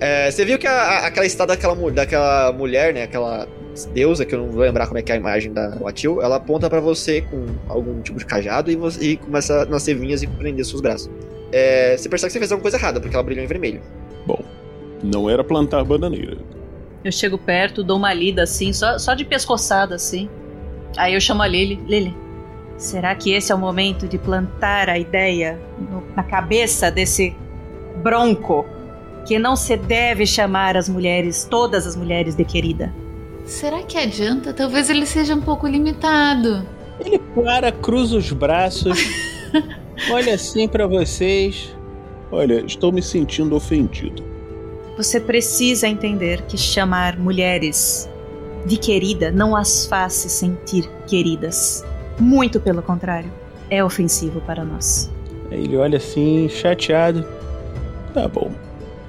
É, 0.00 0.30
você 0.30 0.44
viu 0.44 0.58
que 0.58 0.66
a- 0.66 1.06
aquela 1.06 1.26
estátua 1.26 1.54
daquela, 1.54 1.90
daquela 1.90 2.52
mulher, 2.52 2.94
né? 2.94 3.02
Aquela 3.02 3.46
deusa, 3.92 4.24
que 4.24 4.34
eu 4.34 4.38
não 4.40 4.50
vou 4.50 4.62
lembrar 4.62 4.86
como 4.86 4.98
é 4.98 5.02
que 5.02 5.12
é 5.12 5.14
a 5.14 5.18
imagem 5.18 5.52
da 5.52 5.76
Atil, 5.86 6.20
ela 6.22 6.36
aponta 6.36 6.68
pra 6.68 6.80
você 6.80 7.20
com 7.22 7.46
algum 7.68 8.00
tipo 8.00 8.18
de 8.18 8.24
cajado 8.26 8.70
e, 8.70 8.76
você, 8.76 9.04
e 9.04 9.16
começa 9.16 9.62
a 9.62 9.64
nascer 9.66 9.94
vinhas 9.94 10.22
e 10.22 10.26
prender 10.26 10.64
seus 10.64 10.80
braços. 10.80 11.10
É, 11.52 11.96
você 11.96 12.08
percebe 12.08 12.28
que 12.28 12.32
você 12.32 12.38
fez 12.38 12.52
alguma 12.52 12.62
coisa 12.62 12.76
errada, 12.76 13.00
porque 13.00 13.14
ela 13.14 13.22
brilhou 13.22 13.44
em 13.44 13.48
vermelho. 13.48 13.80
Bom, 14.26 14.40
não 15.02 15.28
era 15.28 15.44
plantar 15.44 15.84
bananeira. 15.84 16.38
Eu 17.04 17.12
chego 17.12 17.38
perto, 17.38 17.82
dou 17.82 17.96
uma 17.96 18.12
lida 18.12 18.42
assim, 18.42 18.72
só, 18.72 18.98
só 18.98 19.14
de 19.14 19.24
pescoçada 19.24 19.94
assim. 19.94 20.28
Aí 20.96 21.14
eu 21.14 21.20
chamo 21.20 21.42
a 21.42 21.46
Lily. 21.46 21.80
Lily, 21.86 22.14
será 22.76 23.14
que 23.14 23.32
esse 23.32 23.50
é 23.52 23.54
o 23.54 23.58
momento 23.58 24.06
de 24.08 24.18
plantar 24.18 24.88
a 24.88 24.98
ideia 24.98 25.58
no- 25.78 26.02
na 26.14 26.22
cabeça 26.22 26.90
desse 26.90 27.34
bronco 28.02 28.66
que 29.26 29.38
não 29.38 29.56
se 29.56 29.76
deve 29.76 30.26
chamar 30.26 30.76
as 30.76 30.88
mulheres, 30.88 31.46
todas 31.48 31.86
as 31.86 31.96
mulheres 31.96 32.34
de 32.34 32.44
querida? 32.44 32.92
Será 33.44 33.82
que 33.82 33.98
adianta? 33.98 34.52
Talvez 34.52 34.88
ele 34.90 35.06
seja 35.06 35.34
um 35.34 35.40
pouco 35.40 35.66
limitado. 35.66 36.66
Ele 37.04 37.18
para, 37.34 37.72
cruza 37.72 38.16
os 38.16 38.30
braços, 38.30 38.98
olha 40.10 40.34
assim 40.34 40.68
pra 40.68 40.86
vocês. 40.86 41.74
Olha, 42.30 42.64
estou 42.64 42.92
me 42.92 43.02
sentindo 43.02 43.56
ofendido. 43.56 44.22
Você 44.96 45.18
precisa 45.18 45.88
entender 45.88 46.42
que 46.42 46.56
chamar 46.56 47.18
mulheres 47.18 48.08
de 48.66 48.76
querida 48.76 49.30
não 49.30 49.56
as 49.56 49.86
faz 49.86 50.12
se 50.12 50.28
sentir 50.28 50.88
queridas. 51.06 51.84
Muito 52.18 52.60
pelo 52.60 52.82
contrário, 52.82 53.32
é 53.70 53.82
ofensivo 53.82 54.40
para 54.42 54.64
nós. 54.64 55.10
Ele 55.50 55.76
olha 55.76 55.96
assim, 55.96 56.48
chateado. 56.48 57.26
Tá 58.14 58.28
bom. 58.28 58.52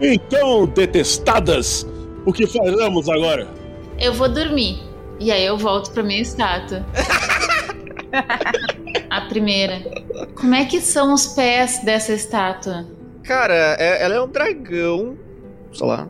Então, 0.01 0.65
detestadas, 0.65 1.85
o 2.25 2.33
que 2.33 2.47
faremos 2.47 3.07
agora? 3.07 3.47
Eu 3.99 4.13
vou 4.13 4.27
dormir. 4.27 4.79
E 5.19 5.31
aí 5.31 5.45
eu 5.45 5.57
volto 5.57 5.91
pra 5.91 6.01
minha 6.01 6.21
estátua. 6.21 6.83
A 9.09 9.21
primeira. 9.21 9.81
Como 10.35 10.55
é 10.55 10.65
que 10.65 10.81
são 10.81 11.13
os 11.13 11.27
pés 11.27 11.79
dessa 11.83 12.13
estátua? 12.13 12.85
Cara, 13.23 13.75
é- 13.79 14.03
ela 14.03 14.15
é 14.15 14.21
um 14.21 14.27
dragão. 14.27 15.17
Sei 15.73 15.85
lá. 15.85 16.07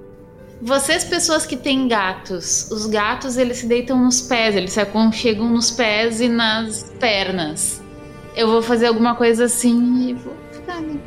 Vocês, 0.62 1.04
pessoas 1.04 1.46
que 1.46 1.58
têm 1.58 1.88
gatos, 1.88 2.70
os 2.72 2.86
gatos 2.86 3.36
eles 3.36 3.58
se 3.58 3.66
deitam 3.66 4.00
nos 4.00 4.22
pés, 4.22 4.56
eles 4.56 4.74
se 4.74 4.80
aconchegam 4.80 5.50
nos 5.50 5.72
pés 5.72 6.22
e 6.22 6.30
nas 6.30 6.84
pernas. 7.00 7.82
Eu 8.36 8.48
vou 8.48 8.62
fazer 8.62 8.86
alguma 8.86 9.16
coisa 9.16 9.46
assim 9.46 10.10
e 10.10 10.14
vou 10.14 10.34
ficar 10.52 10.78
ali. 10.78 11.00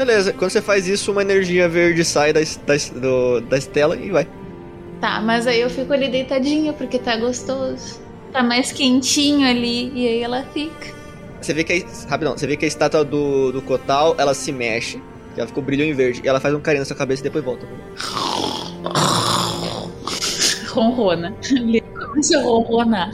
Beleza, 0.00 0.32
quando 0.32 0.50
você 0.50 0.62
faz 0.62 0.88
isso, 0.88 1.12
uma 1.12 1.20
energia 1.20 1.68
verde 1.68 2.06
sai 2.06 2.32
da, 2.32 2.40
da, 2.40 2.98
do- 2.98 3.42
da 3.42 3.58
estela 3.58 3.94
e 3.94 4.08
vai. 4.10 4.26
Tá, 4.98 5.20
mas 5.20 5.46
aí 5.46 5.60
eu 5.60 5.68
fico 5.68 5.92
ali 5.92 6.08
deitadinha 6.08 6.72
porque 6.72 6.98
tá 6.98 7.18
gostoso. 7.18 8.00
Tá 8.32 8.42
mais 8.42 8.72
quentinho 8.72 9.46
ali 9.46 9.92
e 9.94 10.08
aí 10.08 10.22
ela 10.22 10.42
fica. 10.54 10.94
Você 11.38 11.52
vê 11.52 11.64
que 11.64 11.84
a, 11.84 12.08
rapidão, 12.08 12.32
você 12.34 12.46
vê 12.46 12.56
que 12.56 12.64
a 12.64 12.68
estátua 12.68 13.04
do, 13.04 13.52
do 13.52 13.60
Kotal, 13.60 14.14
ela 14.16 14.32
se 14.32 14.50
mexe, 14.50 14.98
ela 15.36 15.46
ficou 15.46 15.62
brilhando 15.62 15.90
em 15.90 15.94
verde, 15.94 16.22
e 16.24 16.28
ela 16.28 16.40
faz 16.40 16.54
um 16.54 16.60
carinho 16.60 16.80
na 16.80 16.86
sua 16.86 16.96
cabeça 16.96 17.20
e 17.20 17.24
depois 17.24 17.44
volta. 17.44 17.66
Ronrona. 20.70 21.36
Ele 21.50 21.82
começa 21.82 22.38
a 22.38 22.42
ronronar. 22.42 23.10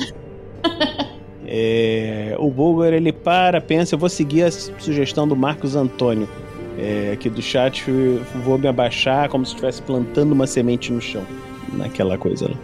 É, 1.45 2.37
o 2.39 2.49
Bulgar 2.49 2.93
ele 2.93 3.13
para, 3.13 3.61
pensa, 3.61 3.97
eu 3.97 3.99
vou 3.99 4.09
seguir 4.09 4.45
a 4.45 4.53
sugestão 4.53 5.27
do 5.27 5.35
Marcos 5.35 5.75
Antônio. 5.75 6.29
É, 6.79 7.11
aqui 7.13 7.31
do 7.31 7.41
chat, 7.41 7.85
vou 8.45 8.59
me 8.59 8.69
abaixar 8.69 9.29
como 9.29 9.45
se 9.47 9.53
estivesse 9.53 9.81
plantando 9.83 10.33
uma 10.33 10.47
semente 10.47 10.93
no 10.93 11.01
chão. 11.01 11.25
Naquela 11.73 12.17
coisa 12.19 12.49
lá. 12.49 12.57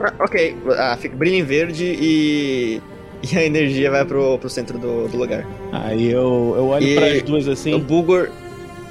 Ah, 0.00 0.24
ok, 0.24 0.56
ah, 0.76 0.96
fica 0.98 1.16
brilha 1.16 1.36
em 1.36 1.42
verde 1.44 1.84
e. 1.84 2.80
E 3.20 3.36
a 3.36 3.44
energia 3.44 3.90
vai 3.90 4.04
pro, 4.04 4.38
pro 4.38 4.48
centro 4.48 4.78
do, 4.78 5.08
do 5.08 5.16
lugar. 5.16 5.44
Aí 5.72 6.08
eu, 6.08 6.54
eu 6.56 6.66
olho 6.68 6.94
para 6.94 7.06
as 7.06 7.22
duas 7.22 7.48
assim. 7.48 7.74
O 7.74 7.78
Bulgor. 7.80 8.30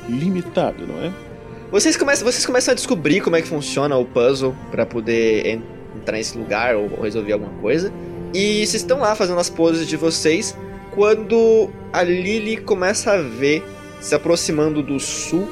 Limitado, 0.10 0.86
não 0.86 1.02
é? 1.02 1.12
Vocês 1.72 1.96
começam, 1.98 2.26
vocês 2.30 2.46
começam 2.46 2.72
a 2.72 2.76
descobrir 2.76 3.22
como 3.22 3.36
é 3.36 3.42
que 3.42 3.48
funciona 3.48 3.96
o 3.98 4.06
puzzle 4.06 4.54
pra 4.72 4.86
poder 4.86 5.46
en- 5.46 5.62
entrar 5.96 6.18
nesse 6.18 6.38
lugar 6.38 6.76
ou 6.76 6.90
resolver 7.02 7.34
alguma 7.34 7.52
coisa. 7.62 7.92
E 8.34 8.66
vocês 8.66 8.76
estão 8.82 9.00
lá 9.00 9.16
fazendo 9.16 9.40
as 9.40 9.50
poses 9.50 9.88
de 9.88 9.96
vocês 9.98 10.58
quando 10.94 11.70
a 11.94 12.04
Lily 12.04 12.58
começa 12.58 13.14
a 13.14 13.22
ver, 13.22 13.64
se 14.08 14.16
aproximando 14.16 14.82
do 14.82 15.02
sul, 15.02 15.46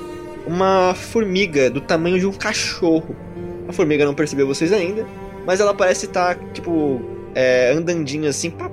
uma 0.47 0.93
formiga 0.95 1.69
do 1.69 1.81
tamanho 1.81 2.17
de 2.17 2.25
um 2.25 2.31
cachorro. 2.31 3.13
A 3.67 3.73
formiga 3.73 4.05
não 4.05 4.13
percebeu 4.13 4.47
vocês 4.47 4.71
ainda, 4.71 5.05
mas 5.45 5.59
ela 5.59 5.73
parece 5.73 6.05
estar, 6.05 6.37
tipo, 6.53 7.01
é, 7.35 7.73
andandinha 7.73 8.29
assim. 8.29 8.49
Pá, 8.51 8.71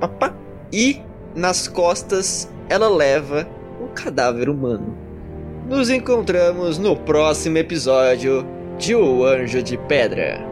pá, 0.00 0.08
pá, 0.08 0.34
e 0.72 1.02
nas 1.34 1.68
costas 1.68 2.48
ela 2.70 2.88
leva 2.88 3.46
um 3.82 3.88
cadáver 3.88 4.48
humano. 4.48 4.96
Nos 5.68 5.90
encontramos 5.90 6.78
no 6.78 6.96
próximo 6.96 7.58
episódio 7.58 8.46
de 8.78 8.94
O 8.94 9.26
Anjo 9.26 9.62
de 9.62 9.76
Pedra. 9.76 10.47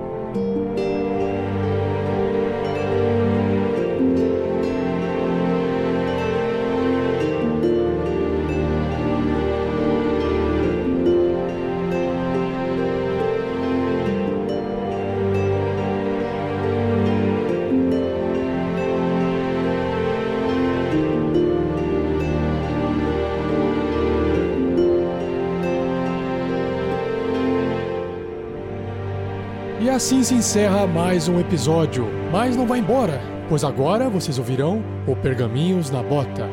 Assim 29.97 30.23
se 30.23 30.35
encerra 30.35 30.87
mais 30.87 31.27
um 31.27 31.41
episódio. 31.41 32.07
Mas 32.31 32.55
não 32.55 32.67
vai 32.67 32.81
embora, 32.81 33.19
pois 33.49 33.65
agora 33.65 34.11
vocês 34.11 34.39
ouvirão 34.39 34.85
o 35.07 35.17
Pergaminhos 35.17 35.91
na 35.91 36.03
Bota. 36.03 36.51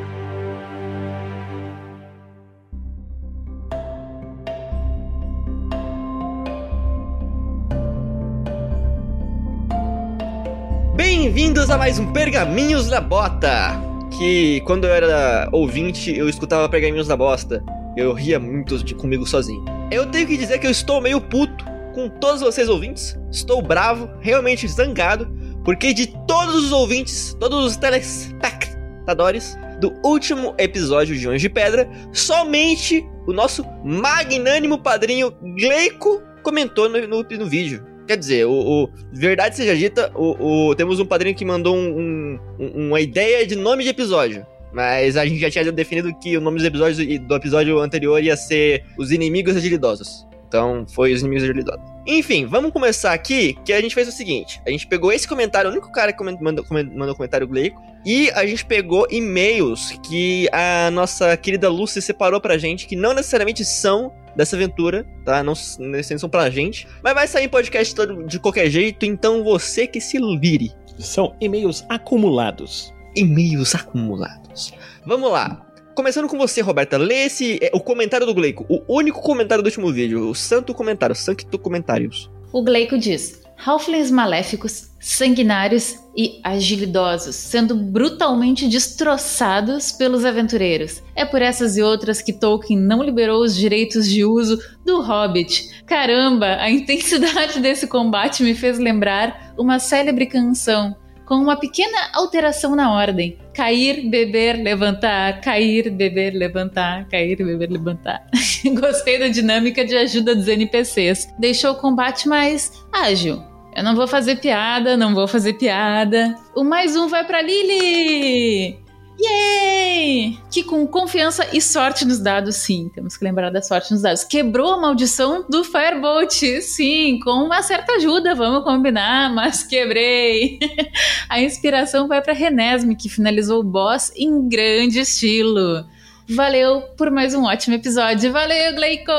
Bem-vindos 10.96 11.70
a 11.70 11.78
mais 11.78 12.00
um 12.00 12.14
Pergaminhos 12.14 12.88
da 12.88 13.02
Bota! 13.02 13.78
Que 14.18 14.62
quando 14.62 14.86
eu 14.86 14.94
era 14.94 15.50
ouvinte, 15.52 16.18
eu 16.18 16.30
escutava 16.30 16.70
Pergaminhos 16.70 17.10
da 17.10 17.18
Bosta. 17.18 17.62
Eu 17.98 18.14
ria 18.14 18.40
muito 18.40 18.82
de 18.82 18.96
comigo 18.96 19.28
sozinho. 19.28 19.66
Eu 19.92 20.06
tenho 20.06 20.28
que 20.28 20.38
dizer 20.38 20.60
que 20.60 20.66
eu 20.66 20.72
estou 20.72 21.02
meio 21.02 21.20
puto 21.20 21.63
com 21.94 22.10
todos 22.10 22.42
vocês 22.42 22.68
ouvintes. 22.70 23.18
Estou 23.32 23.62
bravo, 23.62 24.10
realmente 24.20 24.68
zangado, 24.68 25.28
porque 25.64 25.94
de 25.94 26.08
todos 26.28 26.56
os 26.66 26.72
ouvintes, 26.72 27.36
todos 27.40 27.66
os 27.66 27.78
telespectadores 27.78 29.58
do 29.80 29.94
último 30.04 30.54
episódio 30.58 31.16
de 31.18 31.28
Anjo 31.28 31.40
de 31.40 31.50
Pedra, 31.50 31.90
somente 32.12 33.06
o 33.28 33.34
nosso 33.34 33.66
magnânimo 33.84 34.78
padrinho 34.78 35.32
Gleico 35.56 36.22
comentou 36.42 36.90
no, 36.90 37.08
no, 37.08 37.24
no 37.24 37.46
vídeo. 37.46 37.86
Quer 38.08 38.18
dizer, 38.18 38.46
o, 38.46 38.52
o- 38.52 38.90
verdade 39.14 39.56
seja 39.56 39.76
dita, 39.76 40.12
o, 40.14 40.70
o- 40.70 40.76
temos 40.76 41.00
um 41.00 41.06
padrinho 41.06 41.36
que 41.36 41.46
mandou 41.46 41.76
um- 41.76 41.98
um- 41.98 42.40
um- 42.60 42.88
uma 42.90 43.00
ideia 43.00 43.48
de 43.48 43.56
nome 43.56 43.84
de 43.84 43.90
episódio. 43.90 44.46
Mas 44.74 45.16
a 45.16 45.26
gente 45.26 45.40
já 45.40 45.50
tinha 45.52 45.72
definido 45.72 46.14
que 46.20 46.36
o 46.36 46.42
nome 46.42 46.58
dos 46.58 46.66
episódios 46.66 47.00
e 47.00 47.18
do 47.20 47.36
episódio 47.36 47.80
anterior 47.80 48.22
ia 48.22 48.36
ser 48.36 48.84
Os 48.98 49.12
Inimigos 49.12 49.56
Agilidosos. 49.56 50.26
Então, 50.54 50.86
foi 50.88 51.12
os 51.12 51.22
inimigos 51.22 51.46
agilidosos. 51.46 51.82
Enfim, 52.06 52.46
vamos 52.46 52.72
começar 52.72 53.12
aqui, 53.12 53.58
que 53.66 53.74
a 53.74 53.82
gente 53.82 53.96
fez 53.96 54.08
o 54.08 54.12
seguinte. 54.12 54.62
A 54.68 54.70
gente 54.70 54.86
pegou 54.86 55.12
esse 55.12 55.28
comentário, 55.28 55.68
o 55.68 55.74
único 55.74 55.92
cara 55.92 56.14
que 56.14 56.24
mandou, 56.24 56.64
mandou 56.70 57.16
comentário 57.16 57.48
Gleico, 57.48 57.82
e 58.06 58.30
a 58.36 58.46
gente 58.46 58.64
pegou 58.64 59.08
e-mails 59.10 59.98
que 60.08 60.48
a 60.52 60.92
nossa 60.92 61.36
querida 61.38 61.70
Lucy 61.70 62.04
separou 62.04 62.40
pra 62.40 62.56
gente, 62.56 62.86
que 62.86 62.96
não 62.96 63.16
necessariamente 63.16 63.66
são 63.66 64.14
dessa 64.36 64.56
aventura, 64.56 65.04
tá? 65.26 65.42
Não 65.42 65.54
necessariamente 65.54 66.20
são 66.20 66.30
pra 66.30 66.52
gente. 66.52 66.88
Mas 67.04 67.16
vai 67.16 67.28
sair 67.28 67.46
em 67.46 67.50
podcast 67.50 67.96
todo, 67.96 68.24
de 68.28 68.40
qualquer 68.40 68.70
jeito, 68.70 69.08
então 69.08 69.44
você 69.44 69.88
que 69.88 70.00
se 70.00 70.20
vire. 70.38 70.72
São 71.00 71.36
e-mails 71.42 71.84
acumulados. 71.90 72.94
E-mails 73.16 73.74
acumulados. 73.74 74.72
Vamos 75.04 75.32
lá. 75.32 75.66
Começando 75.96 76.28
com 76.28 76.40
você, 76.40 76.60
Roberta, 76.60 76.98
lê 76.98 77.26
esse, 77.26 77.60
é, 77.62 77.70
o 77.72 77.80
comentário 77.80 78.26
do 78.26 78.34
Gleico, 78.34 78.66
o 78.68 78.82
único 78.88 79.22
comentário 79.22 79.64
do 79.64 79.68
último 79.68 79.94
vídeo, 79.94 80.28
o 80.28 80.34
santo 80.34 80.74
comentário, 80.74 81.16
Sancto 81.16 81.60
Comentários. 81.60 82.32
O 82.52 82.64
Gleico 82.64 82.98
diz: 82.98 83.44
Halflings 83.64 84.10
maléficos, 84.10 84.90
sanguinários 85.00 86.00
e 86.18 86.40
agilidosos, 86.44 87.36
sendo 87.36 87.76
brutalmente 87.76 88.68
destroçados 88.68 89.92
pelos 89.92 90.26
aventureiros. 90.26 91.04
É 91.16 91.26
por 91.26 91.44
essas 91.44 91.78
e 91.78 91.84
outras 91.84 92.24
que 92.24 92.34
Tolkien 92.34 92.80
não 92.80 93.04
liberou 93.04 93.44
os 93.44 93.56
direitos 93.56 94.10
de 94.10 94.26
uso 94.26 94.60
do 94.84 95.00
Hobbit. 95.00 95.84
Caramba, 95.86 96.58
a 96.60 96.72
intensidade 96.72 97.60
desse 97.62 97.86
combate 97.86 98.42
me 98.42 98.56
fez 98.56 98.80
lembrar 98.80 99.54
uma 99.58 99.78
célebre 99.78 100.26
canção. 100.26 100.96
Com 101.34 101.40
uma 101.40 101.56
pequena 101.56 102.12
alteração 102.14 102.76
na 102.76 102.94
ordem: 102.94 103.40
cair, 103.56 104.08
beber, 104.08 104.56
levantar, 104.58 105.42
cair, 105.42 105.90
beber, 105.90 106.32
levantar, 106.32 107.08
cair, 107.08 107.38
beber, 107.38 107.72
levantar. 107.72 108.24
Gostei 108.80 109.18
da 109.18 109.30
dinâmica 109.30 109.84
de 109.84 109.98
ajuda 109.98 110.36
dos 110.36 110.48
NPCs. 110.48 111.34
Deixou 111.40 111.72
o 111.72 111.78
combate 111.78 112.30
mais 112.30 112.72
ágil. 112.94 113.42
Eu 113.76 113.84
não 113.84 113.96
vou 113.96 114.08
fazer 114.08 114.36
piada, 114.36 114.96
não 114.96 115.16
vou 115.16 115.28
fazer 115.28 115.54
piada. 115.54 116.36
O 116.56 116.64
mais 116.64 116.96
um 116.96 117.08
vai 117.08 117.26
pra 117.26 117.42
Lily! 117.42 118.83
Yay! 119.20 120.40
Que 120.52 120.64
com 120.64 120.86
confiança 120.88 121.48
e 121.54 121.62
sorte 121.62 122.06
nos 122.06 122.20
dados, 122.20 122.56
sim, 122.56 122.90
temos 122.94 123.16
que 123.16 123.24
lembrar 123.24 123.50
da 123.50 123.62
sorte 123.62 123.92
nos 123.92 124.02
dados. 124.02 124.24
Quebrou 124.24 124.74
a 124.74 124.78
maldição 124.78 125.46
do 125.50 125.64
Firebolt, 125.64 126.34
sim, 126.62 127.20
com 127.24 127.44
uma 127.46 127.62
certa 127.62 127.94
ajuda, 127.94 128.36
vamos 128.36 128.64
combinar, 128.64 129.34
mas 129.34 129.64
quebrei. 129.64 130.60
a 131.30 131.42
inspiração 131.42 132.08
vai 132.08 132.22
pra 132.22 132.34
Renesme, 132.34 132.96
que 132.96 133.10
finalizou 133.10 133.60
o 133.60 133.64
boss 133.64 134.12
em 134.16 134.48
grande 134.48 135.00
estilo. 135.00 135.86
Valeu 136.30 136.82
por 136.98 137.12
mais 137.12 137.34
um 137.34 137.44
ótimo 137.44 137.76
episódio. 137.76 138.32
Valeu, 138.32 138.74
Gleico! 138.76 139.12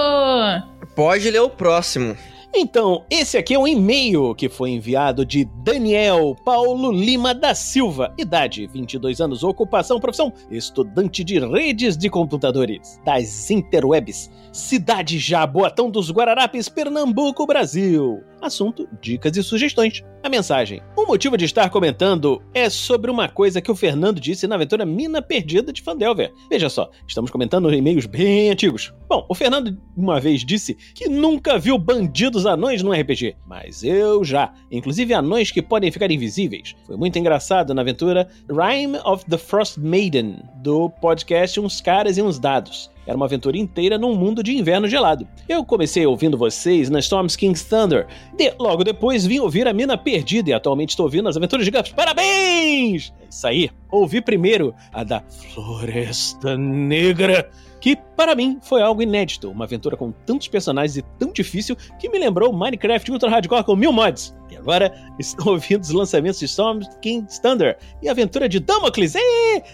Pode 0.95 1.31
ler 1.31 1.41
o 1.41 1.51
próximo. 1.51 2.17
Então, 2.57 3.05
esse 3.11 3.37
aqui 3.37 3.55
é 3.55 3.59
um 3.59 3.67
e-mail 3.67 4.33
que 4.33 4.49
foi 4.49 4.71
enviado 4.71 5.27
de 5.27 5.45
Daniel 5.65 6.37
Paulo 6.45 6.93
Lima 6.93 7.35
da 7.35 7.53
Silva, 7.53 8.15
idade 8.17 8.65
22 8.69 9.21
anos, 9.21 9.43
ocupação, 9.43 9.99
profissão, 9.99 10.33
estudante 10.49 11.25
de 11.25 11.41
redes 11.41 11.97
de 11.97 12.09
computadores 12.09 13.01
das 13.05 13.51
interwebs, 13.51 14.31
cidade 14.53 15.19
Jaboatão 15.19 15.91
dos 15.91 16.13
Guararapes, 16.13 16.69
Pernambuco, 16.69 17.45
Brasil. 17.45 18.23
Assunto: 18.45 18.87
dicas 19.01 19.35
e 19.37 19.43
sugestões. 19.43 20.03
A 20.23 20.29
mensagem: 20.29 20.83
O 20.97 21.07
motivo 21.07 21.37
de 21.37 21.47
estar 21.47 21.71
comentando 21.71 22.43
é 22.53 22.69
sobre 22.69 23.11
uma 23.11 23.27
coisa 23.29 23.61
que 23.61 23.71
o 23.71 23.75
Fernando 23.75 24.21
disse 24.21 24.47
na 24.47 24.55
aventura 24.55 24.85
Mina 24.85 25.23
Perdida 25.23 25.73
de 25.73 25.81
Fandelver. 25.81 26.31
Veja 26.51 26.69
só, 26.69 26.91
estamos 27.09 27.31
comentando 27.31 27.73
e-mails 27.73 28.05
bem 28.05 28.51
antigos. 28.51 28.93
Bom, 29.09 29.25
o 29.29 29.35
Fernando 29.35 29.79
uma 29.97 30.21
vez 30.21 30.45
disse 30.45 30.75
que 30.95 31.09
nunca 31.09 31.59
viu 31.59 31.79
bandidos 31.79 32.45
anões 32.45 32.83
no 32.83 32.93
RPG, 32.93 33.37
mas 33.47 33.83
eu 33.83 34.23
já. 34.23 34.53
Inclusive 34.71 35.15
anões 35.15 35.51
que 35.51 35.63
podem 35.63 35.91
ficar 35.91 36.11
invisíveis. 36.11 36.75
Foi 36.87 36.97
muito 36.97 37.19
engraçado 37.19 37.75
na 37.75 37.81
aventura 37.81 38.29
Rhyme 38.51 38.99
of 39.05 39.25
the 39.25 39.39
Frost 39.39 39.79
Maiden, 39.79 40.37
do 40.57 40.91
podcast 40.91 41.59
Uns 41.59 41.81
Caras 41.81 42.19
e 42.19 42.23
Uns 42.23 42.39
Dados. 42.39 42.91
Era 43.07 43.17
uma 43.17 43.27
aventura 43.27 43.57
inteira 43.59 43.99
num 43.99 44.15
mundo 44.15 44.43
de 44.43 44.57
inverno 44.57 44.89
gelado. 44.89 45.27
Eu 45.49 45.65
comecei 45.65 46.07
ouvindo 46.07 46.39
vocês 46.39 46.89
na 46.89 46.99
Storm's 47.01 47.37
King's 47.37 47.63
Thunder. 47.63 48.07
De- 48.37 48.55
logo 48.59 48.83
depois 48.83 49.27
vim 49.27 49.39
ouvir 49.41 49.69
a 49.69 49.73
Mina 49.73 49.97
Perdida 49.99 50.51
e 50.51 50.53
atualmente 50.53 50.91
estou 50.91 51.05
ouvindo 51.05 51.29
as 51.29 51.37
aventuras 51.37 51.65
de 51.65 51.71
Gaps. 51.71 51.93
Parabéns! 51.93 53.13
É 53.21 53.27
isso 53.29 53.47
aí. 53.47 53.71
Ouvi 53.95 54.21
primeiro 54.21 54.75
a 54.93 55.05
da 55.05 55.23
Floresta 55.53 56.59
Negra, 56.59 57.49
que 57.81 57.97
para 58.17 58.35
mim 58.35 58.59
foi 58.61 58.83
algo 58.83 59.01
inédito. 59.01 59.49
Uma 59.51 59.67
aventura 59.67 59.97
com 59.97 60.11
tantos 60.11 60.49
personagens 60.49 60.97
e 60.97 61.03
tão 61.17 61.33
difícil 61.33 61.77
que 62.01 62.09
me 62.09 62.19
lembrou 62.19 62.53
Minecraft 62.53 63.13
Ultra 63.13 63.31
Hardcore 63.31 63.63
com 63.63 63.77
mil 63.77 63.93
mods. 63.93 64.35
E 64.51 64.57
agora 64.57 64.93
estou 65.17 65.53
ouvindo 65.55 65.83
os 65.83 65.91
lançamentos 65.91 66.41
de 66.41 66.47
Storm 66.47 66.81
King's 67.01 67.39
Thunder 67.39 67.79
e 68.03 68.09
a 68.09 68.11
aventura 68.11 68.49
de 68.49 68.59
Damocles, 68.59 69.15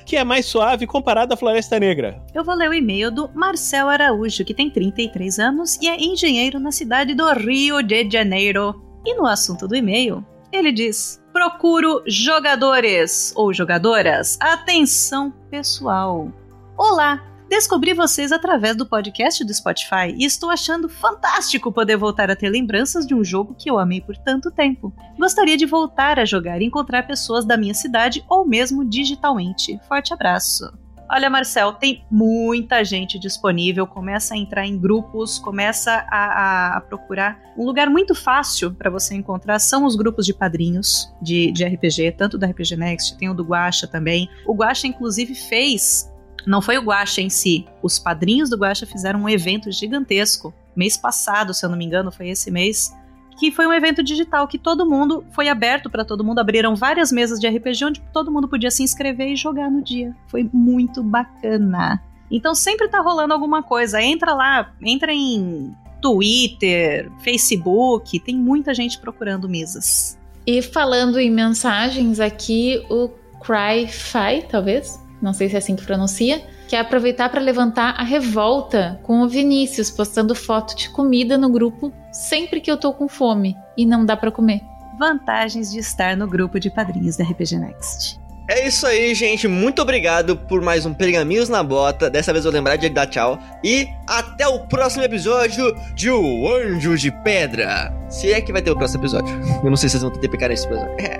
que 0.05 0.17
é 0.17 0.23
mais 0.23 0.45
suave 0.45 0.87
comparada 0.87 1.33
à 1.33 1.37
Floresta 1.37 1.81
Negra. 1.81 2.23
Eu 2.35 2.45
vou 2.45 2.55
ler 2.55 2.69
o 2.69 2.75
e-mail 2.75 3.11
do 3.11 3.31
Marcel 3.35 3.89
Araújo, 3.89 4.45
que 4.45 4.53
tem 4.53 4.69
33 4.69 5.39
anos 5.39 5.79
e 5.81 5.89
é 5.89 5.99
engenheiro 5.99 6.61
na 6.61 6.73
cidade 6.73 7.15
do 7.15 7.27
Rio 7.33 7.83
de 7.83 8.11
Janeiro. 8.11 8.85
E 9.07 9.15
no 9.15 9.25
assunto 9.25 9.67
do 9.67 9.75
e-mail, 9.75 10.23
ele 10.53 10.73
diz: 10.73 11.23
Procuro 11.33 12.03
jogadores 12.07 13.33
ou 13.37 13.53
jogadoras. 13.53 14.37
Atenção, 14.41 15.33
pessoal. 15.51 16.33
Olá! 16.77 17.27
Descobri 17.49 17.93
vocês 17.93 18.31
através 18.31 18.77
do 18.77 18.87
podcast 18.87 19.45
do 19.45 19.53
Spotify 19.53 20.15
e 20.17 20.25
estou 20.25 20.51
achando 20.51 20.89
fantástico 20.89 21.73
poder 21.73 21.97
voltar 21.97 22.31
a 22.31 22.37
ter 22.37 22.49
lembranças 22.49 23.05
de 23.05 23.13
um 23.13 23.25
jogo 23.25 23.57
que 23.59 23.69
eu 23.69 23.77
amei 23.77 24.01
por 24.01 24.17
tanto 24.17 24.53
tempo. 24.53 24.95
Gostaria 25.19 25.57
de 25.57 25.67
voltar 25.67 26.21
a 26.21 26.25
jogar 26.25 26.63
e 26.63 26.67
encontrar 26.67 27.09
pessoas 27.09 27.45
da 27.45 27.57
minha 27.57 27.75
cidade 27.75 28.25
ou 28.29 28.47
mesmo 28.47 28.85
digitalmente. 28.85 29.81
Forte 29.89 30.15
abraço! 30.15 30.73
Olha, 31.12 31.28
Marcel, 31.28 31.73
tem 31.73 32.05
muita 32.09 32.85
gente 32.85 33.19
disponível. 33.19 33.85
Começa 33.85 34.35
a 34.35 34.37
entrar 34.37 34.65
em 34.65 34.78
grupos, 34.78 35.41
começa 35.41 36.07
a, 36.09 36.16
a- 36.16 36.77
a 36.77 36.81
procurar. 36.81 37.41
Um 37.59 37.65
lugar 37.66 37.91
muito 37.91 38.15
fácil 38.15 38.73
para 38.73 38.89
você 38.89 39.16
encontrar 39.16 39.59
são 39.59 39.85
os 39.85 39.97
grupos 39.97 40.24
de 40.24 40.32
padrinhos 40.32 41.12
de, 41.20 41.51
de 41.51 41.65
RPG, 41.65 42.12
tanto 42.16 42.39
do 42.39 42.47
RPG 42.47 42.77
Next, 42.77 43.16
tem 43.19 43.28
o 43.28 43.35
do 43.35 43.43
Guacha 43.43 43.89
também. 43.89 44.28
O 44.47 44.55
Guacha, 44.55 44.87
inclusive, 44.87 45.35
fez. 45.35 46.09
Não 46.47 46.62
foi 46.62 46.78
o 46.78 46.82
Guacha 46.82 47.20
em 47.20 47.28
si. 47.28 47.66
Os 47.82 47.99
padrinhos 47.99 48.49
do 48.49 48.57
Guacha 48.57 48.87
fizeram 48.87 49.23
um 49.23 49.28
evento 49.28 49.70
gigantesco. 49.73 50.55
Mês 50.77 50.97
passado, 50.97 51.53
se 51.53 51.66
eu 51.66 51.70
não 51.70 51.77
me 51.77 51.85
engano, 51.85 52.12
foi 52.12 52.28
esse 52.28 52.51
mês 52.53 52.95
que 53.41 53.51
foi 53.51 53.67
um 53.67 53.73
evento 53.73 54.03
digital 54.03 54.47
que 54.47 54.59
todo 54.59 54.85
mundo 54.85 55.25
foi 55.31 55.49
aberto 55.49 55.89
para 55.89 56.05
todo 56.05 56.23
mundo, 56.23 56.41
abriram 56.41 56.77
várias 56.77 57.11
mesas 57.11 57.41
de 57.41 57.49
RPG 57.49 57.87
onde 57.87 58.01
todo 58.12 58.31
mundo 58.31 58.47
podia 58.47 58.71
se 58.71 58.83
inscrever 58.83 59.29
e 59.29 59.37
jogar 59.37 59.71
no 59.71 59.83
dia. 59.83 60.15
Foi 60.29 60.47
muito 60.53 61.03
bacana. 61.03 62.03
Então 62.31 62.55
sempre 62.55 62.87
tá 62.89 63.01
rolando 63.01 63.33
alguma 63.33 63.62
coisa. 63.62 64.03
Entra 64.03 64.35
lá, 64.35 64.75
entra 64.83 65.11
em 65.11 65.75
Twitter, 66.03 67.11
Facebook, 67.21 68.21
tem 68.21 68.37
muita 68.37 68.75
gente 68.75 68.99
procurando 68.99 69.49
mesas. 69.49 70.19
E 70.47 70.61
falando 70.61 71.19
em 71.19 71.31
mensagens 71.31 72.21
aqui, 72.21 72.85
o 72.91 73.09
Cry-Fi, 73.41 74.49
talvez, 74.51 75.03
não 75.23 75.33
sei 75.33 75.49
se 75.49 75.55
é 75.55 75.59
assim 75.59 75.75
que 75.75 75.87
pronuncia, 75.87 76.47
quer 76.71 76.79
aproveitar 76.79 77.29
para 77.29 77.41
levantar 77.41 77.97
a 77.99 78.05
revolta 78.05 79.01
com 79.03 79.23
o 79.23 79.29
Vinícius 79.29 79.91
postando 79.91 80.37
foto 80.37 80.77
de 80.77 80.89
comida 80.91 81.37
no 81.37 81.51
grupo 81.51 81.93
sempre 82.13 82.61
que 82.61 82.71
eu 82.71 82.77
tô 82.77 82.93
com 82.93 83.09
fome 83.09 83.57
e 83.77 83.85
não 83.85 84.07
dá 84.07 84.17
para 84.17 84.31
comer. 84.31 84.61
Vantagens 84.97 85.73
de 85.73 85.81
estar 85.81 86.17
no 86.17 86.29
grupo 86.29 86.61
de 86.61 86.71
padrinhos 86.71 87.17
da 87.17 87.25
RPG 87.25 87.59
Next. 87.59 88.21
É 88.49 88.69
isso 88.69 88.87
aí, 88.87 89.13
gente. 89.15 89.49
Muito 89.49 89.83
obrigado 89.83 90.37
por 90.37 90.61
mais 90.61 90.87
um 90.87 90.95
Pergaminhos 90.95 91.49
na 91.49 91.63
Bota. 91.63 92.09
Dessa 92.09 92.33
vez 92.33 92.45
eu 92.45 92.53
vou 92.53 92.57
lembrar 92.57 92.77
de 92.77 92.89
dar 92.89 93.07
tchau. 93.07 93.39
E 93.65 93.89
até 94.07 94.47
o 94.47 94.61
próximo 94.61 95.03
episódio 95.03 95.75
de 95.95 96.11
O 96.11 96.53
Anjo 96.53 96.97
de 96.97 97.11
Pedra. 97.23 97.93
Se 98.09 98.33
é 98.33 98.41
que 98.41 98.53
vai 98.53 98.63
ter 98.63 98.71
o 98.71 98.77
próximo 98.77 99.03
episódio. 99.03 99.35
Eu 99.65 99.71
não 99.71 99.77
sei 99.77 99.89
se 99.89 99.99
vocês 99.99 100.03
vão 100.03 100.13
ter 100.13 100.21
TPK 100.21 100.49
nesse 100.49 100.67
episódio. 100.67 100.95
É. 101.01 101.19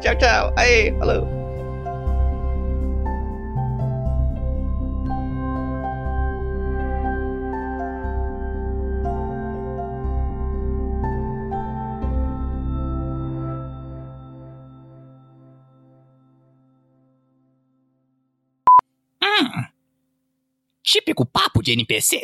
Tchau, 0.00 0.16
tchau. 0.16 0.52
Aí, 0.56 0.92
falou. 0.98 1.41
Típico 20.92 21.24
papo 21.24 21.62
de 21.62 21.72
NPC. 21.72 22.20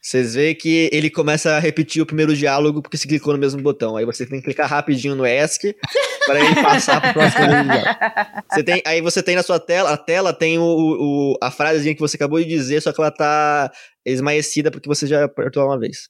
Vocês 0.00 0.32
veem 0.32 0.54
que 0.54 0.88
ele 0.90 1.10
começa 1.10 1.50
a 1.56 1.58
repetir 1.58 2.00
o 2.02 2.06
primeiro 2.06 2.34
diálogo 2.34 2.80
porque 2.80 2.96
você 2.96 3.06
clicou 3.06 3.34
no 3.34 3.38
mesmo 3.38 3.60
botão. 3.60 3.98
Aí 3.98 4.06
você 4.06 4.24
tem 4.24 4.38
que 4.38 4.46
clicar 4.46 4.66
rapidinho 4.66 5.14
no 5.14 5.26
ESC 5.26 5.76
para 6.24 6.40
ele 6.40 6.54
passar 6.62 7.02
pro 7.02 7.12
próximo 7.12 7.44
diálogo. 7.52 8.44
Você 8.50 8.62
tem, 8.64 8.82
aí 8.86 9.02
você 9.02 9.22
tem 9.22 9.36
na 9.36 9.42
sua 9.42 9.60
tela, 9.60 9.90
a 9.92 9.98
tela 9.98 10.32
tem 10.32 10.58
o, 10.58 10.62
o- 10.64 11.36
a 11.42 11.50
frasezinha 11.50 11.94
que 11.94 12.00
você 12.00 12.16
acabou 12.16 12.38
de 12.38 12.46
dizer, 12.46 12.80
só 12.80 12.94
que 12.94 13.00
ela 13.00 13.10
tá 13.10 13.70
esmaecida 14.06 14.70
porque 14.70 14.88
você 14.88 15.06
já 15.06 15.26
apertou 15.26 15.66
uma 15.66 15.78
vez. 15.78 16.08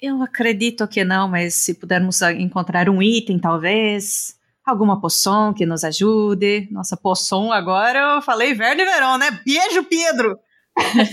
Eu 0.00 0.22
acredito 0.22 0.86
que 0.86 1.02
não, 1.02 1.26
mas 1.26 1.54
se 1.56 1.74
pudermos 1.74 2.22
encontrar 2.22 2.88
um 2.88 3.02
item, 3.02 3.36
talvez. 3.40 4.36
Alguma 4.64 5.00
poção 5.00 5.52
que 5.52 5.66
nos 5.66 5.82
ajude. 5.82 6.68
Nossa, 6.70 6.96
poção 6.96 7.52
agora 7.52 8.14
eu 8.14 8.22
falei 8.22 8.52
inverno 8.52 8.80
e 8.82 8.84
verão, 8.84 9.18
né? 9.18 9.28
Beijo, 9.44 9.82
Pedro! 9.82 10.38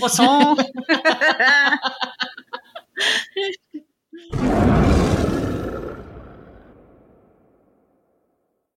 Vou 0.00 0.08
som. 0.08 0.56